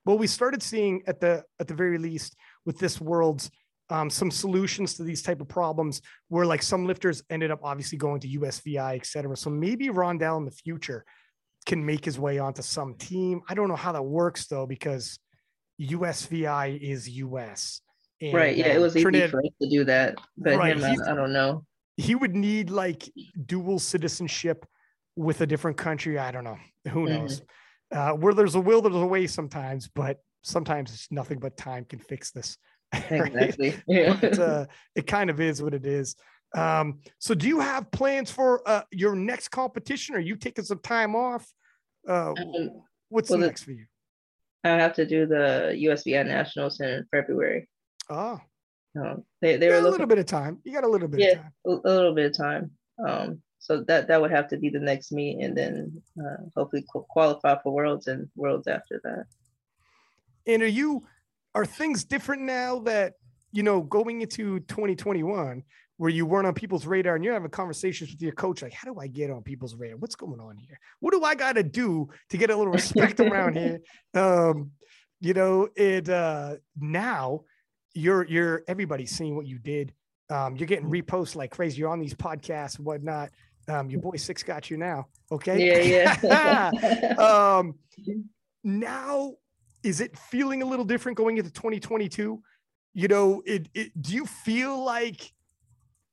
Well, 0.06 0.18
we 0.18 0.28
started 0.28 0.62
seeing 0.62 1.04
at 1.08 1.20
the 1.20 1.44
at 1.60 1.68
the 1.68 1.74
very 1.74 1.98
least 1.98 2.36
with 2.66 2.78
this 2.78 3.00
world's 3.00 3.50
um, 3.90 4.10
some 4.10 4.32
solutions 4.32 4.96
to 4.96 5.04
these 5.04 5.22
type 5.22 5.42
of 5.42 5.48
problems 5.48 6.02
where 6.30 6.46
like 6.46 6.64
some 6.64 6.86
lifters 6.86 7.24
ended 7.30 7.52
up 7.52 7.60
obviously 7.64 7.98
going 7.98 8.20
to 8.22 8.40
USVI, 8.40 8.96
et 8.96 9.06
cetera. 9.06 9.38
So 9.38 9.50
maybe 9.50 9.90
Rondell 9.90 10.38
in 10.38 10.46
the 10.46 10.52
future 10.52 11.06
can 11.66 11.86
make 11.86 12.04
his 12.04 12.20
way 12.20 12.40
onto 12.40 12.62
some 12.62 12.96
team. 12.96 13.42
I 13.48 13.54
don't 13.54 13.68
know 13.68 13.76
how 13.76 13.92
that 13.92 14.04
works 14.04 14.48
though, 14.48 14.66
because 14.66 15.20
USVI 15.82 16.80
is 16.80 17.10
US. 17.10 17.82
And, 18.22 18.34
right. 18.34 18.56
Yeah. 18.56 18.68
It 18.68 18.80
was 18.80 18.96
easy 18.96 19.04
Trinidad, 19.04 19.32
for 19.32 19.40
us 19.40 19.52
to 19.62 19.70
do 19.70 19.84
that. 19.86 20.18
But 20.38 20.58
right, 20.58 20.78
him, 20.78 20.84
I, 20.84 21.12
I 21.12 21.16
don't 21.16 21.34
know 21.34 21.66
he 21.98 22.16
would 22.16 22.36
need 22.36 22.70
like 22.70 23.12
dual 23.46 23.80
citizenship 23.80 24.66
with 25.16 25.42
a 25.42 25.48
different 25.48 25.78
country. 25.78 26.18
I 26.18 26.32
don't 26.32 26.44
know. 26.44 26.58
Who 26.90 27.06
mm-hmm. 27.06 27.22
knows? 27.22 27.42
Uh, 27.92 28.12
where 28.14 28.34
there's 28.34 28.56
a 28.56 28.60
will, 28.60 28.82
there's 28.82 28.96
a 28.96 29.06
way 29.06 29.28
sometimes, 29.28 29.88
but 29.94 30.18
sometimes 30.42 30.92
it's 30.92 31.12
nothing 31.12 31.40
but 31.40 31.56
time 31.58 31.86
can 31.86 32.00
fix 32.00 32.32
this. 32.32 32.58
Exactly. 33.10 33.76
Yeah. 33.88 34.18
but, 34.20 34.40
uh, 34.40 34.66
it 34.96 35.08
kind 35.08 35.30
of 35.30 35.40
is 35.40 35.62
what 35.62 35.74
it 35.74 35.86
is. 35.86 36.16
Um, 36.56 37.00
so 37.18 37.34
do 37.34 37.48
you 37.48 37.60
have 37.60 37.90
plans 37.90 38.30
for 38.30 38.68
uh, 38.68 38.84
your 38.92 39.16
next 39.16 39.48
competition? 39.50 40.16
Are 40.16 40.20
you 40.20 40.36
taking 40.36 40.64
some 40.64 40.78
time 40.80 41.16
off? 41.16 41.52
Uh, 42.08 42.34
um, 42.34 42.84
what's 43.10 43.32
well, 43.32 43.40
next 43.40 43.64
for 43.64 43.72
you? 43.72 43.86
I 44.64 44.70
have 44.70 44.94
to 44.94 45.06
do 45.06 45.26
the 45.26 45.76
USVI 45.76 46.26
Nationals 46.26 46.80
in 46.80 47.06
February. 47.12 47.68
Oh, 48.10 48.40
um, 49.00 49.24
they 49.42 49.58
they 49.58 49.70
were 49.70 49.78
a 49.78 49.82
little 49.82 50.08
bit 50.08 50.20
of 50.20 50.26
time. 50.26 50.60
You 50.64 50.74
got 50.74 50.84
a 50.84 50.90
little 50.90 51.08
bit. 51.08 51.20
Yeah, 51.20 51.44
a, 51.66 51.70
a, 51.70 51.94
little 51.94 52.14
bit 52.14 52.28
of 52.28 52.38
time. 52.38 52.72
Um, 53.06 53.42
so 53.60 53.84
that 53.88 54.08
that 54.08 54.22
would 54.22 54.32
have 54.32 54.48
to 54.50 54.58
be 54.58 54.70
the 54.70 54.80
next 54.80 55.12
meet, 55.12 55.44
and 55.44 55.58
then 55.58 56.02
uh, 56.20 56.44
hopefully 56.56 56.86
qualify 57.10 57.58
for 57.62 57.74
worlds 57.74 58.08
and 58.08 58.30
worlds 58.36 58.68
after 58.68 59.02
that. 59.04 59.26
And 60.46 60.62
are 60.62 60.68
you 60.68 61.06
are 61.56 61.66
things 61.66 62.04
different 62.04 62.44
now 62.44 62.80
that 62.80 63.14
you 63.52 63.64
know 63.64 63.82
going 63.82 64.22
into 64.22 64.60
2021 64.62 65.64
where 65.98 66.10
you 66.10 66.26
weren't 66.26 66.48
on 66.48 66.54
people's 66.54 66.86
radar 66.86 67.16
and 67.16 67.24
you're 67.24 67.34
having 67.34 67.50
conversations 67.50 68.12
with 68.12 68.22
your 68.22 68.32
coach 68.32 68.62
like 68.62 68.74
how 68.74 68.92
do 68.92 69.00
i 69.00 69.08
get 69.08 69.30
on 69.30 69.42
people's 69.44 69.76
radar 69.76 69.98
what's 69.98 70.16
going 70.16 70.40
on 70.40 70.58
here 70.58 70.80
what 71.00 71.12
do 71.12 71.24
i 71.24 71.36
got 71.36 71.54
to 71.54 71.64
do 71.64 72.10
to 72.30 72.38
get 72.38 72.50
a 72.50 72.56
little 72.56 72.74
respect 72.74 73.20
around 73.20 73.56
here 73.56 73.80
um 74.16 74.72
you 75.20 75.34
know 75.34 75.68
it 75.76 76.10
uh 76.10 76.56
now 76.80 77.42
you're 77.94 78.26
you're 78.26 78.64
everybody's 78.68 79.12
seeing 79.12 79.36
what 79.36 79.46
you 79.46 79.60
did. 79.60 79.94
Um, 80.30 80.56
you're 80.56 80.68
getting 80.68 80.86
mm-hmm. 80.86 81.16
reposts 81.16 81.36
like 81.36 81.52
crazy. 81.52 81.80
You're 81.80 81.90
on 81.90 82.00
these 82.00 82.14
podcasts 82.14 82.78
and 82.78 82.86
whatnot. 82.86 83.30
Um, 83.68 83.90
your 83.90 84.02
boy 84.02 84.16
Six 84.18 84.44
got 84.44 84.70
you 84.70 84.78
now. 84.78 85.08
Okay. 85.32 85.90
Yeah, 85.90 86.14
yeah. 86.24 87.14
um, 87.58 87.76
now 88.64 89.34
is 89.84 90.02
it 90.02 90.18
feeling 90.18 90.62
a 90.62 90.66
little 90.66 90.86
different 90.86 91.18
going 91.18 91.38
into 91.38 91.52
2022? 91.52 92.42
You 92.96 93.08
know, 93.08 93.42
it, 93.46 93.68
it 93.74 94.02
do 94.02 94.14
you 94.14 94.26
feel 94.26 94.84
like, 94.84 95.34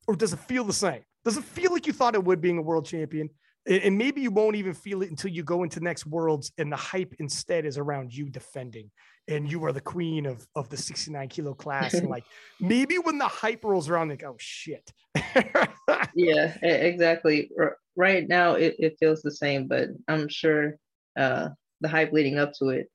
or 0.07 0.15
does 0.15 0.33
it 0.33 0.39
feel 0.39 0.63
the 0.63 0.73
same? 0.73 1.03
Does 1.23 1.37
it 1.37 1.43
feel 1.43 1.71
like 1.71 1.87
you 1.87 1.93
thought 1.93 2.15
it 2.15 2.23
would 2.23 2.41
being 2.41 2.57
a 2.57 2.61
world 2.61 2.85
champion? 2.85 3.29
And 3.67 3.95
maybe 3.95 4.21
you 4.21 4.31
won't 4.31 4.55
even 4.55 4.73
feel 4.73 5.03
it 5.03 5.11
until 5.11 5.29
you 5.29 5.43
go 5.43 5.61
into 5.61 5.79
next 5.79 6.07
worlds 6.07 6.51
and 6.57 6.71
the 6.71 6.77
hype 6.77 7.13
instead 7.19 7.65
is 7.65 7.77
around 7.77 8.11
you 8.11 8.27
defending 8.27 8.89
and 9.27 9.49
you 9.49 9.63
are 9.65 9.71
the 9.71 9.81
queen 9.81 10.25
of 10.25 10.45
of 10.55 10.69
the 10.69 10.77
69 10.77 11.27
kilo 11.29 11.53
class 11.53 11.93
and 11.93 12.09
like 12.09 12.25
maybe 12.59 12.97
when 12.97 13.17
the 13.17 13.27
hype 13.27 13.63
rolls 13.63 13.89
around 13.89 14.09
like 14.09 14.23
oh 14.23 14.35
shit 14.39 14.91
yeah 16.15 16.57
exactly 16.63 17.49
right 17.95 18.27
now 18.27 18.53
it, 18.53 18.75
it 18.79 18.97
feels 18.99 19.21
the 19.21 19.31
same 19.31 19.67
but 19.67 19.89
i'm 20.07 20.27
sure 20.27 20.75
uh 21.17 21.49
the 21.81 21.87
hype 21.87 22.11
leading 22.11 22.39
up 22.39 22.51
to 22.53 22.69
it 22.69 22.89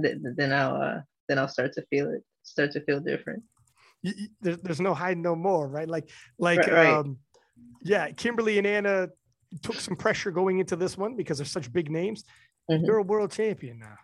th- 0.00 0.16
then 0.36 0.52
i'll 0.52 0.76
uh 0.76 1.00
then 1.28 1.38
i'll 1.38 1.48
start 1.48 1.72
to 1.72 1.84
feel 1.90 2.10
it 2.10 2.22
start 2.42 2.70
to 2.72 2.80
feel 2.84 3.00
different 3.00 3.42
there's, 4.40 4.58
there's 4.58 4.80
no 4.80 4.94
hide 4.94 5.18
no 5.18 5.34
more 5.34 5.68
right 5.68 5.88
like 5.88 6.10
like 6.38 6.58
right, 6.58 6.72
right. 6.72 6.92
um 6.92 7.18
yeah 7.82 8.10
kimberly 8.10 8.58
and 8.58 8.66
anna 8.66 9.08
took 9.62 9.76
some 9.76 9.96
pressure 9.96 10.30
going 10.30 10.58
into 10.58 10.76
this 10.76 10.96
one 10.96 11.14
because 11.14 11.38
they're 11.38 11.44
such 11.44 11.72
big 11.72 11.90
names 11.90 12.24
mm-hmm. 12.70 12.84
you're 12.84 12.98
a 12.98 13.02
world 13.02 13.30
champion 13.30 13.78
now 13.78 13.96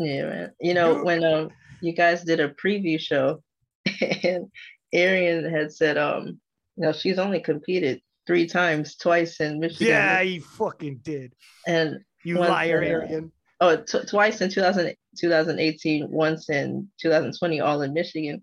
yeah, 0.00 0.24
man. 0.24 0.52
You 0.60 0.74
know, 0.74 1.04
when 1.04 1.22
um 1.22 1.50
you 1.80 1.92
guys 1.92 2.24
did 2.24 2.40
a 2.40 2.48
preview 2.48 2.98
show 2.98 3.42
and 4.22 4.50
Arian 4.92 5.48
had 5.48 5.72
said, 5.72 5.98
um, 5.98 6.40
you 6.76 6.86
know, 6.86 6.92
she's 6.92 7.18
only 7.18 7.40
competed 7.40 8.00
three 8.26 8.46
times, 8.46 8.96
twice 8.96 9.40
in 9.40 9.60
Michigan. 9.60 9.88
Yeah, 9.88 10.22
he 10.22 10.40
fucking 10.40 11.00
did. 11.02 11.34
And 11.66 12.00
you 12.24 12.38
liar, 12.38 12.82
uh, 12.82 12.86
Arian. 12.86 13.32
oh, 13.60 13.76
t- 13.76 14.04
twice 14.06 14.40
in 14.40 14.50
2000, 14.50 14.94
2018, 15.18 16.10
once 16.10 16.48
in 16.48 16.88
2020, 17.00 17.60
all 17.60 17.82
in 17.82 17.92
Michigan. 17.92 18.42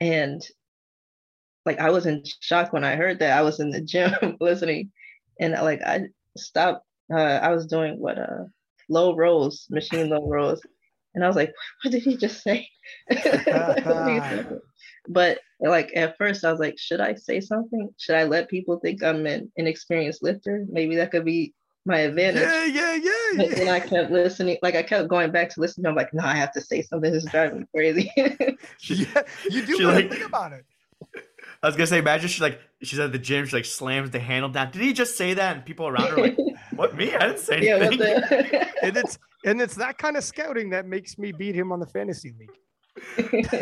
And 0.00 0.42
like 1.64 1.78
I 1.78 1.90
was 1.90 2.06
in 2.06 2.22
shock 2.40 2.72
when 2.72 2.84
I 2.84 2.96
heard 2.96 3.18
that. 3.20 3.36
I 3.36 3.42
was 3.42 3.60
in 3.60 3.70
the 3.70 3.80
gym 3.80 4.12
listening, 4.40 4.92
and 5.40 5.52
like 5.52 5.82
I 5.82 6.08
stopped. 6.36 6.84
Uh, 7.12 7.16
I 7.16 7.50
was 7.50 7.66
doing 7.66 7.98
what 7.98 8.18
uh 8.18 8.44
low 8.88 9.14
rows, 9.14 9.66
machine 9.70 10.08
low 10.08 10.26
rows, 10.26 10.60
and 11.14 11.24
I 11.24 11.26
was 11.26 11.36
like, 11.36 11.52
"What 11.82 11.90
did 11.90 12.02
he 12.02 12.16
just 12.16 12.42
say?" 12.42 12.68
but 15.08 15.40
like 15.60 15.90
at 15.94 16.16
first, 16.18 16.44
I 16.44 16.50
was 16.50 16.60
like, 16.60 16.78
"Should 16.78 17.00
I 17.00 17.14
say 17.14 17.40
something? 17.40 17.90
Should 17.98 18.16
I 18.16 18.24
let 18.24 18.48
people 18.48 18.78
think 18.78 19.02
I'm 19.02 19.26
an 19.26 19.50
inexperienced 19.56 20.22
lifter? 20.22 20.64
Maybe 20.68 20.96
that 20.96 21.10
could 21.10 21.24
be 21.24 21.54
my 21.84 21.98
advantage." 21.98 22.42
Yeah, 22.42 22.64
yeah, 22.64 22.94
yeah. 22.94 23.12
But 23.36 23.50
then 23.56 23.68
I 23.68 23.80
kept 23.80 24.10
listening, 24.10 24.58
like 24.62 24.74
I 24.74 24.82
kept 24.82 25.08
going 25.08 25.30
back 25.30 25.50
to 25.50 25.60
listen. 25.60 25.86
I'm 25.86 25.94
like, 25.94 26.12
"No, 26.12 26.24
I 26.24 26.34
have 26.34 26.52
to 26.52 26.60
say 26.60 26.82
something. 26.82 27.12
This 27.12 27.24
is 27.24 27.30
driving 27.30 27.60
me 27.60 27.66
crazy." 27.74 28.10
yeah, 28.16 29.22
you 29.50 29.66
do 29.66 29.78
like, 29.78 30.10
think 30.10 30.26
about 30.26 30.52
it. 30.52 30.64
I 31.62 31.66
was 31.66 31.76
gonna 31.76 31.86
say, 31.86 31.98
imagine 31.98 32.28
she's 32.28 32.42
like, 32.42 32.60
she's 32.82 32.98
at 32.98 33.12
the 33.12 33.18
gym, 33.18 33.46
she 33.46 33.56
like 33.56 33.64
slams 33.64 34.10
the 34.10 34.18
handle 34.18 34.50
down. 34.50 34.70
Did 34.70 34.82
he 34.82 34.92
just 34.92 35.16
say 35.16 35.32
that? 35.32 35.56
And 35.56 35.64
people 35.64 35.86
around 35.86 36.10
her 36.10 36.16
like, 36.16 36.36
what 36.76 36.94
me? 36.94 37.14
I 37.14 37.28
didn't 37.28 37.38
say 37.38 37.70
anything. 37.70 38.00
Yeah, 38.00 38.70
and 38.82 38.96
it's 38.96 39.18
and 39.46 39.62
it's 39.62 39.74
that 39.76 39.96
kind 39.96 40.18
of 40.18 40.24
scouting 40.24 40.70
that 40.70 40.86
makes 40.86 41.16
me 41.16 41.32
beat 41.32 41.54
him 41.54 41.72
on 41.72 41.80
the 41.80 41.86
fantasy 41.86 42.34
league. 42.38 43.56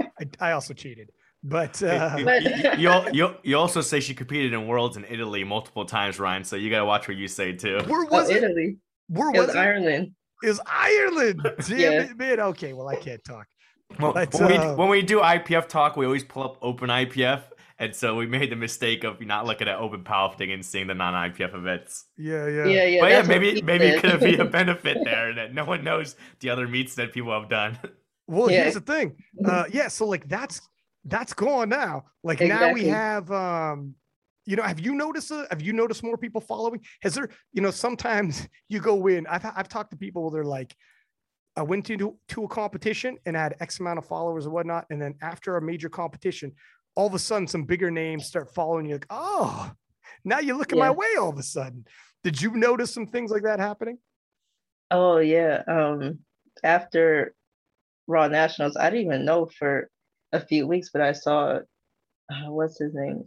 I, 0.00 0.48
I 0.48 0.52
also 0.52 0.74
cheated. 0.74 1.10
But, 1.44 1.82
uh, 1.82 2.16
you, 2.18 2.30
you, 2.78 3.02
you, 3.12 3.34
you, 3.42 3.58
also 3.58 3.80
say 3.80 3.98
she 3.98 4.14
competed 4.14 4.52
in 4.52 4.68
worlds 4.68 4.96
in 4.96 5.04
Italy 5.04 5.42
multiple 5.42 5.84
times, 5.84 6.20
Ryan. 6.20 6.44
So 6.44 6.54
you 6.54 6.70
got 6.70 6.78
to 6.78 6.84
watch 6.84 7.08
what 7.08 7.16
you 7.16 7.26
say 7.26 7.52
too. 7.52 7.80
Where 7.86 8.04
was 8.04 8.30
oh, 8.30 8.34
it? 8.34 8.44
Italy. 8.44 8.76
Where 9.08 9.30
was, 9.32 9.50
it? 9.50 9.56
Ireland. 9.56 10.12
Is 10.42 10.60
Ireland? 10.66 11.42
Damn 11.66 11.78
yeah. 11.78 12.02
it, 12.02 12.16
man. 12.16 12.40
Okay, 12.40 12.72
well 12.72 12.88
I 12.88 12.96
can't 12.96 13.22
talk. 13.24 13.46
Well, 13.98 14.12
but, 14.12 14.32
when, 14.34 14.52
uh, 14.52 14.70
we, 14.70 14.74
when 14.76 14.88
we 14.88 15.02
do 15.02 15.18
IPF 15.20 15.68
talk, 15.68 15.96
we 15.96 16.06
always 16.06 16.24
pull 16.24 16.44
up 16.44 16.58
Open 16.62 16.88
IPF, 16.88 17.42
and 17.78 17.94
so 17.94 18.14
we 18.14 18.26
made 18.26 18.50
the 18.50 18.56
mistake 18.56 19.04
of 19.04 19.20
not 19.20 19.44
looking 19.44 19.68
at 19.68 19.76
Open 19.78 20.02
Powerlifting 20.02 20.52
and 20.54 20.64
seeing 20.64 20.86
the 20.86 20.94
non-IPF 20.94 21.54
events. 21.54 22.06
Yeah, 22.16 22.46
yeah, 22.46 22.66
yeah, 22.66 22.84
yeah. 22.84 23.00
But 23.00 23.10
yeah, 23.10 23.22
maybe 23.22 23.62
maybe 23.62 23.86
it 23.86 24.02
could 24.02 24.20
be 24.20 24.36
a 24.36 24.44
benefit 24.60 24.98
there 25.04 25.34
that 25.34 25.52
no 25.52 25.64
one 25.64 25.84
knows 25.84 26.16
the 26.40 26.50
other 26.50 26.66
meets 26.66 26.94
that 26.94 27.12
people 27.12 27.38
have 27.38 27.48
done. 27.48 27.78
Well, 28.26 28.50
yeah. 28.50 28.62
here's 28.62 28.74
the 28.74 28.80
thing. 28.80 29.16
Uh, 29.44 29.64
yeah, 29.70 29.88
so 29.88 30.06
like 30.06 30.28
that's 30.28 30.60
that's 31.04 31.32
gone 31.32 31.68
now. 31.68 32.04
Like 32.22 32.40
exactly. 32.40 32.66
now 32.66 32.74
we 32.74 32.84
have 32.88 33.30
um 33.32 33.94
you 34.44 34.56
know, 34.56 34.62
have 34.64 34.80
you 34.80 34.94
noticed? 34.94 35.30
Uh, 35.30 35.46
have 35.50 35.62
you 35.62 35.72
noticed 35.72 36.02
more 36.02 36.16
people 36.16 36.40
following? 36.40 36.80
Has 37.02 37.14
there, 37.14 37.28
you 37.52 37.62
know, 37.62 37.70
sometimes 37.70 38.48
you 38.68 38.80
go 38.80 39.06
in. 39.06 39.26
I've 39.26 39.44
I've 39.44 39.68
talked 39.68 39.90
to 39.92 39.96
people 39.96 40.22
where 40.22 40.32
they're 40.32 40.44
like, 40.44 40.74
I 41.56 41.62
went 41.62 41.90
into 41.90 42.16
to 42.28 42.44
a 42.44 42.48
competition 42.48 43.18
and 43.26 43.36
had 43.36 43.56
X 43.60 43.78
amount 43.80 43.98
of 43.98 44.06
followers 44.06 44.46
or 44.46 44.50
whatnot, 44.50 44.86
and 44.90 45.00
then 45.00 45.14
after 45.22 45.56
a 45.56 45.62
major 45.62 45.88
competition, 45.88 46.52
all 46.94 47.06
of 47.06 47.14
a 47.14 47.18
sudden 47.18 47.46
some 47.46 47.64
bigger 47.64 47.90
names 47.90 48.26
start 48.26 48.52
following 48.52 48.86
you. 48.86 48.94
Like, 48.94 49.06
oh, 49.10 49.70
now 50.24 50.40
you're 50.40 50.56
looking 50.56 50.78
yeah. 50.78 50.86
my 50.86 50.90
way 50.90 51.08
all 51.18 51.30
of 51.30 51.38
a 51.38 51.42
sudden. 51.42 51.86
Did 52.24 52.40
you 52.40 52.52
notice 52.52 52.92
some 52.92 53.06
things 53.06 53.30
like 53.30 53.42
that 53.42 53.60
happening? 53.60 53.98
Oh 54.90 55.18
yeah. 55.18 55.62
Um, 55.68 56.20
after 56.64 57.34
Raw 58.06 58.28
Nationals, 58.28 58.76
I 58.76 58.90
didn't 58.90 59.06
even 59.06 59.24
know 59.24 59.48
for 59.58 59.88
a 60.32 60.40
few 60.40 60.66
weeks, 60.66 60.90
but 60.92 61.02
I 61.02 61.12
saw 61.12 61.58
uh, 62.30 62.50
what's 62.50 62.78
his 62.78 62.94
name. 62.94 63.24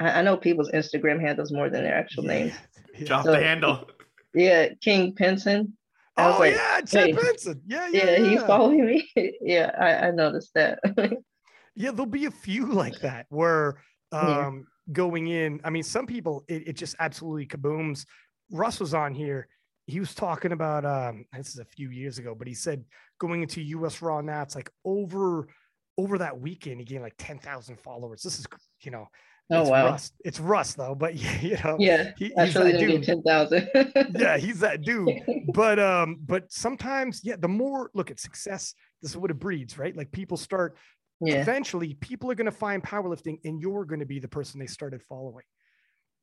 I, 0.00 0.20
I, 0.20 0.22
know 0.22 0.36
people's 0.36 0.70
Instagram 0.70 1.20
handles 1.20 1.52
more 1.52 1.68
than 1.68 1.84
their 1.84 1.94
actual 1.94 2.24
yeah. 2.24 2.32
names. 2.32 2.52
Yeah. 2.98 3.06
Drop 3.06 3.24
so, 3.24 3.32
the 3.32 3.40
handle. 3.40 3.88
Yeah, 4.34 4.68
King 4.80 5.14
Penson. 5.14 5.76
I 6.16 6.34
oh 6.34 6.38
like, 6.38 6.54
yeah, 6.54 6.80
Ted 6.84 7.06
hey, 7.06 7.12
Benson. 7.12 7.62
Yeah, 7.66 7.88
yeah, 7.92 8.18
yeah. 8.18 8.28
He's 8.30 8.42
following 8.42 8.86
me. 8.86 9.10
yeah, 9.40 9.70
I, 9.78 10.08
I 10.08 10.10
noticed 10.10 10.52
that. 10.54 10.78
yeah, 11.74 11.90
there'll 11.90 12.06
be 12.06 12.26
a 12.26 12.30
few 12.30 12.66
like 12.66 12.98
that 13.00 13.26
where 13.28 13.82
um 14.12 14.66
yeah. 14.88 14.92
going 14.92 15.28
in. 15.28 15.60
I 15.64 15.70
mean, 15.70 15.82
some 15.82 16.06
people 16.06 16.44
it, 16.48 16.68
it 16.68 16.72
just 16.76 16.96
absolutely 16.98 17.46
kabooms. 17.46 18.04
Russ 18.50 18.80
was 18.80 18.94
on 18.94 19.14
here. 19.14 19.48
He 19.86 20.00
was 20.00 20.14
talking 20.14 20.52
about 20.52 20.84
um 20.84 21.24
this 21.36 21.48
is 21.48 21.58
a 21.58 21.64
few 21.64 21.90
years 21.90 22.18
ago, 22.18 22.34
but 22.34 22.46
he 22.46 22.54
said 22.54 22.84
going 23.18 23.42
into 23.42 23.60
US 23.62 24.02
Raw 24.02 24.20
now, 24.20 24.42
it's 24.42 24.54
like 24.54 24.70
over 24.84 25.48
over 26.00 26.18
that 26.18 26.40
weekend, 26.40 26.80
he 26.80 26.84
gained 26.84 27.02
like 27.02 27.14
10,000 27.18 27.78
followers. 27.78 28.22
This 28.22 28.38
is, 28.38 28.46
you 28.82 28.90
know, 28.90 29.08
Oh 29.52 29.62
it's 29.62 29.70
wow! 29.70 29.86
Rust. 29.86 30.14
It's 30.24 30.40
Rust 30.40 30.76
though, 30.76 30.94
but 30.94 31.14
yeah, 31.16 31.40
you 31.40 31.56
know, 31.64 31.76
yeah, 31.78 32.12
he, 32.16 32.32
he's 32.36 32.54
that 32.54 32.78
dude. 32.78 33.02
Ten 33.02 33.22
thousand. 33.22 33.68
yeah, 34.16 34.38
he's 34.38 34.60
that 34.60 34.82
dude. 34.84 35.08
But 35.52 35.78
um, 35.78 36.18
but 36.24 36.50
sometimes, 36.52 37.22
yeah, 37.24 37.36
the 37.36 37.48
more 37.48 37.90
look 37.92 38.10
at 38.10 38.20
success, 38.20 38.74
this 39.02 39.10
is 39.10 39.16
what 39.16 39.30
it 39.30 39.38
breeds, 39.40 39.76
right? 39.76 39.96
Like 39.96 40.12
people 40.12 40.36
start. 40.36 40.76
Yeah. 41.22 41.42
Eventually, 41.42 41.94
people 41.94 42.30
are 42.30 42.34
going 42.34 42.46
to 42.46 42.52
find 42.52 42.82
powerlifting, 42.82 43.40
and 43.44 43.60
you're 43.60 43.84
going 43.84 44.00
to 44.00 44.06
be 44.06 44.20
the 44.20 44.28
person 44.28 44.58
they 44.58 44.66
started 44.66 45.02
following. 45.02 45.44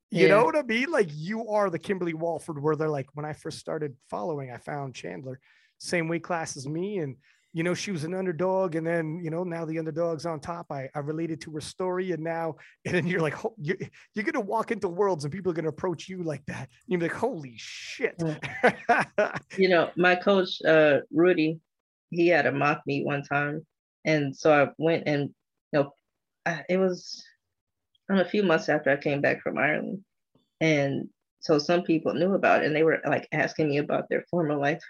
You 0.09 0.21
yeah. 0.21 0.27
know 0.29 0.45
what 0.45 0.55
I 0.55 0.63
mean? 0.63 0.89
Like 0.89 1.09
you 1.13 1.49
are 1.49 1.69
the 1.69 1.77
Kimberly 1.77 2.13
Walford, 2.13 2.61
where 2.61 2.75
they're 2.75 2.89
like, 2.89 3.07
when 3.13 3.25
I 3.25 3.33
first 3.33 3.59
started 3.59 3.95
following, 4.09 4.51
I 4.51 4.57
found 4.57 4.95
Chandler, 4.95 5.39
same 5.77 6.07
weight 6.07 6.23
class 6.23 6.57
as 6.57 6.67
me, 6.67 6.97
and 6.99 7.17
you 7.57 7.63
know, 7.63 7.73
she 7.73 7.91
was 7.91 8.03
an 8.03 8.13
underdog, 8.13 8.75
and 8.75 8.85
then 8.85 9.19
you 9.23 9.31
know 9.31 9.43
now 9.43 9.65
the 9.65 9.79
underdog's 9.79 10.27
on 10.27 10.39
top. 10.39 10.67
I, 10.71 10.87
I 10.93 10.99
related 10.99 11.41
to 11.41 11.51
her 11.53 11.59
story, 11.59 12.11
and 12.11 12.23
now 12.23 12.55
and 12.85 12.93
then 12.93 13.07
you're 13.07 13.19
like, 13.19 13.33
you're, 13.57 13.77
you're 14.13 14.25
gonna 14.25 14.45
walk 14.45 14.69
into 14.69 14.87
worlds, 14.87 15.25
and 15.25 15.33
people 15.33 15.51
are 15.51 15.55
gonna 15.55 15.69
approach 15.69 16.07
you 16.07 16.21
like 16.21 16.45
that. 16.45 16.69
You're 16.85 17.01
like, 17.01 17.13
holy 17.13 17.55
shit. 17.57 18.21
you 19.57 19.69
know, 19.69 19.89
my 19.97 20.13
coach 20.13 20.61
uh, 20.67 20.99
Rudy, 21.11 21.59
he 22.11 22.27
had 22.27 22.45
a 22.45 22.51
mock 22.51 22.81
meet 22.85 23.07
one 23.07 23.23
time, 23.23 23.65
and 24.05 24.37
so 24.37 24.53
I 24.53 24.67
went 24.77 25.07
and 25.07 25.33
you 25.73 25.79
know, 25.79 25.93
I, 26.45 26.63
it 26.69 26.77
was 26.77 27.25
a 28.07 28.23
few 28.23 28.43
months 28.43 28.69
after 28.69 28.91
I 28.91 28.97
came 28.97 29.19
back 29.19 29.41
from 29.41 29.57
Ireland, 29.57 30.03
and 30.61 31.09
so 31.39 31.57
some 31.57 31.81
people 31.81 32.13
knew 32.13 32.35
about 32.35 32.61
it, 32.61 32.67
and 32.67 32.75
they 32.75 32.83
were 32.83 32.99
like 33.03 33.27
asking 33.31 33.69
me 33.69 33.79
about 33.79 34.09
their 34.09 34.25
former 34.29 34.55
life 34.55 34.83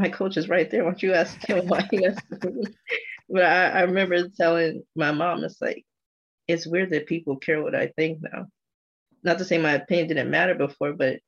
my 0.00 0.08
coach 0.08 0.36
is 0.36 0.48
right 0.48 0.70
there. 0.70 0.82
Why 0.82 0.90
don't 0.90 1.02
you 1.02 1.12
ask 1.12 1.46
him 1.46 1.66
why 1.68 1.86
he 1.90 2.04
asked 2.06 2.44
me? 2.44 2.64
But 3.28 3.44
I, 3.44 3.68
I 3.68 3.80
remember 3.82 4.28
telling 4.28 4.82
my 4.96 5.12
mom, 5.12 5.44
it's 5.44 5.60
like, 5.60 5.84
it's 6.48 6.66
weird 6.66 6.90
that 6.90 7.06
people 7.06 7.36
care 7.36 7.62
what 7.62 7.74
I 7.74 7.92
think 7.96 8.18
now. 8.22 8.46
Not 9.22 9.38
to 9.38 9.44
say 9.44 9.58
my 9.58 9.74
opinion 9.74 10.08
didn't 10.08 10.30
matter 10.30 10.54
before, 10.54 10.94
but 10.94 11.20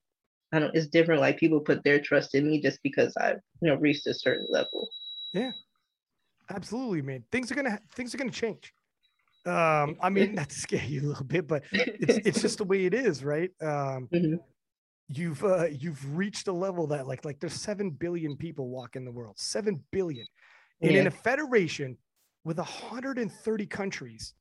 I 0.53 0.59
don't. 0.59 0.75
It's 0.75 0.89
different. 0.89 1.21
Like 1.21 1.39
people 1.39 1.61
put 1.61 1.85
their 1.85 2.01
trust 2.01 2.35
in 2.35 2.49
me 2.49 2.61
just 2.61 2.81
because 2.83 3.15
I've 3.17 3.39
you 3.61 3.69
know 3.69 3.77
reached 3.77 4.07
a 4.07 4.15
certain 4.15 4.47
level. 4.51 4.89
Yeah, 5.33 5.53
absolutely, 6.51 7.03
man. 7.03 7.23
Things 7.31 7.53
are 7.53 7.55
gonna 7.55 7.79
things 7.95 8.15
are 8.15 8.19
gonna 8.19 8.31
change. 8.31 8.73
Um, 9.45 9.97
I 10.03 10.09
mean, 10.11 10.35
not 10.35 10.49
to 10.49 10.59
scare 10.59 10.85
you 10.85 11.03
a 11.03 11.09
little 11.09 11.25
bit, 11.25 11.47
but 11.47 11.63
it's 11.73 12.27
it's 12.27 12.43
just 12.43 12.59
the 12.59 12.65
way 12.65 12.87
it 12.87 12.95
is, 12.95 13.23
right? 13.23 13.51
Um, 13.61 14.09
mm-hmm 14.13 14.37
you've 15.17 15.45
uh, 15.45 15.67
you've 15.67 16.17
reached 16.17 16.49
a 16.49 16.53
level 16.53 16.87
that 16.89 17.07
like 17.07 17.25
like 17.25 17.41
there's 17.41 17.55
seven 17.55 17.91
billion 17.91 18.37
people 18.37 18.69
walk 18.69 18.97
in 18.97 19.05
the 19.05 19.11
world, 19.11 19.39
seven 19.39 19.83
billion, 19.91 20.27
and 20.81 20.93
yeah. 20.93 21.01
in 21.01 21.07
a 21.07 21.11
federation 21.11 21.97
with 22.45 22.59
130 22.59 23.67
countries, 23.67 24.35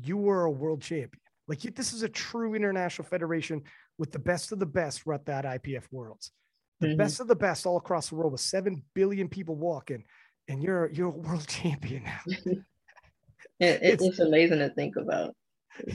you 0.00 0.16
were 0.16 0.44
a 0.44 0.50
world 0.50 0.82
champion. 0.82 1.20
Like 1.48 1.60
this 1.60 1.92
is 1.92 2.02
a 2.02 2.08
true 2.08 2.54
international 2.54 3.06
federation 3.06 3.62
with 3.98 4.12
the 4.12 4.18
best 4.18 4.52
of 4.52 4.58
the 4.58 4.66
best 4.66 5.02
at 5.12 5.26
that 5.26 5.44
IPF 5.44 5.84
worlds, 5.90 6.30
the 6.80 6.88
mm-hmm. 6.88 6.96
best 6.96 7.20
of 7.20 7.28
the 7.28 7.36
best 7.36 7.66
all 7.66 7.76
across 7.76 8.08
the 8.08 8.14
world 8.14 8.32
with 8.32 8.40
seven 8.40 8.82
billion 8.94 9.28
people 9.28 9.54
walking, 9.54 10.04
and 10.48 10.62
you're 10.62 10.90
you're 10.90 11.08
a 11.08 11.10
world 11.10 11.46
champion 11.48 12.04
now. 12.04 12.20
it, 13.60 13.80
it's, 13.82 14.02
it's 14.02 14.18
amazing 14.18 14.58
to 14.58 14.70
think 14.70 14.96
about. 14.96 15.34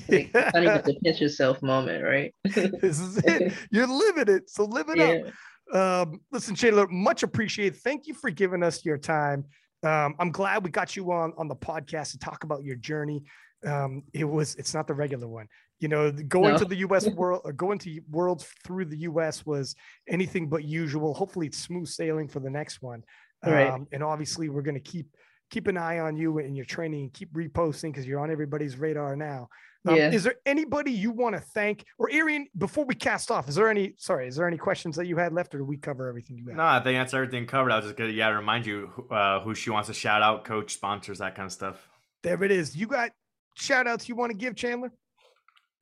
Like, 0.10 0.32
yeah. 0.34 0.52
not 0.54 0.64
even 0.64 0.96
a 0.96 1.00
pinch 1.00 1.22
yourself 1.22 1.62
moment, 1.62 2.04
right? 2.04 2.34
this 2.44 3.00
is 3.00 3.18
it. 3.18 3.54
You're 3.72 3.88
living 3.88 4.34
it. 4.34 4.50
So 4.50 4.66
live 4.66 4.90
it 4.90 4.98
yeah. 4.98 5.22
up. 5.28 5.34
Um, 5.72 6.22
listen, 6.32 6.56
Chandler, 6.56 6.88
much 6.88 7.24
appreciated. 7.24 7.80
Thank 7.80 8.08
you 8.08 8.14
for 8.14 8.30
giving 8.30 8.64
us 8.64 8.84
your 8.84 8.98
time. 8.98 9.46
Um, 9.84 10.16
I'm 10.20 10.32
glad 10.32 10.64
we 10.64 10.72
got 10.72 10.96
you 10.96 11.12
on 11.12 11.34
on 11.38 11.48
the 11.48 11.56
podcast 11.56 12.12
to 12.12 12.20
talk 12.20 12.44
about 12.44 12.64
your 12.64 12.76
journey. 12.76 13.24
Um, 13.66 14.04
it 14.14 14.24
was 14.24 14.56
it's 14.56 14.74
not 14.74 14.88
the 14.88 14.94
regular 14.94 15.28
one. 15.28 15.48
You 15.80 15.88
know, 15.88 16.12
going 16.12 16.54
no. 16.54 16.58
to 16.58 16.66
the 16.66 16.78
US 16.78 17.08
world 17.16 17.42
or 17.46 17.54
going 17.54 17.80
to 17.80 18.02
worlds 18.10 18.48
through 18.66 18.86
the 18.86 18.98
US 18.98 19.46
was 19.46 19.76
anything 20.08 20.50
but 20.50 20.64
usual. 20.64 21.14
Hopefully 21.14 21.48
it's 21.48 21.58
smooth 21.58 21.88
sailing 21.88 22.28
for 22.28 22.40
the 22.40 22.50
next 22.50 22.82
one. 22.82 23.04
Right. 23.46 23.70
Um, 23.70 23.88
and 23.94 24.04
obviously 24.04 24.50
we're 24.50 24.64
gonna 24.64 24.82
keep 24.82 25.08
keep 25.50 25.68
an 25.68 25.78
eye 25.78 26.00
on 26.00 26.18
you 26.18 26.40
and 26.40 26.56
your 26.56 26.66
training 26.66 27.04
and 27.04 27.14
keep 27.14 27.34
reposting 27.34 27.92
because 27.92 28.06
you're 28.06 28.20
on 28.20 28.32
everybody's 28.32 28.78
radar 28.78 29.16
now. 29.16 29.50
Um, 29.88 29.96
yeah. 29.96 30.12
Is 30.12 30.24
there 30.24 30.36
anybody 30.46 30.92
you 30.92 31.12
want 31.12 31.36
to 31.36 31.42
thank, 31.42 31.86
or 31.98 32.12
Arian? 32.12 32.48
Before 32.58 32.84
we 32.84 32.96
cast 32.96 33.32
off, 33.32 33.48
is 33.48 33.56
there 33.56 33.70
any? 33.70 33.94
Sorry, 33.98 34.28
is 34.28 34.36
there 34.36 34.48
any 34.48 34.58
questions 34.58 34.96
that 34.98 35.08
you 35.08 35.16
had 35.18 35.32
left, 35.32 35.56
or 35.56 35.60
do 35.60 35.64
we 35.64 35.78
cover 35.78 36.10
everything 36.10 36.38
you 36.38 36.48
had? 36.48 36.58
No, 36.58 36.66
I 36.66 36.82
think 36.82 37.00
that's 37.00 37.14
everything 37.14 37.46
covered. 37.46 37.72
I 37.72 37.78
was 37.78 37.86
just 37.86 37.98
gonna 37.98 38.10
yeah 38.12 38.30
remind 38.30 38.66
you 38.66 38.90
uh, 39.10 39.40
who 39.40 39.56
she 39.56 39.70
wants 39.70 39.88
to 39.88 39.94
shout 39.94 40.22
out, 40.22 40.44
coach, 40.44 40.74
sponsors, 40.74 41.20
that 41.20 41.36
kind 41.36 41.46
of 41.46 41.54
stuff. 41.54 41.88
There 42.24 42.44
it 42.44 42.52
is. 42.52 42.76
You 42.76 42.88
got 42.88 43.12
shout 43.56 43.88
outs 43.88 44.10
you 44.10 44.16
want 44.16 44.32
to 44.32 44.38
give, 44.38 44.56
Chandler? 44.56 44.92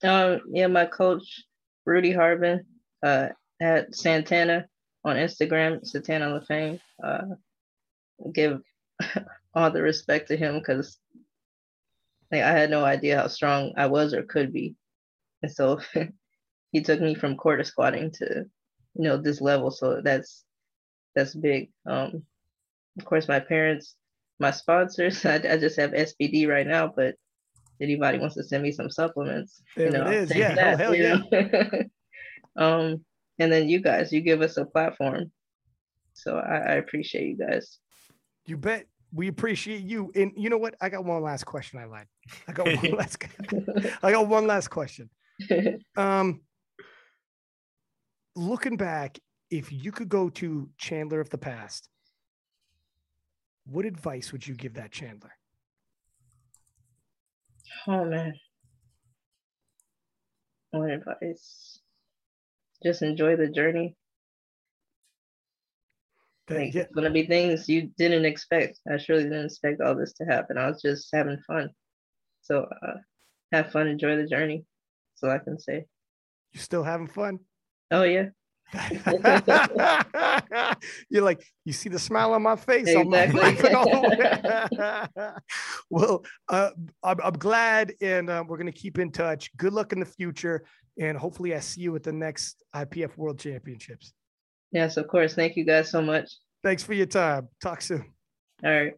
Um, 0.04 0.42
yeah, 0.52 0.68
my 0.68 0.86
coach 0.86 1.44
Rudy 1.86 2.12
Harbin 2.12 2.64
uh, 3.02 3.30
at 3.60 3.96
Santana 3.96 4.68
on 5.04 5.16
Instagram, 5.16 5.84
Santana 5.84 6.40
LaFame. 6.40 6.80
Uh, 7.04 7.22
give 8.32 8.62
all 9.56 9.72
the 9.72 9.82
respect 9.82 10.28
to 10.28 10.38
him 10.38 10.60
because 10.60 11.00
like 12.32 12.42
I 12.42 12.52
had 12.52 12.70
no 12.70 12.84
idea 12.84 13.18
how 13.18 13.28
strong 13.28 13.74
I 13.78 13.88
was 13.88 14.14
or 14.14 14.24
could 14.24 14.52
be. 14.52 14.76
And 15.44 15.52
so 15.52 15.80
he 16.72 16.82
took 16.82 17.00
me 17.00 17.16
from 17.16 17.38
quarter 17.38 17.64
squatting 17.64 18.12
to, 18.12 18.46
you 18.96 19.04
know, 19.04 19.18
this 19.18 19.42
level. 19.42 19.72
So 19.72 20.02
that's 20.04 20.44
that's 21.16 21.34
big. 21.34 21.72
Um 21.90 22.24
of 22.98 23.06
course 23.06 23.28
my 23.28 23.40
parents, 23.40 23.96
my 24.40 24.52
sponsors, 24.52 25.26
I, 25.26 25.36
I 25.36 25.58
just 25.58 25.78
have 25.78 25.92
SBD 25.92 26.48
right 26.48 26.68
now, 26.68 26.92
but 26.94 27.16
anybody 27.80 28.18
wants 28.18 28.36
to 28.36 28.44
send 28.44 28.64
me 28.64 28.72
some 28.72 28.90
supplements, 28.90 29.62
there 29.76 29.88
you 29.88 29.92
know, 29.94 30.08
it 30.08 30.14
is. 30.14 30.36
Yeah, 30.36 30.56
that, 30.56 30.80
hell 30.80 30.96
yeah. 30.96 31.22
um 32.58 33.04
and 33.40 33.52
then 33.52 33.70
you 33.70 33.80
guys, 33.80 34.12
you 34.12 34.22
give 34.22 34.42
us 34.42 34.58
a 34.58 34.66
platform. 34.66 35.32
So 36.14 36.38
I, 36.38 36.56
I 36.56 36.74
appreciate 36.74 37.28
you 37.28 37.38
guys. 37.38 37.78
You 38.48 38.58
bet 38.58 38.88
we 39.14 39.28
appreciate 39.28 39.82
you. 39.82 40.12
And 40.16 40.32
you 40.36 40.50
know 40.50 40.58
what? 40.58 40.76
I 40.82 40.90
got 40.90 41.06
one 41.06 41.22
last 41.22 41.46
question. 41.46 41.80
I 41.80 41.86
lied. 41.86 42.08
I 42.48 42.52
got 42.52 42.66
one 42.84 42.92
last. 42.92 43.18
I 44.04 44.12
got 44.12 44.28
one 44.28 44.48
last 44.48 44.70
question. 44.70 45.10
Um, 45.96 46.42
looking 48.36 48.76
back, 48.76 49.20
if 49.52 49.72
you 49.72 49.92
could 49.92 50.10
go 50.10 50.30
to 50.30 50.70
Chandler 50.78 51.20
of 51.20 51.30
the 51.30 51.38
past, 51.38 51.90
what 53.66 53.86
advice 53.86 54.32
would 54.32 54.48
you 54.48 54.56
give 54.56 54.76
that 54.76 54.92
Chandler? 54.92 55.32
Oh 57.88 58.06
man, 58.06 58.34
what 60.72 60.90
advice? 60.90 61.80
Just 62.84 63.02
enjoy 63.02 63.36
the 63.36 63.48
journey. 63.48 63.96
Like, 66.50 66.76
it's 66.76 66.94
gonna 66.94 67.12
be 67.12 67.26
things 67.26 67.68
you 67.68 67.92
didn't 67.98 68.26
expect. 68.26 68.80
I 68.90 68.98
surely 68.98 69.24
didn't 69.24 69.46
expect 69.46 69.82
all 69.82 69.96
this 69.96 70.14
to 70.14 70.26
happen. 70.26 70.58
I 70.58 70.70
was 70.70 70.82
just 70.82 71.10
having 71.14 71.40
fun. 71.46 71.70
So 72.42 72.66
uh, 72.82 72.94
have 73.52 73.72
fun, 73.72 73.88
enjoy 73.88 74.16
the 74.16 74.26
journey. 74.26 74.66
So 75.16 75.30
I 75.30 75.40
can 75.40 75.60
say. 75.60 75.86
You 76.54 76.60
still 76.60 76.84
having 76.84 77.08
fun? 77.08 77.40
Oh 77.92 78.04
yeah. 78.04 78.30
You're 81.10 81.24
like, 81.24 81.42
you 81.64 81.72
see 81.74 81.90
the 81.90 82.00
smile 82.00 82.34
on 82.34 82.42
my 82.44 82.56
face. 82.56 82.88
Exactly. 82.88 83.58
well, 85.90 86.24
uh, 86.50 86.72
I'm, 87.04 87.18
I'm, 87.24 87.34
glad, 87.34 87.94
and 88.02 88.30
uh, 88.30 88.44
we're 88.46 88.58
going 88.58 88.72
to 88.72 88.78
keep 88.78 89.00
in 89.00 89.12
touch. 89.12 89.56
Good 89.56 89.72
luck 89.74 89.94
in 89.94 90.00
the 90.02 90.06
future, 90.06 90.66
and 91.00 91.18
hopefully, 91.18 91.56
I 91.56 91.60
see 91.60 91.82
you 91.82 91.96
at 91.96 92.04
the 92.04 92.12
next 92.12 92.64
IPF 92.76 93.16
World 93.18 93.40
Championships. 93.40 94.14
Yes, 94.72 94.98
of 94.98 95.08
course. 95.08 95.34
Thank 95.34 95.56
you 95.56 95.66
guys 95.66 95.90
so 95.90 96.02
much. 96.02 96.30
Thanks 96.64 96.84
for 96.84 96.94
your 96.94 97.06
time. 97.06 97.48
Talk 97.62 97.82
soon. 97.82 98.14
All 98.64 98.72
right. 98.72 98.94